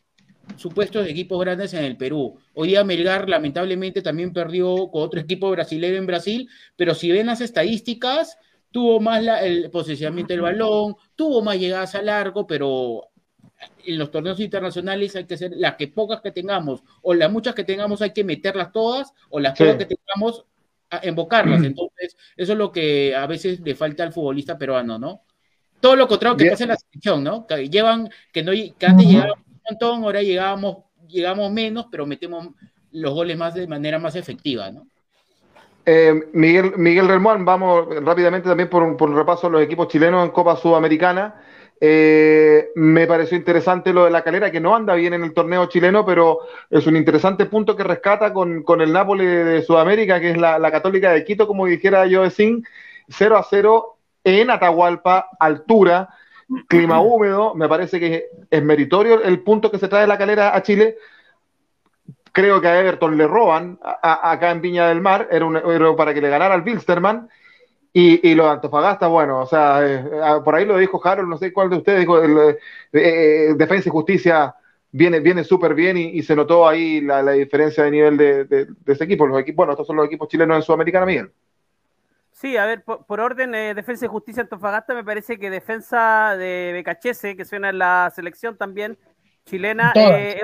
supuestos 0.57 1.07
equipos 1.07 1.38
grandes 1.40 1.74
en 1.74 1.84
el 1.84 1.96
Perú. 1.96 2.38
Hoy 2.55 2.68
día 2.68 2.82
Melgar 2.82 3.28
lamentablemente 3.28 4.03
también 4.03 4.32
perdió 4.32 4.90
con 4.90 5.03
otro 5.03 5.20
equipo 5.20 5.51
brasileño 5.51 5.97
en 5.97 6.06
Brasil, 6.06 6.48
pero 6.74 6.94
si 6.94 7.12
ven 7.12 7.27
las 7.27 7.43
estadísticas, 7.43 8.39
tuvo 8.70 8.98
más 8.98 9.22
el 9.43 9.70
posicionamiento 9.70 10.32
del 10.32 10.43
balón, 10.43 10.97
tuvo 11.14 11.43
más 11.43 11.59
llegadas 11.59 11.94
a 11.94 12.02
largo, 12.02 12.47
pero 12.47 13.09
en 13.85 13.98
los 13.98 14.10
torneos 14.10 14.40
internacionales 14.40 15.16
hay 15.16 15.24
que 15.24 15.35
hacer 15.35 15.52
las 15.55 15.77
que 15.77 15.89
pocas 15.89 16.20
que 16.20 16.32
tengamos, 16.32 16.82
o 17.02 17.14
las 17.14 17.31
muchas 17.31 17.55
que 17.55 17.64
tengamos 17.64 18.02
hay 18.02 18.12
que 18.12 18.24
meterlas 18.24 18.72
todas, 18.72 19.12
o 19.28 19.39
las 19.39 19.56
pocas 19.56 19.77
que 19.77 19.86
tengamos 19.86 20.44
invocarlas. 21.02 21.62
Entonces, 21.62 22.16
eso 22.36 22.52
es 22.52 22.59
lo 22.59 22.73
que 22.73 23.15
a 23.15 23.27
veces 23.27 23.60
le 23.60 23.74
falta 23.74 24.02
al 24.02 24.12
futbolista 24.12 24.56
peruano, 24.56 24.98
¿no? 24.98 25.23
Todo 25.81 25.97
lo 25.97 26.09
contrario 26.09 26.36
que 26.36 26.51
pasa 26.51 26.65
en 26.65 26.70
la 26.70 26.77
selección, 26.77 27.23
¿no? 27.23 27.47
Que 27.47 27.69
llevan, 27.69 28.09
que 28.32 28.43
no 28.43 28.52
que 28.52 28.86
antes 28.86 29.06
llegábamos 29.06 29.47
un 29.47 29.60
montón, 29.70 30.05
ahora 30.05 30.23
llegábamos, 30.23 30.78
llegamos 31.06 31.52
menos, 31.52 31.86
pero 31.90 32.06
metemos 32.06 32.48
los 32.93 33.15
goles 33.15 33.36
más 33.36 33.55
de 33.55 33.66
manera 33.66 33.98
más 33.98 34.16
efectiva, 34.16 34.70
¿no? 34.70 34.86
Eh, 35.86 36.28
Miguel, 36.32 36.73
Miguel 36.77 37.06
vamos 37.20 37.86
rápidamente 38.05 38.48
también 38.48 38.69
por 38.69 38.97
por 38.97 39.09
un 39.09 39.16
repaso 39.16 39.47
a 39.47 39.51
los 39.51 39.62
equipos 39.62 39.89
chilenos 39.89 40.24
en 40.24 40.32
Copa 40.32 40.56
Sudamericana. 40.56 41.40
Eh, 41.80 42.70
me 42.74 43.06
pareció 43.06 43.36
interesante 43.36 43.92
lo 43.92 44.05
de 44.05 44.10
la 44.10 44.24
calera, 44.24 44.50
que 44.50 44.60
no 44.60 44.74
anda 44.74 44.94
bien 44.94 45.14
en 45.14 45.22
el 45.22 45.32
torneo 45.32 45.66
chileno, 45.66 46.05
pero 46.05 46.40
es 46.70 46.86
un 46.86 46.96
interesante 46.96 47.46
punto 47.46 47.76
que 47.76 47.84
rescata 47.84 48.32
con, 48.32 48.64
el 48.80 48.92
Nápoles 48.92 49.44
de 49.44 49.62
Sudamérica, 49.62 50.20
que 50.20 50.30
es 50.30 50.38
la, 50.38 50.70
Católica 50.72 51.12
de 51.12 51.24
Quito, 51.24 51.46
como 51.46 51.66
dijera 51.66 52.06
yo, 52.06 52.24
0 52.28 53.36
a 53.36 53.46
0 53.48 53.98
en 54.24 54.50
Atahualpa, 54.50 55.28
altura, 55.38 56.09
clima 56.66 57.00
húmedo. 57.00 57.55
Me 57.55 57.68
parece 57.68 58.00
que 58.00 58.26
es 58.50 58.62
meritorio 58.62 59.22
el 59.22 59.40
punto 59.40 59.70
que 59.70 59.78
se 59.78 59.88
trae 59.88 60.06
la 60.06 60.18
calera 60.18 60.56
a 60.56 60.62
Chile. 60.62 60.96
Creo 62.32 62.60
que 62.60 62.68
a 62.68 62.78
Everton 62.78 63.16
le 63.16 63.26
roban 63.26 63.78
acá 64.02 64.50
en 64.50 64.60
Viña 64.60 64.88
del 64.88 65.00
Mar, 65.00 65.28
era, 65.30 65.44
un, 65.44 65.96
para 65.96 66.12
que 66.12 66.20
le 66.20 66.28
ganara 66.28 66.55
al 66.55 66.62
Bilsterman 66.62 67.28
y, 67.93 68.28
y 68.28 68.35
los 68.35 68.47
Antofagasta, 68.47 69.06
bueno, 69.06 69.40
o 69.40 69.47
sea, 69.47 69.86
eh, 69.86 70.10
ah, 70.23 70.43
por 70.44 70.55
ahí 70.55 70.65
lo 70.65 70.77
dijo 70.77 71.01
Harold, 71.02 71.28
no 71.28 71.39
sé 71.39 71.52
cuál 71.52 71.70
de 71.70 71.77
ustedes 71.77 72.01
dijo, 72.01 72.23
el, 72.23 72.36
eh, 72.39 72.59
eh, 72.93 73.55
Defensa 73.56 73.89
y 73.89 73.93
Justicia 73.93 74.55
viene, 74.90 75.20
viene 75.20 75.44
súper 75.44 75.74
bien 75.74 75.97
y, 75.97 76.23
se 76.23 76.36
notó 76.36 76.69
ahí 76.69 77.01
la, 77.01 77.23
diferencia 77.32 77.85
de 77.85 77.90
nivel 77.90 78.16
de, 78.16 78.44
de, 78.44 78.69
ese 78.86 79.05
equipo. 79.05 79.27
Los 79.27 79.40
equipos, 79.40 79.56
bueno, 79.56 79.73
estos 79.73 79.86
son 79.86 79.97
los 79.97 80.06
equipos 80.06 80.28
chilenos 80.28 80.56
en 80.56 80.62
Sudamericana, 80.62 81.06
Miguel. 81.06 81.31
Sí, 82.39 82.56
a 82.56 82.66
ver, 82.66 82.85
por, 82.85 83.19
orden, 83.19 83.52
eh, 83.52 83.74
Defensa 83.74 84.05
y 84.05 84.09
Justicia 84.09 84.44
Antofagasta, 84.44 84.94
me 84.94 85.02
parece 85.02 85.40
que 85.40 85.51
Defensa 85.51 86.36
de 86.36 86.70
Becachese, 86.73 87.36
que 87.36 87.44
suena 87.44 87.70
en 87.70 87.78
la 87.78 88.12
selección 88.15 88.56
también 88.56 88.97
chilena, 89.44 89.93
eh, 89.97 90.40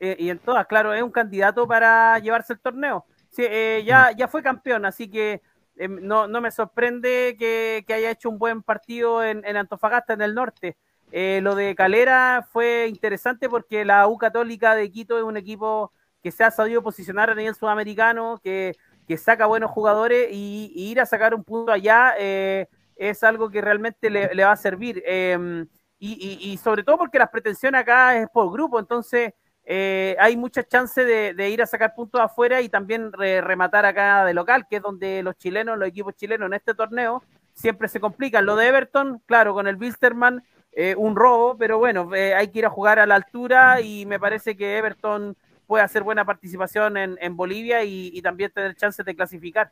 eh, 0.00 0.16
y 0.18 0.28
en 0.28 0.38
todas, 0.38 0.66
claro, 0.66 0.92
es 0.92 1.02
un 1.02 1.10
candidato 1.10 1.66
para 1.66 2.18
llevarse 2.18 2.52
el 2.52 2.60
torneo. 2.60 3.06
Sí, 3.30 3.44
ya, 3.86 4.10
ya 4.14 4.28
fue 4.28 4.42
campeón, 4.42 4.84
así 4.84 5.10
que 5.10 5.40
no, 5.76 6.28
no, 6.28 6.40
me 6.40 6.50
sorprende 6.50 7.36
que, 7.38 7.84
haya 7.92 8.10
hecho 8.10 8.30
un 8.30 8.38
buen 8.38 8.62
partido 8.62 9.24
en, 9.24 9.44
Antofagasta, 9.56 10.12
en 10.12 10.22
el 10.22 10.34
norte. 10.34 10.76
lo 11.10 11.54
de 11.54 11.74
Calera 11.74 12.46
fue 12.50 12.86
interesante 12.88 13.48
porque 13.48 13.84
la 13.84 14.06
U 14.06 14.18
Católica 14.18 14.74
de 14.74 14.90
Quito 14.90 15.18
es 15.18 15.24
un 15.24 15.36
equipo 15.36 15.92
que 16.22 16.30
se 16.30 16.44
ha 16.44 16.50
sabido 16.50 16.82
posicionar 16.82 17.30
a 17.30 17.34
nivel 17.34 17.54
sudamericano, 17.54 18.40
que 18.42 18.74
saca 19.16 19.46
buenos 19.46 19.70
jugadores 19.70 20.28
y, 20.30 20.72
ir 20.74 21.00
a 21.00 21.06
sacar 21.06 21.34
un 21.34 21.44
punto 21.44 21.72
allá 21.72 22.14
eh, 22.18 22.66
es 22.96 23.22
algo 23.22 23.50
que 23.50 23.60
realmente 23.60 24.10
le, 24.10 24.44
va 24.44 24.52
a 24.52 24.56
servir. 24.56 25.02
Em, 25.06 25.66
y, 25.98 26.58
sobre 26.62 26.82
todo 26.82 26.98
porque 26.98 27.18
las 27.18 27.30
pretensiones 27.30 27.80
acá 27.80 28.16
es 28.18 28.28
por 28.28 28.52
grupo, 28.52 28.80
entonces 28.80 29.34
eh, 29.64 30.16
hay 30.18 30.36
muchas 30.36 30.66
chances 30.66 31.06
de, 31.36 31.50
ir 31.50 31.62
a 31.62 31.66
sacar 31.66 31.94
puntos 31.94 32.20
afuera 32.20 32.60
y 32.60 32.68
también 32.68 33.12
rematar 33.12 33.86
acá 33.86 34.24
de 34.24 34.34
local, 34.34 34.66
que 34.68 34.76
es 34.76 34.82
donde 34.82 35.22
los 35.22 35.36
chilenos, 35.36 35.78
los 35.78 35.88
equipos 35.88 36.14
chilenos 36.16 36.46
en 36.46 36.54
este 36.54 36.74
torneo 36.74 37.22
siempre 37.52 37.88
se 37.88 38.00
complican. 38.00 38.44
Lo 38.44 38.56
de 38.56 38.66
Everton, 38.66 39.22
claro, 39.26 39.54
con 39.54 39.66
el 39.66 39.76
Wilstermann, 39.76 40.42
eh, 40.72 40.94
un 40.96 41.14
robo, 41.16 41.56
pero 41.56 41.78
bueno, 41.78 42.10
hay 42.12 42.48
que 42.48 42.60
ir 42.60 42.66
a 42.66 42.70
jugar 42.70 42.98
a 42.98 43.06
la 43.06 43.14
altura 43.14 43.80
y 43.80 44.06
me 44.06 44.18
parece 44.18 44.56
que 44.56 44.78
Everton 44.78 45.36
puede 45.66 45.84
hacer 45.84 46.02
buena 46.02 46.24
participación 46.24 46.96
en, 46.96 47.36
Bolivia 47.36 47.84
y, 47.84 48.20
también 48.20 48.50
tener 48.50 48.74
chances 48.74 49.06
de 49.06 49.14
clasificar. 49.14 49.70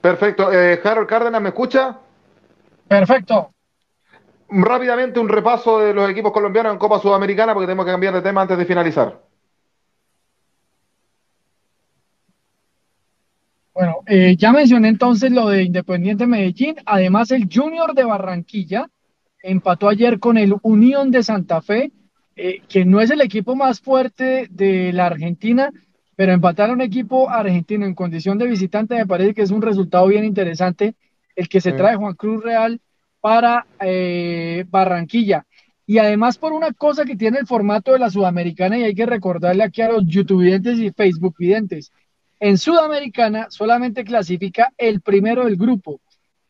Perfecto. 0.00 0.50
Eh, 0.52 0.80
Harold 0.82 1.08
Cárdenas, 1.08 1.42
¿me 1.42 1.50
escucha? 1.50 1.98
Perfecto. 2.88 3.52
Rápidamente 4.50 5.20
un 5.20 5.28
repaso 5.28 5.78
de 5.80 5.94
los 5.94 6.10
equipos 6.10 6.32
colombianos 6.32 6.72
en 6.72 6.78
Copa 6.78 6.98
Sudamericana 6.98 7.54
porque 7.54 7.66
tenemos 7.66 7.84
que 7.86 7.92
cambiar 7.92 8.14
de 8.14 8.22
tema 8.22 8.42
antes 8.42 8.58
de 8.58 8.64
finalizar. 8.64 9.20
Bueno, 13.72 13.98
eh, 14.06 14.36
ya 14.36 14.52
mencioné 14.52 14.88
entonces 14.88 15.30
lo 15.30 15.48
de 15.48 15.62
Independiente 15.62 16.26
Medellín. 16.26 16.76
Además, 16.84 17.30
el 17.30 17.48
Junior 17.52 17.94
de 17.94 18.04
Barranquilla 18.04 18.90
empató 19.42 19.88
ayer 19.88 20.18
con 20.18 20.36
el 20.36 20.54
Unión 20.62 21.10
de 21.10 21.22
Santa 21.22 21.62
Fe 21.62 21.92
eh, 22.42 22.62
que 22.68 22.86
no 22.86 23.00
es 23.00 23.10
el 23.10 23.20
equipo 23.20 23.54
más 23.54 23.80
fuerte 23.80 24.48
de 24.50 24.94
la 24.94 25.06
Argentina, 25.06 25.70
pero 26.16 26.32
empatar 26.32 26.70
a 26.70 26.72
un 26.72 26.80
equipo 26.80 27.28
argentino 27.28 27.84
en 27.84 27.94
condición 27.94 28.38
de 28.38 28.46
visitante 28.46 28.94
me 28.94 29.06
parece 29.06 29.34
que 29.34 29.42
es 29.42 29.50
un 29.50 29.60
resultado 29.60 30.06
bien 30.06 30.24
interesante 30.24 30.94
el 31.36 31.48
que 31.48 31.60
se 31.60 31.72
trae 31.72 31.96
Juan 31.96 32.14
Cruz 32.14 32.42
Real 32.42 32.80
para 33.20 33.66
eh, 33.80 34.64
Barranquilla. 34.68 35.46
Y 35.86 35.98
además 35.98 36.38
por 36.38 36.52
una 36.52 36.72
cosa 36.72 37.04
que 37.04 37.16
tiene 37.16 37.38
el 37.38 37.46
formato 37.46 37.92
de 37.92 37.98
la 37.98 38.10
Sudamericana 38.10 38.78
y 38.78 38.84
hay 38.84 38.94
que 38.94 39.06
recordarle 39.06 39.64
aquí 39.64 39.82
a 39.82 39.90
los 39.90 40.06
YouTube 40.06 40.42
videntes 40.42 40.78
y 40.78 40.90
Facebook 40.90 41.34
videntes. 41.38 41.90
En 42.38 42.58
Sudamericana 42.58 43.48
solamente 43.50 44.04
clasifica 44.04 44.72
el 44.78 45.00
primero 45.00 45.44
del 45.44 45.56
grupo. 45.56 46.00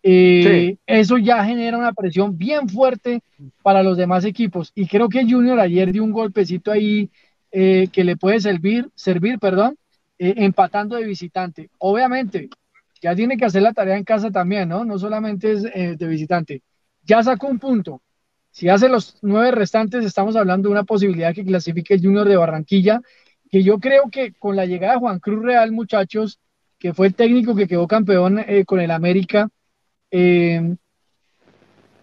Eh, 0.02 0.76
eso 0.86 1.18
ya 1.18 1.44
genera 1.44 1.76
una 1.76 1.92
presión 1.92 2.38
bien 2.38 2.68
fuerte 2.68 3.22
para 3.62 3.82
los 3.82 3.96
demás 3.96 4.24
equipos. 4.24 4.72
Y 4.74 4.86
creo 4.86 5.08
que 5.08 5.24
Junior 5.28 5.58
ayer 5.58 5.92
dio 5.92 6.04
un 6.04 6.12
golpecito 6.12 6.70
ahí 6.70 7.10
eh, 7.52 7.88
que 7.92 8.04
le 8.04 8.16
puede 8.16 8.40
servir, 8.40 8.88
servir 8.94 9.38
perdón, 9.38 9.76
eh, 10.18 10.34
empatando 10.36 10.96
de 10.96 11.04
visitante. 11.04 11.70
Obviamente, 11.78 12.48
ya 13.00 13.14
tiene 13.14 13.36
que 13.36 13.44
hacer 13.44 13.62
la 13.62 13.72
tarea 13.72 13.96
en 13.96 14.04
casa 14.04 14.30
también, 14.30 14.68
¿no? 14.68 14.84
No 14.84 14.98
solamente 14.98 15.52
es 15.52 15.62
de 15.62 16.06
visitante. 16.06 16.62
Ya 17.02 17.22
sacó 17.22 17.46
un 17.48 17.58
punto. 17.58 18.02
Si 18.50 18.68
hace 18.68 18.88
los 18.88 19.16
nueve 19.22 19.52
restantes, 19.52 20.04
estamos 20.04 20.36
hablando 20.36 20.68
de 20.68 20.72
una 20.72 20.84
posibilidad 20.84 21.34
que 21.34 21.44
clasifique 21.44 21.94
el 21.94 22.02
Junior 22.02 22.28
de 22.28 22.36
Barranquilla, 22.36 23.00
que 23.50 23.62
yo 23.62 23.78
creo 23.78 24.10
que 24.10 24.32
con 24.32 24.56
la 24.56 24.66
llegada 24.66 24.94
de 24.94 25.00
Juan 25.00 25.20
Cruz 25.20 25.42
Real, 25.42 25.72
muchachos, 25.72 26.40
que 26.78 26.92
fue 26.92 27.08
el 27.08 27.14
técnico 27.14 27.54
que 27.54 27.68
quedó 27.68 27.86
campeón 27.86 28.44
con 28.66 28.80
el 28.80 28.90
América, 28.90 29.48
eh, 30.10 30.76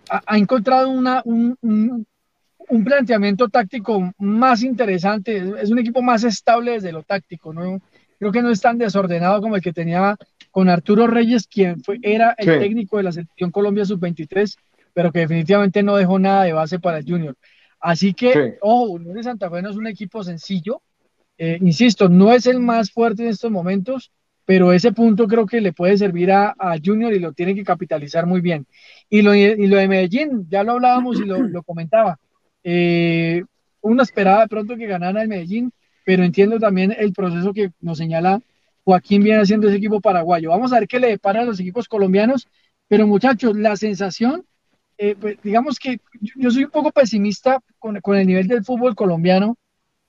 ha, 0.09 0.37
encontrado 0.37 0.89
una, 0.89 1.21
un, 1.25 1.57
un, 1.61 2.83
planteamiento 2.83 3.49
táctico 3.49 4.13
más 4.17 4.63
interesante, 4.63 5.43
es, 5.61 5.69
un 5.69 5.79
equipo 5.79 6.01
más 6.01 6.23
estable 6.23 6.73
desde 6.73 6.93
lo 6.93 7.03
táctico, 7.03 7.53
¿no? 7.53 7.81
Creo 8.19 8.31
que 8.31 8.41
no 8.41 8.49
es 8.49 8.61
tan 8.61 8.77
desordenado 8.77 9.41
como 9.41 9.57
el 9.57 9.61
que 9.61 9.73
tenía 9.73 10.15
con 10.57 10.69
Arturo 10.69 11.05
Reyes, 11.05 11.45
quien 11.45 11.83
fue, 11.83 11.99
era 12.01 12.33
el 12.35 12.57
técnico 12.57 12.97
de 12.97 13.03
la 13.03 13.11
selección 13.11 13.51
Colombia 13.51 13.85
Sub-23, 13.85 14.55
pero 14.91 15.11
que 15.11 15.19
definitivamente 15.19 15.83
no 15.83 15.95
dejó 15.95 16.17
nada 16.17 16.45
de 16.45 16.53
base 16.53 16.79
para 16.79 16.97
el 16.97 17.05
Junior. 17.05 17.35
Así 17.79 18.15
que, 18.15 18.57
ojo, 18.61 18.85
Unión 18.85 19.13
de 19.13 19.21
Santa 19.21 19.51
Fe 19.51 19.61
no 19.61 19.69
es 19.69 19.75
un 19.75 19.85
equipo 19.85 20.23
sencillo, 20.23 20.81
eh, 21.37 21.59
insisto, 21.61 22.09
no 22.09 22.33
es 22.33 22.47
el 22.47 22.59
más 22.59 22.89
fuerte 22.89 23.21
en 23.21 23.29
estos 23.29 23.51
momentos, 23.51 24.11
pero 24.45 24.73
ese 24.73 24.91
punto 24.93 25.27
creo 25.27 25.45
que 25.45 25.61
le 25.61 25.73
puede 25.73 25.95
servir 25.95 26.31
a, 26.31 26.55
Junior 26.83 27.13
y 27.13 27.19
lo 27.19 27.33
tiene 27.33 27.53
que 27.53 27.63
capitalizar 27.63 28.25
muy 28.25 28.41
bien. 28.41 28.65
Y 29.11 29.21
lo, 29.21 29.35
y 29.35 29.67
lo 29.67 29.77
de 29.77 29.87
Medellín, 29.87 30.47
ya 30.49 30.63
lo 30.63 30.71
hablábamos 30.71 31.19
y 31.19 31.25
lo, 31.25 31.61
comentaba. 31.61 32.17
Eh, 32.63 33.43
uno 33.81 34.01
esperaba 34.01 34.41
de 34.41 34.47
pronto 34.47 34.75
que 34.75 34.87
ganara 34.87 35.21
el 35.21 35.27
Medellín, 35.27 35.71
pero 36.03 36.23
entiendo 36.23 36.57
también 36.57 36.95
el 36.97 37.13
proceso 37.13 37.53
que 37.53 37.69
nos 37.79 37.99
señala 37.99 38.41
Joaquín 38.87 39.21
viene 39.21 39.41
haciendo 39.41 39.67
ese 39.67 39.75
equipo 39.75 39.99
paraguayo. 39.99 40.51
Vamos 40.51 40.71
a 40.71 40.79
ver 40.79 40.87
qué 40.87 40.97
le 40.97 41.09
depara 41.09 41.41
a 41.41 41.43
los 41.43 41.59
equipos 41.59 41.89
colombianos, 41.89 42.47
pero 42.87 43.05
muchachos, 43.05 43.53
la 43.57 43.75
sensación, 43.75 44.45
eh, 44.97 45.13
pues, 45.19 45.35
digamos 45.43 45.77
que 45.77 45.99
yo, 46.21 46.49
soy 46.49 46.63
un 46.63 46.71
poco 46.71 46.91
pesimista 46.91 47.59
con, 47.79 47.99
el 48.15 48.27
nivel 48.27 48.47
del 48.47 48.63
fútbol 48.63 48.95
colombiano. 48.95 49.57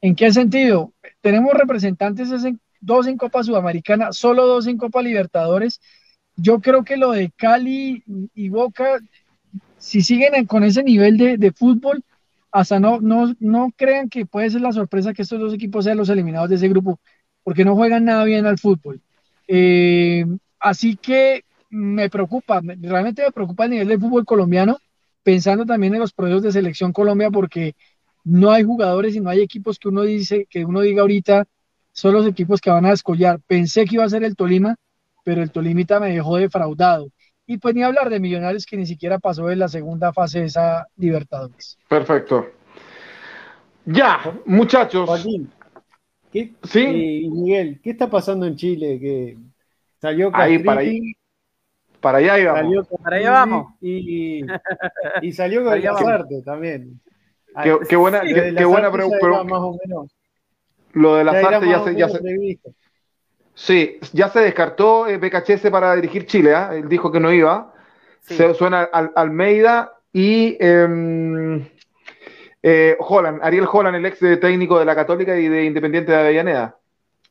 ¿En 0.00 0.14
qué 0.14 0.32
sentido? 0.32 0.92
Tenemos 1.20 1.54
representantes 1.54 2.30
en, 2.44 2.60
dos 2.80 3.08
en 3.08 3.16
Copa 3.16 3.42
Sudamericana, 3.42 4.12
solo 4.12 4.46
dos 4.46 4.68
en 4.68 4.78
Copa 4.78 5.02
Libertadores. 5.02 5.80
Yo 6.36 6.60
creo 6.60 6.84
que 6.84 6.96
lo 6.96 7.10
de 7.10 7.32
Cali 7.36 8.04
y 8.32 8.48
Boca, 8.48 9.00
si 9.78 10.02
siguen 10.02 10.46
con 10.46 10.62
ese 10.62 10.84
nivel 10.84 11.16
de, 11.16 11.50
fútbol, 11.50 12.04
hasta 12.52 12.78
no, 12.78 13.00
no, 13.00 13.34
no 13.40 13.72
crean 13.76 14.08
que 14.08 14.24
puede 14.24 14.50
ser 14.50 14.60
la 14.60 14.70
sorpresa 14.70 15.12
que 15.12 15.22
estos 15.22 15.40
dos 15.40 15.52
equipos 15.52 15.84
sean 15.84 15.96
los 15.96 16.10
eliminados 16.10 16.48
de 16.48 16.54
ese 16.54 16.68
grupo, 16.68 17.00
porque 17.48 17.64
no 17.64 17.74
juegan 17.76 18.04
nada 18.04 18.24
bien 18.24 18.44
al 18.44 18.58
fútbol. 18.58 19.00
Eh, 19.46 20.26
así 20.60 20.96
que 20.96 21.46
me 21.70 22.10
preocupa, 22.10 22.60
realmente 22.62 23.22
me 23.22 23.32
preocupa 23.32 23.64
el 23.64 23.70
nivel 23.70 23.88
del 23.88 23.98
fútbol 23.98 24.26
colombiano, 24.26 24.76
pensando 25.22 25.64
también 25.64 25.94
en 25.94 26.00
los 26.00 26.12
proyectos 26.12 26.42
de 26.42 26.52
selección 26.52 26.92
Colombia, 26.92 27.30
porque 27.30 27.74
no 28.22 28.50
hay 28.50 28.64
jugadores 28.64 29.16
y 29.16 29.20
no 29.20 29.30
hay 29.30 29.40
equipos 29.40 29.78
que 29.78 29.88
uno 29.88 30.02
dice, 30.02 30.46
que 30.50 30.62
uno 30.66 30.82
diga 30.82 31.00
ahorita, 31.00 31.46
son 31.90 32.12
los 32.12 32.26
equipos 32.26 32.60
que 32.60 32.68
van 32.68 32.84
a 32.84 32.90
descollar. 32.90 33.40
Pensé 33.46 33.86
que 33.86 33.94
iba 33.94 34.04
a 34.04 34.10
ser 34.10 34.24
el 34.24 34.36
Tolima, 34.36 34.76
pero 35.24 35.42
el 35.42 35.50
Tolimita 35.50 36.00
me 36.00 36.12
dejó 36.12 36.36
defraudado. 36.36 37.08
Y 37.46 37.56
pues 37.56 37.74
ni 37.74 37.82
hablar 37.82 38.10
de 38.10 38.20
Millonarios 38.20 38.66
que 38.66 38.76
ni 38.76 38.84
siquiera 38.84 39.18
pasó 39.18 39.46
de 39.46 39.56
la 39.56 39.68
segunda 39.68 40.12
fase 40.12 40.40
de 40.40 40.44
esa 40.44 40.86
Libertadores. 40.98 41.78
Perfecto. 41.88 42.46
Ya, 43.86 44.38
muchachos. 44.44 45.08
Joaquín, 45.08 45.50
¿qué, 46.32 46.52
¿Sí? 46.64 46.80
Eh, 46.80 47.28
Miguel, 47.30 47.80
¿qué 47.82 47.90
está 47.90 48.08
pasando 48.08 48.46
en 48.46 48.56
Chile? 48.56 48.98
Que 49.00 49.38
salió 50.00 50.30
ahí 50.34 50.58
para 50.58 50.80
ahí. 50.80 51.12
Para 52.00 52.18
allá 52.18 52.38
íbamos. 52.38 52.88
para 53.02 53.16
allá 53.16 53.30
vamos. 53.30 53.74
Y, 53.80 54.42
y 55.22 55.32
salió 55.32 55.64
con 55.64 55.80
la 55.80 55.98
suerte 55.98 56.42
también. 56.42 57.00
Qué, 57.88 57.96
buena, 57.96 58.20
qué, 58.20 58.64
buena 58.64 58.92
pregunta. 58.92 59.44
Más 59.44 59.60
o 59.60 59.76
menos. 59.84 60.10
Lo 60.92 61.16
de 61.16 61.24
la 61.24 61.32
ya, 61.40 61.60
ya 61.60 61.84
se, 61.84 61.94
ya 61.94 62.08
se 62.08 62.20
Sí, 63.54 63.98
ya 64.12 64.28
se 64.28 64.38
descartó 64.38 65.08
eh, 65.08 65.18
BKHS 65.18 65.68
para 65.70 65.96
dirigir 65.96 66.26
Chile, 66.26 66.54
¿ah? 66.54 66.70
él 66.72 66.88
dijo 66.88 67.10
que 67.10 67.18
no 67.18 67.32
iba. 67.32 67.74
Se 68.20 68.54
suena 68.54 68.82
al, 68.82 69.10
Almeida 69.16 69.94
y 70.12 70.56
em, 70.60 71.68
eh, 72.70 72.96
Holland, 72.98 73.40
Ariel 73.42 73.68
Holland, 73.70 73.96
el 73.96 74.06
ex 74.06 74.18
técnico 74.18 74.78
de 74.78 74.84
la 74.84 74.94
Católica 74.94 75.38
y 75.38 75.48
de 75.48 75.64
Independiente 75.64 76.12
de 76.12 76.18
Avellaneda. 76.18 76.76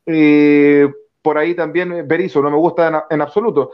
Eh, 0.05 0.89
por 1.21 1.37
ahí 1.37 1.53
también 1.53 2.07
Berizzo, 2.07 2.41
no 2.41 2.49
me 2.49 2.57
gusta 2.57 3.05
en, 3.09 3.21
absoluto. 3.21 3.71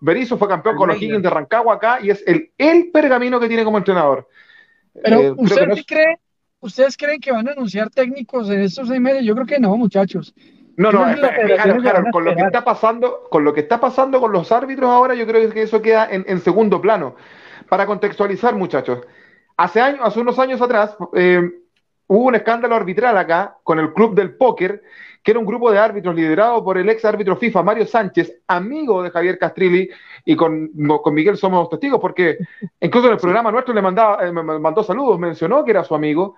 Berizzo 0.00 0.38
fue 0.38 0.48
campeón 0.48 0.76
con 0.76 0.88
los 0.88 0.96
Higgins 0.96 1.22
de 1.22 1.28
Rancagua 1.28 1.74
acá 1.74 1.98
y 2.00 2.10
es 2.10 2.24
el, 2.26 2.52
el 2.56 2.90
pergamino 2.90 3.38
que 3.38 3.48
tiene 3.48 3.64
como 3.64 3.76
entrenador. 3.78 4.26
Pero, 5.02 5.34
¿usted 5.36 5.68
cree 5.86 6.18
¿Ustedes 6.60 6.96
creen 6.96 7.20
que 7.20 7.32
van 7.32 7.48
a 7.48 7.52
anunciar 7.52 7.88
técnicos 7.88 8.50
en 8.50 8.60
estos 8.60 8.88
seis 8.88 9.00
meses? 9.00 9.24
Yo 9.24 9.34
creo 9.34 9.46
que 9.46 9.58
no, 9.58 9.74
muchachos. 9.76 10.34
No, 10.76 10.92
no, 10.92 11.04
con 12.12 12.24
lo 12.24 12.34
que 12.34 12.42
está 12.42 12.64
pasando, 12.64 13.24
con 13.30 13.44
lo 13.44 13.52
que 13.52 13.60
está 13.60 13.80
pasando 13.80 14.20
con 14.20 14.32
los 14.32 14.52
árbitros 14.52 14.90
ahora, 14.90 15.14
yo 15.14 15.26
creo 15.26 15.50
que 15.50 15.62
eso 15.62 15.82
queda 15.82 16.08
en, 16.10 16.40
segundo 16.40 16.80
plano. 16.80 17.16
Para 17.68 17.86
contextualizar, 17.86 18.54
muchachos, 18.54 19.00
hace 19.60 19.80
años, 19.80 20.00
hace 20.02 20.20
unos 20.20 20.38
años 20.38 20.62
atrás, 20.62 20.96
eh, 21.14 21.42
hubo 22.06 22.24
un 22.24 22.34
escándalo 22.34 22.76
arbitral 22.76 23.18
acá 23.18 23.58
con 23.62 23.78
el 23.78 23.92
Club 23.92 24.14
del 24.14 24.34
Póker, 24.34 24.82
que 25.22 25.32
era 25.32 25.38
un 25.38 25.44
grupo 25.44 25.70
de 25.70 25.78
árbitros 25.78 26.14
liderado 26.14 26.64
por 26.64 26.78
el 26.78 26.88
ex 26.88 27.04
árbitro 27.04 27.36
FIFA 27.36 27.62
Mario 27.62 27.86
Sánchez, 27.86 28.40
amigo 28.46 29.02
de 29.02 29.10
Javier 29.10 29.38
Castrilli, 29.38 29.90
y 30.24 30.34
con, 30.34 30.70
con 31.02 31.12
Miguel 31.12 31.36
somos 31.36 31.68
testigos, 31.68 32.00
porque 32.00 32.38
incluso 32.80 33.08
en 33.08 33.12
el 33.12 33.20
programa 33.20 33.52
nuestro 33.52 33.74
le 33.74 33.82
mandaba, 33.82 34.26
eh, 34.26 34.32
mandó 34.32 34.82
saludos, 34.82 35.18
mencionó 35.18 35.62
que 35.62 35.72
era 35.72 35.84
su 35.84 35.94
amigo, 35.94 36.36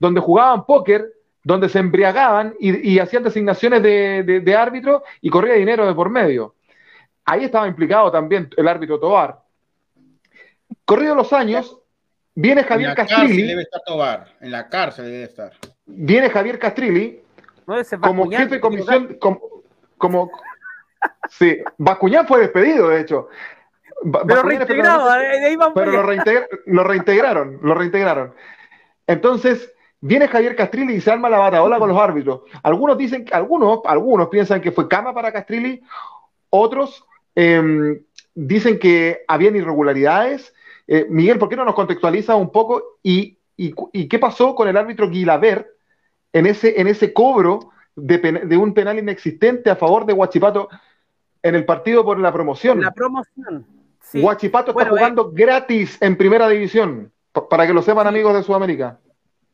donde 0.00 0.20
jugaban 0.20 0.66
póker, 0.66 1.12
donde 1.44 1.68
se 1.68 1.78
embriagaban 1.78 2.56
y, 2.58 2.98
hacían 2.98 3.22
designaciones 3.22 3.80
de, 3.80 4.40
de, 4.42 4.56
árbitro 4.56 5.04
y 5.20 5.30
corría 5.30 5.54
dinero 5.54 5.86
de 5.86 5.94
por 5.94 6.10
medio. 6.10 6.56
Ahí 7.24 7.44
estaba 7.44 7.68
implicado 7.68 8.10
también 8.10 8.50
el 8.56 8.66
árbitro 8.66 8.98
Tobar. 8.98 9.38
Corridos 10.84 11.16
los 11.16 11.32
años, 11.32 11.80
Viene 12.38 12.64
Javier 12.64 12.90
en 12.90 12.96
la 12.96 13.06
Castrilli. 13.06 13.46
debe 13.46 13.62
estar 13.62 13.80
Tobar, 13.84 14.26
en 14.42 14.50
la 14.52 14.68
cárcel 14.68 15.06
debe 15.06 15.24
estar. 15.24 15.52
Viene 15.86 16.28
Javier 16.28 16.58
Castrilli 16.58 17.22
como 18.02 18.30
jefe 18.30 18.56
de 18.56 18.60
comisión, 18.60 19.18
como, 19.18 20.30
sí, 21.30 21.58
Bascuñán 21.78 22.26
fue 22.26 22.40
despedido, 22.40 22.88
de 22.90 23.00
hecho. 23.00 23.28
Pero, 24.28 24.42
reintegrado, 24.42 25.08
pero 25.74 25.90
lo, 25.90 26.02
lo, 26.66 26.84
reintegraron, 26.84 27.58
lo 27.62 27.74
reintegraron. 27.74 28.34
Entonces, 29.06 29.72
viene 30.00 30.28
Javier 30.28 30.54
Castrilli 30.54 30.96
y 30.96 31.00
se 31.00 31.10
arma 31.10 31.30
la 31.30 31.38
bataola 31.38 31.78
con 31.78 31.88
los 31.88 31.98
árbitros. 31.98 32.42
Algunos 32.62 32.98
dicen, 32.98 33.24
algunos, 33.32 33.80
algunos 33.86 34.28
piensan 34.28 34.60
que 34.60 34.72
fue 34.72 34.88
cama 34.88 35.14
para 35.14 35.32
Castrilli, 35.32 35.82
otros 36.50 37.02
em, 37.34 37.98
dicen 38.34 38.78
que 38.78 39.24
habían 39.26 39.56
irregularidades 39.56 40.52
eh, 40.86 41.06
Miguel, 41.08 41.38
¿por 41.38 41.48
qué 41.48 41.56
no 41.56 41.64
nos 41.64 41.74
contextualiza 41.74 42.36
un 42.36 42.50
poco 42.50 42.98
y, 43.02 43.38
qué 43.56 44.18
pasó 44.18 44.54
con 44.54 44.68
el 44.68 44.76
árbitro 44.76 45.08
Guilaber 45.08 45.74
en 46.32 46.46
ese, 46.46 46.80
en 46.80 46.86
ese 46.86 47.12
cobro 47.12 47.70
de, 47.94 48.56
un 48.56 48.74
penal 48.74 48.98
inexistente 48.98 49.70
a 49.70 49.76
favor 49.76 50.06
de 50.06 50.12
Huachipato 50.12 50.68
en 51.42 51.54
el 51.54 51.64
partido 51.64 52.04
por 52.04 52.18
la 52.18 52.32
promoción? 52.32 52.80
La 52.80 52.92
promoción. 52.92 53.66
Sí. 54.00 54.20
Huachipato 54.20 54.70
está 54.70 54.88
jugando 54.88 55.30
eh, 55.30 55.30
gratis 55.32 56.00
en 56.00 56.16
primera 56.16 56.48
división, 56.48 57.12
para 57.50 57.66
que 57.66 57.72
lo 57.72 57.82
sepan 57.82 58.06
amigos 58.06 58.34
de 58.34 58.42
Sudamérica. 58.42 59.00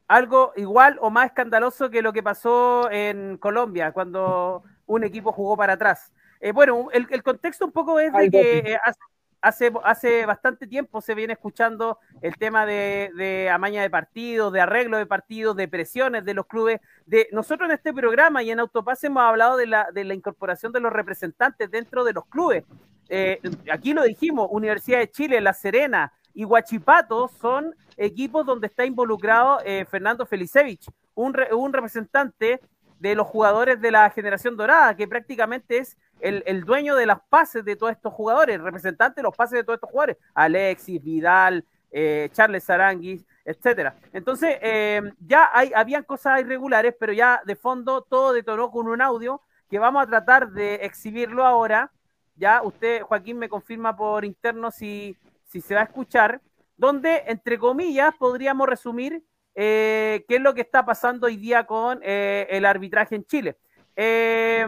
Algo 0.08 0.52
igual 0.56 0.98
o 1.00 1.08
más 1.08 1.26
escandaloso 1.26 1.88
que 1.88 2.02
lo 2.02 2.12
que 2.12 2.22
pasó 2.22 2.90
en 2.90 3.38
Colombia, 3.38 3.92
cuando 3.92 4.62
un 4.84 5.04
equipo 5.04 5.32
jugó 5.32 5.56
para 5.56 5.74
atrás. 5.74 6.12
Eh, 6.40 6.52
bueno, 6.52 6.88
el, 6.92 7.22
contexto 7.22 7.64
un 7.64 7.72
poco 7.72 7.98
es 7.98 8.12
de 8.12 8.30
que 8.30 8.76
hace, 8.84 8.98
hace 9.42 10.24
bastante 10.24 10.66
tiempo 10.66 11.00
se 11.00 11.14
viene 11.14 11.32
escuchando 11.32 11.98
el 12.20 12.36
tema 12.36 12.64
de, 12.64 13.50
amaña 13.52 13.82
de 13.82 13.90
partidos, 13.90 14.52
de 14.52 14.60
arreglo 14.60 14.98
de 14.98 15.06
partidos, 15.06 15.56
de 15.56 15.68
presiones 15.68 16.24
de 16.24 16.34
los 16.34 16.46
clubes. 16.46 16.80
De, 17.06 17.28
nosotros 17.32 17.68
en 17.68 17.74
este 17.74 17.92
programa 17.92 18.42
y 18.42 18.50
en 18.50 18.60
Autopase 18.60 19.08
hemos 19.08 19.24
hablado 19.24 19.56
de 19.56 19.66
la, 19.66 19.88
de 19.92 20.04
la 20.04 20.14
incorporación 20.14 20.72
de 20.72 20.80
los 20.80 20.92
representantes 20.92 21.70
dentro 21.70 22.04
de 22.04 22.12
los 22.12 22.24
clubes. 22.26 22.64
Eh, 23.08 23.40
aquí 23.70 23.92
lo 23.92 24.04
dijimos, 24.04 24.48
Universidad 24.50 25.00
de 25.00 25.10
Chile, 25.10 25.40
La 25.40 25.52
Serena 25.52 26.12
y 26.34 26.44
Huachipato 26.44 27.28
son 27.40 27.74
equipos 27.96 28.46
donde 28.46 28.68
está 28.68 28.86
involucrado 28.86 29.58
eh, 29.64 29.84
Fernando 29.90 30.24
Felicevich, 30.24 30.88
un, 31.14 31.36
un 31.52 31.72
representante 31.72 32.60
de 33.00 33.14
los 33.16 33.26
jugadores 33.26 33.80
de 33.80 33.90
la 33.90 34.08
generación 34.10 34.56
dorada, 34.56 34.94
que 34.96 35.08
prácticamente 35.08 35.78
es 35.78 35.96
el, 36.22 36.64
dueño 36.64 36.94
de 36.94 37.06
las 37.06 37.20
pases 37.28 37.64
de 37.64 37.76
todos 37.76 37.92
estos 37.92 38.12
jugadores, 38.12 38.54
el 38.54 38.62
representante 38.62 39.20
de 39.20 39.24
los 39.24 39.36
pases 39.36 39.58
de 39.58 39.64
todos 39.64 39.76
estos 39.76 39.90
jugadores, 39.90 40.16
Alexis, 40.34 41.02
Vidal, 41.02 41.64
eh, 41.90 42.28
Charles 42.32 42.68
Aranguis, 42.70 43.26
etcétera. 43.44 43.96
Entonces, 44.12 44.56
eh, 44.62 45.02
ya 45.20 45.50
hay, 45.52 45.72
habían 45.74 46.04
cosas 46.04 46.40
irregulares, 46.40 46.94
pero 46.98 47.12
ya 47.12 47.42
de 47.44 47.56
fondo 47.56 48.02
todo 48.02 48.32
detonó 48.32 48.70
con 48.70 48.88
un 48.88 49.02
audio 49.02 49.42
que 49.68 49.78
vamos 49.78 50.02
a 50.02 50.06
tratar 50.06 50.50
de 50.50 50.76
exhibirlo 50.76 51.44
ahora. 51.44 51.90
Ya 52.36 52.62
usted, 52.62 53.02
Joaquín, 53.02 53.38
me 53.38 53.48
confirma 53.48 53.96
por 53.96 54.24
interno 54.24 54.70
si, 54.70 55.16
si 55.44 55.60
se 55.60 55.74
va 55.74 55.80
a 55.80 55.84
escuchar, 55.84 56.40
donde, 56.76 57.24
entre 57.26 57.58
comillas, 57.58 58.14
podríamos 58.16 58.68
resumir 58.68 59.22
eh, 59.54 60.24
qué 60.28 60.36
es 60.36 60.40
lo 60.40 60.54
que 60.54 60.62
está 60.62 60.84
pasando 60.84 61.26
hoy 61.26 61.36
día 61.36 61.66
con 61.66 62.00
el 62.02 62.64
arbitraje 62.64 63.16
en 63.16 63.24
Chile. 63.24 63.56
Eh, 63.96 64.64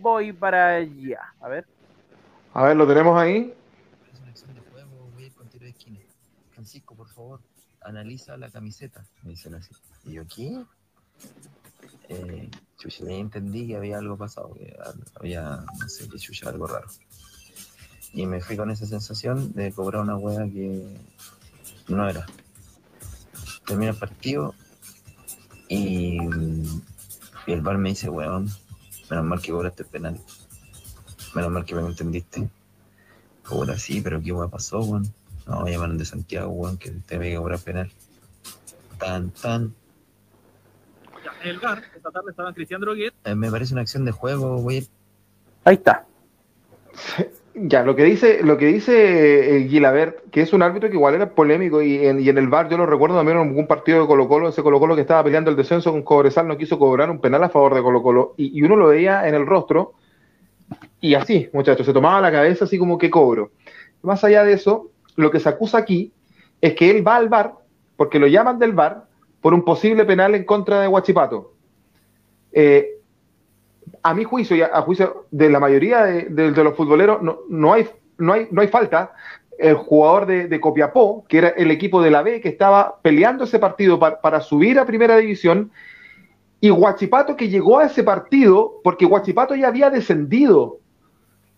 voy 0.00 0.32
para 0.32 0.76
allá. 0.76 1.20
A 1.40 1.48
ver. 1.48 1.66
A 2.54 2.64
ver, 2.64 2.76
¿lo 2.76 2.86
tenemos 2.86 3.18
ahí? 3.18 3.54
Francisco, 6.52 6.96
por 6.96 7.08
favor, 7.08 7.40
analiza 7.82 8.36
la 8.36 8.50
camiseta. 8.50 9.04
Me 9.22 9.30
dicen 9.30 9.54
así. 9.54 9.70
¿Y 10.04 10.14
yo 10.14 10.26
qué? 10.26 10.64
Eh, 12.08 12.50
entendí 13.08 13.68
que 13.68 13.76
había 13.76 13.98
algo 13.98 14.16
pasado, 14.16 14.54
que 14.54 14.76
había, 15.14 15.64
no 15.78 15.88
sé, 15.88 16.08
que 16.08 16.18
chucha, 16.18 16.48
algo 16.48 16.66
raro. 16.66 16.88
Y 18.12 18.26
me 18.26 18.40
fui 18.40 18.56
con 18.56 18.70
esa 18.70 18.86
sensación 18.86 19.52
de 19.52 19.72
cobrar 19.72 20.02
una 20.02 20.16
hueá 20.16 20.44
que 20.46 20.98
no 21.88 22.08
era. 22.08 22.26
Termina 23.66 23.92
el 23.92 23.96
partido 23.96 24.54
y, 25.68 26.18
y 27.46 27.52
el 27.52 27.60
bar 27.60 27.78
me 27.78 27.90
dice, 27.90 28.08
weón, 28.08 28.48
Menos 29.10 29.24
mal 29.24 29.40
que 29.40 29.52
cobraste 29.52 29.82
el 29.82 29.88
penal. 29.88 30.20
Menos 31.34 31.50
mal 31.50 31.64
que 31.64 31.74
me 31.74 31.80
entendiste. 31.82 32.48
Ahora 33.44 33.78
sí, 33.78 34.00
pero 34.00 34.20
¿qué 34.20 34.32
hueá 34.32 34.48
pasó, 34.48 34.80
weón? 34.80 35.12
No, 35.46 35.66
llamaron 35.66 35.96
de 35.96 36.04
Santiago, 36.04 36.50
weón, 36.50 36.76
que 36.76 36.90
te 36.90 37.16
había 37.16 37.30
que 37.30 37.36
cobrar 37.36 37.58
penal. 37.58 37.90
Tan, 38.98 39.30
tan. 39.30 39.74
Ya, 41.24 41.48
el 41.48 41.58
GAR, 41.58 41.82
esta 41.96 42.10
tarde 42.10 42.30
estaba 42.30 42.52
Cristian 42.52 42.80
Droguet. 42.80 43.14
Eh, 43.24 43.34
me 43.34 43.50
parece 43.50 43.72
una 43.72 43.82
acción 43.82 44.04
de 44.04 44.12
juego, 44.12 44.58
güey. 44.58 44.86
Ahí 45.64 45.76
está. 45.76 46.06
Ya, 47.60 47.82
lo 47.82 47.96
que 47.96 48.04
dice, 48.04 48.40
lo 48.44 48.56
que 48.56 48.66
dice 48.66 49.56
eh, 49.56 49.58
Guilabert, 49.64 50.30
que 50.30 50.42
es 50.42 50.52
un 50.52 50.62
árbitro 50.62 50.88
que 50.88 50.94
igual 50.94 51.16
era 51.16 51.34
polémico 51.34 51.82
y 51.82 52.06
en, 52.06 52.20
y 52.20 52.28
en 52.28 52.38
el 52.38 52.46
bar 52.46 52.68
yo 52.68 52.76
lo 52.76 52.86
recuerdo 52.86 53.16
también 53.16 53.38
en 53.38 53.48
algún 53.48 53.66
partido 53.66 54.00
de 54.00 54.06
Colo 54.06 54.28
Colo, 54.28 54.50
ese 54.50 54.62
Colo 54.62 54.78
Colo 54.78 54.94
que 54.94 55.00
estaba 55.00 55.24
peleando 55.24 55.50
el 55.50 55.56
descenso 55.56 55.90
con 55.90 56.02
Cobresal 56.02 56.46
no 56.46 56.56
quiso 56.56 56.78
cobrar 56.78 57.10
un 57.10 57.20
penal 57.20 57.42
a 57.42 57.48
favor 57.48 57.74
de 57.74 57.82
Colo 57.82 58.00
Colo 58.00 58.34
y, 58.36 58.62
uno 58.62 58.76
lo 58.76 58.88
veía 58.88 59.26
en 59.26 59.34
el 59.34 59.44
rostro 59.44 59.94
y 61.00 61.14
así, 61.14 61.48
muchachos, 61.52 61.84
se 61.84 61.92
tomaba 61.92 62.20
la 62.20 62.30
cabeza 62.30 62.64
así 62.64 62.78
como 62.78 62.96
que 62.96 63.10
cobro. 63.10 63.50
Más 64.02 64.22
allá 64.22 64.44
de 64.44 64.52
eso, 64.52 64.90
lo 65.16 65.32
que 65.32 65.40
se 65.40 65.48
acusa 65.48 65.78
aquí 65.78 66.12
es 66.60 66.74
que 66.74 66.90
él 66.90 67.06
va 67.06 67.16
al 67.16 67.28
bar, 67.28 67.54
porque 67.96 68.20
lo 68.20 68.28
llaman 68.28 68.60
del 68.60 68.72
bar, 68.72 69.06
por 69.40 69.52
un 69.52 69.64
posible 69.64 70.04
penal 70.04 70.34
en 70.36 70.44
contra 70.44 70.80
de 70.80 70.88
Huachipato. 70.88 71.54
Eh, 72.52 72.97
a 74.02 74.14
mi 74.14 74.24
juicio 74.24 74.56
y 74.56 74.62
a, 74.62 74.80
juicio 74.82 75.26
de 75.30 75.50
la 75.50 75.60
mayoría 75.60 76.02
de, 76.04 76.50
los 76.50 76.76
futboleros, 76.76 77.20
no, 77.48 77.72
hay, 77.72 77.88
no, 78.18 78.32
hay, 78.32 78.48
no 78.50 78.60
hay 78.60 78.68
falta. 78.68 79.12
El 79.58 79.74
jugador 79.74 80.26
de, 80.26 80.60
Copiapó, 80.60 81.24
que 81.28 81.38
era 81.38 81.48
el 81.48 81.70
equipo 81.70 82.00
de 82.00 82.10
la 82.10 82.22
B, 82.22 82.40
que 82.40 82.48
estaba 82.48 83.00
peleando 83.02 83.44
ese 83.44 83.58
partido 83.58 83.98
para, 83.98 84.40
subir 84.40 84.78
a 84.78 84.86
primera 84.86 85.16
división, 85.16 85.70
y 86.60 86.70
Huachipato 86.70 87.36
que 87.36 87.48
llegó 87.48 87.78
a 87.78 87.84
ese 87.84 88.02
partido 88.02 88.80
porque 88.82 89.06
Huachipato 89.06 89.54
ya 89.54 89.68
había 89.68 89.90
descendido. 89.90 90.78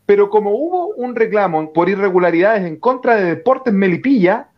Pero 0.05 0.29
como 0.29 0.51
hubo 0.51 0.89
un 0.89 1.15
reclamo 1.15 1.73
por 1.73 1.89
irregularidades 1.89 2.65
en 2.65 2.77
contra 2.77 3.15
de 3.15 3.25
Deportes 3.37 3.73
Melipilla, 3.73 4.49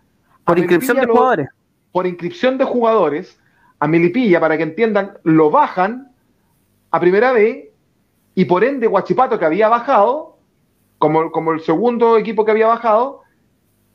por 0.45 0.59
inscripción 0.59 0.99
de 0.99 1.07
jugadores. 1.07 1.49
Por 1.93 2.07
inscripción 2.07 2.59
de 2.59 2.65
jugadores, 2.65 3.39
a 3.79 3.87
Melipilla, 3.87 4.41
para 4.41 4.57
que 4.57 4.63
entiendan, 4.63 5.19
lo 5.25 5.51
bajan 5.51 6.13
a 6.93 7.01
primera 7.01 7.33
B 7.33 7.72
y 8.35 8.45
por 8.45 8.65
ende 8.65 8.87
Guachipato 8.87 9.39
que 9.39 9.45
había 9.45 9.69
bajado, 9.69 10.39
como, 10.99 11.31
como 11.31 11.53
el 11.53 11.61
segundo 11.61 12.17
equipo 12.17 12.45
que 12.45 12.53
había 12.53 12.67
bajado, 12.67 13.23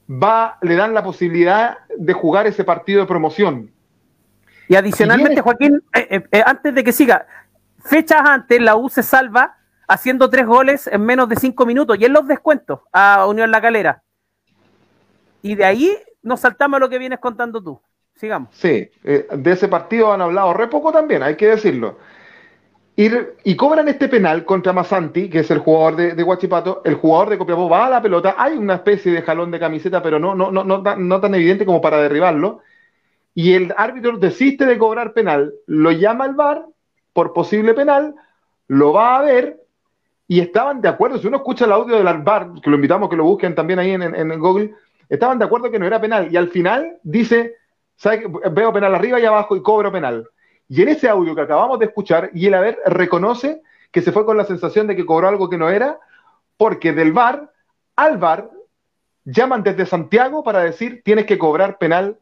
va, 0.10 0.58
le 0.62 0.76
dan 0.76 0.94
la 0.94 1.04
posibilidad 1.04 1.78
de 1.96 2.14
jugar 2.14 2.48
ese 2.48 2.64
partido 2.64 3.02
de 3.02 3.08
promoción. 3.08 3.72
Y 4.68 4.76
adicionalmente, 4.76 5.42
Joaquín, 5.42 5.82
eh, 5.94 6.08
eh, 6.10 6.24
eh, 6.32 6.44
antes 6.46 6.76
de 6.76 6.84
que 6.84 6.92
siga, 6.92 7.26
fechas 7.84 8.22
antes 8.26 8.62
la 8.62 8.76
U 8.76 8.90
se 8.90 9.02
salva 9.02 9.58
haciendo 9.88 10.30
tres 10.30 10.46
goles 10.46 10.88
en 10.88 11.06
menos 11.06 11.30
de 11.30 11.38
cinco 11.38 11.66
minutos 11.66 11.98
y 12.00 12.06
en 12.06 12.14
los 12.14 12.28
descuentos 12.28 12.82
a 12.92 13.26
Unión 13.28 13.50
La 13.50 13.62
Calera. 13.62 14.04
Y 15.42 15.56
de 15.56 15.64
ahí 15.64 15.98
nos 16.22 16.42
saltamos 16.42 16.78
a 16.78 16.80
lo 16.82 16.90
que 16.90 17.00
vienes 17.00 17.20
contando 17.20 17.64
tú. 17.64 17.82
Sigamos. 18.16 18.50
Sí, 18.54 18.90
de 19.04 19.52
ese 19.52 19.68
partido 19.68 20.12
han 20.12 20.22
hablado 20.22 20.52
re 20.54 20.68
poco 20.68 20.92
también, 20.92 21.22
hay 21.22 21.38
que 21.38 21.48
decirlo. 21.48 22.00
Y, 23.00 23.56
cobran 23.56 23.88
este 23.90 24.10
penal 24.10 24.44
contra 24.44 24.74
Masanti, 24.74 25.30
que 25.30 25.42
es 25.42 25.52
el 25.52 25.60
jugador 25.60 25.96
de, 26.16 26.24
Guachipato. 26.24 26.82
El 26.84 26.96
jugador 26.96 27.30
de 27.30 27.38
Copiapó 27.38 27.70
va 27.70 27.86
a 27.86 27.90
la 27.92 28.02
pelota. 28.02 28.34
Hay 28.40 28.58
una 28.58 28.74
especie 28.74 29.12
de 29.12 29.22
jalón 29.22 29.52
de 29.52 29.60
camiseta, 29.60 30.02
pero 30.02 30.18
no, 30.18 30.34
no, 30.34 30.50
no, 30.50 30.64
no, 30.64 31.22
tan 31.22 31.36
evidente 31.36 31.64
como 31.64 31.80
para 31.80 32.02
derribarlo. 32.02 32.62
Y 33.36 33.54
el 33.54 33.72
árbitro 33.78 34.18
desiste 34.18 34.66
de 34.66 34.80
cobrar 34.80 35.14
penal. 35.14 35.54
Lo 35.68 35.92
llama 35.92 36.26
al 36.26 36.34
VAR 36.34 36.66
por 37.14 37.34
posible 37.34 37.76
penal. 37.76 38.16
Lo 38.68 38.94
va 38.94 39.20
a 39.20 39.22
ver. 39.22 39.62
Y 40.28 40.40
estaban 40.40 40.82
de 40.82 40.90
acuerdo. 40.90 41.20
Si 41.20 41.28
uno 41.28 41.38
escucha 41.38 41.66
el 41.66 41.74
audio 41.74 42.04
del 42.04 42.24
VAR, 42.24 42.50
que 42.64 42.70
lo 42.72 42.78
invitamos 42.78 43.06
a 43.06 43.10
que 43.12 43.16
lo 43.16 43.26
busquen 43.26 43.54
también 43.54 43.78
ahí 43.78 43.92
en, 43.92 44.02
en 44.02 44.40
Google, 44.40 44.74
estaban 45.08 45.38
de 45.38 45.46
acuerdo 45.46 45.70
que 45.70 45.78
no 45.78 45.86
era 45.86 46.02
penal. 46.02 46.30
Y 46.32 46.36
al 46.36 46.48
final 46.48 46.98
dice, 47.04 47.58
veo 48.52 48.74
penal 48.74 48.96
arriba 48.96 49.20
y 49.20 49.26
abajo 49.26 49.56
y 49.56 49.62
cobro 49.62 49.92
penal. 49.92 50.28
Y 50.70 50.82
en 50.82 50.90
ese 50.90 51.08
audio 51.08 51.36
que 51.36 51.42
acabamos 51.42 51.80
de 51.80 51.86
escuchar, 51.86 52.30
y 52.34 52.48
el 52.48 52.54
haber 52.54 52.80
reconoce 52.86 53.62
que 53.92 54.02
se 54.02 54.12
fue 54.12 54.26
con 54.26 54.38
la 54.38 54.46
sensación 54.46 54.88
de 54.88 54.96
que 54.96 55.06
cobró 55.06 55.28
algo 55.28 55.50
que 55.50 55.58
no 55.58 55.70
era, 55.70 56.00
porque 56.58 56.94
del 56.94 57.14
VAR 57.14 57.52
al 57.96 58.18
VAR 58.18 58.50
llaman 59.26 59.64
desde 59.64 59.86
Santiago 59.86 60.44
para 60.44 60.62
decir 60.62 61.02
tienes 61.04 61.26
que 61.26 61.38
cobrar 61.38 61.78
penal 61.78 62.18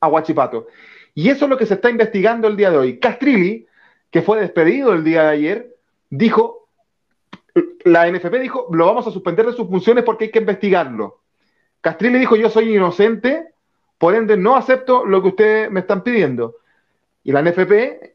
a 0.00 0.08
Huachipato. 0.08 0.66
Y 1.14 1.30
eso 1.30 1.46
es 1.46 1.50
lo 1.50 1.56
que 1.56 1.66
se 1.66 1.74
está 1.74 1.90
investigando 1.90 2.46
el 2.46 2.56
día 2.56 2.70
de 2.70 2.78
hoy. 2.78 2.98
Castrilli, 2.98 3.66
que 4.10 4.22
fue 4.22 4.40
despedido 4.40 4.92
el 4.92 5.02
día 5.02 5.22
de 5.22 5.28
ayer, 5.28 5.76
dijo, 6.10 6.68
la 7.84 8.10
NFP 8.10 8.38
dijo, 8.38 8.66
lo 8.70 8.86
vamos 8.86 9.06
a 9.06 9.10
suspender 9.10 9.46
de 9.46 9.52
sus 9.52 9.68
funciones 9.68 10.04
porque 10.04 10.24
hay 10.24 10.30
que 10.30 10.40
investigarlo. 10.40 11.20
Castrilli 11.80 12.18
dijo, 12.18 12.36
yo 12.36 12.50
soy 12.50 12.74
inocente, 12.74 13.54
por 13.98 14.14
ende 14.14 14.36
no 14.36 14.56
acepto 14.56 15.04
lo 15.06 15.22
que 15.22 15.28
ustedes 15.28 15.70
me 15.70 15.80
están 15.80 16.02
pidiendo. 16.02 16.56
Y 17.26 17.32
la 17.32 17.42
NFP, 17.42 18.14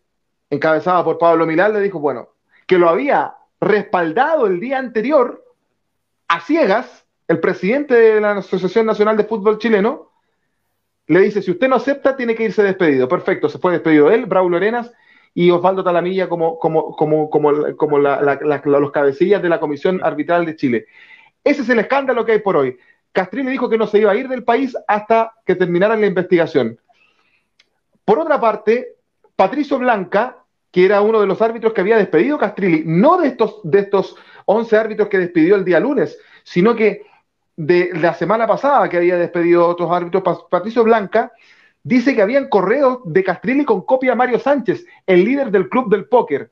encabezada 0.49 1.03
por 1.03 1.17
Pablo 1.17 1.45
Milán, 1.45 1.73
le 1.73 1.81
dijo, 1.81 1.99
bueno, 1.99 2.29
que 2.65 2.77
lo 2.77 2.87
había 2.87 3.35
respaldado 3.59 4.47
el 4.47 4.61
día 4.61 4.79
anterior 4.79 5.43
a 6.29 6.39
ciegas, 6.39 7.05
el 7.27 7.41
presidente 7.41 7.93
de 7.93 8.21
la 8.21 8.37
Asociación 8.37 8.85
Nacional 8.85 9.17
de 9.17 9.25
Fútbol 9.25 9.57
Chileno, 9.57 10.13
le 11.07 11.19
dice, 11.19 11.41
si 11.41 11.51
usted 11.51 11.67
no 11.67 11.75
acepta, 11.75 12.15
tiene 12.15 12.35
que 12.35 12.43
irse 12.45 12.63
despedido. 12.63 13.09
Perfecto, 13.09 13.49
se 13.49 13.59
fue 13.59 13.73
despedido 13.73 14.09
él, 14.09 14.27
Braulio 14.27 14.55
Arenas 14.55 14.89
y 15.33 15.51
Osvaldo 15.51 15.83
Talamilla 15.83 16.29
como, 16.29 16.57
como, 16.57 16.95
como, 16.95 17.29
como, 17.29 17.75
como 17.75 17.99
los 17.99 18.91
cabecillas 18.93 19.41
de 19.41 19.49
la 19.49 19.59
Comisión 19.59 19.99
Arbitral 20.01 20.45
de 20.45 20.55
Chile. 20.55 20.85
Ese 21.43 21.63
es 21.63 21.69
el 21.69 21.79
escándalo 21.79 22.23
que 22.23 22.31
hay 22.31 22.39
por 22.39 22.55
hoy. 22.55 22.77
Castrilli 23.11 23.51
dijo 23.51 23.69
que 23.69 23.77
no 23.77 23.87
se 23.87 23.99
iba 23.99 24.13
a 24.13 24.15
ir 24.15 24.29
del 24.29 24.45
país 24.45 24.73
hasta 24.87 25.33
que 25.45 25.55
terminara 25.55 25.97
la 25.97 26.07
investigación. 26.07 26.79
Por 28.05 28.17
otra 28.17 28.39
parte, 28.39 29.00
Patricio 29.41 29.79
Blanca, 29.79 30.37
que 30.69 30.85
era 30.85 31.01
uno 31.01 31.19
de 31.19 31.25
los 31.25 31.41
árbitros 31.41 31.73
que 31.73 31.81
había 31.81 31.97
despedido 31.97 32.37
Castrilli, 32.37 32.83
no 32.85 33.17
de 33.17 33.29
estos, 33.29 33.59
de 33.63 33.79
estos 33.79 34.15
11 34.45 34.77
árbitros 34.77 35.09
que 35.09 35.17
despidió 35.17 35.55
el 35.55 35.65
día 35.65 35.79
lunes, 35.79 36.19
sino 36.43 36.75
que 36.75 37.07
de 37.55 37.89
la 37.95 38.13
semana 38.13 38.45
pasada 38.45 38.87
que 38.87 38.97
había 38.97 39.17
despedido 39.17 39.67
otros 39.67 39.89
árbitros, 39.91 40.45
Patricio 40.47 40.83
Blanca, 40.83 41.31
dice 41.81 42.13
que 42.13 42.21
habían 42.21 42.49
correos 42.49 42.99
de 43.03 43.23
Castrilli 43.23 43.65
con 43.65 43.81
copia 43.81 44.11
a 44.11 44.15
Mario 44.15 44.37
Sánchez, 44.37 44.85
el 45.07 45.25
líder 45.25 45.49
del 45.49 45.69
club 45.69 45.89
del 45.89 46.05
póker. 46.05 46.51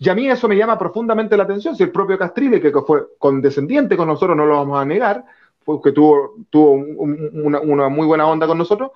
Y 0.00 0.08
a 0.08 0.14
mí 0.16 0.28
eso 0.28 0.48
me 0.48 0.56
llama 0.56 0.76
profundamente 0.76 1.36
la 1.36 1.44
atención, 1.44 1.76
si 1.76 1.84
el 1.84 1.92
propio 1.92 2.18
Castrilli, 2.18 2.60
que 2.60 2.72
fue 2.84 3.06
condescendiente 3.20 3.96
con 3.96 4.08
nosotros, 4.08 4.36
no 4.36 4.46
lo 4.46 4.56
vamos 4.56 4.80
a 4.80 4.84
negar, 4.84 5.24
porque 5.64 5.92
tuvo 5.92 6.34
una, 6.50 7.88
muy 7.88 8.04
buena 8.04 8.26
onda 8.26 8.48
con 8.48 8.58
nosotros, 8.58 8.90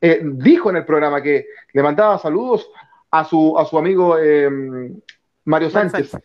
eh, 0.00 0.20
dijo 0.22 0.70
en 0.70 0.76
el 0.76 0.84
programa 0.84 1.22
que 1.22 1.46
le 1.72 1.82
mandaba 1.82 2.18
saludos 2.18 2.70
a 3.10 3.24
su, 3.24 3.58
a 3.58 3.64
su 3.64 3.78
amigo 3.78 4.16
em, 4.18 4.98
Mario 5.44 5.70
Sánchez. 5.70 6.16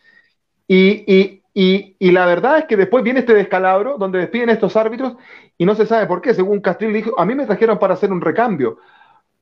Y, 0.68 1.42
y, 1.54 2.12
la 2.12 2.26
verdad 2.26 2.60
es 2.60 2.66
que 2.66 2.78
después 2.78 3.04
viene 3.04 3.20
este 3.20 3.34
descalabro 3.34 3.98
donde 3.98 4.20
despiden 4.20 4.50
estos 4.50 4.76
árbitros 4.76 5.16
y 5.58 5.66
no 5.66 5.76
se 5.76 5.86
sabe 5.86 6.06
por 6.08 6.22
qué. 6.22 6.34
Según 6.34 6.62
Castril 6.62 6.94
dijo, 6.94 7.20
a 7.20 7.26
mí 7.26 7.36
me 7.36 7.46
trajeron 7.46 7.80
para 7.80 7.94
hacer 7.94 8.12
un 8.12 8.22
recambio. 8.22 8.78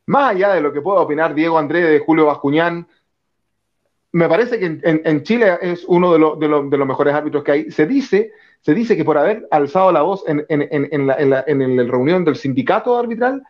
Más 0.05 0.31
allá 0.31 0.53
de 0.53 0.61
lo 0.61 0.73
que 0.73 0.81
pueda 0.81 0.99
opinar 0.99 1.33
Diego 1.33 1.57
André 1.57 1.81
de 1.81 1.99
Julio 1.99 2.25
Bascuñán, 2.25 2.87
me 4.11 4.29
parece 4.29 4.59
que 4.59 4.79
en, 4.83 5.23
Chile 5.23 5.57
es 5.61 5.85
uno 5.87 6.13
de, 6.13 6.47
de, 6.47 6.77
los 6.77 6.87
mejores 6.87 7.15
árbitros 7.15 7.43
que 7.43 7.51
hay. 7.51 7.71
Se 7.71 7.87
dice, 7.87 8.31
se 8.61 8.73
dice 8.73 8.95
que 8.95 9.05
por 9.05 9.17
haber 9.17 9.47
alzado 9.49 9.91
la 9.91 10.03
voz 10.03 10.23
en, 10.27 10.45
la, 11.07 11.43
en 11.47 11.77
la 11.77 11.83
reunión 11.83 12.23
del 12.23 12.35
sindicato 12.35 12.97
arbitral, 12.97 13.41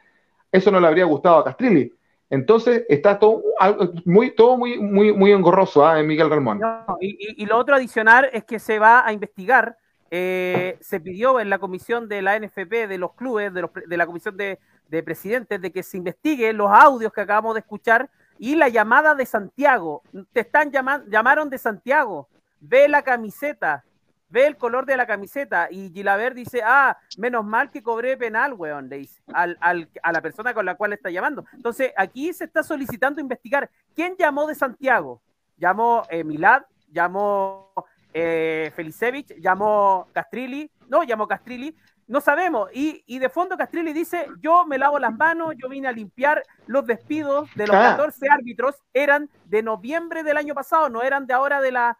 eso 0.53 0.71
no 0.71 0.79
le 0.79 0.87
habría 0.87 1.05
gustado 1.05 1.39
a 1.39 1.43
Castrilli. 1.43 1.91
Entonces 2.29 2.85
está 2.87 3.19
todo 3.19 3.43
muy, 4.05 4.33
todo 4.35 4.55
muy, 4.55 4.79
muy, 4.79 5.11
muy 5.11 5.31
engorroso 5.31 5.95
¿eh? 5.95 6.03
Miguel 6.03 6.29
Ramón. 6.29 6.61
y, 7.01 7.45
lo 7.45 7.57
otro 7.57 7.75
adicional 7.75 8.29
es 8.31 8.43
que 8.45 8.59
se 8.59 8.79
va 8.79 9.05
a 9.05 9.11
investigar. 9.11 9.77
Eh, 10.09 10.77
se 10.79 10.99
pidió 10.99 11.39
en 11.39 11.49
la 11.49 11.57
comisión 11.57 12.07
de 12.07 12.21
la 12.21 12.39
NFP, 12.39 12.87
de 12.87 12.97
los 12.99 13.13
clubes, 13.13 13.51
de, 13.51 13.61
los, 13.61 13.71
de 13.73 13.97
la 13.97 14.05
comisión 14.05 14.37
de, 14.37 14.59
presidentes, 15.03 15.59
de 15.59 15.71
que 15.71 15.81
se 15.81 15.97
investigue 15.97 16.53
los 16.53 16.71
audios 16.71 17.11
que 17.11 17.21
acabamos 17.21 17.55
de 17.55 17.61
escuchar 17.61 18.11
y 18.37 18.55
la 18.55 18.69
llamada 18.69 19.15
de 19.15 19.25
Santiago. 19.25 20.03
Te 20.31 20.41
están 20.41 20.71
llamando, 20.71 21.09
llamaron 21.09 21.49
de 21.49 21.57
Santiago. 21.57 22.29
Ve 22.59 22.87
la 22.87 23.01
camiseta 23.01 23.83
ve 24.33 24.47
el 24.47 24.57
color 24.57 24.87
de 24.87 24.97
la 24.97 25.05
camiseta 25.05 25.67
y 25.69 25.91
Gilaver 25.91 26.33
dice, 26.33 26.63
ah, 26.65 26.97
menos 27.19 27.45
mal 27.45 27.69
que 27.69 27.83
cobré 27.83 28.17
penal, 28.17 28.53
weón, 28.53 28.89
le 28.89 28.97
dice 28.97 29.21
al, 29.31 29.55
a 29.61 30.11
la 30.11 30.21
persona 30.23 30.55
con 30.55 30.65
la 30.65 30.73
cual 30.73 30.91
está 30.93 31.11
llamando. 31.11 31.45
Entonces, 31.53 31.93
aquí 31.95 32.33
se 32.33 32.45
está 32.45 32.63
solicitando 32.63 33.21
investigar 33.21 33.69
quién 33.93 34.15
llamó 34.17 34.47
de 34.47 34.55
Santiago. 34.55 35.21
Llamó 35.55 36.01
eh, 36.09 36.23
Milad, 36.23 36.63
llamó 36.91 37.71
eh, 38.11 38.71
Felicevich, 38.75 39.39
llamó 39.39 40.07
Castrilli, 40.13 40.71
no, 40.89 41.03
llamó 41.03 41.27
Castrilli, 41.27 41.75
no 42.07 42.19
sabemos. 42.19 42.71
Y, 42.73 43.03
y, 43.05 43.19
de 43.19 43.29
fondo 43.29 43.55
Castrilli 43.55 43.93
dice, 43.93 44.25
yo 44.41 44.65
me 44.65 44.79
lavo 44.79 44.97
las 44.97 45.15
manos, 45.15 45.53
yo 45.61 45.69
vine 45.69 45.89
a 45.89 45.91
limpiar 45.91 46.41
los 46.65 46.87
despidos 46.87 47.53
de 47.53 47.67
los 47.67 47.75
14 47.75 48.25
ah. 48.27 48.33
árbitros, 48.33 48.81
eran 48.95 49.29
de 49.45 49.61
noviembre 49.61 50.23
del 50.23 50.37
año 50.37 50.55
pasado, 50.55 50.89
no 50.89 51.03
eran 51.03 51.27
de 51.27 51.35
ahora 51.35 51.61
de 51.61 51.71
la, 51.71 51.99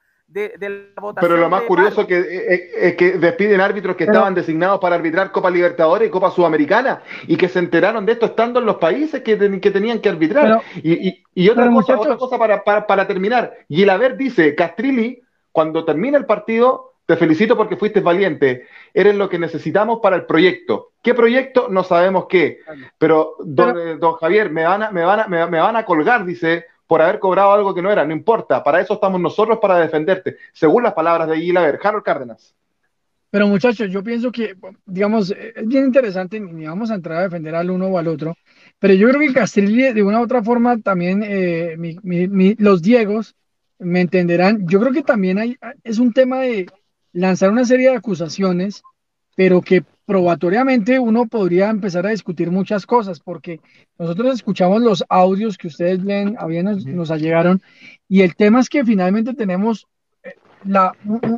pero 1.20 1.38
lo 1.38 1.50
más 1.50 1.64
curioso 1.64 2.02
es 2.02 2.08
que, 2.08 2.20
eh, 2.20 2.54
eh, 2.54 2.72
es 2.76 2.96
que 2.96 3.18
despiden 3.18 3.62
árbitros 3.62 3.96
que 3.96 4.06
estaban 4.06 4.34
designados 4.34 4.80
para 4.80 4.96
arbitrar 4.96 5.32
Copa 5.32 5.50
Libertadores 5.50 6.08
y 6.08 6.12
Copa 6.12 6.32
Sudamericana 6.32 7.04
y 7.28 7.38
que 7.38 7.50
se 7.50 7.60
enteraron 7.60 8.06
de 8.06 8.14
esto 8.14 8.26
estando 8.28 8.60
en 8.60 8.66
los 8.66 8.78
países 8.78 9.22
que, 9.22 9.38
que 9.60 9.72
tenían 9.72 10.00
que 10.00 10.10
arbitrar. 10.10 10.62
y, 10.76 11.50
otra, 11.50 11.70
cosa, 11.72 12.00
otra 12.00 12.18
cosa 12.18 12.38
para, 12.38 12.64
para, 12.64 13.08
terminar. 13.08 13.54
Y 13.68 13.84
el 13.84 13.90
haber 13.90 14.18
dice, 14.18 14.56
Castrilli, 14.56 15.22
cuando 15.52 15.86
termina 15.86 16.18
el 16.18 16.26
partido, 16.26 16.94
te 17.06 17.16
felicito 17.16 17.56
porque 17.56 17.78
fuiste 17.78 18.00
valiente. 18.00 18.68
Eres 18.94 19.16
lo 19.16 19.30
que 19.30 19.38
necesitamos 19.38 20.00
para 20.02 20.16
el 20.16 20.26
proyecto. 20.26 20.92
¿Qué 21.02 21.14
proyecto? 21.14 21.68
No 21.70 21.84
sabemos 21.84 22.26
qué. 22.28 22.60
Pero, 22.98 23.36
don, 23.40 23.78
eh, 23.78 23.98
don 24.00 24.14
Javier, 24.14 24.50
me 24.50 24.64
van, 24.64 24.84
a, 24.84 24.92
me, 24.92 25.04
van 25.04 25.20
a, 25.20 25.28
me 25.28 25.60
van 25.60 25.76
a 25.76 25.86
colgar, 25.86 26.26
dice 26.26 26.66
por 26.88 27.02
haber 27.02 27.20
cobrado 27.20 27.52
algo 27.52 27.74
que 27.74 27.82
no 27.82 27.92
era. 27.92 28.06
No 28.06 28.14
importa, 28.14 28.64
para 28.64 28.82
eso 28.82 28.96
estamos 28.96 29.20
nosotros, 29.20 29.60
para 29.62 29.78
defenderte, 29.78 30.38
según 30.52 30.84
las 30.84 30.94
palabras 30.94 31.28
de 31.28 31.40
Gilaver. 31.40 31.80
Harold 31.82 32.04
Cárdenas. 32.04 32.56
Pero 33.34 33.48
muchachos, 33.48 33.90
yo 33.90 34.04
pienso 34.04 34.32
que, 34.32 34.56
digamos, 34.86 35.32
es 35.32 35.68
bien 35.68 35.86
interesante, 35.86 36.40
ni 36.40 36.68
vamos 36.68 36.92
a 36.92 36.96
entrar 36.96 37.18
a 37.18 37.24
defender 37.24 37.56
al 37.56 37.72
uno 37.72 37.88
o 37.88 37.98
al 37.98 38.08
otro, 38.08 38.36
pero 38.78 38.94
yo 38.94 39.10
creo 39.10 39.20
que 39.20 39.34
Castrilli, 39.34 39.92
de 39.92 40.04
una 40.04 40.20
u 40.20 40.24
otra 40.24 40.44
forma, 40.44 40.78
también 40.78 41.24
eh, 41.26 41.76
los 42.60 42.84
Diegos 42.84 43.36
me 43.80 44.02
entenderán. 44.02 44.68
Yo 44.68 44.80
creo 44.80 44.94
que 44.94 45.02
también 45.02 45.40
hay, 45.40 45.58
es 45.84 45.98
un 45.98 46.14
tema 46.14 46.42
de 46.42 46.68
lanzar 47.12 47.50
una 47.50 47.66
serie 47.66 47.90
de 47.90 47.96
acusaciones, 47.96 48.84
pero 49.36 49.62
que 49.62 49.84
probatoriamente 50.06 51.00
uno 51.00 51.28
podría 51.28 51.70
empezar 51.70 52.06
a 52.06 52.12
discutir 52.12 52.52
muchas 52.52 52.86
cosas, 52.86 53.20
porque 53.20 53.60
nosotros 53.98 54.34
escuchamos 54.34 54.82
los 54.82 55.04
audios 55.10 55.58
que 55.58 55.68
ustedes 55.68 56.04
leen, 56.04 56.36
nos, 56.64 56.86
nos 56.86 57.12
allegaron, 57.12 57.62
y 58.08 58.22
el 58.22 58.36
tema 58.36 58.60
es 58.60 58.70
que 58.70 58.84
finalmente 58.84 59.34
tenemos 59.34 59.88
eh, 60.24 60.34
la, 60.66 60.94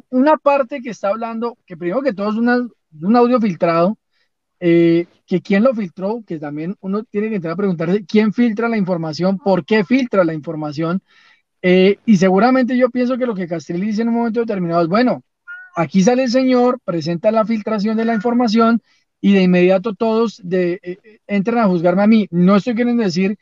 una 0.10 0.38
parte 0.38 0.82
que 0.82 0.90
está 0.90 1.10
hablando, 1.10 1.58
que 1.66 1.78
primero 1.78 2.02
que 2.02 2.14
todo 2.14 2.30
es 2.30 2.36
un 2.36 3.16
audio 3.16 3.40
filtrado, 3.40 3.98
eh, 4.60 5.06
que 5.28 5.42
quién 5.42 5.64
lo 5.64 5.74
filtró, 5.74 6.24
que 6.26 6.40
también 6.40 6.76
uno 6.80 7.04
tiene 7.04 7.30
que 7.30 7.36
entrar 7.36 7.54
a 7.54 7.58
preguntarse 7.58 8.06
quién 8.06 8.34
filtra 8.34 8.70
la 8.70 8.78
información, 8.78 9.38
por 9.38 9.66
qué 9.66 9.84
filtra 9.84 10.24
la 10.24 10.34
información, 10.34 11.04
eh, 11.62 11.98
y 12.06 12.18
seguramente 12.18 12.78
yo 12.78 12.90
pienso 12.90 13.18
que 13.18 13.26
lo 13.26 13.36
que 13.36 13.48
Castelli 13.48 13.88
dice 13.88 14.02
en 14.04 14.10
un 14.10 14.16
momento 14.16 14.40
determinado 14.40 14.84
es, 14.84 14.88
bueno, 14.88 15.24
Aquí 15.76 16.02
sale 16.04 16.24
el 16.24 16.32
señor, 16.32 16.80
presenta 16.86 17.32
la 17.32 17.46
filtración 17.46 17.98
de 17.98 18.06
la 18.06 18.14
información 18.14 18.82
y 19.20 19.34
de 19.34 19.42
inmediato 19.42 19.94
todos 19.94 20.40
de, 20.42 20.80
eh, 20.82 20.98
eh, 21.04 21.20
entran 21.28 21.60
a 21.60 21.68
juzgarme 21.68 22.04
a 22.04 22.08
mí. 22.08 22.28
No 22.32 22.56
estoy 22.56 22.76
queriendo 22.76 23.04
decir 23.04 23.38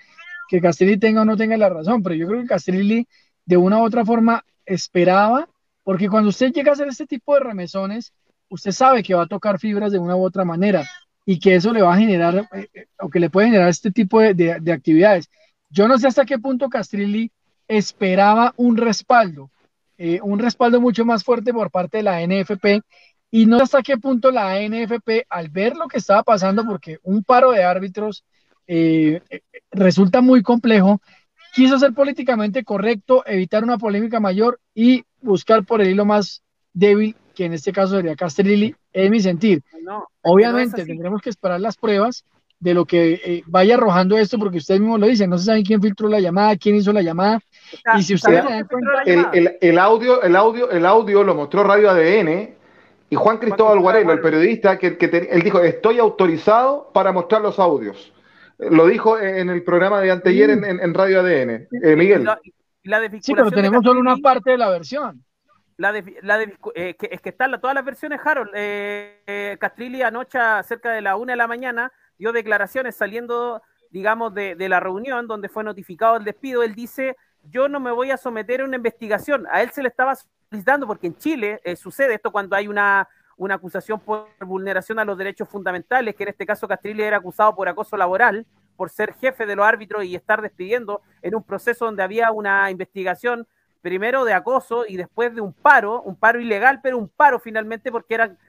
que 0.49 0.59
Castelli 0.59 0.97
tenga 0.97 1.21
o 1.21 1.25
no 1.25 1.37
tenga 1.37 1.57
la 1.57 1.69
razón, 1.69 2.01
pero 2.01 2.15
yo 2.15 2.27
creo 2.27 2.41
que 2.41 2.47
Castelli 2.47 3.07
de 3.45 3.57
una 3.57 3.77
u 3.79 3.83
otra 3.83 4.03
forma 4.03 4.43
esperaba, 4.65 5.47
porque 5.83 6.09
cuando 6.09 6.29
usted 6.29 6.51
llega 6.51 6.71
a 6.71 6.73
hacer 6.73 6.87
este 6.87 7.05
tipo 7.05 7.35
de 7.35 7.41
remesones, 7.41 8.13
usted 8.49 8.71
sabe 8.71 9.03
que 9.03 9.13
va 9.13 9.23
a 9.23 9.27
tocar 9.27 9.59
fibras 9.59 9.91
de 9.91 9.99
una 9.99 10.15
u 10.15 10.23
otra 10.23 10.43
manera 10.43 10.87
y 11.25 11.39
que 11.39 11.55
eso 11.55 11.71
le 11.71 11.81
va 11.83 11.93
a 11.93 11.97
generar 11.97 12.49
eh, 12.53 12.87
o 12.99 13.09
que 13.09 13.19
le 13.19 13.29
puede 13.29 13.47
generar 13.47 13.69
este 13.69 13.91
tipo 13.91 14.19
de, 14.19 14.33
de 14.33 14.71
actividades. 14.71 15.29
Yo 15.69 15.87
no 15.87 15.99
sé 15.99 16.07
hasta 16.07 16.25
qué 16.25 16.39
punto 16.39 16.69
Castrilli 16.69 17.31
esperaba 17.67 18.53
un 18.57 18.77
respaldo, 18.77 19.51
eh, 19.97 20.19
un 20.21 20.39
respaldo 20.39 20.81
mucho 20.81 21.05
más 21.05 21.23
fuerte 21.23 21.53
por 21.53 21.71
parte 21.71 21.97
de 21.97 22.03
la 22.03 22.21
NFP 22.21 22.81
y 23.31 23.45
no 23.45 23.57
sé 23.57 23.63
hasta 23.63 23.81
qué 23.81 23.97
punto 23.97 24.31
la 24.31 24.61
NFP, 24.61 25.25
al 25.29 25.49
ver 25.49 25.75
lo 25.75 25.87
que 25.87 25.97
estaba 25.97 26.21
pasando, 26.21 26.65
porque 26.65 26.99
un 27.01 27.23
paro 27.23 27.51
de 27.51 27.63
árbitros 27.63 28.23
eh, 28.67 29.21
resulta 29.71 30.21
muy 30.21 30.43
complejo, 30.43 31.01
quiso 31.53 31.79
ser 31.79 31.93
políticamente 31.93 32.63
correcto, 32.63 33.23
evitar 33.25 33.63
una 33.63 33.77
polémica 33.77 34.19
mayor 34.19 34.59
y 34.75 35.03
buscar 35.21 35.65
por 35.65 35.81
el 35.81 35.89
hilo 35.89 36.05
más 36.05 36.43
débil, 36.73 37.15
que 37.33 37.45
en 37.45 37.53
este 37.53 37.71
caso 37.71 37.95
sería 37.95 38.15
Castrilli, 38.15 38.75
en 38.91 39.11
mi 39.11 39.19
sentir. 39.19 39.63
Obviamente 40.21 40.85
tendremos 40.85 41.21
que 41.21 41.29
esperar 41.29 41.59
las 41.59 41.77
pruebas, 41.77 42.25
de 42.63 42.73
lo 42.73 42.85
que 42.85 43.21
eh, 43.23 43.43
vaya 43.45 43.75
arrojando 43.75 44.17
esto, 44.17 44.39
porque 44.39 44.57
usted 44.57 44.79
mismo 44.79 44.97
lo 44.97 45.07
dice, 45.07 45.27
no 45.27 45.37
se 45.37 45.45
sabe 45.45 45.63
quién 45.63 45.81
filtró 45.81 46.07
la 46.07 46.21
llamada, 46.21 46.55
quién 46.55 46.75
hizo 46.75 46.93
la 46.93 47.01
llamada. 47.01 47.41
y 47.97 48.03
si 48.03 48.13
usted 48.13 48.41
el, 49.05 49.57
el, 49.59 49.79
audio, 49.79 50.21
el 50.23 50.35
audio, 50.35 50.71
el 50.71 50.85
audio 50.85 51.23
lo 51.23 51.35
mostró 51.35 51.63
Radio 51.63 51.89
ADN 51.89 52.55
y 53.09 53.15
Juan 53.15 53.37
Cristóbal 53.37 53.79
Guarelo, 53.79 54.13
el 54.13 54.21
periodista, 54.21 54.77
que, 54.79 54.97
él 55.29 55.41
dijo, 55.43 55.59
estoy 55.59 55.99
autorizado 55.99 56.89
para 56.93 57.11
mostrar 57.11 57.41
los 57.41 57.59
audios. 57.59 58.13
Lo 58.57 58.87
dijo 58.87 59.19
en 59.19 59.49
el 59.49 59.63
programa 59.63 59.99
de 59.99 60.11
anteayer 60.11 60.55
mm. 60.55 60.79
en, 60.79 60.93
Radio 60.93 61.19
ADN. 61.19 61.67
Eh, 61.83 61.95
Miguel. 61.97 62.27
sí, 63.21 63.33
pero 63.35 63.51
tenemos 63.51 63.83
solo 63.83 63.99
una 63.99 64.15
parte 64.17 64.51
de 64.51 64.57
la 64.57 64.69
versión. 64.69 65.21
La 65.77 65.91
de, 65.91 66.17
la 66.21 66.37
de, 66.37 66.55
eh, 66.75 66.95
es 67.11 67.21
que 67.21 67.29
están 67.29 67.59
todas 67.59 67.75
las 67.75 67.83
versiones, 67.83 68.21
Harold. 68.23 68.51
Eh, 68.55 69.57
Castrilli 69.59 70.01
anoche, 70.01 70.39
cerca 70.63 70.91
de 70.91 71.01
la 71.01 71.15
una 71.15 71.33
de 71.33 71.37
la 71.37 71.47
mañana, 71.47 71.91
dio 72.23 72.31
declaraciones 72.31 72.95
saliendo, 72.95 73.61
digamos, 73.89 74.33
de, 74.33 74.55
la 74.69 74.79
reunión 74.79 75.27
donde 75.27 75.49
fue 75.49 75.61
notificado 75.61 76.15
el 76.15 76.23
despido. 76.23 76.63
Él 76.63 76.73
dice, 76.73 77.17
yo 77.49 77.67
no 77.67 77.81
me 77.81 77.91
voy 77.91 78.11
a 78.11 78.17
someter 78.17 78.61
a 78.61 78.63
una 78.63 78.77
investigación. 78.77 79.45
A 79.51 79.61
él 79.61 79.71
se 79.71 79.83
le 79.83 79.89
estaba 79.89 80.15
solicitando, 80.15 80.87
porque 80.87 81.07
en 81.07 81.17
Chile 81.17 81.59
eh, 81.65 81.75
sucede 81.75 82.13
esto 82.13 82.31
cuando 82.31 82.55
hay 82.55 82.69
una, 82.69 83.09
una 83.35 83.55
acusación 83.55 83.99
por 83.99 84.29
vulneración 84.39 84.99
a 84.99 85.05
los 85.05 85.17
derechos 85.17 85.49
fundamentales, 85.49 86.15
que 86.15 86.23
en 86.23 86.29
este 86.29 86.45
caso 86.45 86.65
Castrilli 86.65 87.03
era 87.03 87.17
acusado 87.17 87.53
por 87.57 87.67
acoso 87.67 87.97
laboral, 87.97 88.47
por 88.77 88.89
ser 88.89 89.13
jefe 89.15 89.45
de 89.45 89.57
los 89.57 89.65
árbitros 89.65 90.05
y 90.05 90.15
estar 90.15 90.41
despidiendo 90.41 91.01
en 91.21 91.35
un 91.35 91.43
proceso 91.43 91.83
donde 91.83 92.03
había 92.03 92.31
una 92.31 92.71
investigación 92.71 93.45
primero 93.81 94.23
de 94.23 94.31
acoso 94.31 94.85
y 94.87 94.95
después 94.95 95.35
de 95.35 95.41
un 95.41 95.51
paro, 95.51 96.01
un 96.03 96.15
paro 96.15 96.39
ilegal, 96.39 96.79
pero 96.81 96.97
un 96.97 97.09
paro 97.09 97.37
finalmente 97.37 97.91
porque 97.91 98.13
eran 98.13 98.39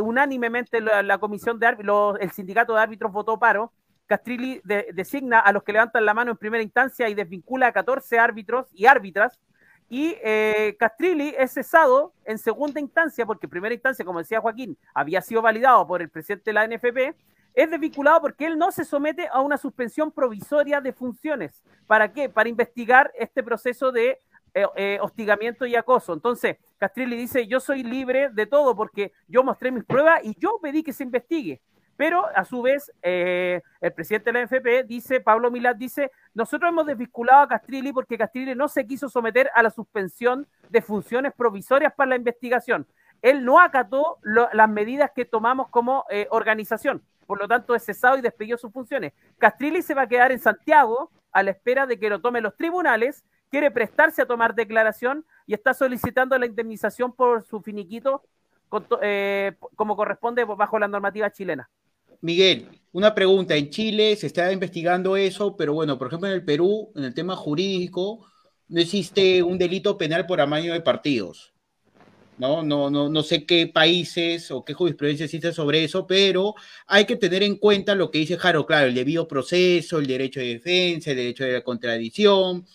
unánimemente 0.00 0.80
la, 0.80 1.18
comisión 1.18 1.58
de 1.58 1.66
árbitros, 1.66 2.18
el 2.20 2.30
sindicato 2.30 2.74
de 2.74 2.80
árbitros 2.80 3.12
votó 3.12 3.38
paro. 3.38 3.72
Castrilli 4.06 4.60
designa 4.92 5.40
a 5.40 5.52
los 5.52 5.64
que 5.64 5.72
levantan 5.72 6.04
la 6.04 6.14
mano 6.14 6.30
en 6.30 6.36
primera 6.36 6.62
instancia 6.62 7.08
y 7.08 7.14
desvincula 7.14 7.66
a 7.66 7.72
14 7.72 8.18
árbitros 8.18 8.68
y 8.72 8.86
árbitras. 8.86 9.40
Y 9.88 10.16
eh, 10.22 10.76
Castrilli 10.78 11.34
es 11.38 11.52
cesado 11.52 12.12
en 12.24 12.38
segunda 12.38 12.80
instancia, 12.80 13.26
porque 13.26 13.46
en 13.46 13.50
primera 13.50 13.74
instancia, 13.74 14.04
como 14.04 14.20
decía 14.20 14.40
Joaquín, 14.40 14.76
había 14.94 15.20
sido 15.22 15.42
validado 15.42 15.86
por 15.86 16.02
el 16.02 16.08
presidente 16.08 16.50
de 16.50 16.54
la 16.54 16.66
NFP, 16.66 17.16
es 17.54 17.70
desvinculado 17.70 18.20
porque 18.20 18.46
él 18.46 18.58
no 18.58 18.70
se 18.70 18.84
somete 18.84 19.28
a 19.32 19.40
una 19.40 19.56
suspensión 19.56 20.12
provisoria 20.12 20.80
de 20.80 20.92
funciones. 20.92 21.64
¿Para 21.86 22.12
qué? 22.12 22.28
Para 22.28 22.48
investigar 22.48 23.10
este 23.16 23.42
proceso 23.42 23.92
de 23.92 24.20
eh, 24.58 24.66
eh, 24.74 24.98
hostigamiento 25.02 25.66
y 25.66 25.76
acoso. 25.76 26.14
Entonces, 26.14 26.56
Castrilli 26.78 27.14
dice, 27.14 27.46
yo 27.46 27.60
soy 27.60 27.82
libre 27.82 28.30
de 28.30 28.46
todo 28.46 28.74
porque 28.74 29.12
yo 29.28 29.44
mostré 29.44 29.70
mis 29.70 29.84
pruebas 29.84 30.24
y 30.24 30.34
yo 30.38 30.58
pedí 30.62 30.82
que 30.82 30.94
se 30.94 31.02
investigue. 31.02 31.60
Pero 31.98 32.24
a 32.34 32.42
su 32.42 32.62
vez, 32.62 32.90
eh, 33.02 33.60
el 33.82 33.92
presidente 33.92 34.32
de 34.32 34.38
la 34.38 34.46
NFP 34.46 34.86
dice, 34.86 35.20
Pablo 35.20 35.50
Milad 35.50 35.76
dice, 35.76 36.10
nosotros 36.32 36.70
hemos 36.70 36.86
desvinculado 36.86 37.42
a 37.42 37.48
Castrilli 37.48 37.92
porque 37.92 38.16
Castrilli 38.16 38.54
no 38.54 38.66
se 38.68 38.86
quiso 38.86 39.10
someter 39.10 39.50
a 39.54 39.62
la 39.62 39.68
suspensión 39.68 40.46
de 40.70 40.80
funciones 40.80 41.34
provisorias 41.34 41.92
para 41.92 42.08
la 42.08 42.16
investigación. 42.16 42.86
Él 43.20 43.44
no 43.44 43.60
acató 43.60 44.16
las 44.22 44.70
medidas 44.70 45.10
que 45.14 45.26
tomamos 45.26 45.68
como 45.68 46.06
organización. 46.30 47.02
Por 47.26 47.38
lo 47.38 47.46
tanto, 47.46 47.74
es 47.74 47.84
cesado 47.84 48.16
y 48.16 48.22
despedió 48.22 48.56
sus 48.56 48.72
funciones. 48.72 49.12
Castrilli 49.36 49.82
se 49.82 49.92
va 49.92 50.02
a 50.02 50.08
quedar 50.08 50.32
en 50.32 50.38
Santiago 50.38 51.10
a 51.30 51.42
la 51.42 51.50
espera 51.50 51.84
de 51.84 51.98
que 51.98 52.08
lo 52.08 52.22
tomen 52.22 52.42
los 52.42 52.56
tribunales 52.56 53.22
quiere 53.50 53.70
prestarse 53.70 54.22
a 54.22 54.26
tomar 54.26 54.54
declaración 54.54 55.24
y 55.46 55.54
está 55.54 55.74
solicitando 55.74 56.38
la 56.38 56.46
indemnización 56.46 57.12
por 57.12 57.44
su 57.44 57.60
finiquito 57.60 58.22
eh, 59.02 59.52
como 59.76 59.96
corresponde 59.96 60.44
bajo 60.44 60.78
la 60.78 60.88
normativa 60.88 61.30
chilena. 61.30 61.70
Miguel, 62.20 62.68
una 62.92 63.14
pregunta. 63.14 63.54
En 63.54 63.70
Chile 63.70 64.16
se 64.16 64.26
está 64.26 64.50
investigando 64.52 65.16
eso, 65.16 65.56
pero 65.56 65.74
bueno, 65.74 65.98
por 65.98 66.08
ejemplo 66.08 66.28
en 66.28 66.34
el 66.34 66.44
Perú, 66.44 66.90
en 66.96 67.04
el 67.04 67.14
tema 67.14 67.36
jurídico, 67.36 68.26
no 68.68 68.80
existe 68.80 69.42
un 69.42 69.58
delito 69.58 69.96
penal 69.96 70.26
por 70.26 70.40
amaño 70.40 70.72
de 70.72 70.80
partidos. 70.80 71.52
¿no? 72.38 72.62
No, 72.62 72.90
no, 72.90 73.08
no 73.08 73.22
sé 73.22 73.46
qué 73.46 73.66
países 73.66 74.50
o 74.50 74.64
qué 74.64 74.74
jurisprudencia 74.74 75.24
existe 75.24 75.52
sobre 75.52 75.84
eso, 75.84 76.06
pero 76.06 76.54
hay 76.86 77.04
que 77.04 77.16
tener 77.16 77.42
en 77.42 77.56
cuenta 77.56 77.94
lo 77.94 78.10
que 78.10 78.18
dice 78.18 78.36
Jaro, 78.36 78.66
claro, 78.66 78.88
el 78.88 78.94
debido 78.94 79.28
proceso, 79.28 79.98
el 79.98 80.06
derecho 80.06 80.40
de 80.40 80.54
defensa, 80.54 81.10
el 81.10 81.16
derecho 81.16 81.44
de 81.44 81.52
la 81.52 81.62
contradicción, 81.62 82.66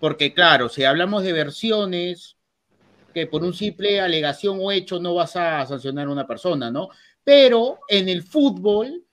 porque 0.00 0.34
claro, 0.34 0.68
si 0.68 0.84
hablamos 0.84 1.22
de 1.22 1.32
versiones, 1.32 2.36
que 3.14 3.26
por 3.26 3.44
un 3.44 3.54
simple 3.54 4.00
alegación 4.00 4.58
o 4.60 4.72
hecho 4.72 4.98
no 4.98 5.14
vas 5.14 5.36
a 5.36 5.64
sancionar 5.64 6.08
a 6.08 6.10
una 6.10 6.26
persona, 6.26 6.70
¿no? 6.70 6.88
Pero 7.22 7.78
en 7.88 8.08
el 8.08 8.22
fútbol, 8.22 9.04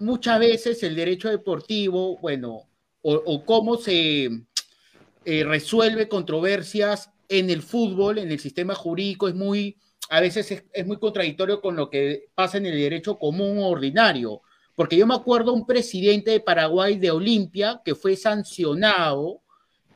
muchas 0.00 0.40
veces 0.40 0.82
el 0.82 0.96
derecho 0.96 1.28
deportivo, 1.28 2.18
bueno, 2.18 2.64
o, 3.02 3.44
cómo 3.44 3.76
se 3.76 4.28
eh, 5.24 5.44
resuelve 5.44 6.08
controversias 6.08 7.10
en 7.28 7.48
el 7.48 7.62
fútbol, 7.62 8.18
en 8.18 8.30
el 8.30 8.40
sistema 8.40 8.74
jurídico, 8.74 9.28
es 9.28 9.34
muy, 9.34 9.76
a 10.10 10.20
veces 10.20 10.50
es, 10.50 10.64
es, 10.72 10.86
muy 10.86 10.98
contradictorio 10.98 11.60
con 11.60 11.76
lo 11.76 11.88
que 11.88 12.26
pasa 12.34 12.58
en 12.58 12.66
el 12.66 12.76
derecho 12.76 13.18
común 13.18 13.58
o 13.58 13.68
ordinario. 13.68 14.42
Porque 14.74 14.96
yo 14.96 15.06
me 15.06 15.14
acuerdo 15.14 15.52
un 15.52 15.66
presidente 15.66 16.30
de 16.32 16.40
Paraguay 16.40 16.98
de 16.98 17.10
Olimpia 17.10 17.80
que 17.84 17.94
fue 17.94 18.16
sancionado 18.16 19.42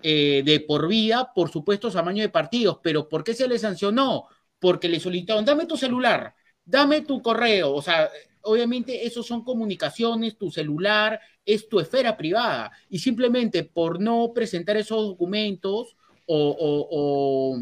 eh, 0.02 0.42
de 0.44 0.60
por 0.60 0.88
vida 0.88 1.32
por 1.34 1.50
supuestos 1.50 1.94
tamaño 1.94 2.22
de 2.22 2.28
partidos. 2.28 2.78
Pero 2.82 3.08
¿por 3.08 3.24
qué 3.24 3.34
se 3.34 3.48
le 3.48 3.58
sancionó? 3.58 4.26
Porque 4.58 4.88
le 4.88 5.00
solicitaron, 5.00 5.44
dame 5.44 5.66
tu 5.66 5.76
celular, 5.76 6.34
dame 6.64 7.02
tu 7.02 7.22
correo. 7.22 7.72
O 7.74 7.82
sea, 7.82 8.10
obviamente 8.42 9.06
eso 9.06 9.22
son 9.22 9.44
comunicaciones, 9.44 10.36
tu 10.36 10.50
celular 10.50 11.20
es 11.44 11.68
tu 11.68 11.80
esfera 11.80 12.16
privada. 12.16 12.70
Y 12.88 12.98
simplemente 12.98 13.64
por 13.64 14.00
no 14.00 14.32
presentar 14.34 14.76
esos 14.76 15.06
documentos 15.06 15.96
o, 16.26 17.58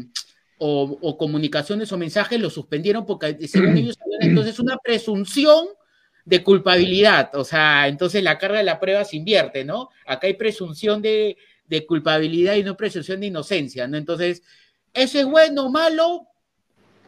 o, 0.57 1.17
comunicaciones 1.17 1.91
o 1.91 1.97
mensajes, 1.97 2.39
lo 2.39 2.49
suspendieron 2.49 3.05
porque 3.05 3.47
según 3.47 3.77
ellos 3.77 3.97
entonces 4.21 4.59
una 4.59 4.77
presunción 4.77 5.67
de 6.23 6.43
culpabilidad, 6.43 7.35
o 7.35 7.43
sea, 7.43 7.87
entonces 7.87 8.23
la 8.23 8.37
carga 8.37 8.59
de 8.59 8.63
la 8.63 8.79
prueba 8.79 9.03
se 9.03 9.17
invierte, 9.17 9.65
¿no? 9.65 9.89
Acá 10.05 10.27
hay 10.27 10.35
presunción 10.35 11.01
de, 11.01 11.35
de 11.71 11.85
culpabilidad 11.85 12.55
y 12.55 12.63
no 12.63 12.75
presunción 12.75 13.21
de 13.21 13.27
inocencia, 13.27 13.87
¿no? 13.87 13.95
Entonces, 13.95 14.43
¿eso 14.93 15.19
es 15.19 15.25
bueno 15.25 15.67
o 15.67 15.71
malo? 15.71 16.27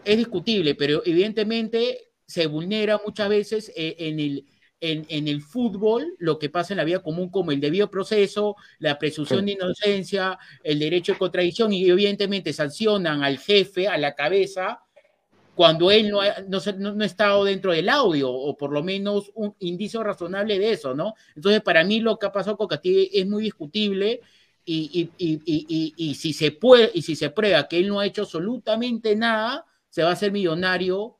Es 0.05 0.17
discutible, 0.17 0.73
pero 0.73 1.03
evidentemente 1.05 2.11
se 2.25 2.47
vulnera 2.47 2.99
muchas 3.05 3.27
veces 3.27 3.73
eh, 3.75 3.95
en 3.99 4.21
el, 4.21 4.45
en, 4.79 5.27
el 5.27 5.41
fútbol 5.41 6.15
lo 6.17 6.39
que 6.39 6.49
pasa 6.49 6.73
en 6.73 6.77
la 6.77 6.85
vida 6.85 7.03
común 7.03 7.29
como 7.29 7.51
el 7.51 7.59
debido 7.59 7.91
proceso, 7.91 8.55
la 8.79 8.97
presunción 8.97 9.45
de 9.45 9.51
inocencia, 9.51 10.39
el 10.63 10.79
derecho 10.79 11.11
de 11.11 11.19
contradicción 11.19 11.73
y 11.73 11.89
evidentemente 11.89 12.53
sancionan 12.53 13.21
al 13.21 13.39
jefe, 13.39 13.89
a 13.89 13.97
la 13.97 14.15
cabeza, 14.15 14.79
cuando 15.55 15.91
él 15.91 16.09
no 16.09 16.21
ha, 16.21 16.35
no, 16.47 16.59
no, 16.93 17.03
estado 17.03 17.43
dentro 17.43 17.73
del 17.73 17.89
audio 17.89 18.31
o 18.31 18.55
por 18.55 18.71
lo 18.71 18.81
menos 18.81 19.29
un 19.35 19.53
indicio 19.59 20.01
razonable 20.03 20.57
de 20.57 20.71
eso, 20.71 20.95
¿no? 20.95 21.15
Entonces 21.35 21.61
para 21.61 21.83
mí 21.83 21.99
lo 21.99 22.17
que 22.17 22.27
ha 22.27 22.31
pasado 22.31 22.55
con 22.55 22.67
Castillo 22.67 23.09
es 23.11 23.27
muy 23.27 23.43
discutible 23.43 24.21
y, 24.65 25.11
y, 25.17 25.41
y, 25.45 25.93
y, 25.97 26.15
si 26.15 26.33
se 26.33 26.51
puede, 26.51 26.91
y 26.93 27.01
si 27.01 27.15
se 27.15 27.29
prueba 27.29 27.67
que 27.67 27.77
él 27.77 27.89
no 27.89 27.99
ha 27.99 28.05
hecho 28.05 28.21
absolutamente 28.21 29.15
nada, 29.15 29.65
se 29.89 30.03
va 30.03 30.09
a 30.09 30.13
hacer 30.13 30.31
millonario 30.31 31.17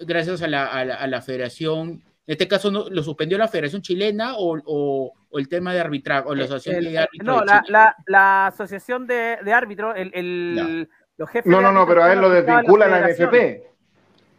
gracias 0.00 0.42
a 0.42 0.48
la, 0.48 0.66
a 0.66 1.06
la, 1.06 1.22
federación. 1.22 2.02
En 2.26 2.32
este 2.32 2.48
caso, 2.48 2.70
no, 2.70 2.88
¿lo 2.88 3.02
suspendió 3.02 3.36
la 3.38 3.48
Federación 3.48 3.82
Chilena 3.82 4.34
o, 4.36 4.58
o, 4.64 5.12
el 5.38 5.48
tema 5.48 5.74
de 5.74 5.80
arbitraje 5.80 6.28
o 6.28 6.34
la 6.34 6.44
asociación 6.44 6.84
de 6.84 6.98
árbitros? 6.98 7.26
No, 7.26 7.44
la, 7.44 7.62
la, 7.68 7.96
la, 8.06 8.46
asociación 8.46 9.06
de, 9.06 9.38
de 9.44 9.52
árbitros, 9.52 9.94
el, 9.96 10.10
el 10.14 10.88
los 11.16 11.28
jefes. 11.28 11.50
No, 11.50 11.60
no, 11.60 11.70
no, 11.70 11.86
pero 11.86 12.02
a 12.02 12.12
él 12.12 12.20
lo 12.20 12.30
desvincula 12.30 12.88
la, 12.88 13.08
NFP. 13.08 13.70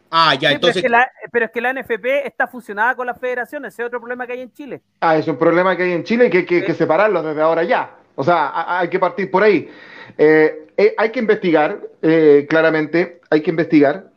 Ah, 0.10 0.36
ya, 0.36 0.52
entonces. 0.52 0.84
Pero 1.32 1.46
es, 1.46 1.52
que 1.52 1.62
la, 1.62 1.74
NFP 1.74 2.26
está 2.26 2.48
fusionada 2.48 2.96
con 2.96 3.06
la 3.06 3.14
federación, 3.14 3.64
ese 3.66 3.84
es 3.84 3.88
otro 3.88 4.00
problema 4.00 4.26
que 4.26 4.34
hay 4.34 4.42
en 4.42 4.52
Chile. 4.52 4.82
Ah, 5.00 5.16
es 5.16 5.28
un 5.28 5.38
problema 5.38 5.78
que 5.78 5.84
hay 5.84 5.92
en 5.94 6.04
Chile 6.04 6.26
y 6.26 6.30
que 6.30 6.40
hay 6.40 6.46
que, 6.46 6.64
que 6.66 6.74
separarlo 6.74 7.22
desde 7.22 7.42
ahora 7.42 7.64
ya. 7.64 8.01
O 8.22 8.24
sea, 8.24 8.78
hay 8.78 8.88
que 8.88 9.00
partir 9.00 9.32
por 9.32 9.42
ahí. 9.42 9.68
Eh, 10.16 10.68
eh, 10.78 10.94
hay 10.96 11.12
que 11.12 11.22
investigar, 11.22 11.82
eh, 12.04 12.46
claramente, 12.48 13.20
hay 13.32 13.42
que 13.42 13.50
investigar. 13.50 14.12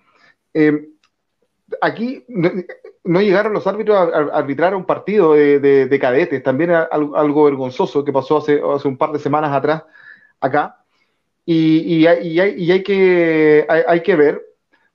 aquí 1.80 2.22
no, 2.28 3.20
llegaron 3.22 3.54
los 3.54 3.66
árbitros 3.66 3.96
a, 3.96 4.36
arbitrar 4.36 4.74
un 4.74 4.84
partido 4.84 5.32
de, 5.32 5.98
cadetes, 5.98 6.42
también 6.42 6.72
algo, 6.72 7.44
vergonzoso 7.44 8.04
que 8.04 8.12
pasó 8.12 8.36
hace, 8.36 8.60
un 8.86 8.98
par 8.98 9.12
de 9.12 9.20
semanas 9.20 9.52
atrás 9.52 9.84
acá. 10.38 10.84
Y, 11.46 12.04
hay, 12.06 12.82
que, 12.82 14.16
ver, 14.18 14.42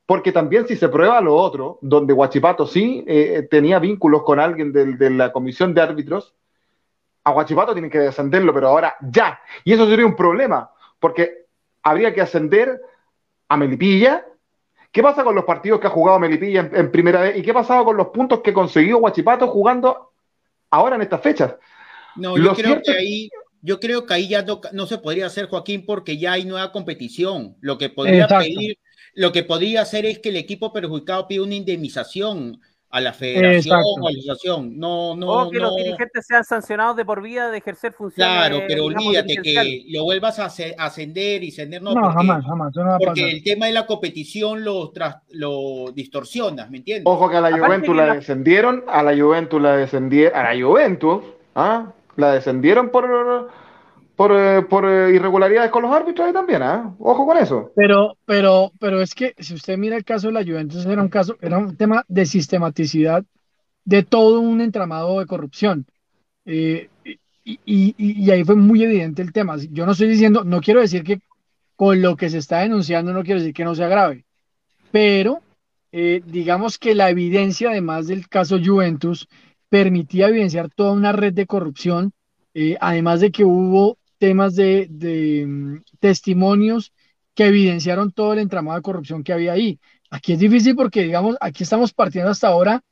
porque 0.06 0.31
también 0.31 0.68
si 0.68 0.76
se 0.76 0.88
prueba 0.88 1.19
lo 1.19 1.36
otro, 1.36 1.80
donde 1.81 2.14
Guachipato 2.14 2.68
sí 2.68 3.03
tenía 3.49 3.80
vínculos 3.80 4.22
con 4.22 4.40
alguien 4.40 4.72
de 4.72 5.10
la 5.10 5.31
comisión 5.31 5.73
de 5.73 5.81
árbitros, 5.81 6.36
a 7.24 7.32
Guachipato 7.32 7.74
tienen 7.74 7.91
que 7.91 8.00
descenderlo, 8.00 8.54
pero 8.54 8.70
ahora 8.70 8.96
ya. 9.02 9.40
Y 9.64 9.74
eso 9.74 9.88
sería 9.88 10.06
un 10.06 10.16
problema, 10.16 10.72
porque 11.00 11.46
habría 11.84 12.14
que 12.14 12.22
ascender 12.22 12.82
a 13.48 13.58
Melipilla. 13.58 14.26
¿Qué 14.91 15.04
pasa 15.04 15.24
con 15.24 15.36
los 15.36 15.46
partidos 15.46 15.80
que 15.80 15.88
ha 15.88 15.91
jugado 15.91 16.20
Melipilla 16.20 16.70
en, 16.74 16.91
primera 16.91 17.22
vez? 17.22 17.38
¿Y 17.38 17.41
qué 17.44 17.52
ha 17.52 17.56
pasado 17.56 17.86
con 17.86 17.98
los 17.98 18.08
puntos 18.08 18.41
que 18.41 18.54
consiguió 18.54 18.98
Guachipato 18.98 19.48
jugando 19.48 20.10
ahora 20.72 20.96
en 20.96 21.02
estas 21.02 21.22
fechas. 21.22 21.56
No, 22.16 22.38
yo 22.38 22.54
creo 22.54 22.82
que 22.82 22.91
ahí, 22.91 23.30
yo 23.62 23.80
creo 23.80 24.06
que 24.06 24.14
ahí 24.14 24.28
ya 24.28 24.46
no, 24.74 24.88
se 24.88 24.98
podría 24.98 25.28
hacer, 25.28 25.48
Joaquín, 25.48 25.86
porque 25.86 26.18
ya 26.18 26.34
hay 26.34 26.46
nueva 26.46 26.72
competición. 26.72 27.56
Lo 27.62 27.78
que 27.78 27.90
podría 27.90 28.28
pedir, 28.28 28.78
lo 29.14 29.32
que 29.32 29.44
podría 29.44 29.82
hacer 29.82 30.06
es 30.06 30.20
que 30.20 30.30
el 30.30 30.38
equipo 30.38 30.74
perjudicado 30.74 31.28
pida 31.28 31.44
una 31.44 31.56
indemnización 31.56 32.62
a 32.91 33.02
la 33.02 33.14
federación 33.14 33.80
o 33.84 34.07
a 34.07 34.11
la 34.11 34.18
asociación. 34.18 34.80
No, 34.80 35.16
no, 35.16 35.28
o 35.28 35.52
que 35.52 35.60
los 35.60 35.76
dirigentes 35.76 36.26
sean 36.26 36.44
sancionados 36.44 36.98
de 36.98 37.06
por 37.06 37.22
vida 37.22 37.52
de 37.52 37.60
ejercer 37.60 37.94
funciones. 37.94 38.34
Claro, 38.34 38.64
pero 38.68 38.86
olvídate 38.86 39.38
que 39.38 39.86
lo 39.90 40.03
vuelvas 40.03 40.40
a 40.40 40.45
ascender 40.45 41.44
y 41.44 41.49
ascender. 41.49 41.82
No, 41.82 41.94
jamás, 41.94 42.44
jamás. 42.45 42.74
porque 43.06 43.30
el 43.30 43.44
tema 43.44 43.68
de 43.68 43.74
la 43.74 43.86
competición 43.86 44.64
lo, 44.64 44.90
tras, 44.90 45.18
lo 45.30 45.91
distorsionas, 45.94 46.70
¿me 46.70 46.78
entiendes? 46.78 47.03
Ojo 47.06 47.30
que 47.30 47.38
a 47.38 47.41
la 47.41 47.52
Juventus 47.52 47.95
la 47.95 48.16
descendieron, 48.16 48.84
a 48.88 49.03
la 49.03 49.16
Juventus 49.16 49.61
la 49.61 49.78
descendieron, 49.78 50.38
a 50.38 50.53
la 50.53 50.66
Juventus, 50.66 51.24
¿ah? 51.56 51.94
La 52.16 52.34
descendieron 52.34 52.90
por 52.90 53.49
por, 54.20 54.34
eh, 54.36 54.64
por 54.64 54.84
eh, 54.86 55.16
irregularidades 55.16 55.72
con 55.72 55.84
los 55.84 55.96
árbitros 55.96 56.28
ahí 56.28 56.34
también, 56.34 56.62
¿ah? 56.62 56.94
Ojo 57.00 57.26
con 57.26 57.38
eso. 57.38 57.72
Pero, 57.74 58.18
pero, 58.26 58.74
pero 58.78 59.02
es 59.02 59.16
que 59.16 59.34
si 59.40 59.54
usted 59.54 59.78
mira 59.78 59.96
el 59.96 60.04
caso 60.04 60.28
de 60.28 60.34
la 60.34 60.44
Juventus, 60.44 60.86
era 60.86 61.02
un 61.02 61.08
caso, 61.08 61.38
era 61.40 61.58
un 61.58 61.78
tema 61.78 62.04
de 62.10 62.26
sistematicidad 62.26 63.24
de 63.86 64.04
todo 64.04 64.41
un 64.41 64.60
entramado 64.60 65.22
de 65.22 65.26
corrupción. 65.26 65.86
Eh, 66.44 66.90
y, 67.46 67.62
y, 67.64 67.96
y, 67.96 68.30
ahí 68.30 68.44
fue 68.44 68.58
muy 68.58 68.84
evidente 68.84 69.22
el 69.22 69.32
tema. 69.32 69.56
Yo 69.72 69.86
no 69.86 69.94
estoy 69.94 70.10
diciendo, 70.10 70.44
no 70.44 70.60
quiero 70.60 70.82
decir 70.82 71.06
que 71.06 71.22
con 71.78 72.02
lo 72.02 72.18
que 72.18 72.30
se 72.30 72.40
está 72.40 72.60
denunciando, 72.60 73.14
no 73.14 73.24
quiero 73.24 73.40
decir 73.40 73.54
que 73.54 73.64
no 73.64 73.74
sea 73.74 73.88
grave, 73.88 74.26
pero 74.91 75.40
digamos 75.94 76.78
que 76.78 76.94
la 76.94 77.10
evidencia, 77.10 77.70
además 77.70 78.08
del 78.08 78.28
caso 78.28 78.60
Juventus, 78.62 79.30
permitía 79.70 80.28
evidenciar 80.28 80.70
toda 80.70 80.91
una 80.91 81.14
red 81.14 81.32
de 81.32 81.46
corrupción, 81.46 82.12
además 82.82 83.22
de 83.22 83.32
que 83.32 83.46
hubo 83.46 83.98
temas 84.20 84.56
de, 84.56 85.46
mm, 85.48 85.78
testimonios 86.00 86.94
que 87.34 87.48
evidenciaron 87.48 88.12
todo 88.12 88.34
el 88.34 88.40
entramado 88.40 88.78
de 88.78 88.84
corrupción 88.84 89.24
que 89.24 89.34
había 89.34 89.54
ahí. 89.54 89.80
Aquí 90.12 90.34
es 90.34 90.40
difícil 90.40 90.76
porque, 90.76 91.04
digamos, 91.04 91.38
aquí 91.41 91.64
estamos 91.64 91.94
partiendo 91.94 92.30
hasta 92.32 92.50
ahora, 92.50 92.84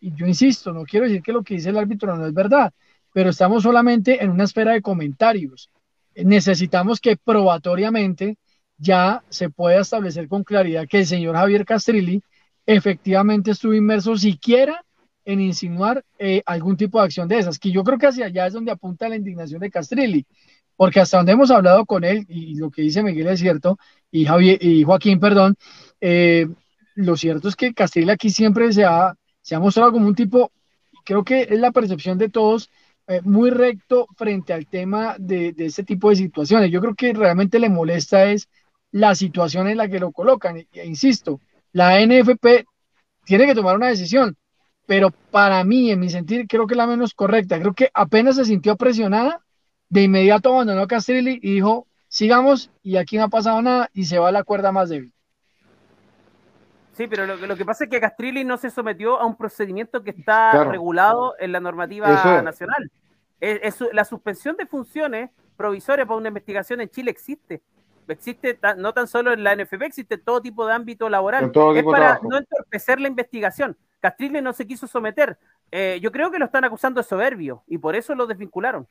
y 0.00 0.14
yo 0.14 0.26
insisto, 0.26 0.72
no 0.72 0.84
quiero 0.84 1.06
decir 1.06 1.22
que 1.22 1.32
lo 1.32 1.42
que 1.42 1.54
dice 1.54 1.70
el 1.70 1.78
árbitro 1.78 2.14
no 2.16 2.26
es 2.26 2.34
verdad, 2.34 2.72
pero 3.12 3.30
estamos 3.30 3.62
solamente 3.62 4.22
en 4.22 4.30
una 4.30 4.44
espera 4.44 4.72
de 4.72 4.82
comentarios. 4.82 5.70
Necesitamos 6.14 7.00
que 7.00 7.16
probatoriamente 7.16 8.36
ya 8.76 9.22
se 9.28 9.50
pueda 9.50 9.80
establecer 9.80 10.28
con 10.28 10.44
claridad 10.44 10.88
que 10.88 11.00
el 11.00 11.06
señor 11.06 11.36
Javier 11.36 11.64
Castrilli 11.64 12.22
efectivamente 12.66 13.52
estuvo 13.52 13.74
inmerso 13.74 14.16
siquiera 14.16 14.84
en 15.24 15.40
insinuar 15.40 16.04
eh, 16.18 16.42
algún 16.46 16.76
tipo 16.76 16.98
de 16.98 17.04
acción 17.04 17.28
de 17.28 17.38
esas, 17.38 17.58
que 17.58 17.70
yo 17.70 17.84
creo 17.84 17.98
que 17.98 18.08
hacia 18.08 18.26
allá 18.26 18.46
es 18.46 18.52
donde 18.52 18.72
apunta 18.72 19.08
la 19.08 19.16
indignación 19.16 19.60
de 19.60 19.70
Castrilli 19.70 20.26
porque 20.82 20.98
hasta 20.98 21.18
donde 21.18 21.30
hemos 21.30 21.52
hablado 21.52 21.86
con 21.86 22.02
él, 22.02 22.26
y 22.28 22.56
lo 22.56 22.68
que 22.68 22.82
dice 22.82 23.04
Miguel 23.04 23.28
es 23.28 23.38
cierto, 23.38 23.78
y, 24.10 24.24
Javier, 24.24 24.58
y 24.60 24.82
Joaquín, 24.82 25.20
perdón, 25.20 25.54
eh, 26.00 26.48
lo 26.96 27.16
cierto 27.16 27.46
es 27.46 27.54
que 27.54 27.72
Castillo 27.72 28.10
aquí 28.10 28.30
siempre 28.30 28.72
se 28.72 28.84
ha, 28.84 29.14
se 29.42 29.54
ha 29.54 29.60
mostrado 29.60 29.92
como 29.92 30.08
un 30.08 30.16
tipo, 30.16 30.50
creo 31.04 31.22
que 31.22 31.42
es 31.42 31.60
la 31.60 31.70
percepción 31.70 32.18
de 32.18 32.30
todos, 32.30 32.68
eh, 33.06 33.20
muy 33.22 33.50
recto 33.50 34.08
frente 34.16 34.52
al 34.52 34.66
tema 34.66 35.14
de, 35.20 35.52
de, 35.52 35.66
este 35.66 35.84
tipo 35.84 36.10
de 36.10 36.16
situaciones. 36.16 36.68
Yo 36.72 36.80
creo 36.80 36.96
que 36.96 37.12
realmente 37.12 37.60
le 37.60 37.68
molesta 37.68 38.24
es 38.24 38.48
la 38.90 39.14
situación 39.14 39.68
en 39.68 39.76
la 39.76 39.86
que 39.88 40.00
lo 40.00 40.10
colocan. 40.10 40.56
E, 40.56 40.84
insisto, 40.84 41.40
la 41.70 42.04
NFP 42.04 42.66
tiene 43.24 43.46
que 43.46 43.54
tomar 43.54 43.76
una 43.76 43.86
decisión, 43.86 44.36
pero 44.84 45.12
para 45.30 45.62
mí, 45.62 45.92
en 45.92 46.00
mi 46.00 46.10
sentir, 46.10 46.48
creo 46.48 46.66
que 46.66 46.74
la 46.74 46.88
menos 46.88 47.14
correcta. 47.14 47.60
Creo 47.60 47.72
que 47.72 47.88
apenas 47.94 48.34
se 48.34 48.46
sintió 48.46 48.74
presionada, 48.76 49.44
de 49.92 50.04
inmediato 50.04 50.54
abandonó 50.54 50.80
a 50.80 50.86
Castrilli 50.86 51.38
y 51.42 51.52
dijo, 51.52 51.86
sigamos 52.08 52.70
y 52.82 52.96
aquí 52.96 53.18
no 53.18 53.24
ha 53.24 53.28
pasado 53.28 53.60
nada 53.60 53.90
y 53.92 54.06
se 54.06 54.18
va 54.18 54.28
a 54.28 54.32
la 54.32 54.42
cuerda 54.42 54.72
más 54.72 54.88
débil. 54.88 55.12
Sí, 56.94 57.06
pero 57.06 57.26
lo, 57.26 57.56
que 57.56 57.64
pasa 57.66 57.84
es 57.84 57.90
que 57.90 58.00
Castrilli 58.00 58.42
no 58.42 58.56
se 58.56 58.70
sometió 58.70 59.20
a 59.20 59.26
un 59.26 59.36
procedimiento 59.36 60.02
que 60.02 60.10
está 60.10 60.64
regulado 60.64 61.34
en 61.38 61.52
la 61.52 61.60
normativa 61.60 62.40
nacional. 62.42 62.90
Es, 63.38 63.84
la 63.92 64.06
suspensión 64.06 64.56
de 64.56 64.64
funciones 64.64 65.30
provisorias 65.58 66.06
para 66.06 66.16
una 66.16 66.28
investigación 66.28 66.80
en 66.80 66.88
Chile 66.88 67.10
existe. 67.10 67.60
Existe 68.08 68.58
no 68.78 68.94
tan 68.94 69.06
solo 69.06 69.34
en 69.34 69.44
la 69.44 69.54
NFP, 69.54 69.82
existe 69.82 70.14
en 70.14 70.24
todo 70.24 70.40
tipo 70.40 70.66
de 70.66 70.72
ámbito 70.72 71.10
laboral. 71.10 71.52
es 71.76 71.84
para 71.84 72.18
no 72.22 72.38
entorpecer 72.38 72.98
la 72.98 73.08
investigación. 73.08 73.76
Castrilli 74.00 74.40
no 74.40 74.54
se 74.54 74.66
quiso 74.66 74.86
someter. 74.86 75.38
Eh, 75.70 75.98
yo 76.02 76.10
creo 76.12 76.30
que 76.30 76.38
lo 76.38 76.46
están 76.46 76.64
acusando 76.64 77.00
de 77.00 77.06
soberbio 77.06 77.62
y 77.66 77.76
por 77.76 77.94
eso 77.94 78.14
lo 78.14 78.26
desvincularon. 78.26 78.86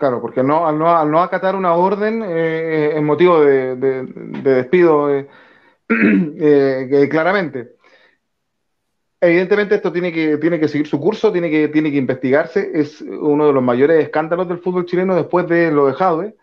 Claro, 0.00 0.22
porque 0.22 0.42
no, 0.42 0.66
al, 0.66 0.78
no, 0.78 0.96
al 0.96 1.10
no 1.10 1.20
acatar 1.20 1.54
una 1.54 1.74
orden 1.74 2.22
eh, 2.26 2.92
en 2.96 3.04
motivo 3.04 3.38
de, 3.42 3.76
despido, 4.42 5.10
eh, 5.14 5.28
eh, 5.90 7.08
claramente. 7.10 7.76
Evidentemente 9.20 9.74
esto 9.74 9.92
tiene 9.92 10.10
que, 10.10 10.38
tiene 10.38 10.58
que 10.58 10.68
seguir 10.68 10.86
su 10.86 10.98
curso, 10.98 11.30
tiene 11.30 11.50
que, 11.50 11.68
tiene 11.68 11.90
que 11.90 11.98
investigarse. 11.98 12.70
Es 12.72 13.02
uno 13.02 13.48
de 13.48 13.52
los 13.52 13.62
mayores 13.62 14.02
escándalos 14.02 14.48
del 14.48 14.60
fútbol 14.60 14.86
chileno 14.86 15.14
después 15.14 15.46
de 15.46 15.70
lo 15.70 15.86
de 15.86 15.92
Jadwe 15.92 16.34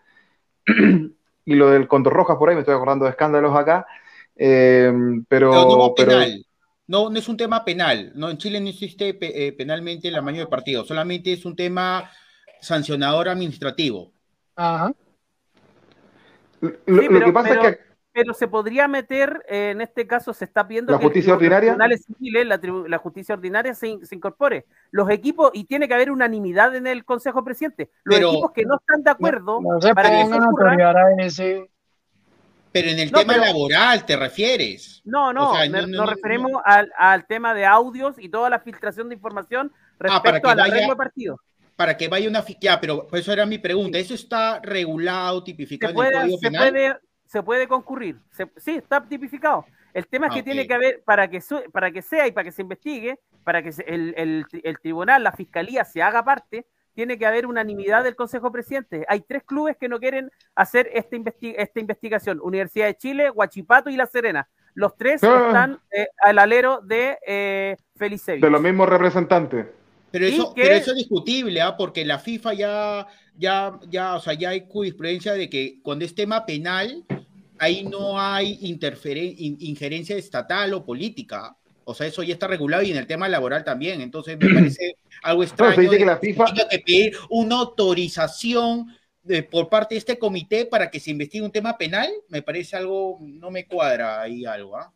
y 1.44 1.54
lo 1.56 1.68
del 1.70 1.88
Condor 1.88 2.12
Rojas 2.12 2.36
por 2.36 2.50
ahí, 2.50 2.54
me 2.54 2.60
estoy 2.60 2.76
acordando 2.76 3.06
de 3.06 3.10
escándalos 3.10 3.56
acá. 3.56 3.84
pero. 4.36 5.50
No, 6.86 7.10
no 7.10 7.18
es 7.18 7.28
un 7.28 7.36
tema 7.36 7.64
penal. 7.64 8.12
No, 8.14 8.30
en 8.30 8.38
Chile 8.38 8.60
no 8.60 8.68
existe 8.68 9.14
penalmente 9.14 10.12
la 10.12 10.22
mayoría 10.22 10.44
de 10.44 10.50
partidos, 10.50 10.86
solamente 10.86 11.32
es 11.32 11.44
un 11.44 11.56
tema 11.56 12.08
sancionador 12.60 13.28
administrativo. 13.28 14.12
Ajá. 14.56 14.92
Lo, 16.60 16.72
pero, 16.86 17.26
que 17.26 17.32
pasa 17.32 17.54
es 17.54 17.58
que. 17.58 17.88
Pero 18.12 18.34
se 18.34 18.48
podría 18.48 18.88
meter, 18.88 19.44
eh, 19.48 19.70
en 19.70 19.80
este 19.80 20.06
caso 20.08 20.32
se 20.32 20.44
está 20.44 20.66
pidiendo 20.66 20.90
la 20.90 20.98
justicia 20.98 21.34
ordinaria. 21.34 21.76
la, 21.76 22.98
justicia 22.98 23.34
ordinaria 23.34 23.74
se, 23.74 23.86
incorpore. 24.10 24.66
Los 24.90 25.08
equipos, 25.10 25.52
y 25.54 25.64
tiene 25.64 25.86
que 25.86 25.94
haber 25.94 26.10
unanimidad 26.10 26.74
en 26.74 26.88
el 26.88 27.04
Consejo 27.04 27.44
Presidente. 27.44 27.90
Los 28.02 28.18
equipos 28.18 28.50
que 28.52 28.64
no 28.64 28.76
están 28.76 29.04
de 29.04 29.10
acuerdo. 29.10 29.60
para 29.94 30.10
que 30.10 30.82
a 30.82 30.94
ese. 31.20 31.70
Pero 32.72 32.90
en 32.90 32.98
el 32.98 33.12
tema 33.12 33.36
laboral 33.36 34.04
te 34.04 34.16
refieres. 34.16 35.00
No, 35.04 35.32
no, 35.32 35.52
nos 35.86 36.10
referimos 36.10 36.50
al, 36.64 36.90
al, 36.98 37.24
tema 37.26 37.54
de 37.54 37.66
audios 37.66 38.16
y 38.18 38.28
toda 38.28 38.50
la 38.50 38.58
filtración 38.58 39.08
de 39.08 39.14
información 39.14 39.72
ah, 39.74 40.20
respecto 40.22 40.48
al 40.48 40.60
arreglo 40.60 40.90
de 40.90 40.96
partido 40.96 41.40
para 41.78 41.96
que 41.96 42.08
vaya 42.08 42.28
una 42.28 42.44
ya, 42.60 42.80
pero 42.80 43.06
eso 43.12 43.32
era 43.32 43.46
mi 43.46 43.56
pregunta. 43.58 43.98
¿Eso 43.98 44.12
está 44.12 44.58
regulado, 44.60 45.44
tipificado 45.44 46.02
en 46.02 46.08
el 46.08 46.12
Código 46.12 46.38
se 46.38 46.50
Puede, 46.50 46.96
se 47.24 47.42
puede 47.44 47.68
concurrir. 47.68 48.16
sí, 48.56 48.72
está 48.72 49.00
tipificado. 49.06 49.64
El 49.94 50.08
tema 50.08 50.26
es 50.26 50.34
que 50.34 50.42
tiene 50.42 50.66
que 50.66 50.74
haber, 50.74 51.04
para 51.04 51.30
que, 51.30 51.40
para 51.72 51.92
que 51.92 52.02
sea 52.02 52.26
y 52.26 52.32
para 52.32 52.42
que 52.42 52.50
se 52.50 52.62
investigue, 52.62 53.20
para 53.44 53.62
que 53.62 53.68
el, 53.86 54.12
el, 54.16 54.44
el, 54.64 54.78
tribunal, 54.80 55.22
la 55.22 55.30
fiscalía 55.30 55.84
se 55.84 56.02
haga 56.02 56.24
parte, 56.24 56.66
tiene 56.94 57.16
que 57.16 57.26
haber 57.26 57.46
unanimidad 57.46 58.02
del 58.02 58.16
Consejo 58.16 58.50
Presidente. 58.50 59.06
Hay 59.08 59.20
tres 59.20 59.44
clubes 59.44 59.76
que 59.76 59.88
no 59.88 60.00
quieren 60.00 60.32
hacer 60.56 60.90
esta, 60.92 61.16
esta 61.42 61.78
investigación: 61.78 62.40
Universidad 62.42 62.86
de 62.86 62.96
Chile, 62.96 63.30
Huachipato 63.30 63.88
y 63.88 63.96
La 63.96 64.06
Serena. 64.06 64.48
Los 64.74 64.96
tres 64.96 65.22
ah. 65.22 65.44
están 65.46 65.80
eh, 65.92 66.08
al 66.24 66.40
alero 66.40 66.80
de 66.80 67.18
eh, 67.24 67.76
Felice. 67.94 68.38
De 68.38 68.50
los 68.50 68.60
mismos 68.60 68.88
representantes. 68.88 69.77
Pero 70.10 70.26
eso, 70.26 70.52
pero 70.54 70.74
eso 70.74 70.92
es 70.92 70.96
discutible, 70.96 71.60
¿ah? 71.60 71.76
porque 71.76 72.04
la 72.04 72.18
FIFA 72.18 72.54
ya, 72.54 73.06
ya, 73.36 73.78
ya, 73.90 74.16
o 74.16 74.20
sea, 74.20 74.32
ya 74.32 74.50
hay 74.50 74.64
jurisprudencia 74.68 75.34
de 75.34 75.50
que 75.50 75.80
cuando 75.82 76.04
es 76.04 76.14
tema 76.14 76.46
penal, 76.46 77.04
ahí 77.58 77.84
no 77.84 78.20
hay 78.20 78.58
injerencia 78.60 80.16
estatal 80.16 80.72
o 80.74 80.84
política. 80.84 81.56
O 81.84 81.94
sea, 81.94 82.06
eso 82.06 82.22
ya 82.22 82.34
está 82.34 82.46
regulado 82.46 82.82
y 82.82 82.90
en 82.90 82.98
el 82.98 83.06
tema 83.06 83.28
laboral 83.28 83.64
también. 83.64 84.00
Entonces 84.00 84.38
me 84.38 84.52
parece 84.52 84.96
algo 85.22 85.42
extraño. 85.42 85.90
que 85.90 86.04
la 86.04 86.18
FIFA 86.18 86.54
que 86.54 86.78
pedir 86.78 87.16
una 87.30 87.56
autorización 87.56 88.94
de, 89.22 89.42
por 89.42 89.68
parte 89.68 89.94
de 89.94 90.00
este 90.00 90.18
comité 90.18 90.66
para 90.66 90.90
que 90.90 91.00
se 91.00 91.10
investigue 91.10 91.44
un 91.44 91.50
tema 91.50 91.78
penal. 91.78 92.08
Me 92.28 92.42
parece 92.42 92.76
algo, 92.76 93.18
no 93.20 93.50
me 93.50 93.66
cuadra 93.66 94.20
ahí 94.20 94.44
algo. 94.44 94.76
¿ah? 94.76 94.92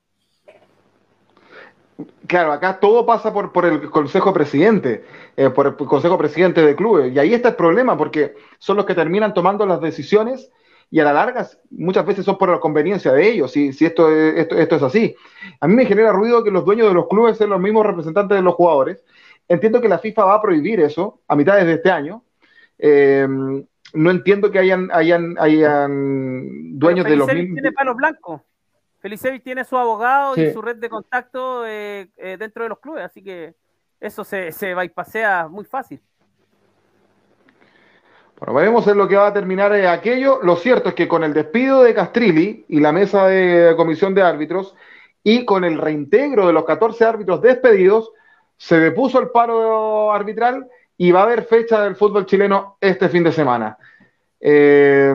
Claro, 2.27 2.53
acá 2.53 2.81
todo 2.81 3.05
pasa 3.05 3.33
por, 3.33 3.53
por 3.53 3.65
el 3.65 3.91
Consejo 3.91 4.33
Presidente, 4.33 5.05
eh, 5.37 5.51
por 5.51 5.67
el 5.67 5.77
Consejo 5.77 6.19
Presidente 6.19 6.63
de 6.63 6.77
clubes. 6.77 7.13
Y 7.13 7.19
ahí 7.19 7.35
está 7.35 7.51
el 7.51 7.57
problema, 7.57 7.97
porque 7.97 8.35
son 8.59 8.77
los 8.77 8.87
que 8.87 8.95
terminan 8.95 9.35
tomando 9.35 9.67
las 9.67 9.81
decisiones 9.81 10.51
y 10.91 11.01
a 11.01 11.05
la 11.05 11.15
larga 11.15 11.49
muchas 11.71 12.05
veces 12.05 12.25
son 12.25 12.37
por 12.37 12.51
la 12.51 12.61
conveniencia 12.61 13.13
de 13.13 13.27
ellos, 13.27 13.51
si, 13.51 13.73
si 13.73 13.87
esto, 13.87 14.15
esto, 14.15 14.57
esto, 14.57 14.77
es 14.77 14.83
así. 14.83 15.17
A 15.59 15.67
mí 15.67 15.75
me 15.75 15.87
genera 15.87 16.13
ruido 16.13 16.45
que 16.45 16.51
los 16.51 16.67
dueños 16.67 16.87
de 16.87 16.93
los 16.93 17.09
clubes 17.09 17.39
sean 17.39 17.49
los 17.49 17.61
mismos 17.61 17.87
representantes 17.87 18.37
de 18.37 18.43
los 18.43 18.55
jugadores. 18.55 19.03
Entiendo 19.49 19.81
que 19.81 19.89
la 19.89 19.99
FIFA 19.99 20.25
va 20.27 20.35
a 20.35 20.43
prohibir 20.43 20.81
eso 20.81 21.23
a 21.29 21.35
mitad 21.35 21.57
de 21.57 21.73
este 21.73 21.91
año. 21.91 22.23
Eh, 22.79 23.27
no 23.95 24.11
entiendo 24.11 24.51
que 24.51 24.59
hayan, 24.59 24.91
hayan, 24.93 25.37
hayan 25.39 26.79
dueños 26.79 27.07
de 27.07 27.17
los 27.17 27.33
mismos. 27.33 27.55
Tiene 27.55 27.73
palo 27.73 27.95
blanco. 27.95 28.45
Felicevich 29.03 29.43
tiene 29.43 29.65
su 29.65 29.77
abogado 29.77 30.41
y 30.41 30.53
su 30.53 30.63
red 30.63 30.77
de 30.77 30.89
contacto 30.89 31.67
eh, 31.67 32.09
eh, 32.17 32.37
dentro 32.39 32.63
de 32.63 32.69
los 32.69 32.79
clubes, 32.79 33.05
así 33.05 33.21
que 33.21 33.53
eso 34.01 34.23
se, 34.23 34.53
se 34.53 34.75
bypasea 34.75 35.49
muy 35.49 35.65
fácil. 35.65 36.01
Bueno, 38.39 38.55
veremos 38.55 38.87
en 38.87 38.99
lo 38.99 39.09
que 39.09 39.17
va 39.17 39.27
a 39.27 39.33
terminar 39.33 39.75
eh, 39.75 39.89
aquello. 39.89 40.39
Lo 40.43 40.55
cierto 40.55 40.91
es 40.91 40.95
que 40.95 41.09
con 41.09 41.25
el 41.25 41.35
despido 41.35 41.83
de 41.83 41.95
Castrilli 41.95 42.65
y 42.69 42.79
la 42.79 42.93
mesa 42.93 43.27
de 43.27 43.75
comisión 43.77 44.15
de 44.15 44.23
árbitros 44.23 44.77
y 45.25 45.45
con 45.45 45.65
el 45.65 45.79
reintegro 45.79 46.47
de 46.47 46.53
los 46.53 46.65
14 46.65 47.05
árbitros 47.05 47.43
despedidos, 47.43 48.13
se 48.57 48.79
depuso 48.79 49.19
el 49.21 49.31
paro 49.31 50.13
arbitral 50.13 50.69
y 50.97 51.11
va 51.11 51.21
a 51.21 51.25
haber 51.25 51.43
fecha 51.45 51.83
del 51.83 51.97
fútbol 51.97 52.27
chileno 52.27 52.77
este 52.81 53.09
fin 53.09 53.25
de 53.25 53.33
semana. 53.33 53.77
Eh, 54.41 55.13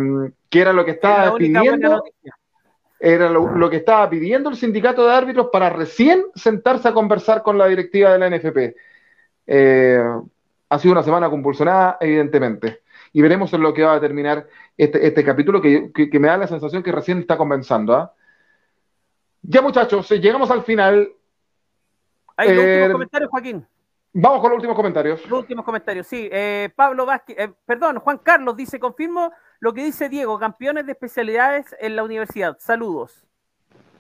que 0.49 0.59
era 0.59 0.73
lo 0.73 0.83
que 0.83 0.91
estaba 0.91 1.35
pidiendo. 1.37 2.03
Era 2.99 3.29
lo, 3.29 3.69
que 3.69 3.77
estaba 3.77 4.09
pidiendo 4.09 4.49
el 4.49 4.55
sindicato 4.55 5.05
de 5.05 5.13
árbitros 5.13 5.49
para 5.51 5.69
recién 5.69 6.25
sentarse 6.33 6.87
a 6.87 6.93
conversar 6.93 7.43
con 7.43 7.57
la 7.57 7.67
directiva 7.67 8.11
de 8.11 8.19
la 8.19 8.29
NFP. 8.29 8.75
Eh, 9.45 10.03
ha 10.69 10.79
sido 10.79 10.93
una 10.93 11.03
semana 11.03 11.29
compulsionada, 11.29 11.97
evidentemente. 12.01 12.81
Y 13.13 13.21
veremos 13.21 13.53
en 13.53 13.61
lo 13.61 13.73
que 13.73 13.83
va 13.83 13.93
a 13.93 14.01
terminar 14.01 14.47
este, 14.75 15.05
este 15.05 15.23
capítulo 15.23 15.61
que, 15.61 15.91
me 16.13 16.27
da 16.27 16.37
la 16.37 16.47
sensación 16.47 16.81
que 16.81 16.91
recién 16.91 17.19
está 17.19 17.37
comenzando. 17.37 17.93
¿ah? 17.95 18.13
Ya, 19.43 19.61
muchachos, 19.61 20.09
llegamos 20.09 20.49
al 20.49 20.63
final. 20.63 21.09
Hay 22.35 22.49
los 22.49 22.57
últimos 22.57 22.89
eh, 22.89 22.91
comentarios, 22.91 23.29
Joaquín. 23.29 23.67
Vamos 24.13 24.41
con 24.41 24.49
los 24.49 24.55
últimos 24.55 24.75
comentarios. 24.75 25.29
Los 25.29 25.39
últimos 25.41 25.63
comentarios, 25.63 26.07
sí. 26.07 26.27
Eh, 26.31 26.69
Pablo 26.75 27.05
Vázquez, 27.05 27.51
perdón, 27.65 27.99
Juan 27.99 28.17
Carlos 28.17 28.55
dice, 28.57 28.79
confirmo 28.79 29.31
lo 29.59 29.73
que 29.73 29.83
dice 29.83 30.09
Diego, 30.09 30.39
campeones 30.39 30.85
de 30.85 30.91
especialidades 30.91 31.75
en 31.79 31.95
la 31.95 32.03
universidad. 32.03 32.57
Saludos. 32.59 33.27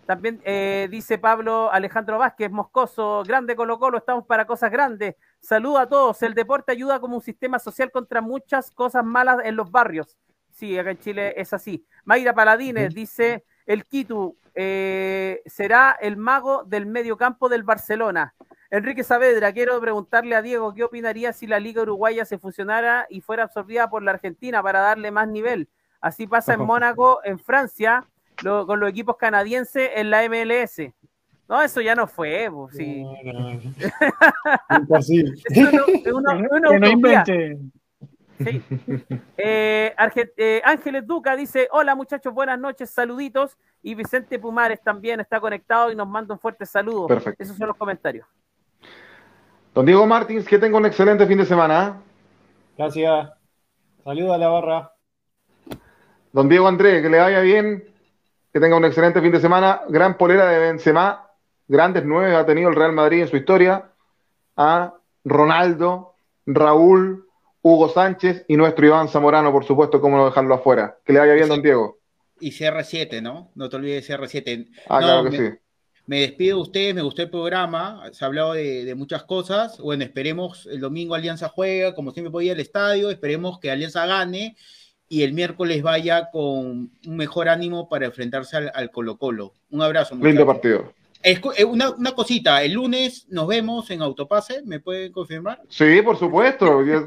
También 0.05 0.41
eh, 0.45 0.87
dice 0.89 1.17
Pablo 1.17 1.69
Alejandro 1.69 2.17
Vázquez, 2.17 2.49
Moscoso, 2.49 3.23
grande 3.27 3.57
Colo 3.57 3.77
Colo, 3.77 3.97
estamos 3.97 4.25
para 4.25 4.47
cosas 4.47 4.71
grandes. 4.71 5.15
Saludos 5.41 5.81
a 5.81 5.89
todos. 5.89 6.23
El 6.23 6.33
deporte 6.33 6.71
ayuda 6.71 7.01
como 7.01 7.17
un 7.17 7.21
sistema 7.21 7.59
social 7.59 7.91
contra 7.91 8.21
muchas 8.21 8.71
cosas 8.71 9.03
malas 9.03 9.39
en 9.43 9.57
los 9.57 9.69
barrios. 9.69 10.17
Sí, 10.49 10.77
acá 10.79 10.91
en 10.91 10.99
Chile 10.99 11.33
es 11.35 11.51
así. 11.51 11.85
Mayra 12.05 12.33
Paladines 12.33 12.93
dice, 12.93 13.43
el 13.65 13.85
Quito 13.85 14.37
eh, 14.55 15.41
será 15.45 15.97
el 15.99 16.15
mago 16.15 16.63
del 16.63 16.85
medio 16.85 17.17
campo 17.17 17.49
del 17.49 17.63
Barcelona. 17.63 18.33
Enrique 18.69 19.03
Saavedra, 19.03 19.53
quiero 19.53 19.79
preguntarle 19.79 20.35
a 20.35 20.41
Diego 20.41 20.73
qué 20.73 20.83
opinaría 20.83 21.31
si 21.31 21.47
la 21.47 21.59
Liga 21.59 21.83
Uruguaya 21.83 22.25
se 22.25 22.37
fusionara 22.37 23.07
y 23.09 23.21
fuera 23.21 23.43
absorbida 23.43 23.89
por 23.89 24.03
la 24.03 24.11
Argentina 24.11 24.61
para 24.61 24.81
darle 24.81 25.09
más 25.09 25.27
nivel. 25.27 25.69
Así 26.01 26.27
pasa 26.27 26.53
en 26.53 26.61
Mónaco, 26.61 27.21
en 27.23 27.39
Francia, 27.39 28.05
con 28.43 28.79
los 28.79 28.89
equipos 28.89 29.15
canadienses 29.17 29.89
en 29.95 30.09
la 30.09 30.27
MLS. 30.27 30.93
No, 31.47 31.61
eso 31.61 31.79
ya 31.79 31.95
no 31.95 32.07
fue. 32.07 32.49
Pues, 32.51 32.75
sí. 32.75 33.05
Sí. 38.39 38.61
Eh, 39.37 39.95
eh, 40.37 40.61
Ángeles 40.63 41.07
Duca 41.07 41.35
dice: 41.35 41.67
Hola 41.71 41.95
muchachos, 41.95 42.31
buenas 42.31 42.59
noches, 42.59 42.91
saluditos. 42.91 43.57
Y 43.81 43.95
Vicente 43.95 44.37
Pumares 44.37 44.79
también 44.83 45.19
está 45.19 45.39
conectado 45.39 45.91
y 45.91 45.95
nos 45.95 46.07
manda 46.07 46.35
un 46.35 46.39
fuerte 46.39 46.63
saludo. 46.67 47.07
Perfecto. 47.07 47.41
Esos 47.41 47.57
son 47.57 47.67
los 47.67 47.75
comentarios. 47.75 48.27
Don 49.77 49.85
Diego 49.85 50.07
Martins, 50.07 50.47
que 50.47 50.57
tenga 50.57 50.75
un 50.75 50.87
excelente 50.87 51.27
fin 51.27 51.37
de 51.37 51.45
semana. 51.45 52.01
¿eh? 52.01 52.13
Gracias. 52.79 53.29
Saludos 54.03 54.33
a 54.33 54.37
la 54.39 54.47
barra. 54.47 54.91
Don 56.31 56.49
Diego 56.49 56.67
André, 56.67 56.99
que 57.03 57.09
le 57.09 57.19
vaya 57.19 57.41
bien, 57.41 57.83
que 58.51 58.59
tenga 58.59 58.75
un 58.75 58.85
excelente 58.85 59.21
fin 59.21 59.31
de 59.31 59.39
semana. 59.39 59.81
Gran 59.87 60.17
polera 60.17 60.47
de 60.47 60.57
Benzema, 60.57 61.29
grandes 61.67 62.03
nueve 62.05 62.35
ha 62.35 62.43
tenido 62.43 62.71
el 62.71 62.75
Real 62.75 62.91
Madrid 62.91 63.21
en 63.21 63.27
su 63.27 63.37
historia. 63.37 63.91
A 64.55 64.95
Ronaldo, 65.23 66.15
Raúl, 66.47 67.27
Hugo 67.61 67.89
Sánchez 67.89 68.45
y 68.47 68.57
nuestro 68.57 68.83
Iván 68.83 69.09
Zamorano, 69.09 69.51
por 69.51 69.63
supuesto, 69.63 70.01
cómo 70.01 70.17
no 70.17 70.25
dejarlo 70.25 70.55
afuera. 70.55 70.97
Que 71.05 71.13
le 71.13 71.19
vaya 71.19 71.33
bien, 71.33 71.49
don 71.49 71.61
Diego. 71.61 71.99
Y 72.39 72.49
CR7, 72.49 73.21
¿no? 73.21 73.51
No 73.53 73.69
te 73.69 73.75
olvides 73.75 74.07
de 74.07 74.17
CR7. 74.17 74.69
Ah, 74.89 75.01
claro 75.01 75.29
que 75.29 75.37
sí 75.37 75.66
me 76.07 76.21
despido 76.21 76.55
de 76.55 76.61
ustedes, 76.63 76.95
me 76.95 77.01
gustó 77.01 77.21
el 77.21 77.29
programa, 77.29 78.01
se 78.13 78.23
ha 78.23 78.27
hablado 78.27 78.53
de, 78.53 78.95
muchas 78.95 79.23
cosas. 79.23 79.77
Bueno, 79.77 80.05
esperemos 80.05 80.65
el 80.71 80.79
domingo 80.79 81.15
Alianza 81.15 81.49
juega, 81.49 81.93
como 81.93 82.11
siempre 82.11 82.31
podía 82.31 82.53
al 82.53 82.61
estadio, 82.61 83.11
esperemos 83.11 83.59
que 83.59 83.69
Alianza 83.69 84.05
gane 84.05 84.55
y 85.09 85.23
el 85.23 85.33
miércoles 85.33 85.83
vaya 85.83 86.29
con 86.31 86.91
un 87.05 87.17
mejor 87.17 87.49
ánimo 87.49 87.89
para 87.89 88.05
enfrentarse 88.05 88.55
al, 88.73 88.89
Colo 88.89 89.17
Colo. 89.17 89.53
Un 89.69 89.81
abrazo. 89.81 90.15
Lindo 90.15 90.45
partido. 90.45 90.93
Es, 91.21 91.41
eh, 91.57 91.65
una, 91.65 91.93
cosita, 92.15 92.63
el 92.63 92.73
lunes 92.73 93.27
nos 93.29 93.45
vemos 93.47 93.91
en 93.91 94.01
Autopase, 94.01 94.61
¿me 94.63 94.79
pueden 94.79 95.11
confirmar? 95.11 95.61
Sí, 95.67 96.01
por 96.03 96.17
supuesto. 96.17 96.85
ya, 96.85 97.03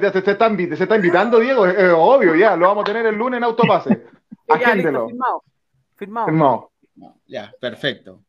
ya, 0.00 0.12
se, 0.12 0.18
está, 0.18 0.48
invitando, 0.48 1.38
Diego, 1.38 1.66
es, 1.66 1.92
obvio, 1.94 2.34
ya, 2.34 2.56
lo 2.56 2.66
vamos 2.66 2.82
a 2.82 2.86
tener 2.86 3.06
el 3.06 3.14
lunes 3.14 3.38
en 3.38 3.44
Autopase. 3.44 4.06
Agéndelo. 4.48 5.06
firmado. 5.06 5.44
Firmado. 5.96 6.26
firmado 6.26 6.70
ya, 7.26 7.52
perfecto. 7.60 8.22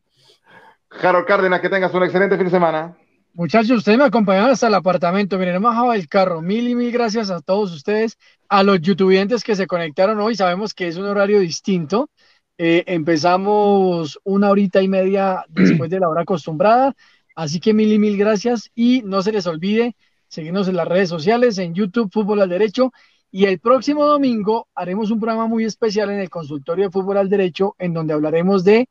Harold 0.90 1.26
Cárdenas, 1.26 1.62
que 1.62 1.70
tengas 1.70 1.94
un 1.94 2.04
excelente 2.04 2.36
fin 2.36 2.46
de 2.46 2.52
semana. 2.52 2.98
Muchachos, 3.34 3.78
ustedes 3.78 3.98
me 3.98 4.04
acompañaron 4.04 4.50
hasta 4.50 4.68
el 4.68 4.74
apartamento. 4.74 5.38
Miren, 5.38 5.56
hemos 5.56 5.72
bajado 5.72 5.94
el 5.94 6.10
carro. 6.10 6.42
Mil 6.42 6.68
y 6.68 6.76
mil 6.76 6.92
gracias 6.92 7.30
a 7.30 7.40
todos 7.40 7.72
ustedes, 7.72 8.18
a 8.50 8.62
los 8.62 8.82
youtubers 8.82 9.44
que 9.44 9.56
se 9.56 9.68
conectaron 9.68 10.20
hoy. 10.20 10.36
Sabemos 10.36 10.74
que 10.74 10.88
es 10.88 10.98
un 10.98 11.06
horario 11.06 11.40
distinto. 11.40 12.10
Eh, 12.58 12.84
empezamos 12.88 14.20
una 14.26 14.50
horita 14.50 14.82
y 14.82 14.90
media 14.90 15.46
después 15.50 15.90
de 15.90 16.02
la 16.02 16.10
hora 16.10 16.24
acostumbrada. 16.24 16.94
Así 17.34 17.62
que 17.62 17.74
mil 17.74 17.94
y 17.94 18.00
mil 18.00 18.18
gracias. 18.18 18.70
Y 18.76 19.02
no 19.04 19.24
se 19.24 19.32
les 19.32 19.48
olvide 19.48 19.96
seguirnos 20.28 20.68
en 20.68 20.76
las 20.76 20.88
redes 20.88 21.08
sociales, 21.08 21.58
en 21.58 21.74
YouTube, 21.74 22.12
Fútbol 22.12 22.42
al 22.42 22.50
Derecho. 22.50 22.92
Y 23.32 23.46
el 23.46 23.60
próximo 23.60 24.06
domingo 24.06 24.68
haremos 24.76 25.10
un 25.10 25.20
programa 25.22 25.48
muy 25.48 25.64
especial 25.64 26.12
en 26.12 26.20
el 26.20 26.30
consultorio 26.30 26.86
de 26.86 26.92
fútbol 26.92 27.18
al 27.18 27.30
derecho, 27.30 27.76
en 27.80 27.94
donde 27.94 28.14
hablaremos 28.14 28.66
de 28.66 28.90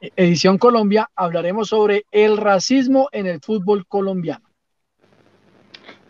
eh, 0.00 0.10
Edición 0.16 0.56
Colombia, 0.56 1.10
hablaremos 1.14 1.68
sobre 1.68 2.06
el 2.10 2.38
racismo 2.38 3.08
en 3.12 3.26
el 3.26 3.40
fútbol 3.40 3.86
colombiano. 3.86 4.46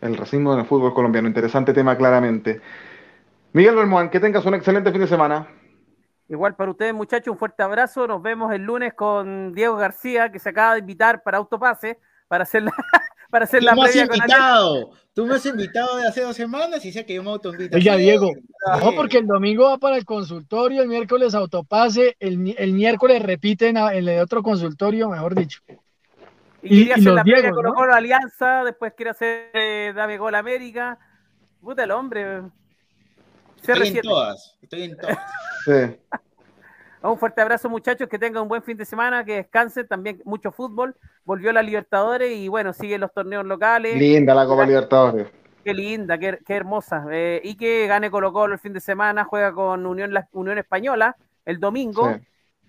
El 0.00 0.16
racismo 0.16 0.54
en 0.54 0.60
el 0.60 0.66
fútbol 0.66 0.94
colombiano, 0.94 1.26
interesante 1.26 1.72
tema 1.72 1.96
claramente. 1.96 2.60
Miguel 3.52 3.74
Bermuán, 3.74 4.08
que 4.08 4.20
tengas 4.20 4.46
un 4.46 4.54
excelente 4.54 4.92
fin 4.92 5.00
de 5.00 5.08
semana. 5.08 5.48
Igual 6.28 6.54
para 6.54 6.70
ustedes, 6.70 6.94
muchachos, 6.94 7.32
un 7.32 7.38
fuerte 7.38 7.62
abrazo. 7.64 8.06
Nos 8.06 8.22
vemos 8.22 8.52
el 8.52 8.62
lunes 8.62 8.94
con 8.94 9.52
Diego 9.52 9.76
García, 9.76 10.30
que 10.30 10.38
se 10.38 10.50
acaba 10.50 10.74
de 10.74 10.80
invitar 10.80 11.22
para 11.24 11.38
Autopase, 11.38 11.98
para 12.28 12.44
hacer 12.44 12.62
la, 12.62 12.72
para 13.34 13.46
hacer 13.46 13.64
la 13.64 13.74
previa 13.74 14.04
invitado. 14.04 14.92
Tú 15.12 15.26
me 15.26 15.34
has 15.34 15.44
invitado 15.44 15.96
de 15.96 16.06
hace 16.06 16.20
dos 16.20 16.36
semanas 16.36 16.84
y 16.84 16.92
sé 16.92 17.04
que 17.04 17.14
yo 17.14 17.22
me 17.24 17.30
autoinvito. 17.30 17.76
Oiga, 17.76 17.96
Diego, 17.96 18.30
no, 18.80 18.92
porque 18.94 19.18
el 19.18 19.26
domingo 19.26 19.64
va 19.64 19.78
para 19.78 19.96
el 19.96 20.04
consultorio, 20.04 20.82
el 20.82 20.88
miércoles 20.88 21.34
autopase, 21.34 22.16
el, 22.20 22.54
el 22.56 22.72
miércoles 22.74 23.20
repiten 23.20 23.76
en 23.76 23.88
el 23.88 24.04
de 24.04 24.20
otro 24.20 24.40
consultorio, 24.40 25.08
mejor 25.08 25.34
dicho. 25.34 25.62
Y, 26.62 26.84
y 26.84 26.92
hacer 26.92 27.12
la 27.12 27.24
previa 27.24 27.50
con 27.50 27.64
¿no? 27.64 27.74
Alianza, 27.92 28.62
después 28.62 28.92
quiere 28.96 29.10
hacer 29.10 29.50
eh, 29.52 29.92
Dame 29.96 30.16
Gol 30.16 30.36
América. 30.36 30.96
Puta 31.60 31.82
el 31.82 31.90
hombre. 31.90 32.42
Estoy 33.56 33.88
en 33.88 34.00
todas, 34.00 34.56
estoy 34.62 34.82
en 34.84 34.96
todas. 34.96 35.18
sí. 35.64 35.96
Un 37.10 37.18
fuerte 37.18 37.42
abrazo, 37.42 37.68
muchachos, 37.68 38.08
que 38.08 38.18
tengan 38.18 38.42
un 38.42 38.48
buen 38.48 38.62
fin 38.62 38.76
de 38.78 38.84
semana, 38.86 39.24
que 39.24 39.36
descansen, 39.36 39.86
también 39.86 40.22
mucho 40.24 40.50
fútbol. 40.50 40.96
Volvió 41.24 41.52
la 41.52 41.62
Libertadores 41.62 42.34
y 42.34 42.48
bueno, 42.48 42.72
siguen 42.72 43.02
los 43.02 43.12
torneos 43.12 43.44
locales. 43.44 43.96
Linda 43.96 44.34
la 44.34 44.46
Copa 44.46 44.64
Libertadores. 44.64 45.28
Qué 45.62 45.74
linda, 45.74 46.18
qué, 46.18 46.38
hermosa. 46.48 47.04
Eh, 47.10 47.42
y 47.44 47.56
que 47.56 47.86
gane 47.86 48.10
Colo 48.10 48.32
Colo 48.32 48.54
el 48.54 48.58
fin 48.58 48.72
de 48.72 48.80
semana, 48.80 49.24
juega 49.24 49.52
con 49.52 49.84
Unión, 49.84 50.14
la, 50.14 50.28
Unión 50.32 50.56
Española 50.58 51.16
el 51.44 51.60
domingo, 51.60 52.18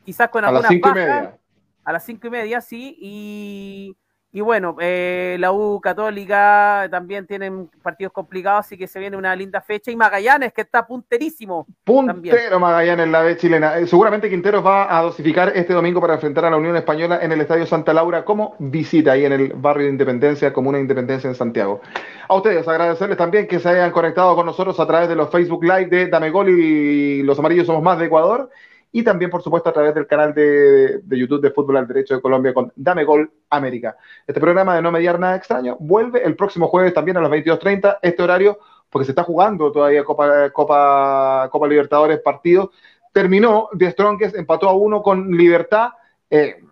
quizás 0.03 0.27
con 0.29 0.43
alguna 0.43 0.59
A 0.59 0.61
las 0.63 0.71
cinco 0.71 0.89
y 0.89 0.93
media. 0.93 1.37
A 1.85 1.93
las 1.93 2.03
cinco 2.03 2.27
y 2.27 2.29
media, 2.29 2.61
sí. 2.61 2.97
Y 2.99 3.97
y 4.35 4.41
bueno, 4.41 4.75
eh, 4.81 5.37
la 5.39 5.53
U 5.53 5.79
Católica 5.79 6.89
también 6.91 7.25
tienen 7.25 7.69
partidos 7.81 8.11
complicados, 8.11 8.65
así 8.65 8.77
que 8.77 8.85
se 8.85 8.99
viene 8.99 9.15
una 9.15 9.33
linda 9.33 9.61
fecha. 9.61 9.91
Y 9.91 9.95
Magallanes, 9.95 10.51
que 10.51 10.59
está 10.59 10.85
punterísimo. 10.85 11.65
Puntero 11.85 12.59
Magallanes 12.59 13.05
en 13.05 13.13
la 13.13 13.21
B 13.21 13.37
chilena. 13.37 13.77
Eh, 13.77 13.87
seguramente 13.87 14.29
Quinteros 14.29 14.65
va 14.65 14.93
a 14.93 15.03
dosificar 15.03 15.53
este 15.55 15.71
domingo 15.71 16.01
para 16.01 16.15
enfrentar 16.15 16.43
a 16.43 16.49
la 16.49 16.57
Unión 16.57 16.75
Española 16.75 17.19
en 17.21 17.31
el 17.31 17.39
Estadio 17.39 17.65
Santa 17.65 17.93
Laura 17.93 18.25
como 18.25 18.57
visita 18.59 19.13
ahí 19.13 19.23
en 19.23 19.31
el 19.31 19.53
barrio 19.53 19.85
de 19.85 19.91
Independencia, 19.91 20.51
Comuna 20.51 20.79
de 20.79 20.81
Independencia 20.81 21.29
en 21.29 21.35
Santiago. 21.35 21.79
A 22.27 22.35
ustedes 22.35 22.67
agradecerles 22.67 23.17
también 23.17 23.47
que 23.47 23.59
se 23.59 23.69
hayan 23.69 23.91
conectado 23.91 24.35
con 24.35 24.45
nosotros 24.45 24.77
a 24.81 24.85
través 24.85 25.07
de 25.07 25.15
los 25.15 25.29
Facebook 25.29 25.63
Live 25.63 25.85
de 25.85 26.07
Dame 26.07 26.29
Gol 26.29 26.49
y 26.49 27.23
Los 27.23 27.39
Amarillos 27.39 27.67
Somos 27.67 27.83
Más 27.83 27.97
de 27.99 28.07
Ecuador 28.07 28.49
y 28.95 29.03
también, 29.03 29.30
por 29.30 29.43
supuesto, 29.43 29.67
a 29.67 29.73
través 29.73 29.93
del 29.93 30.07
canal 30.07 30.34
de, 30.34 31.01
YouTube 31.05 31.41
de 31.41 31.51
Fútbol 31.51 31.76
al 31.76 31.85
Derecho 31.85 32.15
de 32.15 32.22
Colombia 32.22 32.53
con 32.53 32.72
Dame 32.77 33.03
Gol 33.03 33.30
América. 33.49 33.97
Este 34.26 34.39
programa 34.39 34.73
de 34.73 34.81
No 34.81 34.89
Mediar 34.89 35.19
Nada 35.19 35.35
Extraño 35.35 35.76
vuelve 35.81 36.23
el 36.23 36.38
próximo 36.38 36.69
jueves 36.69 36.93
también 36.93 37.17
a 37.17 37.19
las 37.19 37.30
22.30, 37.30 37.97
este 38.01 38.23
horario, 38.23 38.57
porque 38.89 39.03
se 39.03 39.11
está 39.11 39.23
jugando 39.23 39.69
todavía 39.69 40.05
Copa, 40.05 41.49
Libertadores 41.67 42.22
partido. 42.22 42.72
Terminó 43.11 43.67
de 43.73 43.91
Strongest, 43.91 44.38
empató 44.38 44.69
a 44.69 44.73
uno 44.73 45.01
con 45.01 45.30
Libertad. 45.30 45.89
Eh, 46.30 46.63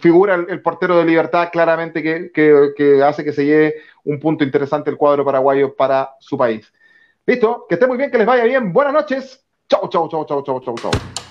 figura 0.00 0.34
el, 0.34 0.60
portero 0.60 0.98
de 0.98 1.04
Libertad 1.04 1.50
claramente 1.52 2.02
que, 2.02 3.02
hace 3.04 3.22
que 3.22 3.32
se 3.32 3.46
lleve 3.46 3.74
un 4.02 4.18
punto 4.18 4.42
interesante 4.42 4.90
el 4.90 4.96
cuadro 4.96 5.24
paraguayo 5.24 5.76
para 5.76 6.16
su 6.18 6.36
país. 6.36 6.72
Listo, 7.26 7.64
que 7.68 7.76
esté 7.76 7.86
muy 7.86 7.96
bien, 7.96 8.10
que 8.10 8.18
les 8.18 8.26
vaya 8.26 8.42
bien. 8.42 8.72
Buenas 8.72 8.92
noches. 8.92 9.44
Chau, 9.68 9.88
chau, 9.88 10.08
chau, 10.08 10.24
chau, 10.26 10.42
chau, 10.42 10.60
chau, 10.60 10.74
chau. 10.74 11.27